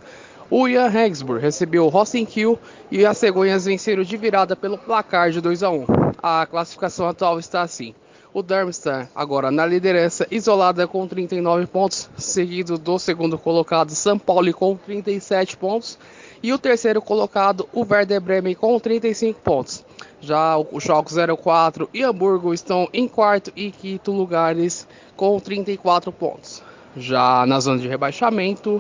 O 0.51 0.69
Jan 0.69 0.89
Regensburg 0.89 1.41
recebeu 1.41 1.87
o 1.87 1.89
Rosenkiel 1.89 2.59
e 2.91 3.07
as 3.07 3.17
cegonhas 3.17 3.65
venceram 3.65 4.03
de 4.03 4.17
virada 4.19 4.55
pelo 4.55 4.77
placar 4.77 5.31
de 5.31 5.41
2 5.41 5.63
a 5.63 5.71
1. 5.71 5.87
A 6.23 6.47
classificação 6.47 7.09
atual 7.09 7.39
está 7.39 7.63
assim. 7.63 7.95
O 8.35 8.43
Darmstadt 8.43 9.09
agora 9.15 9.51
na 9.51 9.65
liderança, 9.65 10.27
isolada 10.31 10.87
com 10.87 11.07
39 11.07 11.67
pontos, 11.67 12.11
seguido 12.19 12.77
do 12.77 12.99
segundo 12.99 13.39
colocado 13.39 13.91
São 13.93 14.19
Paulo 14.19 14.53
com 14.53 14.77
37 14.77 15.57
pontos 15.57 15.99
e 16.45 16.53
o 16.53 16.59
terceiro 16.59 17.01
colocado, 17.01 17.67
o 17.73 17.87
Werder 17.91 18.21
Bremen, 18.21 18.55
com 18.55 18.79
35 18.79 19.41
pontos. 19.41 19.83
Já 20.21 20.59
o 20.59 20.79
Schalke 20.79 21.11
04 21.43 21.89
e 21.95 22.05
Hamburgo 22.05 22.53
estão 22.53 22.87
em 22.93 23.09
quarto 23.09 23.51
e 23.57 23.71
quinto 23.71 24.13
lugares 24.13 24.87
com 25.17 25.41
34 25.41 26.13
pontos. 26.13 26.63
Já 26.95 27.47
na 27.47 27.59
zona 27.61 27.79
de 27.79 27.89
rebaixamento, 27.89 28.79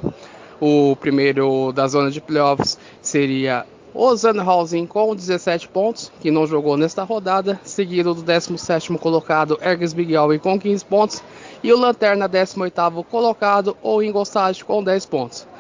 o 0.60 0.94
primeiro 0.96 1.72
da 1.72 1.88
zona 1.88 2.10
de 2.10 2.20
playoffs 2.20 2.78
seria 3.00 3.64
o 3.94 4.14
Sandhausen 4.14 4.86
com 4.86 5.16
17 5.16 5.68
pontos, 5.68 6.12
que 6.20 6.30
não 6.30 6.46
jogou 6.46 6.76
nesta 6.76 7.02
rodada, 7.02 7.58
seguido 7.64 8.12
do 8.12 8.22
17º 8.22 8.98
colocado 8.98 9.58
Erges 9.62 9.94
Bigel 9.94 10.38
com 10.38 10.60
15 10.60 10.84
pontos 10.84 11.22
e 11.62 11.72
o 11.72 11.78
Lanterna 11.78 12.28
18º 12.28 13.02
colocado, 13.06 13.74
o 13.82 14.02
Ingolstadt 14.02 14.62
com 14.66 14.84
10 14.84 15.06
pontos. 15.06 15.53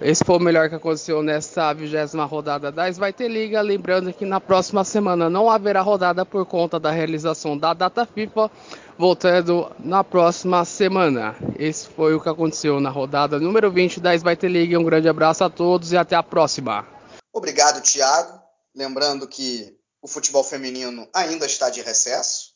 Esse 0.00 0.24
foi 0.24 0.36
o 0.36 0.40
melhor 0.40 0.68
que 0.68 0.76
aconteceu 0.76 1.24
nesta 1.24 1.72
vigésima 1.72 2.24
rodada 2.24 2.70
da 2.70 2.88
Svite 2.88 3.26
Liga. 3.26 3.60
Lembrando 3.60 4.12
que 4.12 4.24
na 4.24 4.40
próxima 4.40 4.84
semana 4.84 5.28
não 5.28 5.50
haverá 5.50 5.80
rodada 5.80 6.24
por 6.24 6.46
conta 6.46 6.78
da 6.78 6.92
realização 6.92 7.58
da 7.58 7.74
data 7.74 8.06
FIFA, 8.06 8.48
voltando 8.96 9.74
na 9.80 10.04
próxima 10.04 10.64
semana. 10.64 11.34
Esse 11.58 11.88
foi 11.88 12.14
o 12.14 12.20
que 12.20 12.28
aconteceu 12.28 12.78
na 12.78 12.90
rodada 12.90 13.40
número 13.40 13.72
20 13.72 13.98
da 13.98 14.14
Svite 14.14 14.46
Liga. 14.46 14.78
Um 14.78 14.84
grande 14.84 15.08
abraço 15.08 15.42
a 15.42 15.50
todos 15.50 15.90
e 15.90 15.96
até 15.96 16.14
a 16.14 16.22
próxima. 16.22 16.86
Obrigado, 17.32 17.82
Thiago. 17.82 18.40
Lembrando 18.76 19.26
que 19.26 19.76
o 20.00 20.06
futebol 20.06 20.44
feminino 20.44 21.08
ainda 21.12 21.44
está 21.44 21.70
de 21.70 21.80
recesso, 21.80 22.52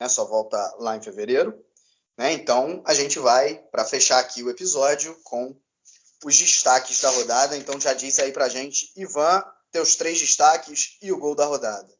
né? 0.00 0.08
só 0.08 0.24
volta 0.24 0.58
lá 0.80 0.96
em 0.96 1.00
fevereiro. 1.00 1.54
Né? 2.18 2.32
Então 2.32 2.82
a 2.84 2.92
gente 2.92 3.20
vai, 3.20 3.54
para 3.70 3.84
fechar 3.84 4.18
aqui 4.18 4.42
o 4.42 4.50
episódio, 4.50 5.16
com 5.22 5.56
os 6.24 6.38
destaques 6.38 7.00
da 7.00 7.10
rodada. 7.10 7.56
Então 7.56 7.80
já 7.80 7.92
disse 7.94 8.20
aí 8.20 8.32
pra 8.32 8.48
gente, 8.48 8.92
Ivan, 8.96 9.42
teus 9.70 9.96
três 9.96 10.18
destaques 10.18 10.96
e 11.02 11.12
o 11.12 11.18
gol 11.18 11.34
da 11.34 11.46
rodada. 11.46 11.92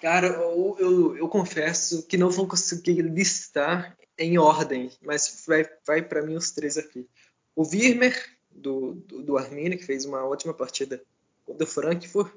Cara, 0.00 0.26
eu, 0.26 0.76
eu, 0.78 1.16
eu 1.16 1.28
confesso 1.28 2.02
que 2.04 2.16
não 2.16 2.28
vou 2.30 2.48
conseguir 2.48 3.02
listar 3.02 3.96
em 4.18 4.36
ordem, 4.36 4.90
mas 5.00 5.44
vai, 5.46 5.64
vai 5.86 6.02
para 6.02 6.22
mim 6.22 6.34
os 6.34 6.50
três 6.50 6.76
aqui. 6.76 7.08
O 7.54 7.62
Wirmer, 7.62 8.14
do, 8.50 8.94
do, 8.94 9.22
do 9.22 9.36
que 9.36 9.84
fez 9.84 10.04
uma 10.04 10.24
ótima 10.24 10.52
partida 10.52 11.02
contra 11.44 11.64
o 11.64 11.70
Frankfurt. 11.70 12.32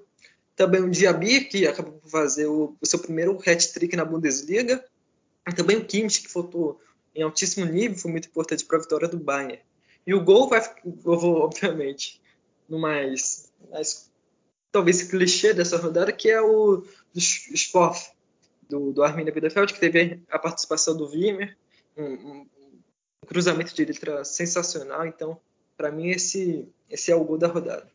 Também 0.55 0.81
o 0.81 0.89
Diaby, 0.89 1.45
que 1.45 1.67
acabou 1.67 1.93
por 1.93 2.09
fazer 2.09 2.45
o, 2.45 2.77
o 2.80 2.85
seu 2.85 2.99
primeiro 2.99 3.38
hat-trick 3.45 3.95
na 3.95 4.05
Bundesliga. 4.05 4.84
E 5.47 5.53
também 5.53 5.77
o 5.77 5.85
Kimmich, 5.85 6.22
que 6.22 6.30
faltou 6.30 6.80
em 7.13 7.23
altíssimo 7.23 7.65
nível, 7.65 7.97
foi 7.97 8.11
muito 8.11 8.27
importante 8.27 8.63
para 8.63 8.77
a 8.77 8.81
vitória 8.81 9.07
do 9.07 9.17
Bayern. 9.17 9.59
E 10.06 10.14
o 10.14 10.23
gol 10.23 10.48
vai, 10.48 10.61
eu 10.86 11.19
vou, 11.19 11.41
obviamente, 11.41 12.22
no 12.69 12.80
mais, 12.80 13.52
mais 13.72 14.11
talvez 14.72 15.03
clichê 15.03 15.53
dessa 15.53 15.77
rodada, 15.77 16.11
que 16.14 16.30
é 16.30 16.41
o 16.41 16.77
do 16.77 17.19
Spoff, 17.19 18.11
do, 18.69 18.94
do 18.94 19.03
Arminia 19.03 19.34
Bielefeld, 19.34 19.73
que 19.73 19.80
teve 19.80 20.23
a 20.30 20.38
participação 20.38 20.95
do 20.95 21.07
Wimmer, 21.07 21.57
um, 21.98 22.03
um, 22.03 22.49
um 23.23 23.27
cruzamento 23.27 23.73
de 23.73 23.86
letra 23.86 24.23
sensacional. 24.23 25.06
Então, 25.06 25.41
para 25.76 25.91
mim, 25.91 26.10
esse, 26.10 26.68
esse 26.90 27.11
é 27.11 27.15
o 27.15 27.23
gol 27.23 27.38
da 27.38 27.48
rodada. 27.48 27.91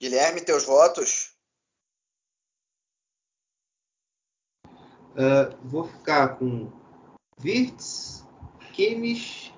Guilherme, 0.00 0.40
teus 0.40 0.64
votos? 0.64 1.34
Uh, 5.12 5.56
vou 5.64 5.88
ficar 5.88 6.36
com 6.38 6.70
Wirtz, 7.42 8.24
Kimmich 8.74 9.55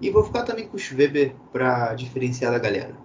e 0.00 0.10
vou 0.10 0.24
ficar 0.24 0.42
também 0.42 0.66
com 0.66 0.76
o 0.76 0.80
Schweber 0.80 1.34
para 1.52 1.94
diferenciar 1.94 2.52
da 2.52 2.58
galera. 2.58 2.96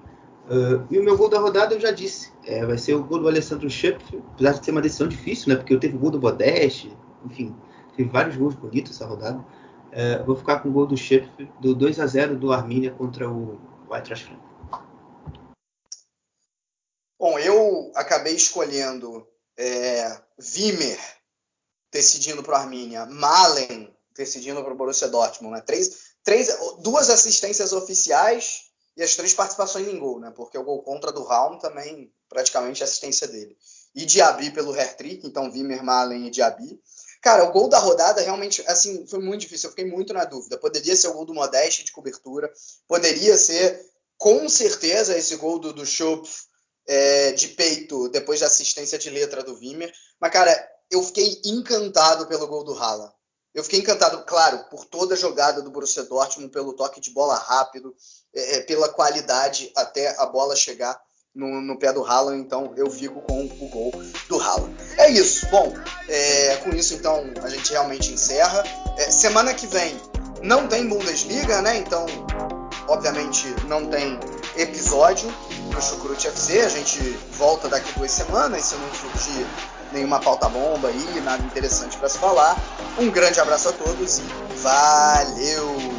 Uh, 0.46 0.86
e 0.92 1.00
o 1.00 1.04
meu 1.04 1.18
gol 1.18 1.28
da 1.28 1.40
rodada 1.40 1.74
eu 1.74 1.80
já 1.80 1.92
disse. 1.92 2.32
É, 2.46 2.66
vai 2.66 2.78
ser 2.78 2.94
o 2.94 3.04
gol 3.04 3.20
do 3.20 3.28
Alessandro 3.28 3.70
Schupp, 3.70 4.24
apesar 4.34 4.54
de 4.54 4.66
ser 4.66 4.72
uma 4.72 4.82
decisão 4.82 5.08
difícil, 5.08 5.50
né? 5.50 5.56
Porque 5.56 5.74
eu 5.74 5.80
teve 5.80 5.96
o 5.96 6.00
gol 6.00 6.12
do 6.12 6.20
Bodeste, 6.20 6.96
enfim, 7.26 7.56
teve 7.98 8.10
vários 8.10 8.38
gols 8.38 8.56
bonitos 8.56 8.92
essa 8.92 9.06
rodada. 9.06 9.40
Uh, 9.40 10.24
vou 10.26 10.36
ficar 10.36 10.60
com 10.60 10.70
o 10.70 10.72
gol 10.72 10.86
do 10.86 10.96
Schupp, 10.96 11.50
do 11.60 11.74
2 11.74 12.00
a 12.00 12.06
0 12.06 12.38
do 12.38 12.54
Arminia 12.54 12.92
contra 12.92 13.30
o 13.30 13.60
Eintracht 13.92 14.26
Frankfurt. 14.26 14.46
Bom, 17.18 17.40
eu 17.40 17.92
acabei 17.96 18.36
escolhendo 18.36 19.26
é, 19.58 20.22
Wimmer 20.38 21.00
decidindo 21.92 22.44
para 22.44 22.54
o 22.54 22.62
Arminia, 22.62 23.06
Malen 23.06 23.92
decidindo 24.16 24.62
para 24.64 24.74
o 24.74 24.78
Borussia 24.78 25.08
Dortmund, 25.08 25.56
né? 25.56 25.62
Três, 25.62 26.15
três, 26.26 26.50
duas 26.80 27.10
assistências 27.10 27.72
oficiais 27.72 28.64
e 28.98 29.04
as 29.04 29.16
três 29.16 29.34
participações 29.34 29.88
em 29.88 30.00
gol, 30.00 30.20
né? 30.20 30.34
Porque 30.36 30.58
o 30.58 30.64
gol 30.64 30.82
contra 30.82 31.12
do 31.12 31.24
Raum 31.24 31.60
também 31.60 32.12
praticamente 32.28 32.82
é 32.82 32.86
assistência 32.86 33.28
dele. 33.28 33.56
E 33.94 34.06
Diaby 34.06 34.52
pelo 34.52 34.76
Hertrick, 34.76 35.26
então 35.26 35.50
Wimmer, 35.50 35.84
Malen 35.84 36.28
e 36.28 36.32
Diaby. 36.32 36.82
Cara, 37.22 37.46
o 37.46 37.52
gol 37.52 37.70
da 37.70 37.80
rodada 37.80 38.22
realmente, 38.22 38.64
assim, 38.68 39.06
foi 39.08 39.20
muito 39.20 39.42
difícil. 39.42 39.68
Eu 39.68 39.72
fiquei 39.72 39.86
muito 39.86 40.14
na 40.14 40.26
dúvida. 40.26 40.58
Poderia 40.58 40.96
ser 40.96 41.08
o 41.08 41.14
gol 41.14 41.26
do 41.26 41.34
Modeste 41.34 41.84
de 41.84 41.92
cobertura, 41.92 42.52
poderia 42.88 43.38
ser, 43.38 43.80
com 44.18 44.50
certeza, 44.50 45.18
esse 45.18 45.36
gol 45.36 45.60
do, 45.60 45.72
do 45.72 45.86
Schopf 45.86 46.46
é, 46.88 47.32
de 47.34 47.50
peito 47.50 48.10
depois 48.10 48.40
da 48.40 48.48
assistência 48.48 48.98
de 48.98 49.10
letra 49.10 49.44
do 49.44 49.56
Wimmer. 49.56 49.94
Mas, 50.20 50.32
cara, 50.32 50.70
eu 50.90 51.04
fiquei 51.04 51.42
encantado 51.46 52.28
pelo 52.28 52.48
gol 52.48 52.64
do 52.64 52.74
Haaland. 52.74 53.15
Eu 53.56 53.64
fiquei 53.64 53.80
encantado, 53.80 54.22
claro, 54.26 54.66
por 54.70 54.84
toda 54.84 55.14
a 55.14 55.18
jogada 55.18 55.62
do 55.62 55.72
Borussia 55.72 56.04
Dortmund, 56.04 56.52
pelo 56.52 56.74
toque 56.74 57.00
de 57.00 57.10
bola 57.12 57.36
rápido, 57.36 57.96
é, 58.36 58.58
é, 58.58 58.62
pela 58.64 58.90
qualidade 58.90 59.72
até 59.78 60.14
a 60.20 60.26
bola 60.26 60.58
chegar 60.58 61.00
no, 61.34 61.62
no, 61.62 61.80
pé 61.80 61.94
do 61.94 62.04
Haaland. 62.04 62.42
Então 62.42 62.74
eu 62.76 62.92
fico 62.92 63.22
com 63.22 63.46
o 63.46 63.70
gol 63.70 63.94
do 64.28 64.38
Haaland. 64.42 64.76
É 64.98 65.10
isso. 65.10 65.48
Bom, 65.48 65.74
é, 66.10 66.58
com 66.58 66.72
isso 66.72 66.96
então 66.96 67.32
a 67.42 67.50
gente 67.50 67.72
realmente 67.72 68.12
encerra. 68.12 68.62
É, 68.98 69.10
semana 69.10 69.54
que 69.54 69.68
vem 69.68 69.98
não 70.44 70.68
tem 70.68 70.86
Bundesliga, 70.90 71.62
né? 71.62 71.78
Então, 71.78 72.06
obviamente, 72.90 73.48
não 73.70 73.90
tem 73.90 74.20
episódio 74.58 75.30
do 75.72 75.82
Chucrute 75.82 76.28
FC. 76.28 76.60
A 76.60 76.70
gente 76.70 77.00
volta 77.32 77.70
daqui 77.70 77.90
duas 77.98 78.12
semanas, 78.12 78.66
se 78.66 78.76
não 78.76 78.94
surgir 78.94 79.48
nenhuma 79.92 80.20
pauta 80.20 80.50
bomba 80.50 80.90
aí, 80.90 81.22
nada 81.22 81.44
interessante 81.44 81.98
para 81.98 82.10
se 82.10 82.18
falar. 82.18 82.56
Um 82.98 83.10
grande 83.10 83.40
abraço 83.40 83.70
a 83.70 83.74
todos 83.74 84.20
e 84.20 84.24
valeu! 84.62 85.95